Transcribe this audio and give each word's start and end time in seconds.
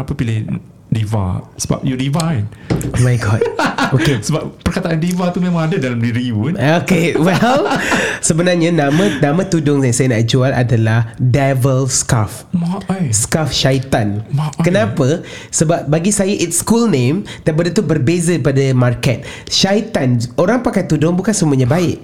kenapa 0.00 0.16
pilih 0.16 0.56
diva? 0.88 1.44
Sebab 1.60 1.84
you 1.84 1.92
diva 1.92 2.32
kan? 2.32 2.48
Oh 2.96 3.04
my 3.04 3.20
god. 3.20 3.44
Okay. 3.90 4.22
Sebab 4.22 4.62
perkataan 4.62 5.02
diva 5.02 5.34
tu 5.34 5.42
memang 5.42 5.66
ada 5.66 5.74
dalam 5.74 5.98
diri 5.98 6.30
you 6.30 6.46
kan? 6.46 6.54
Okay, 6.86 7.18
well, 7.18 7.66
sebenarnya 8.22 8.70
nama 8.70 9.18
nama 9.18 9.42
tudung 9.42 9.82
yang 9.82 9.90
saya 9.90 10.14
nak 10.14 10.30
jual 10.30 10.46
adalah 10.46 11.10
Devil 11.18 11.90
Scarf. 11.90 12.46
Mak 12.54 12.86
ai. 12.86 13.10
Scarf 13.10 13.50
syaitan. 13.50 14.22
Mak 14.30 14.62
ai. 14.62 14.70
Kenapa? 14.70 15.26
Sebab 15.50 15.90
bagi 15.90 16.14
saya 16.14 16.30
it's 16.30 16.62
cool 16.62 16.86
name 16.86 17.26
dan 17.42 17.58
benda 17.58 17.74
tu 17.74 17.82
berbeza 17.82 18.38
pada 18.38 18.62
market. 18.78 19.26
Syaitan, 19.50 20.22
orang 20.38 20.62
pakai 20.62 20.86
tudung 20.86 21.18
bukan 21.18 21.34
semuanya 21.34 21.66
baik. 21.66 21.98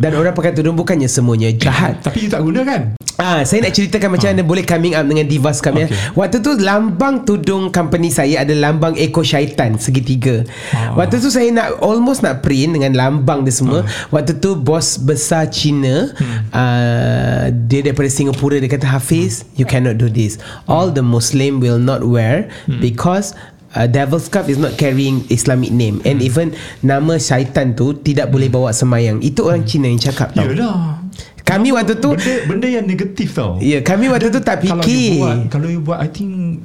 Dan 0.00 0.16
orang 0.16 0.32
pakai 0.32 0.56
tudung 0.56 0.72
bukannya 0.74 1.04
semuanya 1.06 1.52
jahat. 1.52 2.00
Tapi 2.08 2.24
you 2.24 2.30
tak 2.32 2.40
guna 2.40 2.64
kan? 2.64 2.82
Ah, 3.20 3.44
saya 3.44 3.60
nak 3.60 3.76
ceritakan 3.76 4.16
macam 4.16 4.32
mana 4.32 4.40
boleh 4.40 4.64
coming 4.64 4.96
up 4.96 5.04
dengan 5.04 5.28
Diva 5.28 5.52
Scam 5.52 5.76
ya. 5.76 5.84
Okay. 5.84 6.16
Waktu 6.16 6.40
tu 6.40 6.56
lambang 6.56 7.20
tudung 7.20 7.68
company 7.68 8.08
saya 8.08 8.40
ada 8.40 8.56
lambang 8.56 8.96
Eko 8.96 9.20
Syaitan 9.20 9.76
segitiga. 9.76 10.40
Ah. 10.72 10.96
Waktu 10.96 11.20
tu 11.20 11.28
saya 11.28 11.52
nak 11.52 11.84
almost 11.84 12.24
nak 12.24 12.40
print 12.40 12.80
dengan 12.80 12.96
lambang 12.96 13.44
dia 13.44 13.52
semua. 13.52 13.84
Waktu 14.08 14.40
tu 14.40 14.56
bos 14.56 14.96
besar 14.96 15.52
Cina 15.52 16.08
Hmm. 16.16 16.48
uh, 16.48 17.44
dia 17.68 17.84
daripada 17.84 18.08
Singapura 18.08 18.56
dia 18.56 18.72
kata 18.72 18.88
Hafiz, 18.88 19.44
you 19.60 19.68
cannot 19.68 20.00
do 20.00 20.08
this. 20.08 20.40
All 20.64 20.88
the 20.88 21.04
Muslim 21.04 21.60
will 21.60 21.76
not 21.76 22.00
wear 22.00 22.48
Hmm. 22.64 22.80
because 22.80 23.36
Uh, 23.70 23.86
Devil's 23.86 24.26
Cup 24.26 24.46
is 24.46 24.58
not 24.58 24.74
carrying 24.74 25.22
Islamic 25.28 25.70
name 25.70 26.02
and 26.02 26.18
Hmm. 26.18 26.26
even 26.26 26.46
nama 26.80 27.14
syaitan 27.16 27.70
tu 27.70 27.94
tidak 27.94 28.26
boleh 28.28 28.46
bawa 28.46 28.70
semayang. 28.70 29.18
Itu 29.20 29.46
orang 29.46 29.62
Cina 29.62 29.86
yang 29.86 30.02
cakap 30.02 30.34
tau. 30.34 30.42
Yalah. 30.42 30.98
Kami 31.40 31.70
waktu 31.70 31.94
tu 31.96 32.10
Benda, 32.10 32.34
benda 32.46 32.66
yang 32.68 32.82
negatif 32.84 33.30
tau. 33.32 33.58
Ya, 33.58 33.78
kami 33.80 34.06
waktu 34.06 34.26
tu 34.28 34.38
tak 34.38 34.62
Kalau 34.62 34.78
you 34.78 34.84
fikir. 34.84 35.18
buat, 35.18 35.36
kalau 35.48 35.66
you 35.66 35.78
buat, 35.78 35.98
I 35.98 36.06
think 36.06 36.62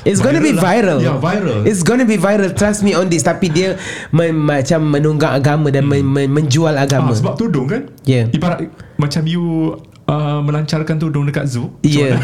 It's 0.00 0.18
gonna 0.18 0.38
be 0.38 0.54
Viral 0.54 0.96
lah. 0.96 0.96
viral. 0.96 0.98
Ya, 0.98 1.12
viral. 1.14 1.58
It's 1.62 1.82
gonna 1.82 2.02
be 2.02 2.16
viral. 2.16 2.50
Trust 2.50 2.80
me 2.80 2.94
on 2.94 3.06
this. 3.06 3.20
Tapi 3.20 3.46
dia 3.46 3.76
men, 4.10 4.32
macam 4.32 4.80
menunggak 4.80 5.28
agama 5.34 5.68
dan 5.68 5.84
men, 5.84 6.00
men, 6.02 6.26
menjual 6.26 6.72
agama. 6.72 7.12
ah, 7.12 7.14
sebab 7.14 7.34
tudung 7.36 7.68
kan? 7.68 7.84
Ya. 8.02 8.24
Ibarat 8.26 8.64
macam 8.96 9.22
you 9.26 9.76
uh, 10.06 10.40
melancarkan 10.40 10.96
tudung 10.96 11.28
dekat 11.28 11.46
zoo. 11.46 11.68
Ya. 11.84 12.16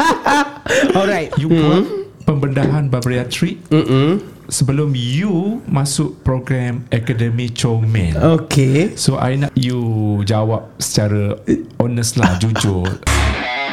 Alright. 0.98 1.34
You 1.36 1.50
buat 1.50 2.03
pembedahan 2.24 2.88
bariatrik 2.88 3.60
Mm-mm. 3.68 4.20
sebelum 4.48 4.96
you 4.96 5.60
masuk 5.68 6.20
program 6.24 6.84
Akademi 6.88 7.52
Comel. 7.52 8.16
Okay. 8.44 8.96
So 8.96 9.20
I 9.20 9.36
nak 9.36 9.52
you 9.56 10.20
jawab 10.24 10.72
secara 10.80 11.36
honest 11.80 12.16
lah, 12.16 12.36
jujur. 12.40 12.88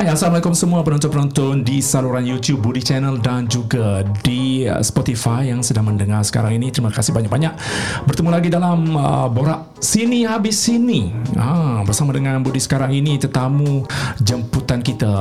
Hai 0.00 0.08
Assalamualaikum 0.08 0.56
semua 0.56 0.80
penonton-penonton 0.80 1.60
di 1.60 1.84
saluran 1.84 2.24
YouTube 2.24 2.64
Budi 2.64 2.80
Channel 2.80 3.20
dan 3.20 3.44
juga 3.44 4.00
di 4.24 4.64
uh, 4.64 4.80
Spotify 4.80 5.52
yang 5.52 5.60
sedang 5.60 5.92
mendengar 5.92 6.24
sekarang 6.24 6.56
ini. 6.56 6.72
Terima 6.72 6.88
kasih 6.88 7.12
banyak-banyak. 7.12 7.52
Bertemu 8.08 8.32
lagi 8.32 8.48
dalam 8.48 8.96
uh, 8.96 9.28
Borak 9.28 9.76
Sini 9.76 10.24
Habis 10.24 10.56
Sini. 10.56 11.12
Ha, 11.36 11.84
bersama 11.84 12.16
dengan 12.16 12.40
Budi 12.40 12.64
sekarang 12.64 12.96
ini 12.96 13.20
tetamu 13.20 13.84
jemputan 14.24 14.80
kita 14.80 15.12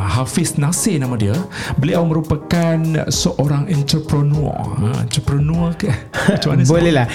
Hafiz 0.00 0.56
Nasir 0.56 0.96
nama 0.96 1.12
dia. 1.20 1.36
Beliau 1.76 2.00
merupakan 2.08 2.80
seorang 3.12 3.68
entrepreneur. 3.68 4.56
Ha, 4.56 5.04
entrepreneur 5.04 5.76
ke? 5.76 5.92
Macam 6.32 6.56
mana 6.56 6.64
Boleh 6.64 6.92
lah. 6.96 7.08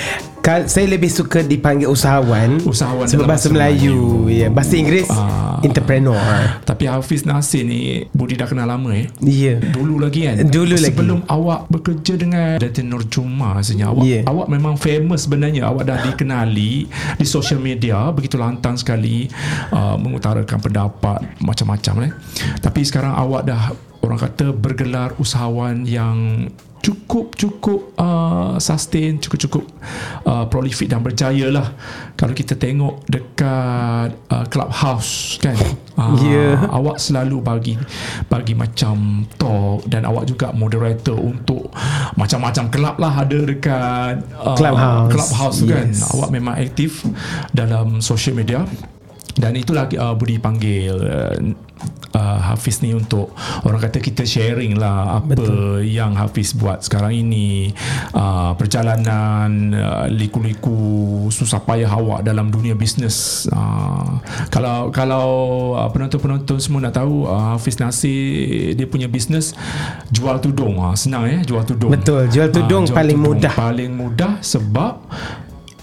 Kal- 0.44 0.67
saya 0.67 0.86
lebih 0.86 1.08
suka 1.08 1.39
dipanggil 1.39 1.88
usahawan. 1.88 2.59
Usahawan 2.61 3.08
Sebab 3.08 3.25
bahasa 3.25 3.47
bahasa 3.47 3.55
Melayu. 3.55 4.27
Ya, 4.27 4.52
bahasa 4.52 4.75
Inggeris 4.75 5.08
Ah. 5.08 5.63
entrepreneur. 5.63 6.19
Tapi 6.61 6.83
Hafiz 6.83 7.23
Nasir 7.23 7.63
ni 7.63 7.80
Budi 8.11 8.35
dah 8.35 8.44
kenal 8.44 8.67
lama 8.67 8.91
eh. 8.91 9.07
Ya. 9.17 9.56
Dulu 9.56 9.97
lagi 9.97 10.28
kan 10.28 10.44
Dulu 10.44 10.75
lagi. 10.75 10.91
Sebelum 10.91 11.23
awak 11.25 11.72
bekerja 11.72 12.13
dengan 12.13 12.59
Datin 12.59 12.85
Nur 12.85 13.07
Juma 13.07 13.56
Rasanya 13.56 13.88
awak, 13.90 14.03
Yeah. 14.03 14.28
awak 14.28 14.47
memang 14.47 14.75
famous 14.75 15.23
sebenarnya 15.23 15.63
Awak 15.63 15.84
dah 15.85 15.97
dikenali 16.03 16.91
Di 17.16 17.23
social 17.23 17.57
media 17.57 18.12
Begitu 18.12 18.35
lantang 18.35 18.75
sekali 18.75 19.31
uh, 19.72 19.96
Mengutarakan 19.96 20.59
pendapat 20.59 21.23
Macam-macam 21.40 21.96
eh. 22.03 22.12
Tapi 22.59 22.84
sekarang 22.84 23.16
awak 23.16 23.47
dah 23.47 23.72
Orang 24.01 24.19
kata 24.19 24.51
bergelar 24.51 25.16
usahawan 25.16 25.88
yang 25.88 26.51
cukup-cukup 26.83 27.95
uh, 27.95 28.59
sustain, 28.59 29.16
cukup-cukup 29.16 29.63
uh, 30.27 30.45
prolific 30.51 30.91
dan 30.91 30.99
berjaya 30.99 31.47
lah. 31.47 31.71
Kalau 32.19 32.35
kita 32.35 32.59
tengok 32.59 33.07
dekat 33.07 34.11
uh, 34.27 34.45
clubhouse 34.51 35.39
kan, 35.39 35.55
uh, 35.95 36.11
Ya. 36.27 36.59
awak 36.75 36.99
selalu 36.99 37.39
bagi 37.39 37.73
bagi 38.27 38.51
macam 38.51 39.23
talk 39.39 39.88
dan 39.88 40.03
awak 40.03 40.27
juga 40.27 40.51
moderator 40.51 41.16
untuk 41.16 41.72
macam-macam 42.19 42.67
kelab 42.67 42.95
lah 42.99 43.13
ada 43.16 43.39
dekat 43.47 44.16
uh, 44.35 44.55
Clubhouse. 44.59 45.09
clubhouse 45.16 45.59
kan. 45.63 45.88
Yes. 45.88 46.03
Awak 46.11 46.29
memang 46.35 46.59
aktif 46.59 47.07
dalam 47.55 48.03
social 48.03 48.35
media 48.35 48.67
dan 49.39 49.55
itulah 49.55 49.88
uh, 49.95 50.13
Budi 50.13 50.38
panggil 50.38 50.93
uh, 50.99 51.33
uh, 52.13 52.40
Hafiz 52.53 52.79
ni 52.81 52.94
untuk 52.94 53.34
orang 53.66 53.81
kata 53.81 54.00
kita 54.00 54.24
sharing 54.24 54.78
lah 54.78 55.19
apa 55.22 55.34
Betul. 55.35 55.84
yang 55.85 56.16
Hafiz 56.16 56.53
buat 56.56 56.85
sekarang 56.85 57.13
ini 57.13 57.74
uh, 58.13 58.53
perjalanan 58.56 59.74
uh, 59.74 60.06
liku-liku 60.09 61.28
susah 61.34 61.62
payah 61.62 61.90
awak 61.90 62.23
dalam 62.23 62.53
dunia 62.53 62.78
bisnes 62.78 63.50
uh, 63.52 64.22
kalau 64.53 64.94
kalau 64.94 65.28
uh, 65.78 65.90
penonton-penonton 65.90 66.57
semua 66.62 66.90
nak 66.90 66.96
tahu 66.97 67.25
uh, 67.25 67.57
Hafiz 67.57 67.78
Nasir 67.81 68.78
dia 68.78 68.85
punya 68.88 69.09
bisnes 69.09 69.57
jual 70.13 70.38
tudung 70.40 70.79
uh, 70.79 70.96
senang 70.96 71.28
eh 71.28 71.40
jual 71.44 71.66
tudung 71.66 71.91
Betul, 71.91 72.29
jual 72.29 72.50
tudung 72.53 72.85
jual 72.88 72.96
paling 72.96 73.19
mudah. 73.19 73.53
paling 73.53 73.91
mudah 73.91 74.40
sebab 74.40 75.02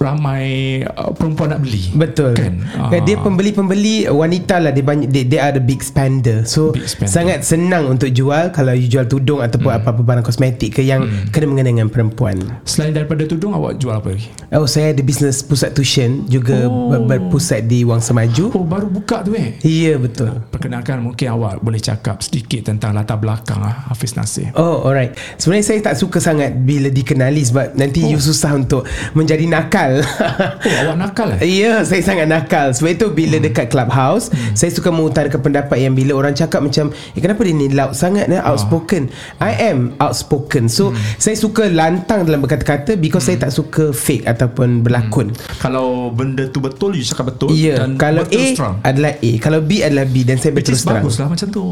ramai 0.01 0.45
uh, 0.83 1.13
perempuan 1.13 1.53
nak 1.53 1.61
beli 1.61 1.93
Betul. 1.93 2.33
kan 2.33 2.55
Uh, 2.73 2.97
dia 2.99 3.15
pembeli-pembeli 3.17 4.09
wanita 4.09 4.57
lah 4.57 4.71
dia 4.71 4.81
banyak 4.81 5.07
they, 5.07 5.23
they 5.23 5.37
are 5.37 5.53
the 5.53 5.61
big 5.61 5.81
spender. 5.81 6.43
So 6.43 6.73
Big 6.73 6.89
spender. 6.89 7.13
sangat 7.13 7.39
senang 7.43 7.87
untuk 7.89 8.09
jual 8.09 8.51
kalau 8.51 8.73
you 8.73 8.87
jual 8.87 9.05
tudung 9.05 9.39
ataupun 9.39 9.69
Hmm. 9.69 9.79
apa-apa 9.79 10.01
barang 10.01 10.25
kosmetik 10.25 10.75
ke 10.75 10.83
yang 10.83 11.05
kena 11.29 11.47
mengenai 11.47 11.69
dengan 11.71 11.87
perempuan. 11.87 12.41
Selain 12.65 12.91
daripada 12.91 13.23
tudung 13.23 13.53
awak 13.53 13.77
jual 13.77 13.93
apa 13.93 14.11
lagi? 14.11 14.27
Oh 14.51 14.65
saya 14.65 14.91
ada 14.91 15.01
bisnes 15.01 15.39
pusat 15.41 15.71
tuition 15.71 16.25
juga 16.27 16.67
Oh. 16.67 16.91
ber- 16.91 17.07
berpusat 17.21 17.65
di 17.65 17.83
Wang 17.83 18.01
Semaju. 18.01 18.51
Oh 18.51 18.65
baru 18.65 18.89
buka 18.89 19.21
tu 19.21 19.33
eh. 19.33 19.61
Ya 19.61 19.95
betul. 19.95 20.41
Perkenalkan 20.49 20.99
mungkin 21.01 21.31
awak 21.31 21.61
boleh 21.61 21.79
cakap 21.79 22.19
sedikit 22.19 22.67
tentang 22.67 22.91
latar 22.93 23.17
belakang 23.17 23.61
ah, 23.61 23.87
Hafiz 23.87 24.13
Nasir. 24.13 24.51
Oh 24.53 24.83
alright 24.83 25.13
Sebenarnya 25.37 25.67
saya 25.67 25.81
tak 25.83 25.95
suka 25.95 26.19
sangat 26.19 26.57
Bila 26.57 26.89
dikenali 26.89 27.43
Sebab 27.43 27.75
nanti 27.75 28.03
oh. 28.03 28.11
you 28.11 28.19
susah 28.19 28.53
untuk 28.53 28.83
Menjadi 29.13 29.45
nakal 29.45 29.90
Oh 29.99 30.75
awak 30.87 30.97
nakal 30.97 31.29
eh? 31.35 31.41
Ya 31.43 31.83
saya 31.83 32.01
sangat 32.01 32.31
nakal 32.31 32.71
Sebab 32.71 32.91
itu 32.91 33.07
bila 33.11 33.37
hmm. 33.37 33.45
dekat 33.51 33.67
clubhouse 33.69 34.31
hmm. 34.31 34.55
Saya 34.55 34.71
suka 34.71 34.89
mengutarakan 34.89 35.41
pendapat 35.41 35.77
Yang 35.81 35.95
bila 35.99 36.13
orang 36.17 36.33
cakap 36.33 36.61
macam 36.63 36.95
Eh 37.13 37.21
kenapa 37.21 37.41
dia 37.43 37.55
ni 37.57 37.67
loud 37.69 37.93
sangat 37.93 38.31
eh? 38.31 38.39
Outspoken 38.39 39.11
I 39.41 39.73
am 39.73 39.99
outspoken 39.99 40.71
So 40.71 40.93
hmm. 40.93 41.01
saya 41.17 41.35
suka 41.35 41.67
lantang 41.67 42.25
dalam 42.25 42.41
berkata-kata 42.41 42.95
Because 42.95 43.27
hmm. 43.27 43.29
saya 43.35 43.37
tak 43.49 43.53
suka 43.53 43.85
fake 43.91 44.27
Ataupun 44.27 44.85
berlakon 44.85 45.35
Kalau 45.59 46.13
benda 46.13 46.47
tu 46.47 46.63
betul 46.63 46.95
you 46.95 47.05
cakap 47.05 47.35
betul 47.35 47.51
Ya 47.51 47.83
dan 47.83 47.97
Kalau 47.97 48.23
betul 48.25 48.41
A 48.41 48.55
strong. 48.55 48.75
adalah 48.85 49.13
A 49.19 49.31
Kalau 49.41 49.61
B 49.65 49.81
adalah 49.81 50.07
B 50.07 50.23
Dan 50.23 50.37
saya 50.37 50.53
Which 50.53 50.69
berterus 50.69 50.81
is 50.81 50.87
terang 50.87 51.03
bagus 51.03 51.17
lah 51.19 51.29
macam 51.29 51.49
tu. 51.49 51.65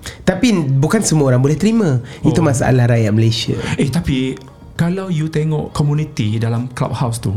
Tapi 0.00 0.48
bukan 0.80 1.04
semua 1.04 1.28
orang 1.28 1.44
boleh 1.44 1.60
terima 1.60 2.00
Itu 2.24 2.40
Oh. 2.40 2.46
masalah 2.46 2.88
rakyat 2.88 3.12
Malaysia 3.12 3.52
Eh 3.76 3.92
tapi 3.92 4.32
kalau 4.80 5.12
you 5.12 5.28
tengok 5.28 5.76
community 5.76 6.40
dalam 6.40 6.64
clubhouse 6.72 7.20
tu, 7.20 7.36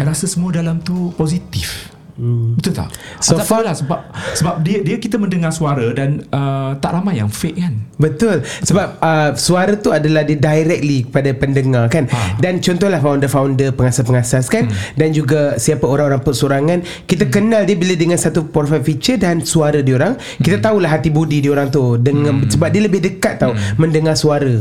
I 0.00 0.02
rasa 0.08 0.24
semua 0.24 0.48
dalam 0.48 0.80
tu 0.80 1.12
positif. 1.12 1.92
Hmm. 2.20 2.52
Betul 2.52 2.76
tak? 2.76 2.92
So 3.16 3.32
So 3.32 3.40
far 3.40 3.64
lah 3.64 3.72
sebab 3.72 3.96
sebab 4.36 4.60
dia 4.60 4.84
dia 4.84 5.00
kita 5.00 5.16
mendengar 5.16 5.48
suara 5.50 5.88
dan 5.90 6.20
uh, 6.28 6.76
tak 6.76 6.92
ramai 6.92 7.16
yang 7.16 7.32
fake 7.32 7.56
kan. 7.56 7.80
Betul 7.96 8.44
Sebab 8.44 8.96
uh, 8.98 9.30
suara 9.34 9.72
tu 9.74 9.88
adalah 9.88 10.20
dia 10.20 10.36
directly 10.36 11.04
kepada 11.04 11.32
pendengar 11.32 11.88
kan 11.88 12.04
Ha. 12.06 12.36
Dan 12.36 12.58
contohlah 12.58 12.98
founder-founder 12.98 13.72
pengasas-pengasas 13.72 14.46
kan 14.46 14.68
Hmm. 14.68 14.76
Dan 14.92 15.08
juga 15.10 15.56
siapa 15.56 15.84
orang-orang 15.84 16.20
persorangan 16.20 16.78
Kita 17.02 17.24
kenal 17.26 17.64
dia 17.64 17.72
bila 17.74 17.94
dengan 17.94 18.16
satu 18.16 18.44
profile 18.44 18.82
picture 18.82 19.16
dan 19.16 19.40
suara 19.40 19.80
dia 19.80 19.94
orang 19.94 20.14
Kita 20.36 20.56
Hmm. 20.56 20.64
tahulah 20.66 20.90
hati 20.90 21.08
budi 21.08 21.40
dia 21.40 21.50
orang 21.50 21.68
tu 21.68 21.96
dengan, 21.96 22.44
Sebab 22.46 22.68
dia 22.68 22.82
lebih 22.82 23.00
dekat 23.00 23.38
tau 23.38 23.52
Hmm. 23.52 23.76
mendengar 23.76 24.12
suara 24.12 24.60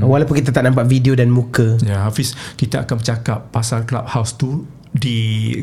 Walaupun 0.00 0.34
kita 0.34 0.50
tak 0.50 0.66
nampak 0.66 0.84
video 0.84 1.12
dan 1.12 1.28
muka 1.28 1.78
Ya 1.80 2.02
Hafiz, 2.02 2.32
kita 2.56 2.82
akan 2.82 2.98
bercakap 2.98 3.38
pasal 3.48 3.84
clubhouse 3.84 4.34
tu 4.34 4.66
di 4.90 5.18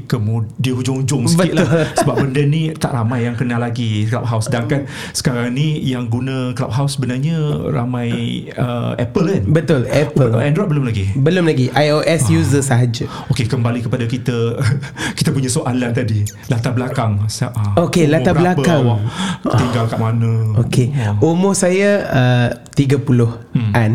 kemud 0.08 0.48
di 0.56 0.72
hujung-hujung 0.72 1.28
sikit 1.28 1.52
Betul. 1.52 1.60
lah 1.60 1.70
sebab 2.00 2.16
benda 2.24 2.42
ni 2.48 2.72
tak 2.72 2.96
ramai 2.96 3.28
yang 3.28 3.36
kenal 3.36 3.60
lagi 3.60 4.08
Clubhouse. 4.08 4.48
Sedangkan 4.48 4.88
sekarang 5.12 5.52
ni 5.52 5.84
yang 5.84 6.08
guna 6.08 6.56
Clubhouse 6.56 6.96
sebenarnya 6.96 7.68
ramai 7.72 8.10
uh, 8.56 8.96
Apple 8.96 9.28
kan? 9.28 9.44
Betul 9.52 9.82
Apple. 9.92 10.32
Android 10.40 10.70
belum 10.72 10.84
lagi? 10.88 11.12
Belum 11.16 11.44
lagi. 11.44 11.68
iOS 11.76 12.32
user 12.32 12.64
sahaja. 12.64 13.06
Okey 13.28 13.52
kembali 13.52 13.84
kepada 13.84 14.08
kita. 14.08 14.56
Kita 15.18 15.36
punya 15.36 15.52
soalan 15.52 15.92
tadi. 15.92 16.24
Latar 16.48 16.72
belakang. 16.72 17.28
Ah, 17.28 17.84
Okey, 17.84 18.08
umur 18.08 18.14
latar 18.16 18.34
belakang. 18.34 18.84
awak 18.84 19.00
tinggal 19.44 19.86
kat 19.90 20.00
mana? 20.00 20.32
Okey, 20.64 20.94
umur 21.20 21.54
saya 21.58 21.90
uh, 22.08 22.48
30-an 23.58 23.92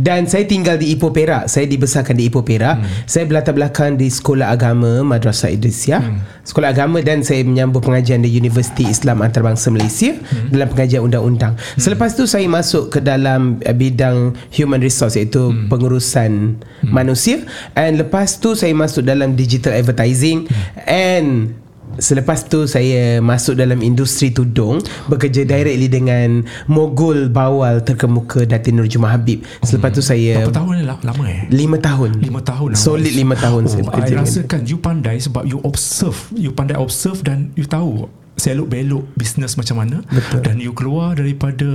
dan 0.00 0.24
saya 0.24 0.44
tinggal 0.48 0.80
di 0.80 0.96
Ipoh 0.96 1.12
Perak. 1.12 1.48
Saya 1.52 1.68
dibesarkan 1.68 2.16
di 2.16 2.28
Ipoh 2.32 2.42
Perak. 2.42 2.80
Saya 3.04 3.28
berlatar 3.28 3.52
belakang 3.52 4.00
di 4.00 4.08
Sekolah 4.08 4.52
Agama 4.52 5.04
Madrasah 5.04 5.52
Idrisiah. 5.52 6.00
Sekolah 6.46 6.72
Agama 6.72 7.02
dan 7.02 7.26
saya 7.26 7.42
menyambung 7.42 7.82
pengajian 7.82 8.22
di 8.22 8.30
Universiti 8.32 8.86
Islam 8.86 9.20
Antarabangsa 9.20 9.68
Malaysia 9.68 10.14
dalam 10.48 10.70
pengajian 10.70 11.02
undang-undang. 11.04 11.58
Selepas 11.76 12.14
tu 12.14 12.24
saya 12.24 12.46
masuk 12.46 12.94
ke 12.96 12.98
dalam 13.02 13.58
uh, 13.60 13.74
bidang 13.76 14.32
human 14.54 14.80
resource 14.80 15.18
iaitu 15.18 15.52
pengurusan 15.66 16.56
manusia. 16.86 17.42
And 17.74 17.98
lepas 17.98 18.38
tu 18.38 18.54
saya 18.54 18.72
masuk 18.72 19.04
dalam 19.04 19.34
digital 19.34 19.74
advertising. 19.74 20.46
And 20.86 21.65
Selepas 21.96 22.44
tu 22.46 22.68
saya 22.68 23.18
masuk 23.24 23.56
dalam 23.56 23.80
industri 23.80 24.32
tudung 24.32 24.80
Bekerja 25.08 25.48
directly 25.48 25.88
dengan 25.88 26.44
mogul 26.68 27.28
bawal 27.32 27.80
terkemuka 27.82 28.44
Datin 28.44 28.78
Nur 28.78 28.88
Jumah 28.88 29.16
Habib. 29.16 29.42
Selepas 29.64 29.92
tu 29.94 30.02
saya 30.04 30.44
berapa 30.44 30.62
tahun 30.62 30.72
ni? 30.80 30.84
Lah 30.84 30.98
lama 31.02 31.24
eh? 31.26 31.42
Lima 31.50 31.76
tahun. 31.80 32.10
Lima 32.20 32.40
tahun. 32.42 32.70
Solid 32.76 33.12
lima 33.12 33.34
tahun 33.38 33.62
oh, 33.66 33.70
saya 33.70 33.82
I 33.82 33.86
bekerja 33.88 34.12
dengan 34.12 34.28
rasakan 34.28 34.60
you 34.68 34.78
pandai 34.78 35.16
sebab 35.22 35.42
you 35.48 35.58
observe. 35.64 36.18
You 36.36 36.50
pandai 36.52 36.76
observe 36.78 37.20
dan 37.24 37.52
you 37.58 37.66
tahu 37.66 38.08
selok 38.36 38.68
belok 38.68 39.04
bisnes 39.16 39.56
macam 39.56 39.80
mana. 39.80 40.04
Betul. 40.12 40.44
dan 40.44 40.56
you 40.60 40.76
keluar 40.76 41.16
daripada 41.16 41.66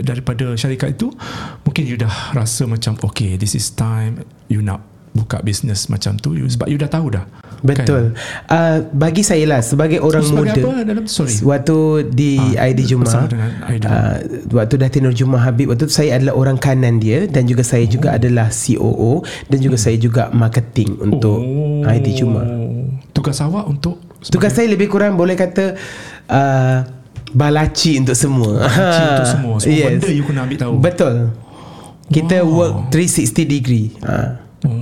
daripada 0.00 0.56
syarikat 0.56 0.96
itu 0.96 1.12
mungkin 1.62 1.84
you 1.84 2.00
dah 2.00 2.32
rasa 2.32 2.64
macam 2.64 2.96
okay 3.04 3.36
this 3.36 3.52
is 3.52 3.68
time 3.76 4.24
you 4.48 4.64
nak 4.64 4.89
buka 5.10 5.38
bisnes 5.40 5.86
macam 5.86 6.14
tu 6.14 6.32
you, 6.32 6.46
sebab 6.46 6.66
you 6.66 6.76
dah 6.76 6.86
tahu 6.86 7.10
dah 7.10 7.26
Betul 7.60 8.16
uh, 8.48 8.78
Bagi 8.88 9.20
saya 9.20 9.44
lah 9.44 9.60
Sebagai 9.60 10.00
orang 10.00 10.24
Sebagai 10.24 10.64
muda 10.64 10.72
apa 10.72 10.80
dalam 10.80 11.04
sorry 11.04 11.36
Waktu 11.44 11.76
di 12.08 12.40
Ah, 12.56 12.72
ID 12.72 12.88
ID. 12.88 13.84
uh, 13.84 14.16
Waktu 14.48 14.74
Datin 14.80 15.04
Nur 15.04 15.12
Jumah 15.12 15.44
Habib 15.44 15.68
Waktu 15.68 15.84
tu 15.84 15.92
saya 15.92 16.16
adalah 16.16 16.40
orang 16.40 16.56
kanan 16.56 16.96
dia 16.96 17.28
Dan 17.28 17.44
juga 17.44 17.60
saya 17.60 17.84
Oh. 17.84 17.90
juga 17.90 18.16
adalah 18.16 18.48
COO 18.48 19.20
Dan 19.44 19.58
juga 19.60 19.76
saya 19.76 19.96
juga 19.96 20.32
marketing 20.32 21.04
Untuk 21.04 21.36
Oh. 21.36 21.84
ID 21.84 22.16
Jumah 22.16 22.46
tugas 23.10 23.36
awak 23.40 23.66
untuk 23.66 24.00
Tugas 24.22 24.52
saya 24.52 24.64
lebih 24.64 24.88
kurang 24.88 25.16
boleh 25.16 25.34
kata 25.34 25.76
uh, 26.26 26.78
balaci 27.30 27.96
untuk 27.96 28.12
semua. 28.12 28.62
Balaci 28.62 29.00
untuk 29.02 29.28
semua. 29.36 29.54
Semua 29.58 29.88
benda 29.90 30.08
you 30.08 30.24
kena 30.24 30.40
ambil 30.44 30.58
tahu. 30.58 30.72
Betul. 30.76 31.14
Kita 32.06 32.36
Wow. 32.40 32.52
work 32.52 32.74
360 32.90 33.46
degree. 33.46 33.86
Ha. 34.02 34.44
Oh, 34.60 34.76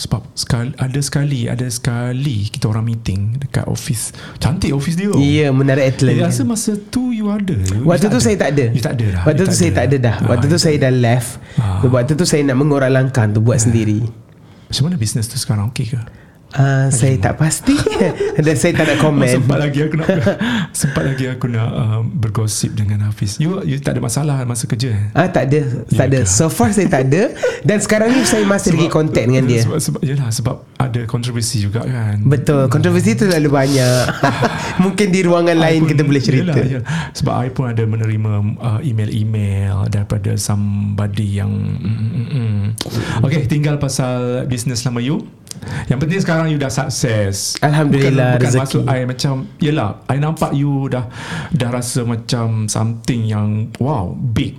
sebab 0.00 0.24
sekali, 0.32 0.72
ada 0.80 1.00
sekali 1.04 1.40
ada 1.44 1.68
sekali 1.68 2.48
kita 2.48 2.72
orang 2.72 2.88
meeting 2.88 3.36
dekat 3.36 3.68
office. 3.68 4.16
Cantik 4.40 4.72
office 4.72 4.96
dia. 4.96 5.12
Ya, 5.20 5.52
Menara 5.52 5.84
Atlant. 5.84 6.16
Saya 6.16 6.24
kan. 6.24 6.32
rasa 6.32 6.42
masa 6.48 6.72
tu 6.88 7.12
you 7.12 7.28
ada. 7.28 7.52
You 7.52 7.84
Waktu 7.84 8.08
tu 8.08 8.16
ada. 8.16 8.24
saya 8.24 8.36
tak 8.40 8.50
ada. 8.56 8.64
You 8.72 8.80
tak 8.80 8.94
ada 8.96 9.06
dah. 9.12 9.22
Waktu 9.28 9.42
You 9.44 9.50
tu 9.52 9.56
saya 9.60 9.70
tak 9.76 9.84
ada 9.84 9.96
dah. 10.00 10.16
Waktu 10.24 10.46
tu 10.48 10.56
Ah, 10.56 10.62
saya 10.64 10.76
dah 10.80 10.92
left. 10.96 11.30
Ah. 11.60 11.84
Waktu 11.84 12.12
tu 12.16 12.24
saya 12.24 12.42
nak 12.48 12.56
mengorak 12.56 12.88
langkah 12.88 13.28
untuk 13.28 13.44
buat 13.44 13.60
sendiri. 13.60 14.00
Macam 14.72 14.82
mana 14.88 14.96
bisnes 14.96 15.28
tu 15.28 15.36
sekarang 15.36 15.68
okey 15.68 15.92
ke? 15.92 16.00
Uh, 16.50 16.90
saya 16.90 17.14
tak 17.16 17.34
pasti 17.36 17.78
dan 18.44 18.54
saya 18.54 18.74
tak 18.74 18.84
nak 18.84 18.98
Oh, 18.98 19.02
komen. 19.08 19.22
sempat 19.24 19.58
lagi 19.60 19.80
aku 19.80 19.94
nak 19.96 20.08
sempat 20.74 21.02
lagi 21.04 21.24
aku 21.24 21.46
nak 21.46 21.68
uh, 21.68 22.00
bergosip 22.02 22.74
dengan 22.74 23.06
Hafiz. 23.06 23.38
You 23.38 23.62
you 23.62 23.78
tak 23.78 23.94
ada 23.94 24.00
masalah 24.00 24.42
masa 24.42 24.66
kerja. 24.66 24.90
eh? 24.90 25.04
Ah 25.12 25.26
tak 25.26 25.46
ada, 25.46 25.60
tak 25.86 26.10
ada. 26.10 26.20
ke? 26.20 26.28
So 26.28 26.46
far 26.46 26.70
saya 26.70 26.86
tak 26.86 27.06
ada 27.06 27.30
dan 27.62 27.78
sekarang 27.78 28.10
ni 28.10 28.24
saya 28.24 28.42
masih 28.42 28.74
lagi 28.74 28.88
contact 28.88 29.26
dengan 29.26 29.46
dia. 29.46 29.62
Sebab, 29.62 29.78
sebab 29.78 30.00
yalah 30.02 30.26
sebab 30.28 30.54
ada 30.76 31.00
kontroversi 31.04 31.62
juga 31.62 31.80
kan. 31.80 32.18
Betul 32.20 32.66
Kontroversi 32.66 33.14
tu 33.14 33.24
terlalu 33.24 33.50
banyak 33.52 34.04
Mungkin 34.84 35.06
di 35.08 35.20
ruangan 35.22 35.54
lain 35.54 35.80
I 35.80 35.88
kita 35.88 36.02
pun- 36.02 36.08
boleh 36.08 36.22
cerita 36.24 36.56
yelah, 36.56 36.82
yelah. 36.82 36.84
Sebab 37.12 37.34
I 37.36 37.48
pun 37.50 37.68
ada 37.68 37.82
menerima 37.84 38.30
uh, 38.58 38.80
email-email 38.82 39.86
daripada 39.86 40.34
somebody 40.34 41.38
yang 41.38 41.52
mm, 41.52 41.94
mm, 41.94 42.26
mm. 42.28 42.60
Okay 43.22 43.46
tinggal 43.46 43.76
pasal 43.76 44.44
business 44.44 44.82
lama 44.82 44.98
you 44.98 45.22
Yang 45.90 45.98
penting 46.06 46.20
sekarang 46.22 46.46
you 46.48 46.56
dah 46.56 46.70
sukses 46.70 47.58
Alhamdulillah, 47.60 48.38
Bukan, 48.38 48.40
bukan 48.40 48.46
rezeki. 48.48 48.60
maksud 48.62 48.82
I 48.86 48.98
macam 49.04 49.34
Yelah 49.58 49.90
I 50.06 50.16
nampak 50.16 50.50
you 50.54 50.86
dah 50.88 51.04
Dah 51.52 51.68
rasa 51.68 52.06
macam 52.06 52.70
Something 52.70 53.26
yang 53.28 53.48
Wow 53.76 54.14
Big 54.14 54.56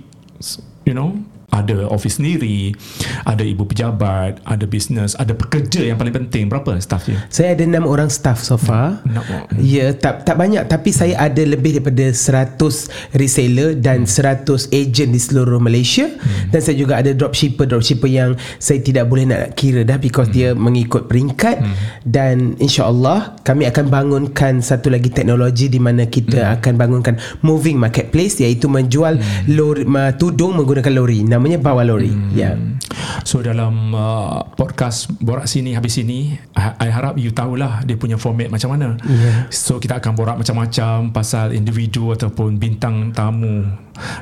You 0.84 0.94
know 0.94 1.16
ada 1.52 1.84
office 1.86 2.16
sendiri 2.16 2.72
Ada 3.28 3.44
ibu 3.44 3.68
pejabat 3.68 4.40
Ada 4.42 4.64
business 4.64 5.12
Ada 5.14 5.36
pekerja 5.36 5.84
yang 5.84 6.00
paling 6.00 6.16
penting. 6.16 6.48
Berapa 6.48 6.80
staff 6.80 7.04
dia? 7.04 7.20
Saya 7.28 7.52
ada 7.52 7.62
enam 7.62 7.84
orang 7.84 8.08
staff 8.08 8.40
so 8.40 8.56
far. 8.56 9.04
Nak 9.04 9.52
Ya 9.60 9.92
tak 9.92 10.24
tak 10.24 10.40
banyak. 10.40 10.64
Tapi 10.64 10.88
saya 10.90 11.20
ada 11.20 11.44
lebih 11.44 11.76
daripada 11.76 12.08
100 12.08 12.56
reseller 13.12 13.76
Dan 13.76 14.08
100 14.08 14.48
agent 14.72 15.10
di 15.12 15.20
seluruh 15.20 15.60
Malaysia. 15.60 16.08
Dan 16.48 16.64
saya 16.64 16.72
juga 16.74 16.96
ada 16.96 17.12
dropshipper 17.12 17.68
Dropshipper 17.68 18.08
yang 18.08 18.32
Saya 18.56 18.80
tidak 18.80 19.12
boleh 19.12 19.28
nak 19.28 19.52
kira 19.52 19.84
dah 19.84 20.00
Because 20.00 20.32
dia 20.32 20.56
mengikut 20.56 21.04
peringkat. 21.04 21.60
Dan 22.02 22.56
insyaAllah 22.56 23.44
Kami 23.44 23.68
akan 23.68 23.92
bangunkan 23.92 24.64
Satu 24.64 24.88
lagi 24.88 25.12
teknologi 25.12 25.68
Di 25.68 25.76
mana 25.76 26.08
kita 26.08 26.56
akan 26.56 26.80
bangunkan 26.80 27.14
Moving 27.44 27.76
marketplace 27.76 28.40
Iaitu 28.40 28.72
menjual 28.72 29.20
lori, 29.52 29.84
ma- 29.84 30.16
Tudung 30.16 30.56
menggunakan 30.56 30.92
lori 30.96 31.20
Namanya 31.42 31.58
bawa 31.58 31.82
lori. 31.82 32.14
Ya. 32.38 32.54
So 33.26 33.42
dalam 33.42 33.90
uh, 33.90 34.46
podcast 34.54 35.10
Borak 35.18 35.50
sini 35.50 35.74
habis 35.74 35.98
sini 35.98 36.38
I, 36.54 36.86
I 36.86 36.88
harap 36.94 37.18
you 37.18 37.34
tahulah 37.34 37.82
Dia 37.82 37.98
punya 37.98 38.14
format 38.14 38.46
macam 38.46 38.78
mana. 38.78 38.94
Yeah. 39.02 39.50
So 39.50 39.82
kita 39.82 39.98
akan 39.98 40.14
borak 40.14 40.38
macam-macam 40.38 41.10
Pasal 41.10 41.58
individu 41.58 42.14
ataupun 42.14 42.62
bintang 42.62 43.10
tamu 43.10 43.66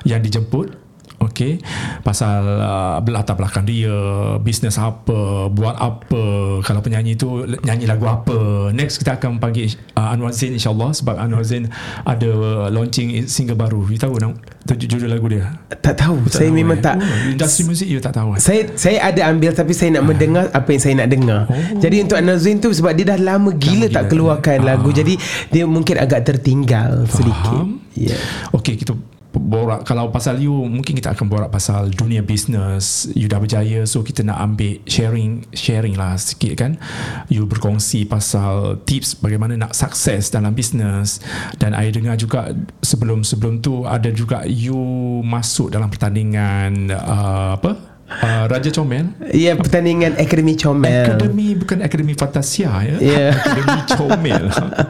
Yang 0.08 0.32
dijemput 0.32 0.89
Okay 1.20 1.60
Pasal 2.00 2.42
uh, 2.64 2.96
latar 3.04 3.36
belakang 3.36 3.68
dia 3.68 3.92
Bisnes 4.40 4.80
apa 4.80 5.52
Buat 5.52 5.76
apa 5.76 6.22
Kalau 6.64 6.80
penyanyi 6.80 7.14
tu 7.14 7.44
Nyanyi 7.44 7.84
lagu 7.84 8.08
apa 8.08 8.72
Next 8.72 8.98
kita 9.04 9.20
akan 9.20 9.36
panggil 9.36 9.68
uh, 10.00 10.16
Anwar 10.16 10.32
Zain 10.32 10.56
insyaAllah 10.56 10.96
Sebab 10.96 11.20
Anwar 11.20 11.44
Zain 11.44 11.68
Ada 12.08 12.30
uh, 12.32 12.66
launching 12.72 13.28
single 13.28 13.60
baru 13.60 13.84
You 13.92 14.00
tahu 14.00 14.16
nak 14.16 14.40
Judul 14.70 15.10
lagu 15.10 15.26
dia 15.28 15.50
Tak 15.82 15.98
tahu 15.98 16.24
Tak 16.30 16.40
Saya 16.40 16.48
tahu, 16.48 16.56
memang 16.56 16.78
eh? 16.78 16.84
tak 16.84 16.94
oh, 17.02 17.30
Industri 17.36 17.62
muzik 17.66 17.88
you 17.90 17.98
tak 18.00 18.14
tahu 18.14 18.38
eh? 18.38 18.40
saya 18.40 18.60
saya 18.74 18.98
ada 19.12 19.20
ambil 19.28 19.50
tapi 19.52 19.72
saya 19.74 19.98
nak 19.98 20.04
mendengar 20.08 20.44
apa 20.50 20.68
yang 20.72 20.82
saya 20.82 20.94
nak 20.98 21.08
dengar. 21.10 21.40
Oh. 21.50 21.80
Jadi 21.82 21.96
untuk 22.06 22.16
Anazin 22.16 22.56
tu 22.62 22.70
sebab 22.70 22.92
dia 22.94 23.04
dah 23.12 23.18
lama 23.20 23.50
gila 23.52 23.86
Lama 23.86 23.94
tak 23.94 24.04
gila. 24.06 24.10
keluarkan 24.10 24.58
Ah. 24.62 24.66
lagu. 24.74 24.88
Jadi 24.90 25.14
dia 25.50 25.64
mungkin 25.66 25.96
agak 25.98 26.24
tertinggal 26.24 27.04
sedikit. 27.10 27.66
Ya. 27.98 28.14
Yeah. 28.14 28.20
Okey 28.54 28.78
kita 28.78 28.94
borak 29.30 29.86
kalau 29.86 30.10
pasal 30.10 30.38
you 30.38 30.52
mungkin 30.52 30.98
kita 30.98 31.14
akan 31.14 31.26
borak 31.26 31.50
pasal 31.50 31.90
dunia 31.90 32.22
bisnes 32.22 33.10
you 33.14 33.30
dah 33.30 33.38
berjaya 33.38 33.86
so 33.86 34.02
kita 34.02 34.26
nak 34.26 34.38
ambil 34.42 34.78
sharing 34.86 35.46
sharing 35.54 35.94
lah 35.98 36.14
sikit 36.18 36.54
kan. 36.58 36.78
You 37.26 37.46
berkongsi 37.46 38.06
pasal 38.06 38.82
tips 38.86 39.18
bagaimana 39.18 39.58
nak 39.58 39.74
sukses 39.74 40.30
dalam 40.30 40.54
bisnes 40.54 41.18
dan 41.58 41.74
I 41.74 41.90
dengar 41.90 42.14
juga 42.14 42.54
sebelum-sebelum 42.82 43.62
tu 43.62 43.86
ada 43.86 44.10
juga 44.14 44.46
you 44.46 44.78
masuk 45.26 45.74
dalam 45.74 45.90
pertandingan 45.90 46.94
uh, 46.94 47.58
apa 47.58 47.89
uh, 48.10 48.44
Raja 48.50 48.70
Comel 48.74 49.14
Ya 49.30 49.54
pertandingan 49.54 50.18
Akademi 50.18 50.58
Comel. 50.58 51.06
Akademi 51.06 51.54
bukan 51.54 51.78
Akademi 51.80 52.14
Fantasia 52.18 52.70
ya. 52.82 52.96
Ya. 52.98 53.28
Akademi 53.38 53.80
Comel 53.86 54.44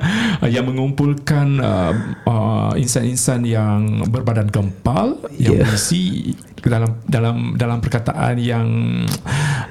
yang 0.55 0.65
mengumpulkan 0.67 1.61
uh, 1.61 1.93
uh, 2.25 2.73
insan-insan 2.75 3.45
yang 3.45 4.09
berbadan 4.09 4.49
gempal 4.49 5.21
yang 5.37 5.61
Ya. 5.61 5.67
berisi 5.67 6.33
dalam 6.61 7.01
dalam 7.09 7.57
dalam 7.57 7.81
perkataan 7.81 8.37
yang 8.37 8.69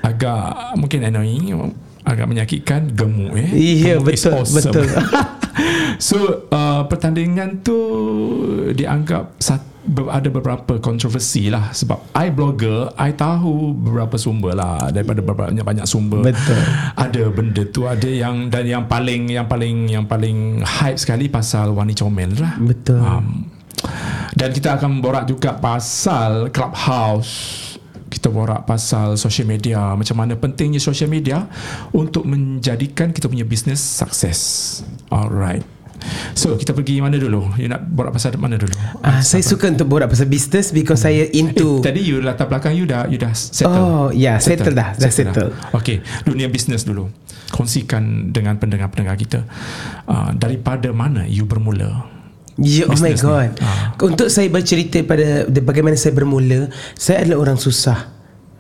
agak 0.02 0.74
mungkin 0.76 1.06
annoying 1.06 1.54
agak 2.02 2.26
menyakitkan 2.26 2.90
gemuk 2.98 3.38
eh. 3.38 3.50
Iya 3.54 4.02
Gemuk 4.02 4.14
is 4.18 4.26
betul 4.26 4.44
betul. 4.50 4.86
so 6.10 6.18
uh, 6.50 6.90
pertandingan 6.90 7.62
tu 7.62 7.78
dianggap 8.74 9.38
sat, 9.38 9.62
ber, 9.62 9.79
ada 9.90 10.30
beberapa 10.30 10.78
kontroversi 10.78 11.50
lah 11.50 11.74
sebab 11.74 12.14
I 12.14 12.30
blogger 12.30 12.94
I 12.94 13.14
tahu 13.18 13.74
beberapa 13.74 14.22
sumber 14.22 14.54
lah 14.54 14.94
daripada 14.94 15.26
banyak 15.26 15.66
banyak 15.66 15.86
sumber. 15.90 16.22
Betul. 16.22 16.62
ada 16.94 17.24
benda 17.34 17.64
tu 17.66 17.90
ada 17.90 18.06
yang 18.06 18.54
dan 18.54 18.70
yang 18.70 18.86
paling 18.86 19.34
yang 19.34 19.50
paling 19.50 19.90
yang 19.90 20.06
paling 20.06 20.62
hype 20.62 21.00
sekali 21.02 21.26
pasal 21.28 21.74
Wani 21.74 21.98
Comel 21.98 22.38
lah. 22.38 22.56
Betul. 22.62 23.02
um, 23.02 23.50
dan 24.38 24.50
kita 24.54 24.78
akan 24.78 25.02
borak 25.02 25.26
juga 25.26 25.58
pasal 25.58 26.54
Clubhouse. 26.54 27.66
Kita 28.10 28.34
borak 28.34 28.66
pasal 28.66 29.22
social 29.22 29.46
media 29.46 29.94
macam 29.94 30.18
mana 30.18 30.34
pentingnya 30.34 30.82
social 30.82 31.06
media 31.06 31.46
untuk 31.94 32.26
menjadikan 32.26 33.14
kita 33.14 33.30
punya 33.30 33.46
bisnes 33.46 33.78
sukses. 33.78 34.82
Alright 35.14 35.79
So 36.34 36.56
kita 36.56 36.72
pergi 36.76 37.04
mana 37.04 37.20
dulu? 37.20 37.54
You 37.60 37.68
nak 37.72 37.88
borak 37.88 38.16
pasal 38.16 38.36
mana 38.40 38.56
dulu? 38.56 38.72
Ah, 39.04 39.20
saya 39.20 39.44
suka 39.44 39.70
untuk 39.70 39.88
borak 39.88 40.12
pasal 40.12 40.28
business 40.28 40.72
because 40.72 41.04
saya 41.04 41.28
into 41.32 41.80
Eh, 41.80 41.92
tadi 41.92 42.02
you 42.04 42.20
latar 42.20 42.48
belakang 42.48 42.76
you 42.76 42.86
dah 42.88 43.06
you 43.08 43.20
dah 43.20 43.32
settle. 43.34 43.74
Oh, 43.74 44.08
ya, 44.12 44.40
settle 44.40 44.76
dah, 44.76 44.96
dah 44.96 45.12
settle. 45.12 45.52
Okay, 45.76 46.04
dunia 46.24 46.48
bisnes 46.48 46.84
dulu. 46.84 47.12
Kongsikan 47.50 48.30
dengan 48.30 48.62
pendengar-pendengar 48.62 49.18
kita. 49.18 49.42
Uh, 50.06 50.30
daripada 50.38 50.94
mana 50.94 51.26
you 51.26 51.50
bermula? 51.50 52.06
Ya, 52.60 52.92
oh 52.92 52.94
my 53.00 53.16
Business 53.16 53.24
ni. 53.24 53.32
god. 53.32 53.52
Ah. 53.64 53.96
Untuk 54.04 54.28
saya 54.28 54.52
bercerita 54.52 55.00
pada 55.08 55.48
bagaimana 55.48 55.96
saya 55.96 56.12
bermula, 56.12 56.68
saya 57.00 57.24
adalah 57.24 57.48
orang 57.48 57.56
susah. 57.56 58.19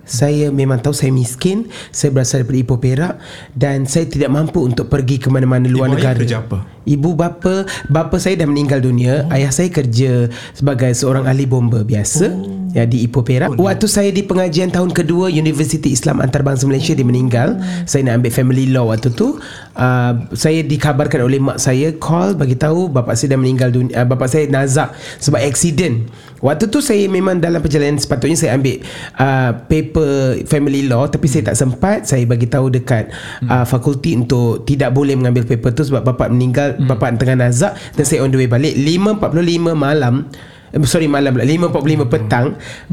Saya 0.09 0.49
memang 0.49 0.81
tahu 0.81 0.91
saya 0.91 1.13
miskin, 1.13 1.69
saya 1.93 2.09
berasal 2.09 2.41
daripada 2.41 2.59
Ipoh 2.65 2.79
Perak 2.81 3.13
dan 3.53 3.85
saya 3.85 4.09
tidak 4.09 4.33
mampu 4.33 4.65
untuk 4.65 4.89
pergi 4.89 5.21
ke 5.21 5.29
mana-mana 5.29 5.69
luar 5.69 5.93
Ibu 5.93 5.95
negara. 5.95 6.17
kerja 6.17 6.41
apa? 6.41 6.65
Ibu 6.89 7.13
bapa, 7.13 7.69
bapa 7.85 8.17
saya 8.17 8.41
dah 8.41 8.49
meninggal 8.49 8.81
dunia, 8.81 9.29
oh. 9.29 9.35
ayah 9.37 9.53
saya 9.53 9.69
kerja 9.69 10.25
sebagai 10.57 10.89
seorang 10.97 11.29
ahli 11.29 11.45
bomba 11.45 11.85
biasa. 11.85 12.33
Oh. 12.33 12.57
Ya 12.69 12.85
di 12.85 13.01
Ipoh 13.01 13.25
Perak. 13.25 13.57
Oh, 13.57 13.65
Waktu 13.65 13.89
saya 13.89 14.13
di 14.13 14.21
pengajian 14.21 14.69
tahun 14.69 14.93
kedua 14.93 15.33
Universiti 15.33 15.89
Islam 15.89 16.21
Antarabangsa 16.21 16.69
Malaysia 16.69 16.93
dia 16.93 17.01
meninggal. 17.01 17.57
Saya 17.89 18.05
nak 18.05 18.21
ambil 18.21 18.29
family 18.29 18.69
law 18.69 18.93
waktu 18.93 19.09
tu. 19.09 19.41
Uh, 19.79 20.27
saya 20.35 20.59
dikabarkan 20.59 21.23
oleh 21.23 21.39
mak 21.39 21.55
saya 21.55 21.95
call 21.95 22.35
bagi 22.35 22.59
tahu 22.59 22.91
bapa 22.91 23.15
saya 23.15 23.31
dah 23.35 23.39
meninggal 23.39 23.71
dunia. 23.71 24.03
Uh, 24.03 24.05
bapa 24.11 24.27
saya 24.27 24.51
nazak 24.51 24.91
sebab 25.23 25.39
accident. 25.39 26.11
Waktu 26.43 26.67
tu 26.67 26.83
saya 26.83 27.07
memang 27.07 27.39
dalam 27.39 27.63
perjalanan 27.63 27.95
sepatutnya 27.95 28.35
saya 28.35 28.59
ambil 28.59 28.83
uh, 29.15 29.55
paper 29.71 30.43
family 30.51 30.83
law 30.83 31.07
tapi 31.07 31.31
saya 31.31 31.47
tak 31.47 31.55
sempat. 31.55 32.03
Saya 32.03 32.27
bagi 32.27 32.51
tahu 32.51 32.67
dekat 32.67 33.07
uh, 33.47 33.63
fakulti 33.63 34.19
untuk 34.19 34.67
tidak 34.67 34.91
boleh 34.91 35.15
mengambil 35.15 35.47
paper 35.47 35.71
tu 35.71 35.87
sebab 35.87 36.03
bapa 36.03 36.27
meninggal, 36.27 36.75
bapa 36.83 37.15
tengah 37.15 37.39
nazak 37.39 37.79
dan 37.95 38.03
saya 38.03 38.19
on 38.23 38.31
the 38.31 38.39
way 38.39 38.49
balik 38.51 38.75
5.45 38.75 39.75
malam 39.75 40.27
eh, 40.75 40.79
sorry 40.87 41.07
malam 41.07 41.35
pula 41.35 41.45
5.45 41.47 42.11
petang 42.11 42.45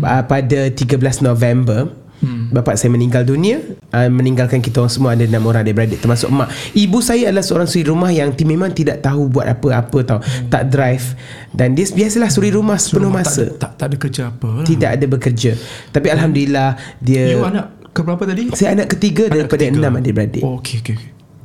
uh, 0.03 0.23
pada 0.23 0.71
13 0.71 1.27
November 1.27 2.06
Hmm. 2.17 2.49
Bapak 2.49 2.81
saya 2.81 2.89
meninggal 2.89 3.29
dunia 3.29 3.61
uh, 3.93 4.09
Meninggalkan 4.09 4.65
kita 4.65 4.81
orang 4.81 4.93
semua 4.93 5.13
Ada 5.13 5.29
enam 5.29 5.45
orang 5.45 5.61
adik-beradik 5.61 6.01
Termasuk 6.01 6.33
mak 6.33 6.49
Ibu 6.73 7.05
saya 7.05 7.29
adalah 7.29 7.45
seorang 7.45 7.69
suri 7.69 7.85
rumah 7.85 8.09
Yang 8.09 8.41
memang 8.49 8.73
tidak 8.73 9.05
tahu 9.05 9.29
Buat 9.29 9.53
apa-apa 9.53 9.99
tau 10.01 10.19
hmm. 10.25 10.49
Tak 10.49 10.63
drive 10.73 11.13
Dan 11.53 11.77
dia 11.77 11.85
biasalah 11.93 12.33
suri 12.33 12.49
rumah 12.49 12.81
Sepenuh 12.81 13.13
Rumah 13.13 13.21
masa 13.21 13.53
Tak, 13.53 13.61
tak, 13.61 13.71
tak 13.77 13.87
ada 13.93 13.97
kerja 14.01 14.23
apa 14.33 14.49
lah. 14.49 14.65
Tidak 14.65 14.91
ada 14.97 15.05
bekerja 15.05 15.53
Tapi 15.93 16.07
Alhamdulillah 16.09 16.81
Dia 17.05 17.37
You 17.37 17.45
anak 17.45 17.77
ke 17.93 18.01
berapa 18.01 18.25
tadi? 18.29 18.43
Saya 18.57 18.77
anak 18.77 18.97
ketiga 18.97 19.29
Anak 19.29 19.49
Daripada 19.49 19.65
ketiga. 19.69 19.77
enam 19.77 19.93
adik-beradik 20.01 20.43
Oh, 20.45 20.57
okay. 20.61 20.81
okay. 20.81 20.97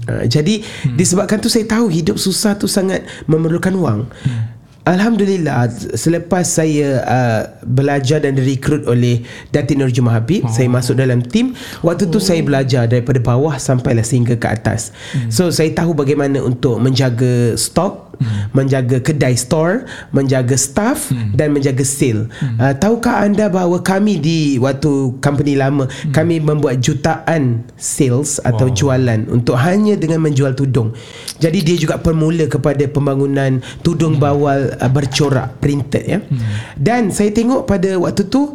Uh, 0.09 0.25
jadi 0.25 0.65
hmm. 0.65 0.97
disebabkan 0.97 1.37
tu 1.37 1.45
saya 1.45 1.61
tahu 1.69 1.85
hidup 1.93 2.17
susah 2.17 2.57
tu 2.57 2.65
sangat 2.65 3.05
memerlukan 3.29 3.69
wang. 3.77 4.01
Hmm. 4.25 4.60
Alhamdulillah 4.81 5.69
selepas 5.93 6.41
saya 6.41 7.05
uh, 7.05 7.41
belajar 7.61 8.17
dan 8.17 8.33
direkrut 8.33 8.81
oleh 8.89 9.21
Datin 9.53 9.77
Nur 9.77 9.93
Juma 9.93 10.17
Habib, 10.17 10.41
oh. 10.41 10.49
saya 10.49 10.65
masuk 10.65 10.97
dalam 10.97 11.21
tim. 11.21 11.53
Waktu 11.85 12.09
tu 12.09 12.17
saya 12.17 12.41
belajar 12.41 12.89
daripada 12.89 13.21
bawah 13.21 13.61
sampailah 13.61 14.01
sehingga 14.01 14.33
ke 14.33 14.47
atas. 14.49 14.89
Hmm. 15.13 15.29
So 15.29 15.53
saya 15.53 15.69
tahu 15.77 15.93
bagaimana 15.93 16.41
untuk 16.41 16.81
menjaga 16.81 17.53
stok, 17.53 18.17
hmm. 18.17 18.57
menjaga 18.57 18.97
kedai 19.05 19.37
store, 19.37 19.85
menjaga 20.09 20.57
staff 20.57 21.13
hmm. 21.13 21.37
dan 21.37 21.53
menjaga 21.53 21.85
sale. 21.85 22.25
Hmm. 22.41 22.57
Uh, 22.57 22.73
tahukah 22.73 23.21
anda 23.21 23.53
bahawa 23.53 23.85
kami 23.85 24.17
di 24.17 24.57
waktu 24.57 25.13
company 25.21 25.61
lama 25.61 25.85
hmm. 25.85 26.09
kami 26.09 26.41
membuat 26.41 26.81
jutaan 26.81 27.65
sales 27.77 28.41
atau 28.41 28.65
Wow. 28.71 28.77
jualan 28.77 29.21
untuk 29.27 29.59
hanya 29.59 29.99
dengan 29.99 30.23
menjual 30.23 30.55
tudung. 30.55 30.95
Jadi 31.41 31.59
dia 31.65 31.75
juga 31.75 31.97
permula 31.97 32.45
kepada 32.45 32.85
pembangunan 32.85 33.57
tudung 33.81 34.21
bawal 34.21 34.77
uh, 34.77 34.91
bercorak 34.93 35.57
printed 35.57 36.05
ya. 36.05 36.19
Hmm. 36.21 36.45
Dan 36.77 37.09
saya 37.09 37.33
tengok 37.33 37.65
pada 37.65 37.97
waktu 37.97 38.29
tu 38.29 38.53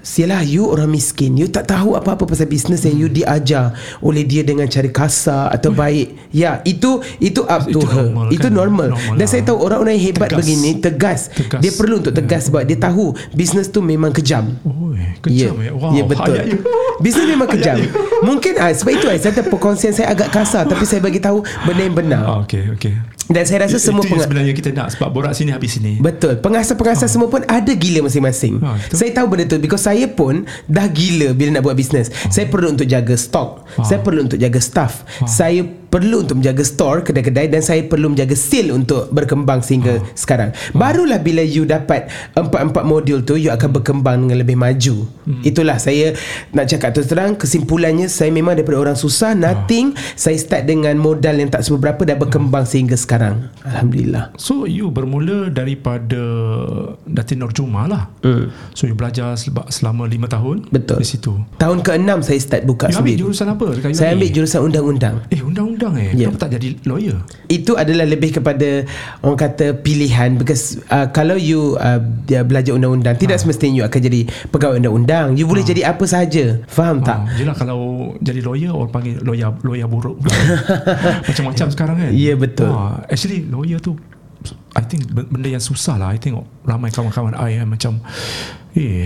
Sialah 0.00 0.40
you 0.40 0.64
orang 0.64 0.88
miskin 0.88 1.36
You 1.36 1.46
tak 1.46 1.66
tahu 1.66 1.92
apa-apa 1.92 2.24
pasal 2.24 2.44
bisnes 2.44 2.80
Yang 2.80 2.96
you 2.96 3.06
Hmm. 3.06 3.16
diajar 3.16 3.64
Oleh 4.00 4.22
dia 4.22 4.40
dengan 4.40 4.64
cara 4.64 4.86
kasar 4.86 5.48
Atau 5.50 5.70
baik 5.70 6.30
Ya 6.30 6.58
itu 6.62 7.04
Itu 7.16 7.44
up 7.44 7.64
to 7.64 7.76
Itu 7.76 7.86
her 7.86 8.08
normal 8.08 8.26
Itu 8.28 8.42
kan? 8.42 8.52
normal, 8.54 8.88
Normal 8.90 9.14
Dan 9.14 9.18
lah. 9.18 9.28
saya 9.28 9.42
tahu 9.42 9.60
orang-orang 9.60 9.94
yang 9.94 10.06
hebat 10.08 10.28
Tegas. 10.28 10.38
begini 10.40 10.70
Tegas. 10.78 11.20
Tegas. 11.30 11.60
Dia 11.60 11.72
perlu 11.74 11.94
untuk 11.98 12.10
tegas 12.10 12.48
Sebab 12.48 12.62
dia 12.64 12.76
tahu 12.76 13.04
Bisnes 13.30 13.68
tu 13.68 13.80
memang 13.80 14.08
kejam 14.10 14.56
Oh, 14.62 14.96
kejam 15.20 15.54
ya. 15.58 15.70
Wow, 15.70 15.92
ya 15.92 16.02
betul. 16.02 16.32
hayat 16.32 16.48
you. 16.48 16.60
Bisnes 17.02 17.26
memang 17.26 17.48
kejam. 17.48 17.76
Mungkin 18.20 18.52
ah, 18.56 18.68
sebab 18.70 18.92
itu 18.92 19.06
saya 19.10 19.32
kata 19.32 19.48
perkongsian 19.48 19.92
saya 19.92 20.08
agak 20.10 20.28
kasar 20.30 20.64
tapi 20.64 20.84
saya 20.84 21.00
bagi 21.00 21.16
tahu 21.16 21.40
benda 21.62 21.82
yang 21.82 21.92
benar. 21.94 22.22
Ah, 22.22 22.36
okay, 22.38 22.68
okay. 22.68 22.92
Dan 23.30 23.42
saya 23.42 23.64
rasa 23.64 23.78
semua 23.78 24.02
Itu 24.02 24.10
yang 24.10 24.12
penga- 24.12 24.26
sebenarnya 24.26 24.52
kita 24.52 24.70
nak 24.70 24.88
sebab 24.90 25.08
borak 25.08 25.32
sini 25.32 25.50
habis 25.50 25.70
sini. 25.72 25.96
Betul. 25.96 26.36
Pengasas-pengasas 26.36 27.06
semua 27.06 27.26
pun 27.26 27.40
Ada 27.42 27.70
gila 27.70 28.04
masing-masing. 28.04 28.58
Ah, 28.58 28.74
betul. 28.74 28.96
Saya 28.96 29.10
tahu 29.12 29.26
benda 29.28 29.44
tu 29.46 29.56
Because 29.56 29.80
saya 29.80 30.04
pun 30.04 30.34
Dah 30.66 30.84
gila 30.84 31.30
Bila 31.30 31.54
nak 31.54 31.62
buat 31.62 31.74
bisnes 31.74 32.10
Saya 32.26 32.44
perlu 32.44 32.70
untuk 32.70 32.84
jaga 32.84 33.14
stok 33.14 33.70
Saya 33.80 33.98
perlu 34.00 34.26
untuk 34.26 34.36
jaga 34.36 34.58
staff. 34.58 35.06
Saya 35.24 35.62
perlu 35.90 36.22
untuk 36.22 36.38
menjaga 36.38 36.62
store 36.62 37.02
Kedai-kedai 37.02 37.50
Dan 37.50 37.60
saya 37.60 37.82
perlu 37.84 38.14
menjaga 38.14 38.38
sale 38.38 38.70
Untuk 38.70 39.10
berkembang 39.10 39.60
Sehingga 39.60 39.98
sekarang 40.14 40.54
Barulah 40.72 41.18
bila 41.18 41.42
you 41.42 41.66
dapat 41.66 42.08
Empat-empat 42.38 42.84
modul 42.86 43.26
tu 43.26 43.34
You 43.36 43.50
akan 43.50 43.82
berkembang 43.82 44.24
Dengan 44.24 44.38
lebih 44.40 44.54
maju 44.54 45.04
Itulah 45.42 45.76
saya 45.82 46.14
Nak 46.54 46.70
cakap 46.70 46.94
terus 46.94 47.10
terang 47.10 47.34
Kesimpulannya 47.34 48.06
Saya 48.06 48.30
memang 48.30 48.54
daripada 48.54 48.78
orang 48.78 48.96
susah 48.96 49.34
Nothing 49.34 49.92
Saya 50.14 50.38
start 50.38 50.70
dengan 50.70 50.94
modal 50.96 51.36
Yang 51.36 51.50
tak 51.58 51.62
seberapa 51.66 52.02
Dan 52.06 52.16
berkembang 52.22 52.64
sehingga 52.64 52.94
sekarang 52.94 53.50
Alhamdulillah 53.66 54.32
So 54.38 54.70
you 54.70 54.94
bermula 54.94 55.50
daripada 55.50 56.22
Datin 57.08 57.42
Nur 57.42 57.50
Juma 57.50 57.88
lah. 57.88 58.04
Hmm. 58.22 58.52
So 58.76 58.84
you 58.84 58.94
belajar 58.94 59.34
selama, 59.72 60.06
5 60.06 60.28
tahun 60.28 60.56
Betul. 60.68 60.98
di 61.00 61.06
situ. 61.08 61.32
Tahun 61.56 61.78
ke-6 61.80 62.10
saya 62.20 62.38
start 62.40 62.62
buka 62.68 62.92
You 62.92 63.00
ambil 63.00 63.16
sendiri. 63.16 63.20
jurusan 63.24 63.46
apa 63.48 63.66
Saya 63.96 64.10
ambil 64.14 64.30
jurusan 64.30 64.60
undang-undang. 64.64 65.16
Eh 65.32 65.40
undang-undang 65.40 65.79
eh. 65.96 66.12
Ya. 66.12 66.28
Kenapa 66.28 66.44
tak 66.44 66.60
jadi 66.60 66.76
lawyer? 66.84 67.16
Itu 67.46 67.80
adalah 67.80 68.04
lebih 68.04 68.36
kepada 68.36 68.84
orang 69.24 69.38
kata 69.38 69.72
pilihan 69.74 70.36
because 70.36 70.76
uh, 70.88 71.08
kalau 71.08 71.34
you 71.34 71.76
uh, 71.76 71.96
dia 72.24 72.44
belajar 72.44 72.76
undang-undang 72.76 73.16
tidak 73.16 73.36
Ah. 73.36 73.42
semestinya 73.42 73.80
you 73.80 73.84
akan 73.84 74.00
jadi 74.02 74.20
pegawai 74.50 74.76
undang-undang. 74.76 75.32
You 75.34 75.48
boleh 75.48 75.62
jadi 75.62 75.88
apa 75.88 76.04
sahaja. 76.04 76.60
Faham 76.66 77.00
tak? 77.00 77.16
Ah, 77.16 77.32
yelah 77.34 77.54
kalau 77.54 77.80
jadi 78.18 78.44
lawyer 78.44 78.70
orang 78.70 78.90
panggil 78.90 79.16
lawyer 79.22 79.54
lawyer 79.62 79.86
buruk. 79.86 80.20
Macam-macam 81.28 81.66
sekarang 81.70 81.96
kan. 81.96 82.10
Ya, 82.12 82.34
betul. 82.34 82.68
Ah, 82.68 83.00
actually 83.06 83.46
lawyer 83.46 83.78
tu 83.78 83.96
I 84.72 84.82
think 84.82 85.04
ben- 85.10 85.28
benda 85.28 85.50
yang 85.50 85.60
susah 85.60 85.94
lah 85.94 86.10
I 86.10 86.18
tengok 86.18 86.46
ramai 86.64 86.88
kawan-kawan 86.88 87.36
I 87.36 87.60
kan 87.60 87.68
macam 87.68 87.92
eh 88.72 89.04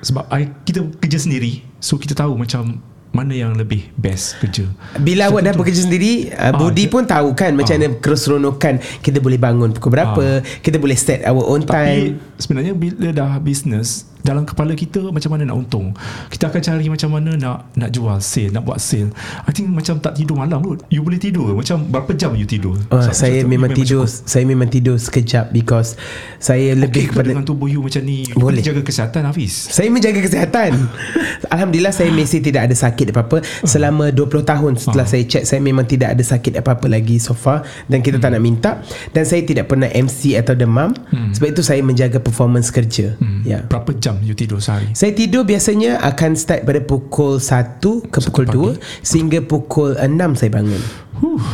sebab 0.00 0.26
I 0.26 0.50
kita 0.64 0.82
kerja 0.98 1.22
sendiri 1.22 1.62
so 1.78 1.94
kita 1.94 2.18
tahu 2.18 2.34
macam 2.34 2.82
mana 3.12 3.36
yang 3.36 3.52
lebih 3.52 3.92
best 3.92 4.40
kerja. 4.40 4.64
Bila 4.96 5.28
awak 5.28 5.44
dah 5.44 5.52
bekerja 5.52 5.84
sendiri 5.84 6.32
uh, 6.32 6.52
Budi 6.56 6.88
dia- 6.88 6.92
pun 6.92 7.04
tahu 7.04 7.36
kan 7.36 7.52
Macam 7.52 7.76
mana 7.76 7.92
keseronokan 8.00 8.80
Kita 9.04 9.20
boleh 9.20 9.36
bangun 9.36 9.72
pukul 9.76 9.92
berapa 9.92 10.40
Kita 10.64 10.80
boleh 10.80 10.96
set 10.96 11.20
our 11.28 11.44
own 11.44 11.60
time. 11.64 12.16
Tapi 12.16 12.40
sebenarnya 12.40 12.72
bila 12.72 13.12
dah 13.12 13.36
bisnes 13.36 14.11
dalam 14.22 14.46
kepala 14.46 14.74
kita 14.74 15.10
macam 15.10 15.30
mana 15.34 15.50
nak 15.50 15.56
untung. 15.58 15.94
Kita 16.30 16.50
akan 16.50 16.60
cari 16.62 16.86
macam 16.88 17.10
mana 17.12 17.34
nak 17.36 17.70
nak 17.74 17.90
jual 17.90 18.18
sale, 18.22 18.50
nak 18.54 18.62
buat 18.66 18.78
sale. 18.78 19.10
I 19.46 19.50
think 19.50 19.70
macam 19.70 19.98
tak 19.98 20.18
tidur 20.18 20.38
malam 20.38 20.62
kot. 20.62 20.82
You 20.88 21.02
boleh 21.02 21.18
tidur 21.18 21.52
macam 21.54 21.82
berapa 21.86 22.10
jam 22.14 22.34
you 22.38 22.46
tidur? 22.46 22.78
Sebab 22.90 23.14
saya 23.14 23.42
macam 23.42 23.50
memang 23.50 23.70
tidur 23.74 24.04
cukup. 24.06 24.28
Saya 24.28 24.44
memang 24.46 24.68
tidur 24.68 24.96
sekejap 24.98 25.50
Because 25.54 25.94
Saya 26.42 26.74
lebih 26.76 26.90
Okay, 26.92 27.08
ke 27.08 27.12
kepada 27.16 27.28
dengan 27.32 27.46
tubuh 27.46 27.66
you 27.70 27.80
macam 27.82 28.02
ni 28.04 28.28
you 28.28 28.36
Boleh. 28.36 28.60
Jaga 28.62 28.82
kesihatan 28.84 29.22
Hafiz 29.26 29.72
Saya 29.72 29.88
menjaga 29.88 30.20
kesihatan 30.20 30.70
Alhamdulillah 31.54 31.94
saya 31.94 32.12
masih 32.12 32.44
tidak 32.44 32.70
ada 32.70 32.74
sakit 32.76 33.10
apa-apa 33.14 33.42
Selama 33.64 34.12
20 34.12 34.44
tahun 34.44 34.72
setelah 34.78 35.06
saya 35.08 35.24
check 35.24 35.44
Saya 35.48 35.60
memang 35.64 35.88
tidak 35.88 36.14
ada 36.14 36.22
sakit 36.22 36.60
apa-apa 36.60 36.86
lagi 36.90 37.16
so 37.16 37.32
far 37.32 37.64
Dan 37.88 38.04
kita 38.04 38.20
tak 38.20 38.36
nak 38.36 38.42
minta 38.42 38.80
Dan 39.10 39.24
saya 39.24 39.42
tidak 39.42 39.70
pernah 39.72 39.88
MC 39.88 40.36
atau 40.36 40.52
demam 40.54 40.92
Sebab 41.10 41.48
itu 41.48 41.62
saya 41.64 41.80
menjaga 41.80 42.20
performance 42.20 42.68
kerja 42.68 43.16
ya. 43.46 43.64
Berapa 43.66 43.94
jam 43.96 44.11
you 44.20 44.36
tidur 44.36 44.60
sehari? 44.60 44.92
Saya 44.92 45.16
tidur 45.16 45.48
biasanya 45.48 46.02
akan 46.04 46.36
start 46.36 46.68
pada 46.68 46.84
pukul 46.84 47.40
1 47.40 47.80
ke 48.12 48.18
pukul 48.28 48.44
2 48.76 49.00
Sehingga 49.00 49.40
pukul 49.40 49.96
6 49.96 50.38
saya 50.38 50.50
bangun. 50.52 50.82
Huh, 51.22 51.44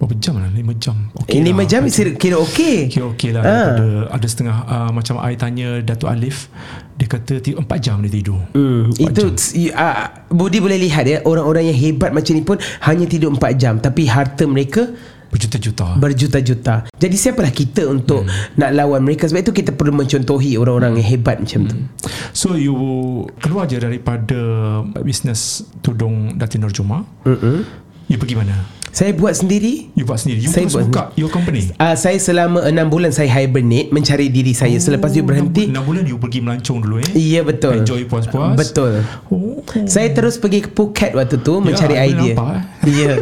berapa 0.00 0.14
jam 0.16 0.40
lah? 0.40 0.48
5 0.48 0.62
jam. 0.80 0.96
Okay 1.26 1.42
okay 1.42 1.52
5 1.52 1.52
lah. 1.52 1.66
jam 1.68 1.82
kira, 1.86 2.10
kira 2.16 2.36
okey. 2.40 2.76
Kira 2.88 3.04
okey 3.12 3.30
lah. 3.36 3.42
Ah. 3.42 3.52
Daripada 3.52 3.88
Ada 4.16 4.26
setengah 4.26 4.56
uh, 4.64 4.90
Macam 4.94 5.14
I 5.20 5.34
tanya 5.36 5.68
Datuk 5.84 6.08
Alif 6.08 6.48
Dia 6.96 7.06
kata 7.06 7.32
4 7.42 7.66
jam 7.82 7.98
dia 8.00 8.12
tidur. 8.12 8.40
Hmm, 8.56 8.94
itu 8.94 9.22
uh, 9.74 9.96
Budi 10.32 10.58
boleh 10.62 10.78
lihat 10.80 11.04
ya 11.04 11.18
orang-orang 11.26 11.68
yang 11.68 11.78
hebat 11.78 12.14
macam 12.14 12.32
ni 12.32 12.42
pun 12.46 12.56
hanya 12.88 13.04
tidur 13.04 13.34
4 13.34 13.60
jam. 13.60 13.74
Tapi 13.82 14.08
harta 14.08 14.48
mereka 14.48 14.88
Berjuta-juta. 15.32 15.96
berjuta-juta. 15.96 16.74
Jadi 16.92 17.16
siapalah 17.16 17.48
kita 17.48 17.88
untuk 17.88 18.28
hmm. 18.28 18.60
nak 18.60 18.70
lawan 18.76 19.00
mereka 19.00 19.24
sebab 19.24 19.40
itu 19.48 19.64
kita 19.64 19.72
perlu 19.72 19.96
mencontohi 19.96 20.60
orang-orang 20.60 21.00
yang 21.00 21.08
hebat 21.16 21.40
macam 21.40 21.72
tu. 21.72 21.76
So 22.36 22.52
you 22.52 22.76
keluar 23.40 23.64
je 23.64 23.80
daripada 23.80 24.36
bisnes 25.00 25.64
tudung 25.80 26.36
Datin 26.36 26.60
Nurjuma. 26.60 27.08
Mm-mm. 27.24 27.64
You 28.12 28.20
pergi 28.20 28.36
mana? 28.36 28.81
Saya 28.92 29.16
buat 29.16 29.32
sendiri. 29.32 29.88
You 29.96 30.04
buat 30.04 30.20
sendiri. 30.20 30.44
You 30.44 30.52
Saya 30.52 30.68
buat 30.68 30.84
buka 30.84 31.02
your 31.16 31.32
company. 31.32 31.72
Uh, 31.74 31.96
saya 31.96 32.20
selama 32.20 32.60
6 32.62 32.76
bulan 32.86 33.08
saya 33.08 33.24
hibernate 33.26 33.88
mencari 33.88 34.28
diri 34.28 34.52
saya. 34.52 34.76
Selepas 34.76 35.10
itu 35.10 35.24
berhenti. 35.24 35.72
6 35.72 35.80
bulan 35.80 36.04
you 36.04 36.20
pergi 36.20 36.38
melancong 36.38 36.78
dulu 36.78 37.00
eh. 37.00 37.08
Ya 37.12 37.40
betul. 37.40 37.80
Enjoy 37.80 38.04
puas-puas. 38.04 38.52
Betul. 38.52 39.00
Oh. 39.26 39.64
Saya 39.88 40.12
terus 40.12 40.36
pergi 40.36 40.60
ke 40.60 40.70
Phuket 40.70 41.12
waktu 41.12 41.40
tu 41.40 41.58
mencari 41.58 41.96
Ya, 41.96 42.04
boleh 42.04 42.12
idea. 42.12 42.34
eh. 42.36 42.60
Ya. 43.02 43.14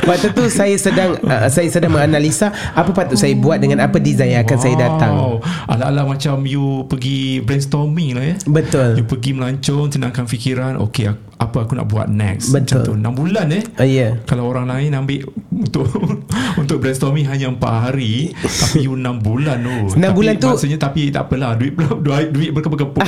Waktu 0.00 0.30
tu 0.30 0.46
saya 0.46 0.72
sedang 0.74 1.18
uh, 1.20 1.50
saya 1.50 1.66
sedang 1.68 1.90
menganalisa 1.90 2.48
apa 2.72 2.90
patut 2.90 3.18
saya 3.18 3.34
buat 3.34 3.58
dengan 3.58 3.82
apa 3.82 3.98
design 3.98 4.32
yang 4.32 4.42
akan 4.42 4.58
saya 4.58 4.76
datang. 4.78 5.42
Ala-ala 5.66 6.06
macam 6.06 6.46
you 6.46 6.86
pergi 6.86 7.42
brainstorming 7.42 8.14
lah 8.14 8.24
ya. 8.24 8.34
Betul. 8.46 8.96
You 8.96 9.04
pergi 9.04 9.34
melancong, 9.34 9.90
tenangkan 9.90 10.24
fikiran. 10.24 10.78
Okay, 10.80 11.10
aku- 11.10 11.29
apa 11.40 11.64
aku 11.64 11.72
nak 11.72 11.88
buat 11.88 12.04
next. 12.06 12.52
Betul. 12.52 12.84
Macam 12.84 13.00
tu. 13.00 13.16
6 13.16 13.20
bulan 13.24 13.46
eh. 13.50 13.64
Uh, 13.74 13.88
ya. 13.88 14.08
Kalau 14.22 14.44
orang 14.46 14.68
lain 14.68 14.92
ambil 14.92 15.24
untuk 15.50 15.88
untuk 16.60 16.76
brainstorming 16.78 17.24
hanya 17.24 17.48
4 17.48 17.56
hari 17.88 18.36
tapi 18.36 18.84
you 18.84 18.92
6 18.92 19.00
bulan 19.18 19.56
tu. 19.58 19.76
Enam 19.96 20.12
Tapi 20.12 20.18
bulan 20.20 20.34
tu- 20.36 20.52
maksudnya 20.52 20.76
tapi 20.76 21.08
tak 21.08 21.26
apalah 21.26 21.56
duit 21.56 21.72
duit, 22.04 22.28
duit 22.28 22.50
berkepuk-kepuk. 22.52 23.00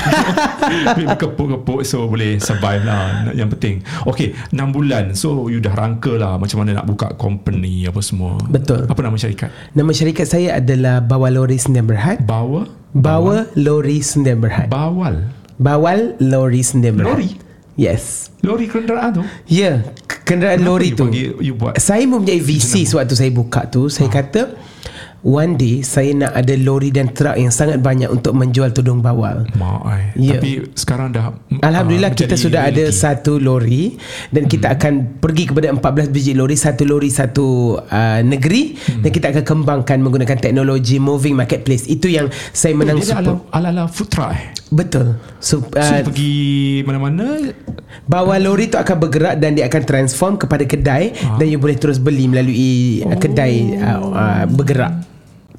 duit 0.96 1.06
berkepuk-kepuk 1.12 1.80
so 1.84 2.08
boleh 2.08 2.40
survive 2.40 2.82
lah 2.82 3.28
yang 3.32 3.52
penting. 3.52 3.84
Okay 4.04 4.32
6 4.48 4.56
bulan 4.72 5.12
so 5.12 5.46
you 5.46 5.60
dah 5.60 5.72
rangka 5.72 6.16
lah 6.16 6.40
macam 6.40 6.64
mana 6.64 6.80
nak 6.80 6.88
buka 6.88 7.12
company 7.14 7.84
apa 7.84 8.00
semua. 8.00 8.40
Betul. 8.48 8.88
Apa 8.88 9.00
nama 9.00 9.14
syarikat? 9.14 9.52
Nama 9.72 9.90
syarikat 9.92 10.24
saya 10.24 10.56
adalah 10.56 11.04
Bawal 11.04 11.36
Lori 11.36 11.60
Sdn 11.60 11.84
Berhad. 11.84 12.24
Bawa 12.24 12.64
Bawa 12.92 13.44
Lori 13.54 14.00
Sdn 14.00 14.40
Berhad. 14.40 14.72
Bawal. 14.72 15.28
Bawal 15.60 16.16
Lori 16.16 16.64
Sdn 16.64 16.96
Berhad. 16.96 17.12
Lori? 17.12 17.30
Yes. 17.72 18.28
Lori 18.44 18.68
kenderaan 18.68 19.16
tu. 19.16 19.22
Ya, 19.48 19.80
k- 20.04 20.20
kenderaan 20.22 20.60
Kenapa 20.60 20.70
lori 20.70 20.88
you 20.88 20.96
tu. 20.96 21.04
panggil- 21.08 21.36
you 21.40 21.54
buat? 21.56 21.74
Saya 21.76 22.04
mempunyai 22.04 22.36
visi 22.38 22.84
sewaktu 22.84 23.14
saya 23.14 23.30
buka 23.30 23.64
tu. 23.64 23.88
Saya 23.88 24.06
kata 24.06 24.52
one 25.22 25.54
day 25.54 25.80
saya 25.80 26.10
nak 26.12 26.34
ada 26.34 26.54
lori 26.54 26.90
dan 26.90 27.08
truk 27.08 27.34
yang 27.34 27.48
sangat 27.48 27.78
banyak 27.78 28.06
untuk 28.06 28.34
menjual 28.34 28.70
tudung 28.70 28.98
bawal. 28.98 29.46
Mak 29.54 29.80
ai. 29.84 30.02
Ya. 30.14 30.36
Tapi 30.36 30.74
sekarang 30.74 31.10
dah 31.10 31.30
Alhamdulillah 31.58 32.10
ah, 32.10 32.16
kita 32.16 32.34
sudah 32.34 32.66
ada 32.66 32.84
reality. 32.84 32.98
satu 32.98 33.38
lori 33.38 33.94
dan 34.28 34.44
kita 34.44 34.66
Hmm. 34.66 34.76
akan 34.76 34.92
pergi 35.18 35.44
kepada 35.46 35.66
14 35.70 36.08
biji 36.08 36.32
lori 36.32 36.54
satu 36.54 36.82
lori 36.82 37.06
satu 37.08 37.46
uh, 37.78 38.20
negeri 38.20 38.74
Hmm. 38.74 39.02
dan 39.02 39.10
kita 39.10 39.26
akan 39.30 39.44
kembangkan 39.44 39.98
menggunakan 39.98 40.38
teknologi 40.38 40.98
moving 40.98 41.34
marketplace 41.34 41.86
itu 41.86 42.08
yang 42.08 42.26
saya 42.50 42.74
menang 42.74 42.98
Oh, 42.98 43.00
Dia 43.00 43.18
ala, 43.18 43.32
ala, 43.50 43.68
ala 43.70 43.82
food 43.86 44.08
truck 44.08 44.30
eh. 44.30 44.50
betul 44.68 45.18
so, 45.38 45.60
So 45.60 45.76
uh, 45.76 45.86
you 45.92 46.04
pergi 46.04 46.34
mana-mana 46.82 47.52
bawah 48.04 48.36
lori 48.36 48.66
tu 48.66 48.76
akan 48.76 48.96
bergerak 48.98 49.34
dan 49.36 49.54
dia 49.54 49.68
akan 49.68 49.82
transform 49.82 50.34
kepada 50.36 50.64
kedai 50.64 51.12
Ah. 51.22 51.36
dan 51.36 51.46
you 51.46 51.58
boleh 51.58 51.76
terus 51.76 51.96
beli 51.96 52.26
melalui 52.26 53.02
oh. 53.02 53.14
kedai 53.14 53.76
uh, 53.76 54.00
uh, 54.02 54.44
bergerak 54.48 55.11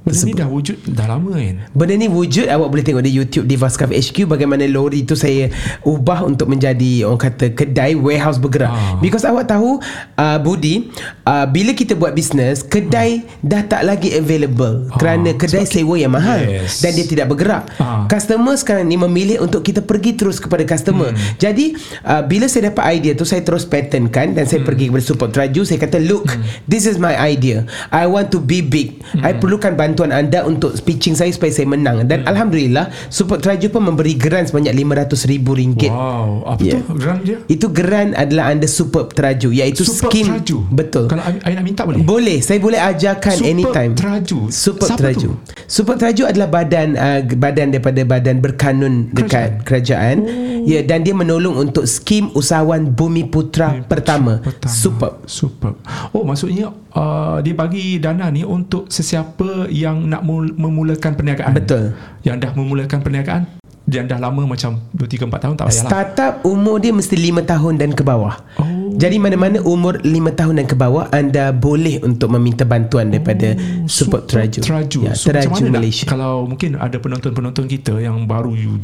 Benda 0.04 0.20
ni 0.22 0.34
dah 0.34 0.46
wujud 0.46 0.78
dah 0.86 1.08
lama 1.08 1.32
kan 1.32 1.64
Benda 1.72 1.96
ni 1.96 2.08
wujud 2.08 2.44
Awak 2.46 2.68
boleh 2.68 2.84
tengok 2.84 3.02
di 3.02 3.12
YouTube 3.14 3.46
Di 3.46 3.56
Vascav 3.56 3.88
HQ 3.88 4.28
Bagaimana 4.28 4.68
lori 4.68 5.02
tu 5.02 5.16
saya 5.16 5.48
Ubah 5.82 6.28
untuk 6.28 6.46
menjadi 6.46 7.08
Orang 7.08 7.24
kata 7.24 7.50
Kedai 7.50 7.96
warehouse 7.96 8.36
bergerak 8.36 8.68
Ah. 8.70 9.00
Because 9.00 9.24
awak 9.24 9.48
tahu 9.48 9.80
uh, 10.14 10.38
Budi 10.38 10.92
uh, 11.22 11.48
Bila 11.48 11.72
kita 11.72 11.94
buat 11.94 12.12
bisnes 12.12 12.60
Kedai 12.62 13.24
dah 13.40 13.64
tak 13.64 13.82
lagi 13.82 14.12
available 14.12 14.92
Ah. 14.92 15.00
Kerana 15.00 15.32
kedai 15.32 15.64
sewa 15.64 15.96
yang 15.96 16.12
mahal 16.12 16.44
Yes. 16.44 16.84
Dan 16.84 16.94
dia 16.94 17.06
tidak 17.06 17.28
bergerak 17.30 17.72
Ah. 17.76 18.04
Customer 18.06 18.54
sekarang 18.54 18.84
ni 18.84 19.00
Memilih 19.00 19.40
untuk 19.40 19.64
kita 19.64 19.80
pergi 19.80 20.14
terus 20.14 20.36
kepada 20.36 20.62
customer 20.64 20.92
Hmm. 21.06 21.20
Jadi 21.38 21.80
uh, 22.02 22.20
Bila 22.22 22.46
saya 22.46 22.68
dapat 22.68 22.92
idea 22.94 23.12
tu 23.14 23.24
Saya 23.24 23.40
terus 23.40 23.64
patternkan 23.64 24.36
Dan 24.36 24.44
saya 24.44 24.60
Hmm. 24.60 24.68
pergi 24.68 24.92
kepada 24.92 25.04
support 25.06 25.32
Traju 25.32 25.64
Saya 25.64 25.80
kata 25.80 25.96
look 25.98 26.28
This 26.66 26.84
is 26.84 27.00
my 27.00 27.16
idea 27.16 27.64
I 27.88 28.04
want 28.06 28.28
to 28.30 28.40
be 28.40 28.60
big 28.60 29.00
Hmm. 29.06 29.22
I 29.22 29.32
perlukan 29.34 29.74
bantuan 29.74 29.92
anda 29.96 30.42
Untuk 30.42 30.74
pitching 30.80 31.14
saya 31.14 31.30
Supaya 31.30 31.52
saya 31.52 31.66
menang 31.66 32.04
Dan 32.04 32.24
Hmm. 32.24 32.30
Alhamdulillah 32.30 32.88
Support 33.10 33.42
Traju 33.42 33.68
pun 33.70 33.84
memberi 33.84 34.16
geran 34.16 34.44
Sebanyak 34.44 34.72
RM500,000 34.72 35.44
Wow 35.90 36.48
Apa 36.48 36.62
Yeah. 36.64 36.80
tu 36.80 36.96
geran 36.96 37.18
dia 37.20 37.38
Itu 37.46 37.68
geran 37.68 38.14
adalah 38.14 38.50
anda 38.50 38.64
Super 38.64 39.06
Traju 39.06 39.52
Iaitu 39.52 39.84
Super 39.84 40.10
skim 40.10 40.26
Traju 40.26 40.58
Betul 40.70 41.06
Kalau 41.06 41.24
I 41.44 41.52
nak 41.52 41.64
minta 41.64 41.84
boleh 41.84 42.00
boleh, 42.04 42.40
saya 42.40 42.58
boleh 42.58 42.80
ajarkan 42.80 43.36
Super 43.36 43.50
anytime. 43.50 43.92
Traju. 43.94 44.40
Super 44.48 44.88
Siapa 44.88 45.02
Traju. 45.02 45.28
tu? 45.28 45.32
Super 45.66 45.96
Traju 45.96 46.24
adalah 46.26 46.48
badan 46.48 46.88
uh, 46.94 47.20
badan 47.34 47.68
daripada 47.70 48.02
badan 48.04 48.38
berkanun 48.38 48.94
dekat 49.10 49.64
kerajaan. 49.64 50.16
Oh. 50.22 50.64
Ya 50.64 50.80
dan 50.80 51.02
dia 51.02 51.12
menolong 51.12 51.60
untuk 51.60 51.84
skim 51.84 52.32
usahawan 52.32 52.88
Bumi 52.88 53.26
Putra 53.26 53.84
pertama. 53.84 54.40
Pertama. 54.40 54.72
Super. 54.72 55.12
Super. 55.26 55.72
Oh 56.12 56.24
maksudnya 56.24 56.72
uh, 56.96 57.38
dia 57.42 57.54
bagi 57.54 57.98
dana 58.00 58.30
ni 58.30 58.46
untuk 58.46 58.90
sesiapa 58.90 59.70
yang 59.70 60.08
nak 60.10 60.22
mul- 60.26 60.56
memulakan 60.56 61.14
perniagaan. 61.18 61.54
Betul. 61.54 61.94
Yang 62.26 62.36
dah 62.48 62.52
memulakan 62.56 63.00
perniagaan 63.02 63.44
yang 63.92 64.08
dah 64.08 64.16
lama 64.16 64.48
macam 64.48 64.80
2 64.96 65.06
3 65.06 65.28
4 65.28 65.44
tahun 65.44 65.54
tak 65.60 65.66
payahlah. 65.68 65.92
Startup 65.92 66.34
umur 66.48 66.80
dia 66.80 66.96
mesti 66.96 67.20
5 67.20 67.44
tahun 67.44 67.74
dan 67.76 67.92
ke 67.92 68.00
bawah. 68.00 68.40
Oh. 68.56 68.96
Jadi 68.96 69.20
mana-mana 69.20 69.60
umur 69.60 70.00
5 70.00 70.08
tahun 70.40 70.64
dan 70.64 70.68
ke 70.72 70.76
bawah 70.80 71.12
anda 71.12 71.52
boleh 71.52 72.00
untuk 72.00 72.32
meminta 72.32 72.64
bantuan 72.64 73.12
daripada 73.12 73.58
Support 73.84 74.32
Traju. 74.32 74.60
Traju. 74.64 75.00
Ya, 75.04 75.14
so, 75.20 75.36
macam 75.36 75.52
Traju 75.52 75.64
mana 75.68 75.70
Malaysia. 75.84 76.06
Nak, 76.08 76.12
kalau 76.16 76.48
mungkin 76.48 76.80
ada 76.80 76.96
penonton-penonton 76.96 77.66
kita 77.68 78.00
yang 78.00 78.24
baru 78.24 78.56
you 78.56 78.80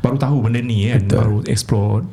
baru 0.00 0.16
tahu 0.16 0.46
benda 0.46 0.62
ni 0.62 0.94
kan, 0.94 1.02
Betul. 1.02 1.18
baru 1.18 1.38
explore 1.50 2.06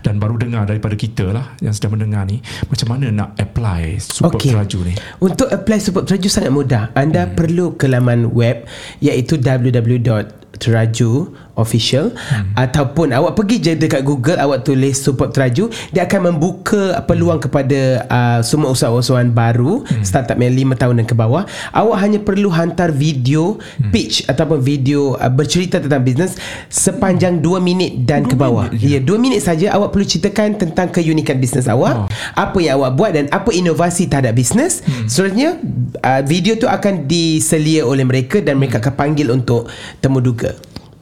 dan 0.00 0.16
baru 0.16 0.36
dengar 0.36 0.64
daripada 0.64 0.94
kita 0.94 1.28
lah 1.28 1.52
yang 1.58 1.70
sedang 1.70 1.94
mendengar 1.94 2.24
ni 2.24 2.38
macam 2.66 2.88
mana 2.90 3.10
nak 3.10 3.34
apply 3.36 3.98
support 3.98 4.38
Okey. 4.38 4.52
Traju 4.52 4.78
ni 4.84 4.94
Untuk 5.18 5.48
apply 5.48 5.78
support 5.78 6.04
Teraju 6.04 6.28
sangat 6.28 6.50
mudah. 6.50 6.82
Anda 6.92 7.24
Hmm. 7.24 7.34
perlu 7.34 7.74
ke 7.74 7.86
laman 7.86 8.30
web 8.30 8.64
iaitu 8.98 9.36
www.teraju 9.36 11.10
official 11.54 12.12
hmm. 12.14 12.54
ataupun 12.58 13.14
awak 13.14 13.38
pergi 13.38 13.56
je 13.62 13.72
dekat 13.74 14.02
Google 14.02 14.38
awak 14.38 14.66
tulis 14.66 14.94
support 14.98 15.34
teraju 15.34 15.70
dia 15.90 16.06
akan 16.06 16.34
membuka 16.34 17.00
peluang 17.06 17.40
kepada 17.40 18.04
uh, 18.10 18.40
semua 18.44 18.70
usahawan 18.74 19.30
baru 19.30 19.82
hmm. 19.86 20.04
startup 20.04 20.38
yang 20.38 20.74
5 20.74 20.80
tahun 20.80 20.94
dan 21.02 21.06
ke 21.06 21.16
bawah 21.16 21.42
awak 21.72 21.98
hanya 22.02 22.18
perlu 22.20 22.50
hantar 22.50 22.90
video 22.90 23.56
hmm. 23.58 23.90
pitch 23.90 24.26
ataupun 24.26 24.60
video 24.60 25.16
uh, 25.18 25.30
bercerita 25.30 25.80
tentang 25.80 26.02
bisnes 26.02 26.36
sepanjang 26.68 27.40
2 27.40 27.58
minit 27.62 27.92
dan 28.04 28.26
ke 28.26 28.34
bawah 28.36 28.68
ya 28.74 29.00
2 29.00 29.06
minit 29.18 29.40
saja 29.40 29.72
awak 29.74 29.94
perlu 29.94 30.06
ceritakan 30.06 30.58
tentang 30.58 30.90
keunikan 30.90 31.38
bisnes 31.38 31.70
awak 31.70 31.94
Oh. 31.94 32.10
apa 32.34 32.58
yang 32.58 32.82
awak 32.82 32.92
buat 32.98 33.10
dan 33.14 33.26
apa 33.30 33.54
inovasi 33.54 34.10
terhadap 34.10 34.34
bisnes 34.34 34.82
hmm. 34.82 35.06
seterusnya 35.06 35.62
uh, 36.02 36.22
video 36.26 36.58
tu 36.58 36.66
akan 36.66 37.06
diselia 37.06 37.86
oleh 37.86 38.02
mereka 38.02 38.42
dan 38.42 38.58
mereka 38.58 38.82
akan 38.82 38.94
panggil 38.98 39.30
untuk 39.30 39.70
temu 40.02 40.18
duga 40.18 40.52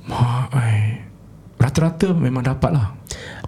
Mak, 0.06 0.50
ai. 0.54 0.98
rata-rata 1.62 2.10
memang 2.10 2.42
dapat 2.42 2.70
lah 2.74 2.88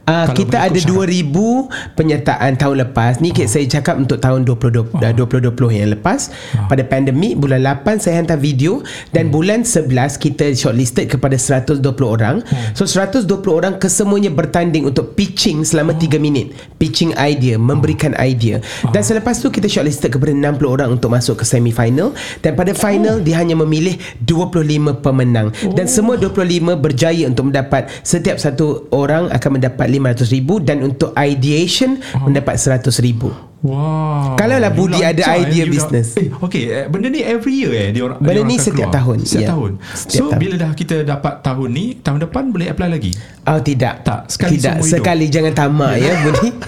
Uh, 0.04 0.28
Kalau 0.28 0.36
kita 0.36 0.56
ada 0.68 0.76
mengikut 0.76 1.96
2000 1.96 1.96
penyertaan 1.96 2.52
tahun 2.60 2.76
lepas. 2.88 3.24
Ni 3.24 3.32
oh. 3.32 3.48
saya 3.48 3.64
cakap 3.64 3.96
untuk 3.96 4.20
tahun 4.20 4.44
2020 4.44 5.00
oh. 5.00 5.00
2020 5.00 5.80
yang 5.80 5.90
lepas. 5.96 6.28
Oh. 6.60 6.68
Pada 6.68 6.84
pandemik 6.84 7.40
bulan 7.40 7.64
8 7.64 8.04
saya 8.04 8.20
hantar 8.20 8.36
video 8.36 8.84
dan 9.16 9.32
hmm. 9.32 9.32
bulan 9.32 9.60
11 9.64 9.88
kita 10.20 10.52
shortlisted 10.52 11.08
kepada 11.08 11.40
120 11.40 11.80
orang. 12.04 12.44
Hmm. 12.44 12.76
So 12.76 12.84
120 12.84 13.24
orang 13.48 13.80
kesemuanya 13.80 14.28
bertanding 14.28 14.84
untuk 14.84 15.16
pitching 15.16 15.64
selama 15.64 15.96
oh. 15.96 16.00
3 16.00 16.20
minit. 16.20 16.52
Pitching 16.76 17.16
idea, 17.16 17.56
memberikan 17.56 18.12
oh. 18.12 18.20
idea. 18.20 18.60
Dan 18.92 19.00
selepas 19.00 19.40
tu 19.40 19.48
kita 19.48 19.72
shortlisted 19.72 20.12
kepada 20.12 20.36
60 20.36 20.68
orang 20.68 21.00
untuk 21.00 21.08
masuk 21.08 21.40
ke 21.40 21.44
semi 21.48 21.72
final 21.72 22.12
dan 22.44 22.52
pada 22.52 22.76
final 22.76 23.18
oh. 23.18 23.24
dia 23.24 23.40
hanya 23.40 23.56
memilih 23.56 23.96
25 24.20 25.00
pemenang. 25.00 25.48
Oh. 25.64 25.72
Dan 25.72 25.88
semua 25.88 26.20
25 26.20 26.76
berjaya 26.76 27.24
untuk 27.24 27.48
mendapat 27.48 27.88
setiap 28.04 28.36
satu 28.36 28.84
orang 28.92 29.32
akan 29.32 29.56
mendapat 29.56 29.93
RM500,000 29.94 30.48
dan 30.66 30.76
untuk 30.82 31.10
ideation 31.14 32.02
oh. 32.18 32.26
mendapat 32.26 32.58
RM100,000. 32.58 33.54
Wow. 33.64 34.36
Kalau 34.36 34.60
lah 34.60 34.68
Budi 34.68 35.00
ada 35.00 35.24
idea 35.40 35.64
dah- 35.64 35.72
business. 35.72 36.20
Eh, 36.20 36.28
okay, 36.28 36.68
eh, 36.68 36.84
benda 36.84 37.08
ni 37.08 37.24
every 37.24 37.64
year 37.64 37.72
eh 37.72 37.88
dia 37.96 38.04
orang. 38.04 38.20
Benda 38.20 38.44
dia 38.44 38.50
ni 38.52 38.56
setiap 38.60 38.92
keluar. 38.92 38.98
tahun, 39.00 39.16
Setiap 39.24 39.40
ya. 39.40 39.48
tahun. 39.56 39.70
Setiap 39.80 40.12
so 40.12 40.24
tahun. 40.28 40.40
bila 40.44 40.54
dah 40.60 40.70
kita 40.76 40.96
dapat 41.00 41.34
tahun 41.40 41.68
ni, 41.72 41.84
tahun 42.04 42.18
depan 42.28 42.42
boleh 42.52 42.66
apply 42.68 42.88
lagi. 42.92 43.12
Oh 43.48 43.60
tidak. 43.64 44.04
Tak, 44.04 44.28
sekali 44.28 44.60
tidak. 44.60 44.76
seumur 44.76 44.84
hidup. 44.84 44.94
Sekali 45.00 45.24
jangan 45.32 45.52
tamak 45.56 45.94
ya 45.96 46.12
Budi. 46.28 46.48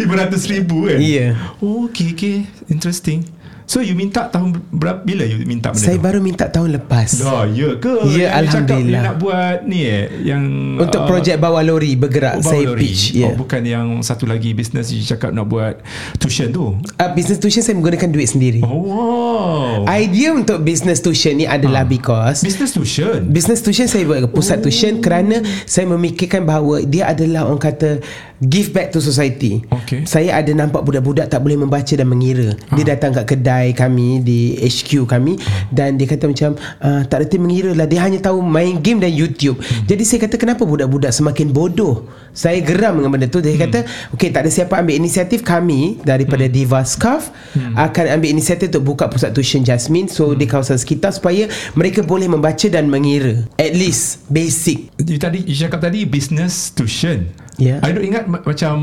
RM500,000 0.00 0.70
kan? 0.70 0.98
Ya. 1.02 1.26
Oh, 1.58 1.90
okay, 1.90 2.14
okay. 2.14 2.36
Interesting. 2.70 3.26
So 3.70 3.78
you 3.78 3.94
minta 3.94 4.26
tahun 4.26 4.58
berapa 4.66 4.98
bila 5.00 5.22
you 5.22 5.46
minta 5.46 5.70
benda 5.70 5.78
Saya 5.78 5.94
tu? 5.94 6.02
baru 6.02 6.18
minta 6.18 6.50
tahun 6.50 6.74
lepas 6.74 7.22
Dah, 7.22 7.46
ya 7.46 7.78
ke? 7.78 8.02
Ya, 8.10 8.34
cakap 8.34 8.66
Alhamdulillah. 8.66 8.98
you 8.98 9.06
nak 9.06 9.16
buat 9.16 9.58
ni 9.62 9.80
eh 9.86 10.04
yang 10.26 10.42
Untuk 10.74 10.98
ah, 10.98 11.06
projek 11.06 11.38
bawa 11.38 11.62
lori 11.62 11.94
bergerak 11.94 12.42
oh, 12.42 12.50
Saya 12.50 12.66
lori. 12.66 12.82
pitch 12.82 13.14
ya. 13.14 13.30
Oh, 13.30 13.38
bukan 13.38 13.62
yang 13.62 13.86
satu 14.02 14.26
lagi 14.26 14.50
bisnes 14.50 14.90
you 14.90 14.98
cakap 15.00 15.30
nak 15.30 15.46
buat 15.46 15.78
tuition 16.18 16.50
tu. 16.50 16.74
uh, 16.82 17.10
Business 17.14 17.38
tuition 17.38 17.62
saya 17.62 17.78
menggunakan 17.78 18.10
duit 18.10 18.26
sendiri 18.26 18.58
Oh, 18.60 18.82
wow. 18.82 19.86
Idea 19.86 20.34
untuk 20.34 20.58
business 20.60 20.98
tuition 20.98 21.38
ni 21.38 21.46
adalah 21.46 21.86
because 21.86 22.42
Business 22.42 22.74
tuition. 22.74 23.30
Business 23.30 23.62
tuition 23.62 23.86
saya 23.86 24.02
buat 24.02 24.26
ke 24.26 24.28
pusat 24.34 24.58
oh. 24.58 24.62
tuition 24.66 24.98
kerana 24.98 25.46
saya 25.62 25.86
memikirkan 25.86 26.42
bahawa 26.42 26.82
dia 26.82 27.06
adalah 27.06 27.46
orang 27.46 27.62
kata 27.62 28.02
give 28.40 28.72
back 28.72 28.88
to 28.88 29.04
society. 29.04 29.60
Okey. 29.68 30.08
Saya 30.08 30.40
ada 30.40 30.48
nampak 30.56 30.80
budak-budak 30.80 31.28
tak 31.28 31.44
boleh 31.44 31.60
membaca 31.60 31.92
dan 31.92 32.08
mengira. 32.08 32.56
Dia 32.72 32.96
datang 32.96 33.12
kat 33.12 33.36
kedai 33.36 33.76
kami 33.76 34.24
di 34.24 34.56
HQ 34.56 35.04
kami 35.04 35.36
dan 35.68 36.00
dia 36.00 36.08
kata 36.08 36.24
macam 36.24 36.56
uh, 36.80 37.04
tak 37.04 37.28
reti 37.28 37.36
mengira 37.36 37.76
lah 37.76 37.84
dia 37.84 38.00
hanya 38.00 38.16
tahu 38.20 38.40
main 38.40 38.80
game 38.80 39.04
dan 39.04 39.12
YouTube. 39.12 39.60
Jadi 39.84 40.02
saya 40.08 40.24
kata 40.24 40.40
kenapa 40.40 40.64
budak-budak 40.64 41.12
semakin 41.12 41.52
bodoh? 41.52 42.08
Saya 42.32 42.64
geram 42.64 42.96
dengan 42.96 43.12
benda 43.12 43.28
tu. 43.28 43.44
Dia 43.44 43.60
kata 43.60 43.84
okey 44.16 44.32
tak 44.32 44.48
ada 44.48 44.50
siapa 44.50 44.80
ambil 44.80 44.96
inisiatif 44.96 45.44
kami 45.44 46.00
daripada 46.00 46.48
Diva 46.48 46.80
Scarf 46.86 47.28
akan 47.76 48.04
ambil 48.16 48.32
inisiatif 48.32 48.72
untuk 48.72 48.96
buka 48.96 49.12
pusat 49.12 49.36
tuition 49.36 49.60
Jasmine 49.60 50.08
so 50.08 50.32
di 50.32 50.48
kawasan 50.48 50.80
sekitar 50.80 51.12
supaya 51.12 51.50
mereka 51.76 52.00
boleh 52.00 52.30
membaca 52.30 52.66
dan 52.72 52.88
mengira. 52.88 53.44
At 53.60 53.76
least 53.76 54.24
basic. 54.32 54.88
You 54.96 55.20
tadi 55.20 55.44
you 55.44 55.56
cakap 55.58 55.84
tadi 55.84 56.08
business 56.08 56.72
tuition. 56.72 57.28
Ya. 57.56 57.76
I 57.78 57.90
duk 57.90 58.02
ingat 58.02 58.24
ma- 58.24 58.40
macam 58.40 58.74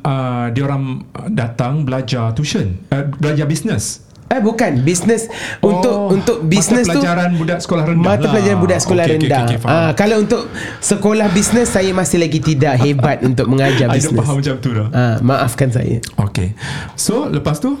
uh, 0.00 0.46
dia 0.48 0.62
orang 0.62 1.02
datang 1.28 1.82
belajar 1.82 2.30
tuition, 2.30 2.78
uh, 2.88 3.08
belajar 3.14 3.44
business. 3.44 4.04
Eh 4.26 4.40
bukan 4.40 4.80
business 4.80 5.28
untuk 5.60 5.92
Oh, 5.92 6.08
untuk 6.08 6.40
business 6.42 6.84
mata 6.84 6.94
tu 6.94 6.98
pelajaran 6.98 7.30
budak 7.34 7.58
sekolah 7.60 7.84
rendah 7.84 8.00
mata 8.06 8.20
lah. 8.22 8.30
pelajaran 8.32 8.58
budak 8.58 8.78
sekolah 8.80 9.02
Okey, 9.02 9.12
okey, 9.12 9.28
rendah. 9.28 9.44
okey, 9.44 9.58
faham. 9.58 9.76
Ah 9.76 9.90
kalau 9.92 10.16
untuk 10.18 10.42
sekolah 10.80 11.26
bisnes 11.28 11.68
saya 11.68 11.92
masih 11.92 12.16
lagi 12.16 12.40
tidak 12.40 12.74
hebat 12.78 13.20
untuk 13.28 13.44
mengajar 13.46 13.92
bisnes. 13.92 14.16
faham 14.16 14.40
macam 14.40 14.54
tu 14.56 14.70
dah. 14.72 14.88
Ah 14.88 15.16
maafkan 15.20 15.68
saya. 15.68 16.00
Okay. 16.16 16.56
So 16.94 17.28
lepas 17.28 17.58
tu 17.58 17.76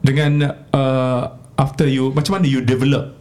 dengan 0.00 0.32
uh, 0.70 1.22
after 1.54 1.84
you 1.84 2.12
macam 2.12 2.38
mana 2.38 2.46
you 2.46 2.60
develop 2.60 3.15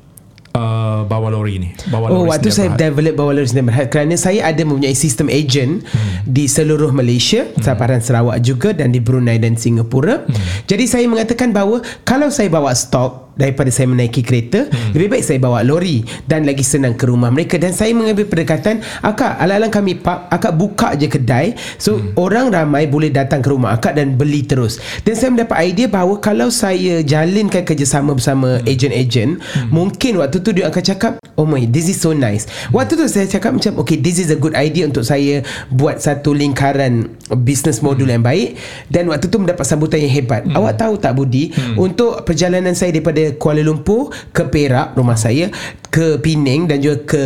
uh, 0.56 1.00
bawa 1.04 1.28
lori 1.30 1.60
ni? 1.60 1.70
Bawa 1.91 2.10
Oh 2.10 2.24
lori 2.24 2.32
waktu 2.32 2.50
sendiri 2.50 2.58
saya 2.58 2.70
Berhad. 2.72 2.82
develop 2.96 3.13
bawah 3.20 3.34
lori 3.36 3.48
sendiri 3.48 3.68
berhad 3.70 3.88
kerana 3.91 4.15
saya 4.15 4.39
ada 4.48 4.62
mempunyai 4.63 4.96
sistem 4.96 5.28
agent 5.28 5.84
hmm. 5.84 6.26
di 6.26 6.48
seluruh 6.48 6.96
Malaysia, 6.96 7.44
hmm. 7.46 7.62
Sabah 7.62 7.88
dan 7.91 8.02
Sarawak 8.02 8.39
juga 8.39 8.72
dan 8.72 8.96
di 8.96 9.04
Brunei 9.04 9.38
dan 9.38 9.60
Singapura. 9.60 10.24
Hmm. 10.24 10.36
Jadi 10.65 10.88
saya 10.88 11.06
mengatakan 11.12 11.52
bahawa 11.52 11.84
kalau 12.08 12.32
saya 12.32 12.48
bawa 12.48 12.72
stok 12.72 13.26
daripada 13.36 13.68
saya 13.68 13.91
menaiki 13.91 14.24
kereta, 14.24 14.65
hmm. 14.65 14.96
lebih 14.96 15.08
baik 15.12 15.24
saya 15.28 15.39
bawa 15.44 15.60
lori 15.62 16.02
dan 16.26 16.48
lagi 16.48 16.63
senang 16.63 16.96
ke 16.96 17.06
rumah 17.06 17.30
mereka 17.30 17.60
dan 17.60 17.76
saya 17.76 17.91
mengambil 17.91 18.26
pendekatan 18.32 18.80
akak 19.04 19.36
alang-alang 19.38 19.72
kami 19.72 20.00
pub 20.00 20.32
akak 20.32 20.56
buka 20.56 20.96
je 20.96 21.12
kedai 21.12 21.52
so 21.76 22.00
hmm. 22.00 22.15
orang 22.15 22.48
ramai 22.48 22.88
boleh 22.88 23.12
datang 23.12 23.44
ke 23.44 23.52
rumah 23.52 23.76
akak 23.76 24.00
dan 24.00 24.15
beli 24.15 24.48
terus. 24.48 24.80
Dan 25.04 25.20
saya 25.20 25.30
mendapat 25.36 25.58
idea 25.68 25.88
bahawa 25.91 26.18
kalau 26.24 26.48
saya 26.48 27.04
jalinkan 27.04 27.68
kerjasama 27.68 28.15
bersama 28.15 28.63
hmm. 28.63 28.72
agent-agent, 28.72 29.32
hmm. 29.44 29.70
mungkin 29.70 30.24
waktu 30.24 30.39
tu 30.46 30.54
dia 30.54 30.70
akan 30.70 30.84
cakap, 30.86 31.14
"Oh 31.34 31.50
my, 31.50 31.66
this 31.66 31.90
is 31.90 31.98
so 31.98 32.14
nice." 32.14 32.46
Waktu 32.70 33.02
tu 33.02 33.06
saya 33.10 33.26
cakap 33.26 33.58
macam, 33.58 33.82
"Okay, 33.82 33.98
this 33.98 34.22
is 34.22 34.30
a 34.30 34.38
good 34.38 34.54
idea 34.54 34.86
untuk 34.86 35.02
saya 35.02 35.42
buat 35.74 35.98
satu 35.98 36.38
lingkaran 36.38 37.10
business 37.42 37.82
modul 37.82 38.06
hmm. 38.06 38.22
yang 38.22 38.24
baik." 38.24 38.50
Dan 38.94 39.10
waktu 39.10 39.26
tu 39.34 39.42
mendapat 39.42 39.66
sambutan 39.66 40.06
yang 40.06 40.14
hebat. 40.14 40.46
Hmm. 40.46 40.62
Awak 40.62 40.74
tahu 40.78 40.94
tak 41.02 41.18
Budi, 41.18 41.50
hmm. 41.50 41.82
untuk 41.82 42.22
perjalanan 42.22 42.78
saya 42.78 42.94
daripada 42.94 43.34
Kuala 43.42 43.66
Lumpur 43.66 44.14
ke 44.30 44.46
Perak 44.46 44.94
rumah 44.94 45.18
saya, 45.18 45.50
ke 45.90 46.22
Penang 46.22 46.70
dan 46.70 46.78
juga 46.78 46.98
ke 47.10 47.24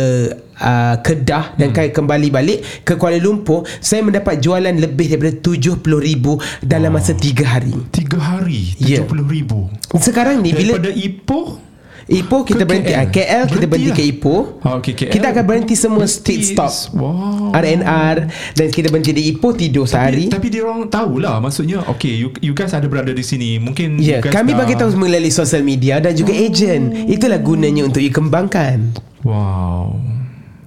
uh, 0.60 0.96
Kedah 1.02 1.56
dan 1.56 1.72
hmm. 1.74 1.90
kembali 1.92 2.28
balik 2.30 2.58
ke 2.84 2.94
Kuala 2.94 3.18
Lumpur, 3.18 3.66
saya 3.80 4.04
mendapat 4.04 4.38
jualan 4.38 4.72
lebih 4.72 5.12
daripada 5.12 5.34
70,000 5.36 6.64
dalam 6.64 6.90
masa 6.94 7.12
3 7.12 7.44
hari. 7.44 7.74
Tiga 7.90 8.18
hari 8.20 8.72
Ya. 8.80 9.04
70 9.04 9.28
ribu 9.28 9.68
Sekarang 9.98 10.40
ni 10.40 10.52
bila 10.52 10.76
Daripada 10.78 10.92
Ipoh 10.94 11.69
Ipoh 12.10 12.42
kita 12.42 12.66
Ke 12.66 12.68
berhenti 12.68 12.90
KL? 12.90 12.98
ah, 12.98 13.06
KL 13.06 13.44
kita 13.46 13.66
Berhenti 13.66 13.66
berhenti 13.70 13.90
ke 13.94 14.02
Ipoh. 14.18 14.42
Oh, 14.66 14.74
okay, 14.82 14.92
KL. 14.98 15.12
Kita 15.14 15.26
akan 15.30 15.44
berhenti 15.46 15.74
semua 15.78 16.02
Berhenti 16.02 16.18
state 16.18 16.44
stop. 16.58 16.72
Wow 16.98 17.54
RNR 17.54 18.16
dan 18.58 18.66
kita 18.70 18.90
berhenti 18.90 19.12
di 19.14 19.22
Ipoh 19.30 19.54
tidur 19.54 19.86
sehari. 19.86 20.26
Tapi, 20.26 20.34
tapi 20.34 20.46
dia 20.50 20.62
orang 20.66 20.90
tahulah 20.90 21.38
Maksudnya 21.38 21.86
Okay 21.86 22.18
you, 22.18 22.34
you 22.42 22.50
guys 22.50 22.74
ada 22.74 22.90
berada 22.90 23.14
di 23.14 23.22
sini 23.22 23.62
Mungkin 23.62 24.02
Ya, 24.02 24.18
you 24.18 24.26
guys 24.26 24.34
kami 24.34 24.58
bagi 24.58 24.74
tahu 24.74 24.90
melalui 24.98 25.30
sosial 25.30 25.62
media 25.62 26.02
dan 26.02 26.14
juga 26.18 26.34
agent. 26.34 27.06
Itulah 27.06 27.38
gunanya 27.38 27.86
untuk 27.86 28.02
you 28.02 28.10
kembangkan. 28.10 28.90
Wow 29.22 29.98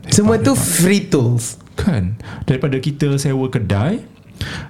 Semua 0.08 0.40
tu 0.40 0.56
free 0.56 1.08
tools. 1.12 1.60
Kan 1.76 2.16
Daripada 2.48 2.78
kita 2.78 3.18
sewa 3.18 3.50
kedai 3.50 4.00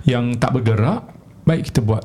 Yang 0.07 0.39
tak 0.39 0.55
bergerak 0.55 1.22
Baik 1.43 1.69
kita 1.69 1.79
buat 1.79 2.03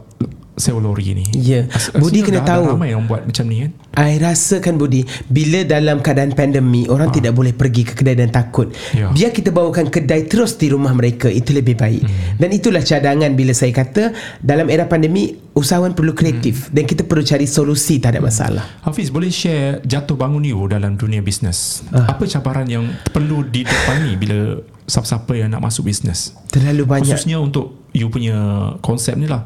Sewa 0.59 0.83
lori 0.83 1.15
ni 1.15 1.23
Ya. 1.39 1.71
As- 1.71 1.95
Budi 1.95 2.19
kena 2.19 2.43
dah, 2.43 2.59
tahu. 2.59 2.65
dah 2.65 2.75
ramai 2.75 2.91
yang 2.91 3.07
buat 3.07 3.23
macam 3.23 3.47
ni 3.47 3.63
kan 3.63 3.71
I 3.95 4.19
rasakan 4.19 4.75
Budi 4.75 5.07
Bila 5.25 5.63
dalam 5.63 6.03
keadaan 6.03 6.35
pandemi 6.35 6.83
Orang 6.85 7.15
tidak 7.15 7.31
boleh 7.31 7.55
pergi 7.55 7.87
ke 7.87 7.95
kedai 7.95 8.19
dan 8.19 8.27
takut 8.29 8.67
Ya. 8.91 9.07
Biar 9.07 9.31
kita 9.31 9.49
bawakan 9.49 9.87
kedai 9.87 10.27
terus 10.27 10.55
di 10.55 10.67
rumah 10.67 10.91
mereka 10.91 11.31
Itu 11.31 11.55
lebih 11.55 11.79
baik 11.79 12.03
Hmm. 12.03 12.35
Dan 12.37 12.51
itulah 12.51 12.83
cadangan 12.83 13.31
bila 13.33 13.55
saya 13.55 13.71
kata 13.71 14.11
Dalam 14.37 14.67
era 14.67 14.83
pandemi 14.85 15.31
Usahawan 15.55 15.95
perlu 15.95 16.11
kreatif 16.13 16.67
Hmm. 16.67 16.75
Dan 16.75 16.85
kita 16.85 17.03
perlu 17.03 17.23
cari 17.23 17.47
solusi 17.47 17.97
Tak 17.97 18.11
ada 18.11 18.21
masalah 18.21 18.83
Hafiz 18.83 19.09
boleh 19.09 19.31
share 19.31 19.79
Jatuh 19.81 20.19
bangun 20.19 20.43
you 20.43 20.59
Dalam 20.67 20.99
dunia 20.99 21.23
bisnes 21.23 21.87
Ah. 21.89 22.11
Apa 22.11 22.27
cabaran 22.27 22.67
yang 22.67 22.83
Perlu 23.07 23.47
didepani 23.47 24.19
Bila 24.19 24.59
Siapa-siapa 24.89 25.37
yang 25.37 25.53
nak 25.53 25.61
masuk 25.61 25.87
bisnes 25.87 26.33
Terlalu 26.49 26.89
banyak 26.89 27.13
Khususnya 27.13 27.37
untuk 27.39 27.93
You 27.93 28.09
punya 28.09 28.35
Konsep 28.81 29.21
ni 29.21 29.29
lah 29.29 29.45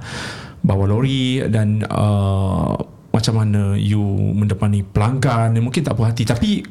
Bawa 0.62 0.86
lori 0.86 1.42
Dan 1.50 1.82
uh, 1.82 2.78
Macam 3.10 3.34
mana 3.34 3.74
You 3.74 4.02
mendepani 4.38 4.86
pelanggan 4.86 5.58
yang 5.58 5.66
Mungkin 5.66 5.82
tak 5.82 5.98
puas 5.98 6.14
hati 6.14 6.22
Tapi 6.22 6.62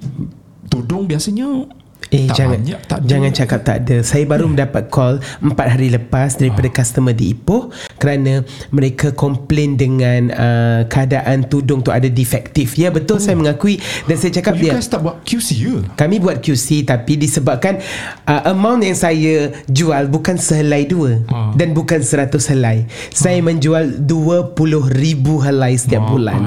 Tudung 0.71 1.03
biasanya 1.03 1.67
Eh 2.09 2.27
tak 2.27 2.43
jangan 2.43 2.59
banyak, 2.59 2.79
tak 2.89 2.97
ada. 2.97 3.07
jangan 3.07 3.31
cakap 3.31 3.59
tak 3.61 3.77
ada. 3.85 3.97
Saya 4.01 4.23
baru 4.25 4.43
hmm. 4.49 4.51
mendapat 4.57 4.83
call 4.89 5.21
4 5.39 5.53
hari 5.53 5.87
lepas 5.93 6.33
daripada 6.33 6.67
Ah. 6.67 6.73
customer 6.81 7.13
di 7.13 7.31
Ipoh 7.31 7.69
kerana 8.01 8.41
mereka 8.73 9.13
komplain 9.13 9.77
dengan 9.77 10.33
uh, 10.33 10.81
keadaan 10.89 11.45
tudung 11.45 11.85
tu 11.85 11.93
ada 11.93 12.09
defektif. 12.09 12.73
Ya 12.81 12.89
betul 12.89 13.21
oh. 13.21 13.21
saya 13.21 13.37
mengakui 13.37 13.77
dan 14.09 14.17
saya 14.17 14.33
cakap 14.33 14.57
You 14.57 14.61
dia 14.65 14.71
guys 14.81 14.89
tak 14.89 15.05
buat 15.05 15.21
QC 15.21 15.49
ya 15.61 15.77
kami 15.93 16.17
buat 16.17 16.41
QC 16.41 16.89
tapi 16.89 17.21
disebabkan 17.21 17.77
uh, 18.25 18.49
amount 18.49 18.81
yang 18.81 18.97
saya 18.97 19.53
jual 19.69 20.09
bukan 20.09 20.41
sehelai 20.41 20.89
dua 20.89 21.21
Ah. 21.29 21.51
dan 21.53 21.75
bukan 21.75 21.99
seratus 22.01 22.47
helai. 22.49 22.87
Saya 23.11 23.43
menjual 23.43 24.03
20 24.07 24.55
ribu 24.95 25.43
helai 25.43 25.75
setiap 25.75 26.07
Wah, 26.07 26.11
bulan. 26.15 26.39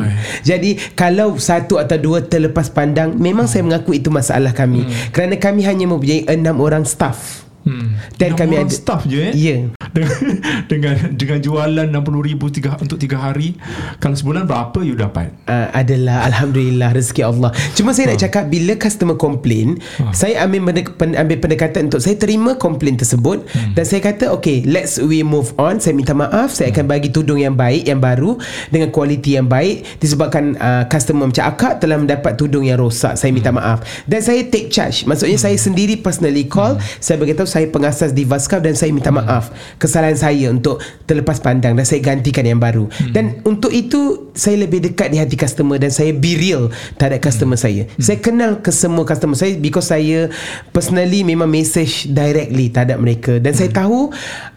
Jadi 0.43 0.77
kalau 0.97 1.37
satu 1.37 1.77
atau 1.79 2.01
dua 2.01 2.25
terlepas 2.25 2.73
pandang 2.73 3.15
memang 3.15 3.47
saya 3.47 3.63
mengaku 3.63 3.95
itu 3.95 4.09
masalah 4.09 4.57
kami. 4.57 4.89
Kerana 5.13 5.37
kami 5.37 5.63
hanya 5.69 5.85
mempunyai 5.87 6.27
enam 6.27 6.59
orang 6.59 6.89
staff. 6.89 7.45
Hmm. 7.65 7.97
Dan 8.21 8.37
Enam 8.37 8.41
kami 8.45 8.55
orang 8.61 8.69
ada 8.69 8.77
staff 8.77 9.01
je 9.09 9.21
eh 9.25 9.33
Ya. 9.33 9.57
Dengan, 9.95 10.19
dengan 10.71 10.95
dengan 11.15 11.39
jualan 11.39 11.87
60 11.89 12.29
ribu 12.29 12.51
tiga, 12.51 12.75
untuk 12.83 12.99
3 12.99 13.15
hari 13.15 13.55
kalau 14.03 14.19
sebulan 14.19 14.45
berapa 14.45 14.83
you 14.83 14.99
dapat 14.99 15.31
uh, 15.47 15.71
adalah 15.71 16.27
alhamdulillah 16.27 16.91
rezeki 16.93 17.23
Allah. 17.23 17.55
Cuma 17.79 17.95
saya 17.95 18.13
nak 18.13 18.21
cakap 18.21 18.51
bila 18.51 18.75
customer 18.75 19.15
komplain, 19.15 19.79
saya 20.11 20.43
ambil 20.43 20.75
pendek, 20.75 20.89
pen, 20.99 21.15
ambil 21.15 21.39
pendekatan 21.39 21.89
untuk 21.89 22.03
saya 22.03 22.19
terima 22.19 22.59
komplain 22.59 22.99
tersebut 22.99 23.47
dan 23.79 23.85
saya 23.87 24.03
kata 24.03 24.35
okay, 24.35 24.67
let's 24.67 24.99
we 24.99 25.23
move 25.23 25.55
on. 25.57 25.79
Saya 25.79 25.95
minta 25.95 26.13
maaf, 26.13 26.51
saya 26.51 26.75
akan 26.75 26.91
bagi 26.91 27.15
tudung 27.15 27.39
yang 27.39 27.55
baik 27.55 27.87
yang 27.87 28.03
baru 28.03 28.37
dengan 28.75 28.91
kualiti 28.91 29.39
yang 29.39 29.47
baik 29.47 29.87
disebabkan 30.03 30.59
uh, 30.59 30.85
customer 30.91 31.31
macam 31.31 31.45
akak 31.47 31.79
telah 31.79 31.97
mendapat 32.01 32.35
tudung 32.35 32.67
yang 32.67 32.83
rosak. 32.83 33.15
Saya 33.15 33.31
minta 33.31 33.55
maaf. 33.55 33.87
Dan 34.11 34.19
saya 34.25 34.43
take 34.51 34.75
charge. 34.75 35.07
Maksudnya 35.07 35.39
saya 35.39 35.55
sendiri 35.55 36.01
personally 36.01 36.49
call, 36.51 36.81
saya 36.99 37.21
beritahu 37.21 37.47
saya 37.47 37.71
pengasas 37.71 38.11
di 38.11 38.27
Vascav 38.27 38.65
dan 38.65 38.75
saya 38.75 38.91
minta 38.91 39.15
maaf 39.15 39.55
kesalahan 39.85 40.17
saya 40.17 40.49
untuk 40.49 40.81
terlepas 41.05 41.45
pandang 41.45 41.77
dan 41.77 41.85
saya 41.85 42.01
gantikan 42.01 42.49
yang 42.49 42.57
baru. 42.57 42.89
Dan 43.13 43.45
untuk 43.45 43.69
itu 43.69 44.33
saya 44.33 44.65
lebih 44.65 44.81
dekat 44.81 45.13
di 45.13 45.21
hati 45.21 45.37
customer 45.37 45.77
dan 45.77 45.93
saya 45.93 46.17
be 46.17 46.41
real 46.41 46.73
terhadap 46.97 47.21
customer 47.21 47.61
saya. 47.61 47.85
Saya 48.01 48.17
kenal 48.25 48.65
ke 48.65 48.73
semua 48.73 49.05
customer 49.05 49.37
saya 49.37 49.61
because 49.61 49.93
saya 49.93 50.33
personally 50.73 51.21
memang 51.21 51.53
message 51.53 52.09
directly 52.09 52.73
terhadap 52.73 52.97
mereka 52.97 53.37
dan 53.37 53.53
saya 53.53 53.69
tahu 53.69 54.09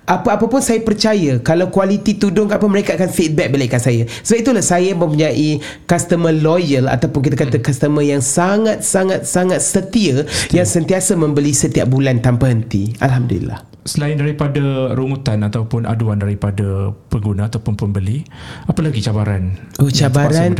apa-apa 0.07 0.47
pun 0.47 0.63
saya 0.63 0.79
percaya 0.79 1.35
kalau 1.43 1.67
kualiti 1.67 2.15
tudung 2.15 2.47
apa 2.47 2.63
mereka 2.71 2.95
akan 2.95 3.11
feedback 3.11 3.51
balik 3.51 3.75
kat 3.75 3.83
saya. 3.83 4.03
Sebab 4.07 4.39
itulah 4.39 4.63
saya 4.63 4.95
mempunyai 4.95 5.59
customer 5.83 6.31
loyal 6.31 6.87
ataupun 6.87 7.27
kita 7.27 7.35
kata 7.35 7.59
customer 7.59 8.01
yang 8.01 8.23
sangat 8.23 8.87
sangat 8.87 9.27
sangat 9.27 9.59
setia 9.59 10.23
yang 10.55 10.63
sentiasa 10.63 11.19
membeli 11.19 11.51
setiap 11.51 11.91
bulan 11.91 12.23
tanpa 12.23 12.47
henti. 12.47 12.95
Alhamdulillah. 13.03 13.76
Selain 13.87 14.19
daripada 14.19 14.91
rungutan 14.93 15.41
ataupun 15.47 15.87
aduan 15.87 16.19
daripada 16.19 16.91
pengguna 17.07 17.47
ataupun 17.47 17.79
pembeli, 17.79 18.27
apa 18.67 18.83
lagi 18.83 18.99
cabaran? 18.99 19.55
Oh 19.79 19.87
cabaran? 19.87 20.53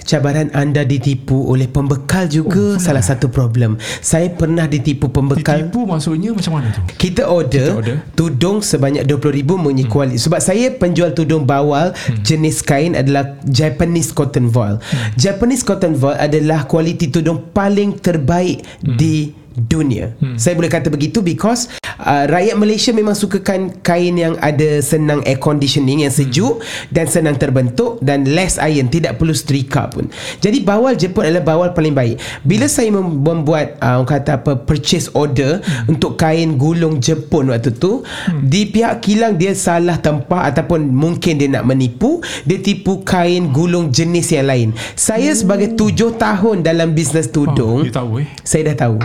Cabaran 0.00 0.48
anda 0.54 0.86
ditipu 0.86 1.50
oleh 1.50 1.66
pembekal 1.66 2.30
juga 2.30 2.78
oh, 2.78 2.80
salah 2.80 3.02
satu 3.02 3.26
problem. 3.28 3.76
Saya 4.00 4.30
pernah 4.30 4.70
ditipu 4.70 5.10
pembekal. 5.10 5.66
Ditipu 5.66 5.84
maksudnya 5.84 6.30
macam 6.30 6.52
mana 6.56 6.70
tu? 6.70 6.80
Kita 6.94 7.26
order, 7.26 7.66
Kita 7.74 7.78
order. 7.82 7.96
tudung 8.14 8.62
sebanyak 8.62 9.02
20,000 9.04 9.44
mengenai 9.44 9.84
hmm. 9.84 9.92
kualiti. 9.92 10.18
Sebab 10.22 10.40
saya 10.40 10.70
penjual 10.72 11.10
tudung 11.12 11.44
bawal 11.44 11.90
hmm. 11.92 12.22
jenis 12.22 12.62
kain 12.62 12.94
adalah 12.94 13.34
Japanese 13.50 14.14
cotton 14.14 14.46
voile. 14.46 14.78
Hmm. 14.78 15.10
Japanese 15.18 15.66
cotton 15.66 15.98
voile 15.98 16.18
adalah 16.22 16.64
kualiti 16.70 17.10
tudung 17.10 17.50
paling 17.50 17.98
terbaik 17.98 18.62
hmm. 18.86 18.94
di 18.94 19.40
dunia. 19.54 20.14
Hmm. 20.18 20.38
Saya 20.38 20.54
boleh 20.54 20.70
kata 20.70 20.88
begitu 20.88 21.20
because 21.20 21.68
uh, 22.02 22.24
rakyat 22.28 22.56
Malaysia 22.56 22.90
memang 22.90 23.14
sukakan 23.16 23.80
kain 23.84 24.16
yang 24.16 24.34
ada 24.40 24.80
senang 24.80 25.20
air 25.28 25.38
conditioning 25.38 26.02
yang 26.04 26.12
sejuk 26.12 26.60
hmm. 26.60 26.92
dan 26.92 27.06
senang 27.06 27.36
terbentuk 27.36 28.00
dan 28.00 28.24
less 28.24 28.56
iron, 28.56 28.88
tidak 28.88 29.20
perlu 29.20 29.36
setrika 29.36 29.88
pun. 29.92 30.08
Jadi 30.40 30.64
bawal 30.64 30.96
Jepun 30.96 31.28
adalah 31.28 31.44
bawal 31.44 31.68
paling 31.76 31.94
baik. 31.94 32.18
Bila 32.42 32.66
saya 32.66 32.90
mem- 32.90 33.20
membuat 33.20 33.76
uh, 33.80 34.02
kata 34.04 34.40
apa 34.40 34.56
purchase 34.58 35.12
order 35.12 35.60
hmm. 35.60 35.92
untuk 35.96 36.16
kain 36.16 36.56
gulung 36.56 36.98
Jepun 36.98 37.52
waktu 37.52 37.76
tu, 37.76 38.02
hmm. 38.02 38.46
di 38.48 38.68
pihak 38.68 39.04
kilang 39.04 39.36
dia 39.36 39.52
salah 39.52 40.00
tempah 40.00 40.50
ataupun 40.50 40.88
mungkin 40.88 41.36
dia 41.36 41.48
nak 41.48 41.68
menipu, 41.68 42.24
dia 42.48 42.58
tipu 42.58 43.04
kain 43.04 43.52
gulung 43.52 43.92
jenis 43.92 44.32
yang 44.32 44.46
lain. 44.48 44.68
Saya 44.96 45.32
sebagai 45.36 45.76
tujuh 45.76 46.16
tahun 46.16 46.64
dalam 46.64 46.92
bisnes 46.96 47.28
tudung, 47.28 47.86
Oh, 47.86 47.92
tahu 47.92 48.24
eh? 48.24 48.28
saya 48.42 48.72
dah 48.72 48.88
tahu. 48.88 48.98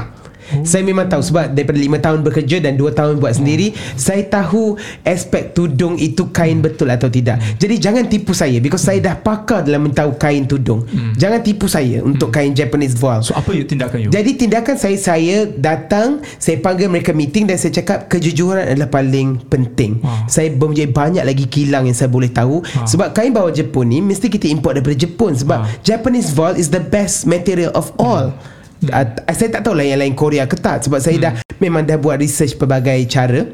Oh. 0.53 0.62
Saya 0.62 0.86
memang 0.86 1.10
tahu 1.10 1.21
sebab 1.25 1.58
daripada 1.58 1.81
5 1.81 2.05
tahun 2.05 2.19
bekerja 2.21 2.58
dan 2.62 2.77
2 2.77 2.93
tahun 2.93 3.13
buat 3.17 3.34
sendiri, 3.36 3.73
saya 3.97 4.21
tahu 4.29 4.77
aspek 5.01 5.58
tudung 5.58 5.97
itu 5.97 6.29
kain 6.29 6.62
betul 6.62 6.93
atau 6.93 7.10
tidak. 7.10 7.41
Jadi 7.58 7.75
jangan 7.81 8.05
tipu 8.05 8.31
saya 8.31 8.62
because 8.62 8.86
saya 8.86 9.01
dah 9.01 9.15
pakar 9.17 9.65
dalam 9.65 9.89
mentahu 9.89 10.15
kain 10.15 10.45
tudung. 10.45 10.86
Jangan 11.17 11.41
tipu 11.41 11.65
saya 11.65 12.05
untuk 12.05 12.29
kain 12.29 12.53
Japanese 12.53 12.93
voile. 12.95 13.25
So 13.25 13.34
apa 13.34 13.51
you 13.51 13.65
tindakan 13.65 14.08
you? 14.08 14.10
Jadi 14.13 14.31
tindakan 14.38 14.75
saya 14.77 14.97
saya 15.01 15.49
datang, 15.49 16.21
saya 16.38 16.62
panggil 16.62 16.88
mereka 16.88 17.12
meeting 17.12 17.49
dan 17.49 17.58
saya 17.58 17.73
cakap 17.75 18.08
kejujuran 18.08 18.69
adalah 18.69 18.88
paling 18.88 19.41
penting. 19.49 19.99
Wow. 19.99 20.29
Saya 20.29 20.53
mempunyai 20.53 20.89
banyak 20.89 21.23
lagi 21.25 21.45
kilang 21.49 21.89
yang 21.89 21.97
saya 21.97 22.08
boleh 22.08 22.29
tahu 22.29 22.62
sebab 22.86 23.12
kain 23.17 23.34
bawah 23.34 23.49
Jepun 23.49 23.89
ni 23.89 23.99
mesti 23.99 24.29
kita 24.29 24.45
import 24.47 24.77
daripada 24.77 24.95
Jepun 24.95 25.34
sebab 25.34 25.55
Wow. 25.55 25.71
Japanese 25.88 26.29
voile 26.36 26.60
is 26.60 26.69
the 26.69 26.84
best 26.84 27.23
material 27.23 27.71
of 27.73 27.95
all. 27.95 28.36
Uh, 28.83 29.05
saya 29.31 29.49
tak 29.55 29.61
tahu 29.63 29.73
lah 29.77 29.85
yang 29.88 29.99
lain 30.03 30.15
Korea 30.17 30.43
ke 30.49 30.59
tak. 30.59 30.83
Sebab 30.83 30.99
saya 30.99 31.17
dah 31.17 31.33
memang 31.63 31.88
dah 31.88 31.95
buat 31.95 32.19
research 32.19 32.59
pelbagai 32.59 33.07
cara. 33.07 33.47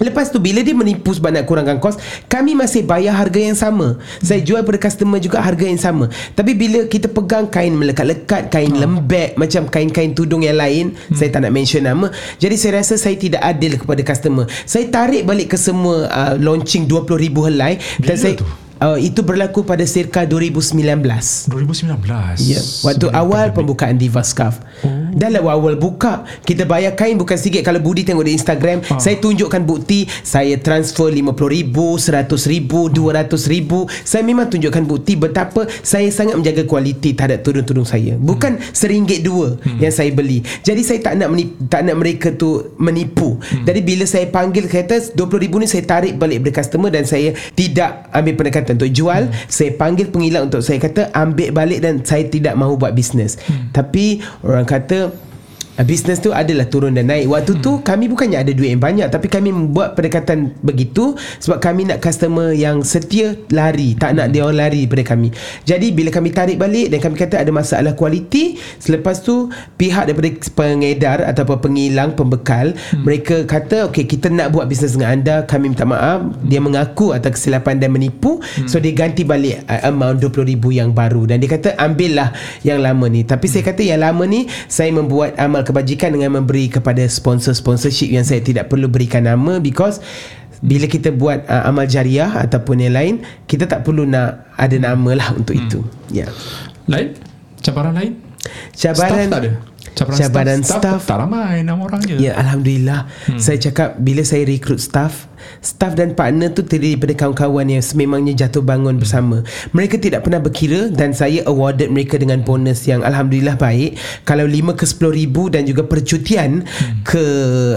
Lepas 0.00 0.32
tu 0.32 0.40
bila 0.40 0.64
dia 0.64 0.72
menipu 0.72 1.12
sebab 1.12 1.28
nak 1.28 1.44
kurangkan 1.44 1.76
kos 1.76 2.00
Kami 2.24 2.56
masih 2.56 2.88
bayar 2.88 3.20
harga 3.20 3.36
yang 3.36 3.52
sama. 3.52 4.00
Saya 4.24 4.40
jual 4.40 4.64
pada 4.64 4.80
customer 4.80 5.20
juga 5.20 5.44
harga 5.44 5.68
yang 5.68 5.76
sama. 5.76 6.08
Tapi 6.32 6.56
bila 6.56 6.88
kita 6.88 7.12
pegang 7.12 7.44
kain 7.52 7.76
melekat-lekat 7.76 8.48
Kain 8.48 8.72
lembek 8.72 9.36
Macam 9.36 9.68
kain-kain 9.68 10.16
tudung 10.16 10.40
yang 10.40 10.56
lain 10.56 10.96
Saya 11.12 11.28
tak 11.28 11.44
nak 11.44 11.52
mention 11.52 11.84
nama. 11.84 12.08
Jadi 12.40 12.56
saya 12.56 12.80
rasa 12.80 12.96
saya 12.96 13.20
tidak 13.20 13.44
adil 13.44 13.76
kepada 13.76 14.00
customer. 14.00 14.48
Saya 14.64 14.88
tarik 14.88 15.28
balik 15.28 15.52
ke 15.52 15.60
semua 15.60 16.08
uh, 16.08 16.34
Launching 16.40 16.88
20,000 16.88 17.48
helai. 17.52 17.76
Dan 18.00 18.00
Bila 18.00 18.14
saya 18.16 18.34
tu? 18.40 18.48
Uh, 18.80 18.96
itu 18.96 19.20
berlaku 19.20 19.60
pada 19.60 19.84
circa 19.84 20.24
2019 20.24 20.72
2019. 21.52 22.00
Ya, 22.40 22.56
waktu 22.80 23.06
Sebelum 23.06 23.12
awal 23.12 23.28
pandemik. 23.44 23.56
pembukaan 23.60 23.94
Diva 23.94 24.24
Scarf. 24.24 24.56
Oh. 24.80 24.88
Dah 25.12 25.28
lah 25.28 25.44
awal 25.44 25.76
buka, 25.76 26.24
kita 26.40 26.64
bayar 26.64 26.94
kain 26.94 27.14
bukan 27.14 27.36
sikit 27.36 27.60
kalau 27.60 27.76
Budi 27.76 28.02
tengok 28.02 28.24
di 28.24 28.32
Instagram, 28.32 28.80
Ah. 28.88 28.96
saya 28.96 29.20
tunjukkan 29.20 29.62
bukti 29.62 30.08
saya 30.24 30.56
transfer 30.56 31.12
RM50,000, 31.12 31.76
RM100,000, 31.98 32.72
RM200,000. 32.88 33.72
Saya 34.00 34.22
memang 34.22 34.48
tunjukkan 34.48 34.80
bukti 34.82 35.12
betapa 35.14 35.68
saya 35.82 36.08
sangat 36.08 36.40
menjaga 36.40 36.64
kualiti 36.64 37.12
terhadap 37.12 37.44
tudung-tudung 37.44 37.84
saya. 37.84 38.16
Bukan 38.16 38.56
Hmm. 38.56 38.64
seringgit 38.72 39.20
dua 39.20 39.60
yang 39.76 39.92
saya 39.92 40.08
beli. 40.08 40.40
Jadi 40.64 40.80
saya 40.80 41.04
tak 41.04 41.20
nak 41.20 41.28
menip, 41.28 41.52
tak 41.68 41.84
nak 41.84 42.00
mereka 42.00 42.32
tu 42.32 42.72
menipu. 42.76 43.36
Hmm. 43.36 43.68
Jadi 43.68 43.80
bila 43.82 44.08
saya 44.08 44.24
panggil 44.24 44.64
kata 44.64 45.12
RM20,000 45.12 45.58
ni 45.58 45.66
saya 45.68 45.84
tarik 45.84 46.16
balik 46.16 46.40
dari 46.40 46.54
customer 46.54 46.88
dan 46.88 47.04
saya 47.04 47.36
tidak 47.52 48.08
ambil 48.10 48.34
pendekatan 48.34 48.69
untuk 48.76 48.90
jual. 48.90 49.30
Hmm. 49.30 49.36
Saya 49.46 49.74
panggil 49.74 50.10
pengilang 50.10 50.50
untuk 50.50 50.62
saya 50.62 50.78
kata 50.78 51.10
ambil 51.14 51.50
balik 51.54 51.80
dan 51.82 52.02
saya 52.02 52.26
tidak 52.26 52.54
mahu 52.54 52.76
buat 52.76 52.92
bisnes. 52.94 53.38
Hmm. 53.46 53.70
Tapi 53.74 54.20
orang 54.44 54.66
kata 54.66 55.29
uh, 55.80 55.84
bisnes 55.88 56.20
tu 56.20 56.36
adalah 56.36 56.68
turun 56.68 56.92
dan 56.92 57.08
naik. 57.08 57.32
Waktu 57.32 57.56
Hmm. 57.56 57.64
tu 57.64 57.72
kami 57.80 58.12
bukannya 58.12 58.44
ada 58.44 58.52
duit 58.52 58.76
yang 58.76 58.82
banyak 58.82 59.08
tapi 59.08 59.32
kami 59.32 59.48
membuat 59.48 59.96
pendekatan 59.96 60.52
begitu 60.60 61.16
sebab 61.40 61.56
kami 61.64 61.88
nak 61.88 62.04
customer 62.04 62.52
yang 62.52 62.84
setia 62.84 63.32
lari, 63.48 63.96
tak 63.96 64.12
nak 64.12 64.28
dia 64.28 64.44
orang 64.44 64.68
lari 64.68 64.84
daripada 64.84 65.16
kami. 65.16 65.32
Jadi 65.64 65.88
bila 65.96 66.12
kami 66.12 66.28
tarik 66.36 66.60
balik 66.60 66.92
dan 66.92 67.00
kami 67.00 67.16
kata 67.16 67.40
ada 67.40 67.48
masalah 67.48 67.96
kualiti, 67.96 68.60
selepas 68.76 69.24
tu 69.24 69.48
pihak 69.80 70.12
daripada 70.12 70.28
pengedar 70.52 71.24
ataupun 71.24 71.56
pengilang 71.64 72.12
pembekal, 72.12 72.76
hmm. 72.76 73.02
mereka 73.02 73.48
kata 73.48 73.88
okey 73.88 74.04
kita 74.04 74.28
nak 74.28 74.52
buat 74.52 74.68
bisnes 74.68 74.94
dengan 74.98 75.16
anda, 75.16 75.36
kami 75.48 75.72
minta 75.72 75.86
maaf. 75.86 76.26
Dia 76.44 76.58
mengaku 76.58 77.14
atas 77.14 77.40
kesilapan 77.40 77.78
dan 77.78 77.94
menipu. 77.94 78.42
Hmm. 78.42 78.66
So 78.66 78.82
dia 78.82 78.92
ganti 78.92 79.22
balik 79.22 79.64
uh, 79.70 79.88
amount 79.88 80.20
20,000 80.20 80.58
yang 80.74 80.90
baru 80.90 81.30
dan 81.30 81.38
dia 81.38 81.48
kata 81.48 81.78
ambillah 81.78 82.34
yang 82.66 82.82
lama 82.82 83.06
ni. 83.06 83.22
Tapi 83.22 83.46
hmm. 83.46 83.52
saya 83.54 83.62
kata 83.62 83.82
yang 83.86 84.02
lama 84.02 84.26
ni 84.26 84.50
saya 84.66 84.90
membuat 84.90 85.38
amal 85.38 85.62
kebajikan 85.70 86.10
dengan 86.10 86.42
memberi 86.42 86.66
kepada 86.66 87.06
sponsor-sponsorship 87.06 88.10
yang 88.10 88.26
saya 88.26 88.42
tidak 88.42 88.66
perlu 88.66 88.90
berikan 88.90 89.22
nama 89.22 89.62
because 89.62 90.02
bila 90.60 90.84
kita 90.90 91.14
buat 91.14 91.46
uh, 91.48 91.70
amal 91.70 91.88
jariah 91.88 92.28
ataupun 92.28 92.82
yang 92.84 92.94
lain 92.98 93.14
kita 93.48 93.64
tak 93.64 93.86
perlu 93.86 94.04
nak 94.04 94.50
ada 94.58 94.76
nama 94.76 95.10
lah 95.16 95.28
untuk 95.32 95.56
hmm. 95.56 95.62
itu 95.64 95.80
ya 96.12 96.28
Lain? 96.90 97.14
Cabaran 97.62 97.94
lain? 97.94 98.12
cabaran 98.74 99.28
staff 99.28 99.30
tak 99.30 99.40
ada? 99.46 99.50
Cabaran, 100.00 100.18
cabaran 100.18 100.60
staff, 100.64 100.80
staff, 100.80 101.00
tak 101.04 101.18
ramai 101.20 101.60
enam 101.60 101.84
orang 101.84 102.00
je. 102.08 102.16
Ya 102.16 102.32
Alhamdulillah 102.40 103.04
hmm. 103.28 103.36
Saya 103.36 103.60
cakap 103.60 104.00
Bila 104.00 104.24
saya 104.24 104.48
rekrut 104.48 104.80
staff 104.80 105.28
Staff 105.60 105.92
dan 105.92 106.16
partner 106.16 106.48
tu 106.52 106.64
Terdiri 106.64 106.96
daripada 106.96 107.14
kawan-kawan 107.26 107.68
Yang 107.68 107.92
sememangnya 107.92 108.46
jatuh 108.46 108.64
bangun 108.64 108.96
bersama 108.96 109.44
Mereka 109.76 110.00
tidak 110.00 110.24
pernah 110.24 110.40
berkira 110.40 110.88
Dan 110.88 111.12
saya 111.12 111.44
awarded 111.44 111.92
mereka 111.92 112.16
Dengan 112.16 112.40
bonus 112.40 112.88
yang 112.88 113.04
Alhamdulillah 113.04 113.60
baik 113.60 114.00
Kalau 114.24 114.48
5 114.48 114.80
ke 114.80 114.84
10 114.88 115.20
ribu 115.20 115.42
Dan 115.52 115.68
juga 115.68 115.84
percutian 115.84 116.64
hmm. 116.64 117.04
Ke 117.04 117.24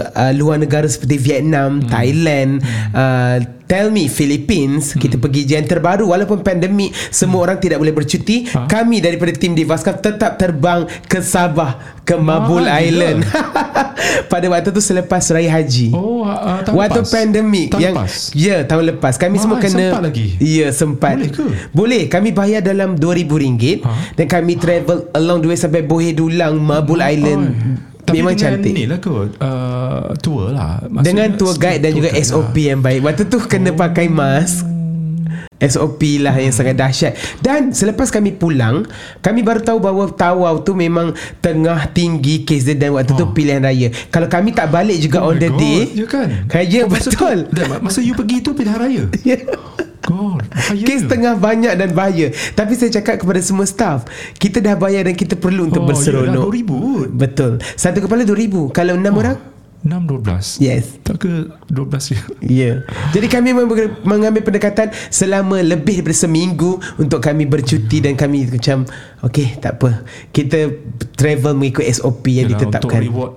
uh, 0.08 0.32
luar 0.32 0.60
negara 0.60 0.88
Seperti 0.88 1.20
Vietnam 1.20 1.84
hmm. 1.84 1.88
Thailand 1.92 2.50
hmm. 2.64 2.92
Uh, 2.94 3.38
Tell 3.64 3.88
me 3.88 4.06
Philippines 4.06 4.92
hmm. 4.92 5.00
Kita 5.00 5.16
pergi 5.16 5.48
yang 5.48 5.64
terbaru 5.64 6.04
Walaupun 6.06 6.40
pandemik 6.40 6.92
Semua 7.08 7.40
hmm. 7.40 7.46
orang 7.46 7.58
tidak 7.58 7.78
boleh 7.80 7.92
bercuti 7.92 8.46
Ha? 8.46 8.68
Kami 8.68 9.00
daripada 9.00 9.32
tim 9.32 9.52
Divascaf 9.52 9.98
Tetap 9.98 10.36
terbang 10.36 10.84
ke 11.04 11.18
Sabah 11.18 12.00
Ke 12.04 12.14
Mabul 12.14 12.64
Ah. 12.64 12.78
Island 12.78 13.24
Pada 14.32 14.46
waktu 14.46 14.68
tu 14.68 14.78
selepas 14.78 15.24
Raya 15.32 15.48
Haji 15.50 15.90
Oh, 15.90 16.22
uh, 16.22 16.60
tahun 16.60 16.76
Waktu 16.76 17.00
lepas? 17.00 17.10
pandemik 17.10 17.66
Tahun 17.72 17.80
yang 17.80 17.94
lepas? 17.96 18.12
Ya 18.36 18.56
tahun 18.62 18.84
lepas 18.94 19.14
Kami 19.16 19.36
Wah, 19.36 19.42
semua 19.42 19.56
kena 19.58 19.84
sempat 19.90 20.02
lagi? 20.04 20.26
Ya 20.38 20.68
sempat 20.70 21.14
Boleh 21.16 21.30
ke? 21.32 21.44
Boleh 21.72 22.02
Kami 22.06 22.28
bayar 22.30 22.60
dalam 22.60 22.94
RM2,000 22.94 23.80
Ha? 23.80 23.92
Dan 24.14 24.26
kami 24.28 24.52
travel 24.54 25.08
Along 25.12 25.40
the 25.40 25.48
way 25.48 25.56
Sampai 25.56 25.80
Bohe 25.80 26.12
Dulang 26.12 26.60
Mabul 26.60 27.00
Island 27.00 27.44
Oh, 27.48 27.93
Tapi 28.04 28.20
Memang 28.20 28.32
dengan 28.32 28.52
cantik. 28.54 28.72
ni 28.72 28.84
lah 28.84 28.98
kot. 28.98 29.30
Uh, 29.36 30.12
Tour 30.18 30.50
lah. 30.50 30.84
Maksudnya 30.84 31.04
Dengan 31.06 31.28
tour 31.34 31.54
guide 31.54 31.80
Dan 31.80 31.92
juga 31.94 32.12
SOP 32.14 32.52
lah. 32.54 32.68
yang 32.68 32.80
baik. 32.80 33.00
Waktu 33.00 33.22
tu 33.24 33.38
kena 33.40 33.72
pakai 33.72 34.06
mask. 34.06 34.70
SOP 35.56 36.20
lah 36.20 36.34
yang 36.34 36.50
sangat 36.50 36.74
dahsyat. 36.74 37.14
Dan 37.38 37.70
selepas 37.70 38.10
kami 38.10 38.30
pulang 38.30 38.84
Kami 39.18 39.40
baru 39.40 39.62
tahu 39.62 39.78
bahawa 39.78 40.10
Tawau 40.10 40.60
tu 40.60 40.74
memang 40.74 41.12
Tengah 41.38 41.88
tinggi 41.88 42.42
kes 42.42 42.66
dia 42.66 42.76
Dan 42.76 42.92
waktu 42.92 43.12
tu 43.12 43.22
Oh. 43.22 43.32
pilihan 43.32 43.62
raya. 43.62 43.88
Kalau 44.08 44.26
kami 44.26 44.50
tak 44.50 44.68
balik 44.68 44.98
juga 44.98 45.22
Oh 45.22 45.30
on 45.30 45.38
the 45.38 45.48
God, 45.48 45.56
day 45.56 45.80
Ya 45.94 46.04
kan? 46.04 46.28
Kaya 46.44 46.84
Masa 46.84 47.08
betul. 47.08 47.38
tu, 47.46 47.62
Masa 47.80 47.98
you 47.98 48.12
pergi 48.12 48.36
tu 48.40 48.52
Pilihan 48.52 48.76
raya 48.76 49.02
God 50.04 50.44
bahaya 50.52 50.84
Kes 50.84 51.02
tengah 51.04 51.34
banyak 51.34 51.74
dan 51.74 51.90
bahaya. 51.92 52.28
Tapi 52.52 52.72
saya 52.74 52.92
cakap 52.92 53.20
kepada 53.20 53.40
semua 53.40 53.64
staff 53.64 54.04
Kita 54.36 54.60
dah 54.60 54.76
bayar 54.76 55.08
dan 55.08 55.16
kita 55.16 55.34
perlu 55.34 55.68
untuk 55.68 55.84
Oh, 55.84 55.88
berseronok. 55.88 56.28
ya 56.28 56.36
dah 56.36 57.08
2,000 57.08 57.12
Betul. 57.12 57.52
Satu 57.74 57.98
kepala 58.00 58.22
2000 58.22 58.70
Kalau 58.70 58.94
enam 58.94 59.14
orang? 59.16 59.36
6-12 59.84 60.64
Yes. 60.64 60.96
Tak 61.04 61.20
ke 61.20 61.52
12 61.68 62.08
je? 62.08 62.16
Ya. 62.16 62.20
Yeah. 62.40 62.76
Jadi 63.12 63.26
kami 63.28 63.52
mengambil 64.00 64.40
pendekatan 64.40 64.88
Selama 65.12 65.60
lebih 65.60 66.00
daripada 66.00 66.16
seminggu 66.16 66.80
Untuk 66.96 67.20
kami 67.20 67.44
bercuti 67.44 68.00
Dan 68.00 68.16
kami 68.16 68.48
macam 68.48 68.88
Okay 69.20 69.56
tak 69.56 69.80
apa. 69.80 70.04
Kita 70.32 70.72
travel 71.12 71.56
mengikut 71.56 71.84
SOP 71.84 72.28
yang 72.28 72.48
Yalah, 72.48 72.60
ditetapkan. 72.60 73.00
Untuk 73.00 73.08
reward 73.12 73.32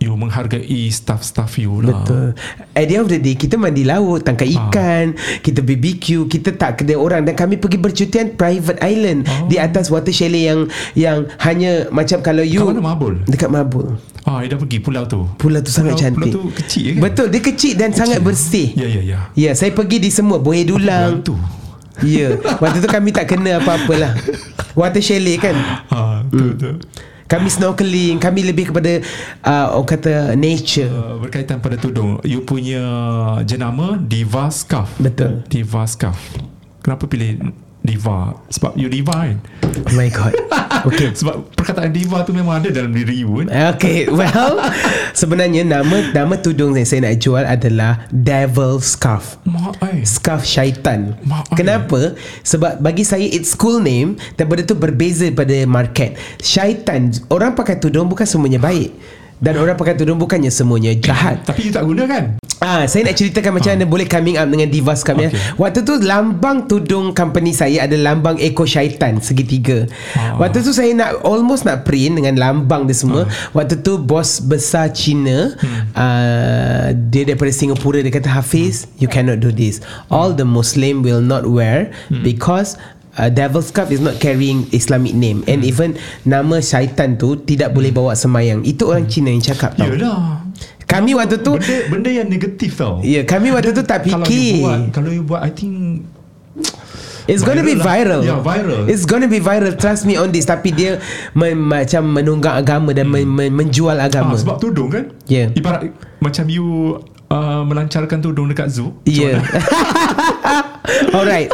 you 0.00 0.16
menghargai 0.16 0.64
staff-staff 0.88 1.54
you 1.54 1.78
lah. 1.78 1.92
Betul. 1.94 2.32
At 2.72 2.84
the 2.84 2.94
end 2.94 3.04
of 3.04 3.10
the 3.10 3.20
day 3.20 3.36
kita 3.36 3.54
mandi 3.54 3.84
laut, 3.84 4.24
tangkap 4.24 4.48
Ah. 4.48 4.56
ikan, 4.66 5.12
kita 5.38 5.60
BBQ, 5.60 6.24
kita 6.26 6.50
tak 6.52 6.80
kedai 6.80 6.96
orang 6.96 7.22
dan 7.22 7.34
kami 7.34 7.54
pergi 7.54 7.76
bercutian 7.76 8.32
private 8.32 8.80
island 8.80 9.28
Oh. 9.28 9.44
di 9.46 9.56
atas 9.56 9.86
water 9.86 10.10
chalet 10.10 10.48
yang 10.48 10.60
yang 10.94 11.18
hanya 11.38 11.86
macam 11.90 12.18
kalau 12.18 12.40
you 12.40 12.58
Kat 12.58 12.72
mana 12.72 12.82
Mabul? 12.82 13.14
Dekat 13.24 13.48
Mabul. 13.48 14.00
Ah, 14.22 14.40
dah 14.40 14.56
pergi 14.56 14.78
pulau 14.78 15.04
tu. 15.04 15.28
Pulau 15.36 15.60
tu 15.60 15.68
sangat 15.68 15.94
Pulau- 15.94 16.02
cantik. 16.02 16.32
Pulau 16.32 16.48
tu 16.48 16.52
kecil 16.54 16.84
kan? 16.90 17.00
Betul, 17.02 17.26
dia 17.28 17.42
kecil 17.42 17.72
dan 17.74 17.90
sangat 17.90 18.20
bersih. 18.20 18.68
Ya, 18.72 18.86
ya, 18.86 19.02
ya. 19.02 19.18
Ya, 19.34 19.50
saya 19.52 19.70
pergi 19.70 19.96
di 19.98 20.08
semua 20.08 20.36
Boya 20.36 20.64
Dulang. 20.64 21.20
Yang 21.20 21.24
tu. 21.26 21.36
Ya, 22.00 22.32
waktu 22.56 22.80
tu 22.80 22.88
kami 22.88 23.12
tak 23.12 23.28
kena 23.28 23.60
apa-apalah. 23.60 24.16
Water 24.78 25.00
chalet 25.00 25.36
kan. 25.36 25.52
Ah, 25.88 26.24
betul, 26.24 26.48
betul. 26.54 26.74
Kami 27.30 27.46
snorkeling, 27.46 28.18
kami 28.18 28.42
lebih 28.42 28.74
kepada 28.74 28.98
uh, 29.46 29.78
orang 29.78 29.86
kata 29.86 30.34
nature. 30.34 30.90
Uh, 30.90 31.22
berkaitan 31.22 31.62
pada 31.62 31.78
tudung, 31.78 32.18
you 32.26 32.42
punya 32.42 32.82
jenama 33.46 33.94
Diva 34.02 34.50
Scarf. 34.50 34.90
Betul. 34.98 35.46
Diva 35.46 35.86
Scarf. 35.86 36.18
Kenapa 36.82 37.06
pilih 37.06 37.54
Diva? 37.80 38.36
Sebab 38.48 38.76
you 38.76 38.86
diva 38.86 39.24
kan? 39.24 39.36
Oh 39.88 39.94
my 39.94 40.08
god. 40.08 40.36
Okay. 40.80 41.12
Sebab 41.12 41.52
perkataan 41.52 41.92
diva 41.92 42.24
tu 42.24 42.32
memang 42.32 42.56
ada 42.56 42.72
dalam 42.72 42.88
diri 42.88 43.20
you 43.20 43.44
kan? 43.44 43.76
Okay, 43.76 44.08
well 44.08 44.56
sebenarnya 45.12 45.60
nama 45.60 46.08
nama 46.08 46.34
tudung 46.34 46.72
yang 46.72 46.88
saya 46.88 47.04
nak 47.04 47.20
jual 47.20 47.44
adalah 47.44 48.08
Devil 48.08 48.80
Scarf. 48.80 49.36
Mak 49.44 49.76
ai. 49.82 50.00
Scarf 50.02 50.40
syaitan. 50.40 51.20
Mak- 51.20 51.52
Kenapa? 51.52 52.16
Sebab 52.40 52.80
bagi 52.80 53.04
saya 53.04 53.28
it's 53.28 53.52
cool 53.52 53.76
name 53.76 54.16
dan 54.36 54.48
benda 54.48 54.64
tu 54.64 54.72
berbeza 54.72 55.28
pada 55.28 55.52
market. 55.68 56.16
Syaitan, 56.40 57.12
orang 57.28 57.52
pakai 57.52 57.76
tudung 57.76 58.08
bukan 58.08 58.24
semuanya 58.24 58.56
baik. 58.56 59.19
Dan 59.40 59.56
orang 59.56 59.72
pakai 59.72 59.96
tudung 59.96 60.20
bukannya 60.20 60.52
semuanya 60.52 60.92
jahat. 60.92 61.40
Tapi 61.48 61.68
you 61.68 61.72
tak 61.72 61.88
guna 61.88 62.04
kan? 62.04 62.36
Ah, 62.60 62.84
saya 62.84 63.08
nak 63.08 63.16
ceritakan 63.16 63.56
macam 63.56 63.72
mana 63.72 63.88
boleh 63.88 64.04
coming 64.04 64.36
up 64.36 64.44
dengan 64.44 64.68
Diva 64.68 64.92
Scam 64.92 65.16
ya. 65.16 65.32
Okay. 65.32 65.56
Waktu 65.56 65.80
tu 65.80 65.96
lambang 65.96 66.68
tudung 66.68 67.16
company 67.16 67.56
saya 67.56 67.88
ada 67.88 67.96
lambang 67.96 68.36
Eko 68.36 68.68
Syaitan 68.68 69.16
segitiga. 69.16 69.88
Ah. 70.12 70.36
Waktu 70.36 70.60
tu 70.60 70.76
saya 70.76 70.92
nak 70.92 71.24
almost 71.24 71.64
nak 71.64 71.88
print 71.88 72.20
dengan 72.20 72.36
lambang 72.36 72.84
dia 72.84 72.92
semua. 72.92 73.24
Waktu 73.56 73.80
tu 73.80 73.96
bos 73.96 74.44
besar 74.44 74.92
Cina 74.92 75.56
Hmm. 75.56 75.88
uh, 75.96 76.86
dia 77.08 77.24
daripada 77.24 77.48
Singapura 77.48 78.04
dia 78.04 78.12
kata 78.12 78.28
Hafiz, 78.28 78.84
you 79.00 79.08
cannot 79.08 79.40
do 79.40 79.48
this. 79.48 79.80
All 80.12 80.36
the 80.36 80.44
Muslim 80.44 81.00
will 81.00 81.24
not 81.24 81.48
wear 81.48 81.88
Hmm. 82.12 82.20
because 82.20 82.76
Uh, 83.12 83.26
Devil's 83.26 83.68
Cup 83.68 83.90
is 83.90 83.98
not 83.98 84.16
carrying 84.16 84.70
Islamic 84.70 85.12
name 85.12 85.42
and 85.44 85.60
Hmm. 85.60 85.68
even 85.68 85.88
nama 86.22 86.58
syaitan 86.58 87.14
tu 87.14 87.34
tidak 87.36 87.70
boleh 87.70 87.90
bawa 87.90 88.14
semayang. 88.14 88.62
Itu 88.62 88.86
orang 88.86 89.06
Cina 89.06 89.28
yang 89.28 89.42
cakap 89.42 89.74
tau. 89.74 89.86
Yalah. 89.86 90.46
Kami 90.84 91.14
waktu 91.14 91.38
tu 91.38 91.54
Benda, 91.54 91.76
benda 91.86 92.10
yang 92.12 92.26
negatif 92.26 92.74
tau. 92.74 92.98
Ya, 93.00 93.22
kami 93.22 93.50
waktu 93.50 93.70
tu 93.72 93.82
tak 93.82 94.02
Kalau 94.02 94.22
you 94.22 94.26
fikir. 94.26 94.58
buat, 94.60 94.80
kalau 94.90 95.10
you 95.10 95.22
buat, 95.22 95.40
I 95.40 95.50
think 95.50 96.02
It's 97.26 97.42
gonna 97.42 97.62
be 97.62 97.78
Viral 97.78 97.78
lah. 97.78 97.86
viral. 97.86 98.20
Ya, 98.24 98.36
viral. 98.40 98.82
It's 98.86 99.06
gonna 99.06 99.26
be 99.26 99.38
viral. 99.38 99.70
Trust 99.72 100.02
me 100.02 100.14
on 100.14 100.30
this. 100.30 100.42
Tapi 100.44 100.70
dia 100.70 100.98
men, 101.30 101.54
macam 101.54 102.02
menunggak 102.10 102.58
agama 102.58 102.90
dan 102.90 103.06
men, 103.06 103.22
men, 103.22 103.54
menjual 103.54 103.94
agama. 103.94 104.34
ah, 104.34 104.38
sebab 104.38 104.58
tudung 104.58 104.90
kan? 104.90 105.14
Ya. 105.26 105.46
Ibarat 105.50 105.94
macam 106.18 106.44
you 106.46 106.98
uh, 107.28 107.62
melancarkan 107.62 108.18
tudung 108.18 108.50
dekat 108.50 108.74
zoo. 108.74 108.98
Ya. 109.04 109.38
Alright. 111.16 111.48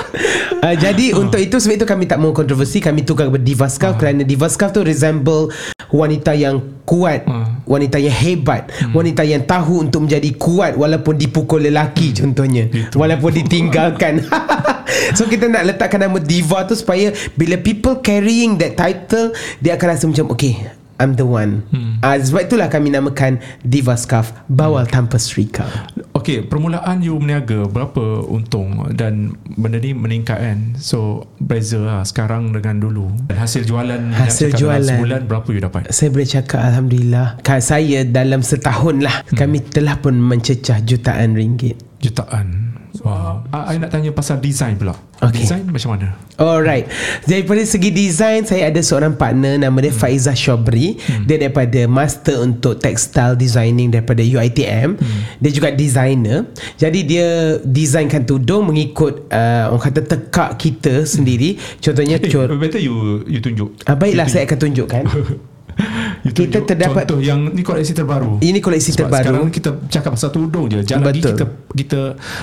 Uh, 0.56 0.74
jadi 0.74 1.12
Ah. 1.12 1.20
untuk 1.20 1.38
itu 1.38 1.56
sebab 1.56 1.74
itu 1.76 1.86
kami 1.86 2.04
tak 2.04 2.18
mau 2.18 2.30
kontroversi. 2.30 2.78
Kami 2.78 3.02
tukar 3.02 3.28
kepada 3.28 3.42
Diva 3.42 3.66
Scarf 3.66 3.94
kerana 3.96 4.22
Diva 4.22 4.48
Scarf 4.48 4.72
tu 4.72 4.82
resemble 4.82 5.52
wanita 5.88 6.34
yang 6.34 6.58
kuat, 6.82 7.26
Ah. 7.26 7.62
wanita 7.62 7.98
yang 7.98 8.14
hebat, 8.14 8.70
Hmm. 8.70 8.92
wanita 8.92 9.22
yang 9.22 9.42
tahu 9.42 9.82
untuk 9.82 10.06
menjadi 10.06 10.30
kuat 10.34 10.74
walaupun 10.74 11.14
dipukul 11.14 11.62
lelaki 11.62 12.10
contohnya, 12.12 12.66
Itu. 12.66 12.98
walaupun 12.98 13.30
ditinggalkan. 13.34 14.22
so 15.18 15.26
kita 15.26 15.46
nak 15.46 15.66
letakkan 15.66 16.02
nama 16.02 16.18
Diva 16.18 16.62
tu 16.64 16.74
supaya 16.74 17.10
bila 17.34 17.58
people 17.58 17.98
carrying 18.00 18.54
that 18.56 18.74
title 18.74 19.34
dia 19.58 19.74
akan 19.74 19.86
rasa 19.92 20.04
macam 20.06 20.30
okay 20.30 20.56
I'm 20.96 21.12
the 21.16 21.28
one. 21.28 21.68
Hmm. 21.72 22.00
Uh, 22.00 22.16
sebab 22.16 22.48
itulah 22.48 22.68
kami 22.72 22.88
namakan 22.92 23.40
Diva 23.60 23.96
Scarf 24.00 24.32
bawal 24.48 24.88
tanpa 24.88 25.20
serika. 25.20 25.68
Okay, 26.16 26.40
permulaan 26.40 27.04
you 27.04 27.20
berniaga 27.20 27.68
berapa 27.68 28.24
untung 28.24 28.80
dan 28.96 29.36
benda 29.44 29.76
ni 29.76 29.92
meningkat 29.92 30.40
kan? 30.40 30.58
So, 30.80 31.28
beza 31.36 31.78
lah 31.78 32.00
sekarang 32.08 32.56
dengan 32.56 32.80
dulu. 32.80 33.12
Dan 33.28 33.36
hasil 33.36 33.68
jualan 33.68 34.00
yang 34.00 34.16
Hasil 34.16 34.56
dalam 34.56 34.60
jualan. 34.60 34.96
sebulan 34.96 35.20
berapa 35.28 35.48
you 35.52 35.60
dapat? 35.60 35.80
Saya 35.92 36.08
boleh 36.08 36.28
cakap 36.28 36.60
Alhamdulillah 36.64 37.26
kan 37.44 37.60
Saya 37.60 38.02
dalam 38.02 38.40
setahun 38.40 39.04
lah 39.04 39.22
hmm. 39.22 39.36
Kami 39.36 39.58
telah 39.68 40.00
pun 40.00 40.16
mencecah 40.16 40.80
jutaan 40.82 41.36
ringgit 41.36 41.76
Jutaan. 42.00 42.76
Wow. 43.00 43.44
Ah, 43.50 43.68
I 43.68 43.76
nak 43.76 43.90
tanya 43.90 44.08
pasal 44.10 44.38
design 44.38 44.76
pula. 44.76 44.96
Okay. 45.16 45.42
Design 45.42 45.64
macam 45.64 45.96
mana? 45.96 46.12
Alright. 46.36 46.84
Daripada 47.24 47.64
segi 47.64 47.88
design 47.88 48.44
Saya 48.44 48.68
ada 48.68 48.84
seorang 48.84 49.16
partner 49.16 49.56
Nama 49.56 49.72
dia 49.80 49.88
Faiza 49.88 50.36
Shobri. 50.36 51.00
Dia 51.24 51.40
daripada 51.40 51.88
Master 51.88 52.44
untuk 52.44 52.76
Textile 52.76 53.32
Designing 53.32 53.88
Daripada 53.88 54.20
UITM 54.20 55.00
Dia 55.40 55.50
juga 55.50 55.72
designer. 55.72 56.44
Jadi 56.76 57.00
dia 57.02 57.56
Designkan 57.64 58.28
tudung 58.28 58.68
Mengikut 58.68 59.32
uh, 59.32 59.72
Orang 59.72 59.80
kata 59.82 60.04
tekak 60.04 60.60
kita 60.60 61.08
sendiri. 61.08 61.56
Contohnya 61.80 62.20
Eh, 62.20 62.28
cor- 62.28 62.52
better 62.52 62.76
you 62.76 63.24
you 63.24 63.40
tunjuk. 63.40 63.72
ah, 63.88 63.96
Baiklah 63.96 64.28
you 64.28 64.32
saya 64.36 64.44
akan 64.44 64.58
tunjukkan 64.60 65.02
You 66.26 66.32
Kita 66.32 66.64
terdapat- 66.64 67.06
contoh 67.06 67.20
yang 67.22 67.52
ni 67.52 67.62
koleksi 67.62 67.92
terbaru. 67.92 68.40
Ini 68.40 68.58
koleksi 68.58 68.90
Sebab 68.96 69.08
terbaru 69.08 69.22
Sekarang 69.22 69.52
kita 69.52 69.70
cakap 69.92 70.10
pasal 70.16 70.30
tudung 70.32 70.66
je. 70.66 70.80
Jangan 70.82 71.06
lagi 71.06 71.20
kita 71.22 71.44
kita 71.76 72.00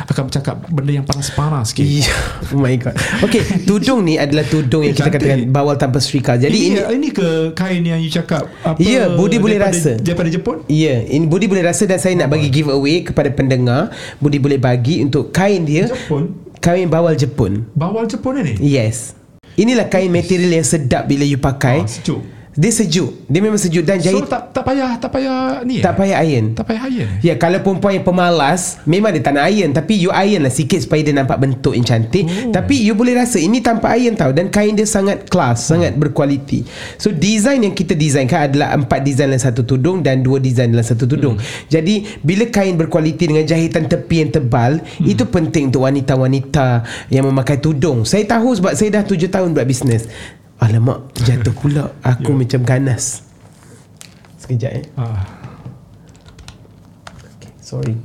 akan 0.07 0.23
bercakap 0.29 0.55
benda 0.69 0.91
yang 0.93 1.05
panas-panas 1.05 1.73
sikit. 1.73 1.83
Ya, 1.83 2.13
oh 2.53 2.61
my 2.61 2.75
god. 2.77 2.95
Okay, 3.25 3.41
tudung 3.65 4.05
ni 4.05 4.15
adalah 4.21 4.45
tudung 4.45 4.85
yang 4.85 4.95
kita 4.95 5.09
katakan 5.09 5.49
bawal 5.49 5.75
tanpa 5.75 5.99
serika. 5.99 6.37
Jadi 6.37 6.53
ini, 6.53 6.79
ini 6.79 6.93
ini 6.95 7.09
ke 7.09 7.51
kain 7.57 7.81
yang 7.81 7.99
you 7.99 8.13
cakap 8.13 8.47
apa? 8.61 8.77
Ya, 8.79 9.09
Budi 9.11 9.41
boleh 9.41 9.57
rasa. 9.57 9.97
Daripada 9.97 10.29
Jepun? 10.29 10.63
Ya, 10.69 11.01
ini 11.03 11.25
Budi 11.25 11.49
boleh 11.49 11.65
rasa 11.65 11.83
dan 11.89 11.97
saya 11.97 12.13
nak 12.15 12.29
bagi 12.31 12.47
giveaway 12.53 13.03
kepada 13.03 13.33
pendengar. 13.33 13.89
Budi 14.21 14.37
boleh 14.37 14.61
bagi 14.61 15.01
untuk 15.01 15.33
kain 15.33 15.65
dia 15.65 15.89
Jepun? 15.89 16.37
kain 16.61 16.87
bawal 16.87 17.17
Jepun. 17.17 17.67
Bawal 17.73 18.05
Jepun 18.07 18.39
ni? 18.39 18.55
Yes. 18.61 19.17
Inilah 19.53 19.85
kain 19.85 20.09
material 20.09 20.61
yang 20.61 20.65
sedap 20.65 21.05
bila 21.05 21.21
you 21.21 21.37
pakai. 21.37 21.83
Ah, 21.83 21.89
sejuk. 21.89 22.21
Dia 22.53 22.71
sejuk. 22.71 23.25
Dia 23.25 23.39
memang 23.41 23.57
sejuk 23.57 23.83
dan 23.83 23.97
So 23.97 24.13
jahit 24.13 24.29
tak 24.29 24.53
tak 24.53 24.63
payah 24.63 24.91
tak 25.01 25.09
payah 25.09 25.65
ni. 25.65 25.81
tak 25.81 25.93
eh? 25.93 25.97
payah 25.97 26.17
iron. 26.21 26.45
tak 26.53 26.65
payah 26.69 26.83
iron. 26.85 27.09
Ya 27.25 27.33
kalau 27.37 27.59
perempuan 27.63 27.97
yang 27.97 28.05
pemalas 28.05 28.83
Memang 28.85 29.15
dia 29.15 29.23
tak 29.23 29.33
nak 29.39 29.49
iron 29.49 29.71
Tapi 29.71 29.93
you 29.97 30.11
iron 30.13 30.45
lah 30.45 30.53
sikit 30.53 30.83
Supaya 30.83 31.01
dia 31.01 31.15
nampak 31.15 31.39
bentuk 31.39 31.73
yang 31.73 31.87
cantik 31.87 32.27
oh. 32.27 32.51
Tapi 32.53 32.83
you 32.83 32.93
boleh 32.93 33.17
rasa 33.17 33.39
Ini 33.39 33.63
tanpa 33.63 33.95
iron 33.95 34.13
tau 34.13 34.29
Dan 34.35 34.51
kain 34.51 34.75
dia 34.75 34.85
sangat 34.85 35.25
kelas 35.31 35.65
oh. 35.65 35.77
Sangat 35.77 35.95
berkualiti 35.95 36.67
So 36.99 37.09
design 37.09 37.65
yang 37.65 37.73
kita 37.73 37.95
designkan 37.95 38.51
Adalah 38.51 38.75
empat 38.75 38.99
design 39.01 39.33
dalam 39.33 39.43
satu 39.43 39.63
tudung 39.63 40.03
Dan 40.03 40.21
dua 40.21 40.37
design 40.37 40.75
dalam 40.75 40.85
satu 40.85 41.07
tudung 41.07 41.39
hmm. 41.39 41.71
Jadi 41.71 42.21
Bila 42.21 42.47
kain 42.51 42.75
berkualiti 42.75 43.31
Dengan 43.31 43.47
jahitan 43.47 43.87
tepi 43.87 44.15
yang 44.27 44.31
tebal 44.31 44.83
hmm. 44.83 45.07
Itu 45.07 45.25
penting 45.31 45.73
untuk 45.73 45.87
wanita-wanita 45.87 46.83
Yang 47.09 47.25
memakai 47.31 47.57
tudung 47.57 48.03
Saya 48.03 48.27
tahu 48.27 48.53
sebab 48.59 48.75
Saya 48.75 49.01
dah 49.01 49.03
tujuh 49.07 49.31
tahun 49.31 49.55
buat 49.55 49.65
bisnes 49.65 50.05
Alamak 50.63 51.11
Terjatuh 51.11 51.51
pula 51.51 51.91
Aku 51.99 52.31
Ya. 52.31 52.37
macam 52.39 52.61
ganas 52.63 53.27
Sekejap 54.39 54.71
eh 54.73 54.85
Ah. 54.95 55.27
Sorry 57.59 57.95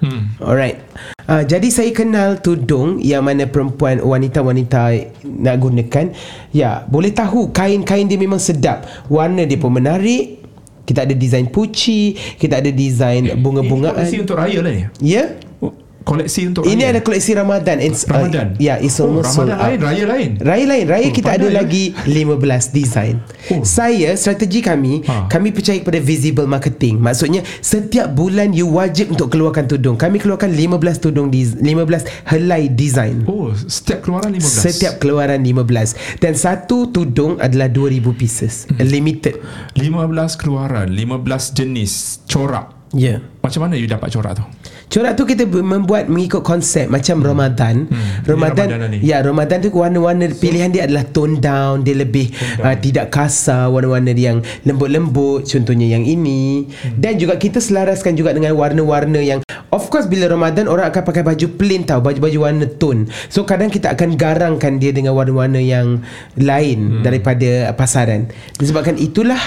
Hmm. 0.00 0.32
Alright. 0.40 0.80
Uh, 1.28 1.44
jadi 1.44 1.68
saya 1.68 1.92
kenal 1.92 2.40
tudung 2.40 2.96
yang 2.98 3.20
mana 3.20 3.44
perempuan 3.44 4.00
wanita-wanita 4.00 4.96
nak 5.28 5.56
gunakan. 5.60 6.16
Ya, 6.50 6.88
boleh 6.88 7.12
tahu 7.12 7.52
kain-kain 7.52 8.08
dia 8.08 8.16
memang 8.16 8.40
sedap. 8.40 8.88
Warna 9.12 9.44
dia 9.44 9.60
pun 9.60 9.76
menarik. 9.76 10.40
Kita 10.88 11.04
ada 11.04 11.12
design 11.12 11.52
puci, 11.52 12.16
kita 12.16 12.64
ada 12.64 12.72
design 12.72 13.28
Ini 13.28 13.30
koleksi 13.30 13.44
bunga-bungaan. 13.44 14.08
untuk 14.24 14.40
raya 14.40 14.58
lah 14.64 14.72
ni. 14.72 14.82
Ya. 15.04 15.36
Oh, 15.36 15.49
Koleksi 16.10 16.50
untuk 16.50 16.66
Ini 16.66 16.82
raya. 16.82 16.90
ada 16.90 17.00
koleksi 17.00 17.38
Ramadan. 17.38 17.78
It's, 17.78 18.02
Ramadan. 18.02 18.58
Uh, 18.58 18.58
ya, 18.58 18.82
it's 18.82 18.98
oh, 18.98 19.06
almost 19.06 19.30
sold 19.30 19.46
Ramadan 19.46 19.54
out. 19.54 19.62
lain, 19.62 19.78
raya 19.78 20.04
lain. 20.10 20.30
Raya 20.42 20.64
lain 20.66 20.84
Raya 20.90 21.06
Oh, 21.06 21.14
kita 21.14 21.30
ada 21.38 21.46
eh? 21.46 21.54
lagi 21.54 21.84
15 22.02 22.74
design 22.74 23.14
Oh. 23.48 23.62
Saya 23.62 24.18
Strategi 24.18 24.58
kami 24.58 25.06
Ha. 25.06 25.30
Kami 25.30 25.54
percaya 25.54 25.78
kepada 25.78 26.02
Visible 26.02 26.50
marketing 26.50 26.98
Maksudnya 26.98 27.46
Setiap 27.60 28.10
bulan 28.10 28.50
You 28.50 28.66
wajib 28.68 29.14
untuk 29.14 29.30
keluarkan 29.30 29.70
tudung 29.70 29.94
Kami 29.94 30.18
keluarkan 30.18 30.50
15 30.50 30.98
tudung 30.98 31.30
des- 31.30 31.54
15 31.54 32.02
helai 32.26 32.66
design 32.66 33.22
Oh, 33.24 33.54
setiap 33.54 34.02
keluaran 34.02 34.34
15. 34.34 34.66
Setiap 34.66 34.98
keluaran 34.98 35.38
15 35.38 35.94
Dan 36.18 36.34
satu 36.34 36.90
tudung 36.90 37.38
adalah 37.38 37.70
2000 37.70 38.10
pieces 38.12 38.66
Hmm. 38.66 38.82
Limited 38.82 39.38
15 39.78 40.34
keluaran, 40.34 40.90
15 40.90 41.54
jenis 41.54 42.18
corak. 42.26 42.74
Ya 42.90 42.98
yeah. 42.98 43.18
Macam 43.38 43.62
mana 43.62 43.78
you 43.78 43.86
dapat 43.86 44.10
corak 44.10 44.34
tu? 44.34 44.44
Corak 44.90 45.14
tu 45.14 45.22
kita 45.22 45.46
membuat 45.46 46.10
mengikut 46.10 46.42
konsep 46.42 46.90
macam 46.90 47.22
Ramadan. 47.22 47.86
Hmm. 47.86 48.26
Ramadan, 48.26 48.66
Ini 48.66 48.74
Ramadan 48.74 48.90
ni. 48.90 48.98
ya 49.06 49.22
Ramadan 49.22 49.58
tu 49.62 49.70
warna-warna 49.70 50.26
pilihan 50.34 50.66
dia 50.66 50.82
adalah 50.82 51.06
tone 51.06 51.38
down, 51.38 51.86
dia 51.86 51.94
lebih 51.94 52.34
uh, 52.58 52.74
tidak 52.74 53.14
kasar, 53.14 53.70
warna-warna 53.70 54.10
yang 54.10 54.42
lembut-lembut 54.66 55.46
contohnya 55.46 55.94
yang 55.94 56.02
ini. 56.02 56.66
Hmm. 56.66 56.98
Dan 56.98 57.22
juga 57.22 57.38
kita 57.38 57.62
selaraskan 57.62 58.18
juga 58.18 58.34
dengan 58.34 58.58
warna-warna 58.58 59.22
yang 59.22 59.46
of 59.70 59.86
course 59.88 60.10
bila 60.10 60.26
Ramadan 60.26 60.66
orang 60.66 60.90
akan 60.90 61.06
pakai 61.06 61.22
baju 61.22 61.46
plain 61.54 61.86
tau, 61.86 62.02
baju-baju 62.02 62.50
warna 62.50 62.66
tone. 62.66 63.06
So 63.30 63.46
kadang 63.46 63.70
kita 63.70 63.94
akan 63.94 64.18
garangkan 64.18 64.82
dia 64.82 64.90
dengan 64.90 65.14
warna-warna 65.14 65.62
yang 65.62 66.02
lain 66.34 66.98
Hmm. 66.98 67.02
daripada 67.06 67.70
pasaran. 67.78 68.26
Disebabkan 68.58 68.98
itulah 68.98 69.38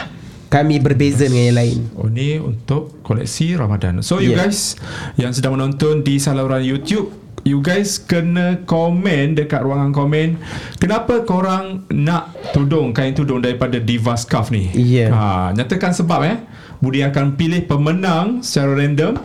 kami 0.54 0.78
berbeza 0.78 1.26
dengan 1.26 1.50
yang 1.50 1.58
lain. 1.58 1.78
Oh 1.98 2.06
ni 2.06 2.38
untuk 2.38 3.02
koleksi 3.02 3.58
Ramadan. 3.58 4.06
So 4.06 4.22
you 4.22 4.38
Yeah. 4.38 4.45
guys 4.45 4.78
yang 5.18 5.34
sedang 5.34 5.58
menonton 5.58 6.06
di 6.06 6.22
saluran 6.22 6.62
YouTube, 6.62 7.10
you 7.41 7.58
guys 7.58 7.97
kena 7.97 8.62
komen 8.70 9.34
dekat 9.34 9.66
ruangan 9.66 9.89
komen 9.89 10.38
kenapa 10.78 11.26
korang 11.26 11.89
nak 11.89 12.38
tudung 12.54 12.93
kain 12.93 13.18
tudung 13.18 13.41
daripada 13.41 13.82
Diva 13.82 14.14
Scarf 14.14 14.54
ni. 14.54 14.70
Yeah. 14.78 15.10
Ha, 15.10 15.58
nyatakan 15.58 15.97
sebab 15.97 16.22
eh. 16.22 16.38
Budi 16.78 16.99
akan 17.01 17.39
pilih 17.39 17.64
pemenang 17.66 18.43
secara 18.43 18.76
random 18.78 19.16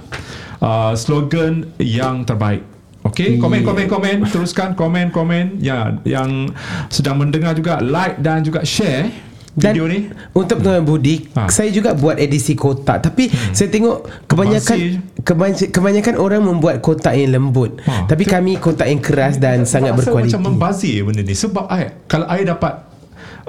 uh, 0.62 0.95
slogan 0.95 1.66
yang 1.76 2.24
terbaik. 2.24 2.64
Okey, 3.05 3.37
komen 3.37 3.61
Yeah. 3.61 3.68
komen 3.68 3.87
komen 3.91 4.16
teruskan 4.33 4.72
komen 4.72 5.12
komen 5.12 5.61
ya 5.61 5.93
yang 6.09 6.49
sedang 6.89 7.20
mendengar 7.20 7.53
juga 7.53 7.85
like 7.85 8.16
dan 8.24 8.41
juga 8.41 8.64
share 8.64 9.28
Dan 9.59 9.74
video 9.74 9.86
ni. 9.90 10.06
Untuk 10.32 10.62
Tuan 10.62 10.86
Budi 10.86 11.30
Ha. 11.34 11.50
Saya 11.50 11.68
juga 11.74 11.92
buat 11.98 12.16
edisi 12.16 12.54
kotak. 12.54 13.02
Tapi 13.04 13.28
hmm. 13.28 13.52
saya 13.52 13.68
tengok 13.68 14.26
Kebanyakan 14.30 14.78
kebanyakan, 15.26 15.68
kebanyakan 15.74 16.14
orang 16.16 16.42
membuat 16.46 16.78
kotak 16.80 17.18
yang 17.18 17.34
lembut. 17.34 17.82
Ha. 17.84 18.06
Tapi 18.06 18.24
kami 18.24 18.56
kotak 18.62 18.86
yang 18.86 19.02
keras 19.02 19.36
Dan 19.42 19.66
sangat 19.66 19.92
Rasa 19.92 19.98
berkualiti 20.06 20.34
macam 20.34 20.42
membazir 20.54 21.02
benda 21.04 21.22
ni. 21.26 21.34
Sebab 21.34 21.66
I, 21.68 22.06
kalau 22.06 22.26
I 22.30 22.46
dapat 22.46 22.88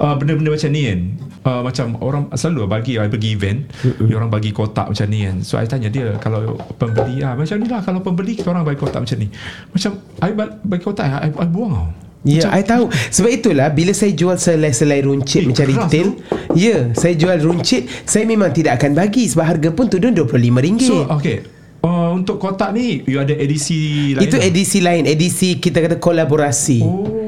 uh, 0.02 0.14
benda-benda 0.18 0.50
macam 0.52 0.70
ni 0.72 0.82
kan 0.88 1.00
uh, 1.44 1.60
macam 1.64 1.86
orang 2.00 2.22
selalu 2.34 2.60
bagi 2.66 2.92
I 2.96 3.08
pergi 3.08 3.30
event 3.36 3.60
dia 3.84 4.16
orang 4.16 4.32
bagi 4.32 4.50
kotak 4.50 4.90
macam 4.90 5.06
ni 5.08 5.28
kan. 5.28 5.36
So 5.44 5.60
I 5.60 5.68
tanya 5.68 5.88
dia 5.92 6.16
kalau 6.18 6.58
pembeli 6.80 7.20
ah 7.24 7.36
macam 7.36 7.56
ni 7.60 7.68
lah 7.68 7.80
kalau 7.84 8.00
pembeli 8.00 8.36
kita 8.36 8.50
orang 8.50 8.64
bagi 8.64 8.80
kotak 8.80 9.00
macam 9.04 9.16
ni. 9.20 9.28
Macam 9.72 9.90
I 10.20 10.30
ba- 10.34 10.56
bagi 10.64 10.82
kotak 10.82 11.04
I, 11.06 11.28
I, 11.28 11.28
I 11.32 11.46
buang 11.48 11.72
tau 11.76 11.88
Ya, 12.20 12.52
I 12.52 12.60
tahu. 12.60 12.92
Sebab 13.16 13.30
itulah 13.32 13.72
bila 13.72 13.96
saya 13.96 14.12
jual 14.12 14.36
selai-selai 14.36 15.08
runcit 15.08 15.40
Eh, 15.40 15.48
macam 15.48 15.64
keras 15.64 15.88
retail, 15.88 16.08
ya, 16.52 16.92
saya 16.92 17.14
jual 17.16 17.38
runcit, 17.40 17.88
saya 18.04 18.28
memang 18.28 18.52
tidak 18.52 18.76
akan 18.76 18.92
bagi 18.92 19.24
sebab 19.24 19.44
harga 19.56 19.68
pun 19.72 19.88
tudung 19.88 20.12
RM25. 20.12 20.84
so 20.84 21.08
okay 21.08 21.40
uh, 21.80 22.12
untuk 22.12 22.36
kotak 22.36 22.76
ni 22.76 23.00
you 23.08 23.16
ada 23.20 23.32
edisi 23.32 24.12
lain 24.12 24.24
Itu 24.28 24.36
edisi 24.36 24.78
lain, 24.84 25.08
edisi 25.08 25.56
kita 25.56 25.80
kata 25.80 25.96
kolaborasi. 25.96 26.78
oh 26.84 27.19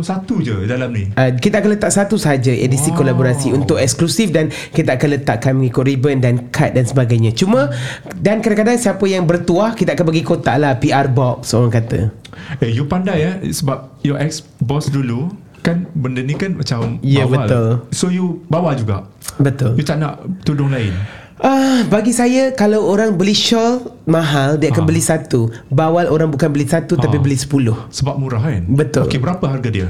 satu 0.00 0.40
je 0.40 0.64
dalam 0.64 0.90
ni 0.90 1.08
Uh, 1.12 1.32
kita 1.34 1.60
akan 1.60 1.70
letak 1.72 1.88
satu 1.88 2.16
saja 2.16 2.50
edisi 2.50 2.88
Wow. 2.88 2.98
kolaborasi 2.98 3.48
untuk 3.50 3.76
eksklusif 3.76 4.30
dan 4.30 4.48
kita 4.70 4.94
akan 4.94 5.08
letakkan 5.14 5.52
mengikut 5.52 5.84
ribbon 5.84 6.18
dan 6.18 6.48
kad 6.48 6.72
dan 6.72 6.82
sebagainya. 6.82 7.30
Cuma 7.30 7.70
dan 8.16 8.40
kadang-kadang 8.40 8.76
siapa 8.76 9.04
yang 9.04 9.22
bertuah 9.22 9.72
kita 9.72 9.92
akan 9.92 10.06
bagi 10.06 10.22
kotak 10.22 10.56
lah 10.56 10.74
PR 10.74 11.06
box 11.06 11.52
orang 11.52 11.72
kata. 11.72 12.10
eh 12.58 12.68
you 12.68 12.84
pandai 12.84 13.16
ya 13.18 13.32
sebab 13.42 13.96
your 14.00 14.16
ex 14.16 14.40
boss 14.58 14.86
dulu 14.86 15.32
kan 15.60 15.88
benda 15.92 16.20
ni 16.20 16.32
kan 16.32 16.52
macam 16.52 17.00
bawal. 17.00 17.26
betul. 17.26 17.66
so 17.90 18.06
you 18.06 18.40
bawa 18.46 18.72
juga 18.72 19.08
Betul. 19.36 19.74
You 19.74 19.82
tak 19.82 19.98
nak 19.98 20.16
tudung 20.42 20.70
lain 20.70 20.94
Ah, 21.36 21.84
bagi 21.86 22.10
saya 22.10 22.50
kalau 22.50 22.88
orang 22.88 23.12
beli 23.12 23.36
shawl 23.36 23.92
mahal 24.04 24.56
dia 24.56 24.72
akan 24.72 24.84
Ah. 24.84 24.88
beli 24.88 25.00
satu. 25.00 25.52
Bawal 25.68 26.08
orang 26.08 26.32
bukan 26.32 26.48
beli 26.48 26.64
satu 26.64 26.96
tapi 26.96 27.16
Ah. 27.16 27.22
beli 27.22 27.36
sepuluh. 27.36 27.76
Sebab 27.88 28.16
murah 28.16 28.40
kan 28.40 28.64
Betul. 28.64 29.04
Okey 29.04 29.20
berapa 29.20 29.44
harga 29.44 29.68
dia 29.68 29.88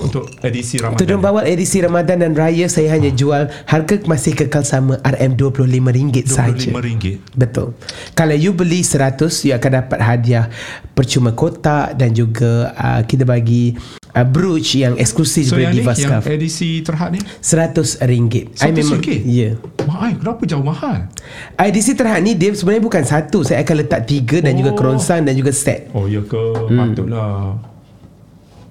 Untuk 0.00 0.24
edisi 0.40 0.80
Ramadan 0.80 0.96
Tudung 0.96 1.20
bawal 1.20 1.44
edisi 1.44 1.84
Ramadan 1.84 2.16
dan 2.18 2.32
Raya 2.32 2.64
saya 2.64 2.96
hanya 2.96 3.12
jual 3.12 3.44
harga 3.66 4.00
masih 4.08 4.32
kekal 4.32 4.64
sama 4.64 4.96
RM25 5.04 6.24
saja. 6.24 6.72
RM25 6.72 7.36
Betul. 7.36 7.76
Kalau 8.12 8.32
you 8.32 8.56
beli 8.56 8.80
100 8.80 9.44
you 9.44 9.52
akan 9.52 9.84
dapat 9.84 10.00
hadiah 10.00 10.48
percuma 10.90 11.32
kotak 11.32 11.92
dan 11.92 12.12
juga 12.12 12.72
uh, 12.72 13.04
kita 13.04 13.24
bagi 13.24 13.76
uh, 14.12 14.22
brooch 14.22 14.74
yang 14.74 14.94
eksklusif 14.94 15.46
So 15.46 15.54
yang 15.54 15.70
daripada 15.70 15.72
ni 15.72 15.78
Diva 15.78 15.92
Yang 15.92 16.00
Scarf. 16.02 16.24
edisi 16.28 16.70
terhad 16.80 17.10
ni 17.10 17.20
RM100. 17.20 18.58
I 18.58 18.70
memang 18.70 18.98
RM100? 18.98 19.08
Ya. 19.24 19.50
Mahal 19.82 20.10
Kenapa 20.16 20.42
jauh 20.44 20.62
mahal 20.62 20.98
Edisi 21.56 21.92
terhad 21.92 22.20
ni 22.20 22.32
dia 22.32 22.50
sebenarnya 22.50 22.80
bukan 22.80 23.02
satu. 23.02 23.42
Saya 23.42 23.60
akan 23.60 23.74
letak 23.78 24.04
tiga 24.04 24.38
dan 24.38 24.54
juga 24.54 24.70
Oh. 24.70 24.76
kerongsang 24.76 25.22
dan 25.22 25.34
juga 25.34 25.50
set. 25.50 25.88
Oh 25.92 26.04
ya 26.04 26.20
ke 26.20 26.38
Hmm. 26.66 26.78
Patutlah 26.90 27.58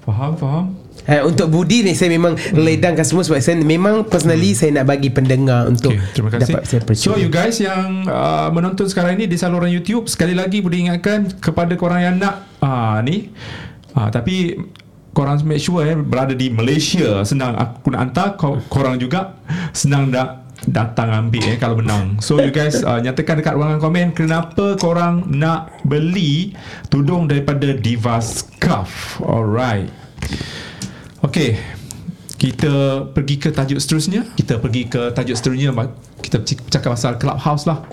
Faham 0.02 0.34
faham 0.36 0.66
Ha, 1.02 1.24
untuk 1.24 1.50
Budi 1.50 1.82
ni 1.82 1.94
saya 1.94 2.08
memang 2.08 2.36
Hmm. 2.36 2.60
ledangkan 2.60 3.02
semua 3.02 3.24
sebab 3.24 3.40
saya 3.40 3.58
memang 3.58 4.04
personally 4.04 4.54
saya 4.54 4.76
nak 4.76 4.86
bagi 4.86 5.10
pendengar 5.10 5.66
untuk 5.66 5.90
Okay, 5.90 6.06
terima 6.14 6.30
kasih. 6.30 6.54
dapat 6.54 6.64
saya 6.66 6.80
So 6.94 7.16
you 7.16 7.32
guys 7.32 7.58
yang 7.58 8.06
uh, 8.06 8.52
menonton 8.52 8.86
sekarang 8.86 9.16
ini 9.16 9.26
di 9.26 9.34
saluran 9.34 9.70
YouTube 9.70 10.06
sekali 10.06 10.32
lagi 10.32 10.60
Budi 10.60 10.86
ingatkan 10.86 11.26
kepada 11.34 11.74
korang 11.74 12.04
yang 12.04 12.16
nak 12.16 12.46
uh, 12.60 13.00
ni 13.00 13.32
uh, 13.92 14.10
tapi 14.10 14.60
korang 15.14 15.42
make 15.44 15.60
sure 15.60 15.84
eh, 15.84 15.98
berada 15.98 16.34
di 16.38 16.50
Malaysia 16.54 17.24
senang 17.26 17.58
aku 17.58 17.92
nak 17.92 18.02
hantar 18.10 18.28
kor- 18.38 18.62
korang 18.70 18.96
juga 19.02 19.36
senang 19.74 20.10
nak 20.14 20.48
datang 20.68 21.08
ambil 21.16 21.56
eh 21.56 21.58
kalau 21.58 21.80
menang. 21.80 22.20
So 22.20 22.36
you 22.44 22.52
guys 22.52 22.84
uh, 22.84 23.00
nyatakan 23.00 23.40
dekat 23.40 23.56
ruangan 23.56 23.80
komen 23.80 24.12
kenapa 24.12 24.76
korang 24.76 25.24
nak 25.32 25.72
beli 25.88 26.52
tudung 26.92 27.32
daripada 27.32 27.72
Diva 27.72 28.20
Scarf. 28.20 29.24
Alright. 29.24 29.88
Okay 31.20 31.60
Kita 32.40 33.04
pergi 33.12 33.36
ke 33.36 33.52
tajuk 33.52 33.80
seterusnya 33.84 34.24
Kita 34.36 34.56
pergi 34.56 34.88
ke 34.88 35.12
tajuk 35.12 35.36
seterusnya 35.36 35.76
Kita 36.24 36.40
cakap 36.72 36.96
pasal 36.96 37.20
Clubhouse 37.20 37.68
lah 37.68 37.84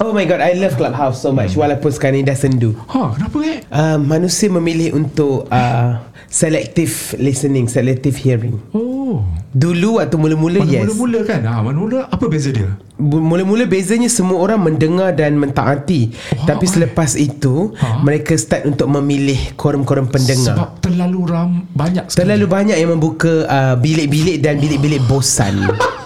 Oh 0.00 0.16
my 0.16 0.24
god, 0.24 0.40
I 0.40 0.56
love 0.56 0.80
Clubhouse 0.80 1.20
so 1.20 1.28
much 1.28 1.52
walaupun 1.52 1.92
sekarang 1.92 2.24
ni 2.24 2.24
dah 2.24 2.32
sendu. 2.32 2.72
Ha 2.88 3.12
kenapa 3.20 3.36
eh 3.44 3.58
Uh, 3.68 4.00
manusia 4.00 4.48
memilih 4.48 4.96
untuk 4.96 5.44
uh, 5.52 6.00
selective 6.30 7.18
listening, 7.18 7.66
selective 7.66 8.14
hearing. 8.14 8.62
Oh 8.70 9.26
Dulu 9.50 9.98
waktu 9.98 10.14
mula-mula 10.14 10.62
Mana 10.62 10.70
yes. 10.70 10.82
mula-mula 10.86 11.18
kan 11.26 11.42
ha, 11.42 11.58
Mana-mula 11.58 12.06
apa 12.06 12.24
beza 12.30 12.54
dia 12.54 12.70
Mula-mula 13.00 13.66
bezanya 13.66 14.06
semua 14.12 14.44
orang 14.44 14.60
mendengar 14.60 15.16
dan 15.16 15.40
mentaati. 15.40 16.12
Wow, 16.12 16.46
Tapi 16.52 16.64
eh. 16.68 16.70
selepas 16.70 17.10
itu 17.16 17.72
Ha? 17.80 18.04
mereka 18.04 18.36
start 18.36 18.68
untuk 18.68 18.92
memilih 18.92 19.56
korum-korum 19.56 20.06
pendengar. 20.12 20.52
Sebab 20.52 20.70
terlalu 20.84 21.20
ram 21.26 21.64
Banyak 21.72 22.12
sekali 22.12 22.28
Terlalu 22.28 22.46
banyak 22.46 22.76
yang 22.76 22.90
membuka 22.92 23.48
uh, 23.48 23.74
bilik-bilik 23.80 24.44
dan 24.44 24.60
bilik-bilik 24.60 25.00
bosan. 25.08 25.56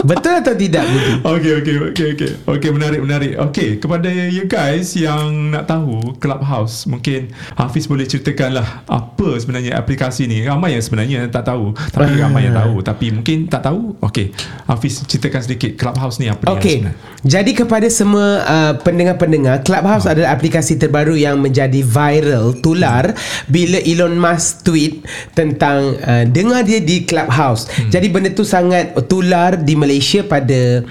Betul 0.00 0.40
atau 0.40 0.54
tidak 0.56 0.84
Budi? 0.88 1.12
Okay, 1.20 1.52
okay, 1.60 1.76
okay, 1.92 2.06
okay. 2.16 2.30
Okay, 2.48 2.70
menarik, 2.72 3.00
menarik. 3.04 3.32
Okay, 3.50 3.76
kepada 3.76 4.08
you 4.08 4.48
guys 4.48 4.96
yang 4.96 5.52
nak 5.52 5.68
tahu 5.68 6.16
Clubhouse, 6.16 6.88
mungkin 6.88 7.28
Hafiz 7.54 7.84
boleh 7.84 8.08
ceritakan 8.08 8.60
lah 8.60 8.68
apa 8.88 9.28
sebenarnya 9.36 9.76
aplikasi 9.76 10.24
ni. 10.24 10.42
Ramai 10.42 10.76
yang 10.76 10.84
sebenarnya 10.84 11.28
tak 11.28 11.52
tahu. 11.52 11.76
Tapi 11.76 12.16
ramai 12.24 12.48
yang 12.48 12.56
tahu. 12.56 12.80
Tapi 12.80 13.06
mungkin 13.12 13.46
tak 13.46 13.68
tahu. 13.68 14.00
Okay, 14.00 14.32
Hafiz 14.64 15.04
ceritakan 15.04 15.44
sedikit 15.44 15.76
Clubhouse 15.76 16.16
ni 16.16 16.32
apa 16.32 16.48
dia 16.48 16.52
Okey. 16.56 16.76
sebenarnya. 16.80 16.98
Jadi 17.20 17.52
kepada 17.52 17.88
semua 17.92 18.26
uh, 18.48 18.72
pendengar-pendengar, 18.80 19.60
Clubhouse 19.60 20.08
Ha. 20.08 20.16
adalah 20.16 20.32
aplikasi 20.32 20.80
terbaru 20.80 21.12
yang 21.12 21.36
menjadi 21.36 21.84
viral, 21.84 22.56
tular 22.64 23.12
bila 23.44 23.76
Elon 23.84 24.16
Musk 24.16 24.64
tweet 24.64 25.04
tentang 25.36 26.00
uh, 26.00 26.24
dengar 26.24 26.64
dia 26.64 26.80
di 26.80 27.04
Clubhouse. 27.04 27.68
Hmm. 27.68 27.92
Jadi 27.92 28.06
benda 28.08 28.32
tu 28.32 28.48
sangat 28.48 28.96
tular 29.04 29.60
di 29.60 29.76
Malaysia 29.76 29.89
pada 30.22 30.86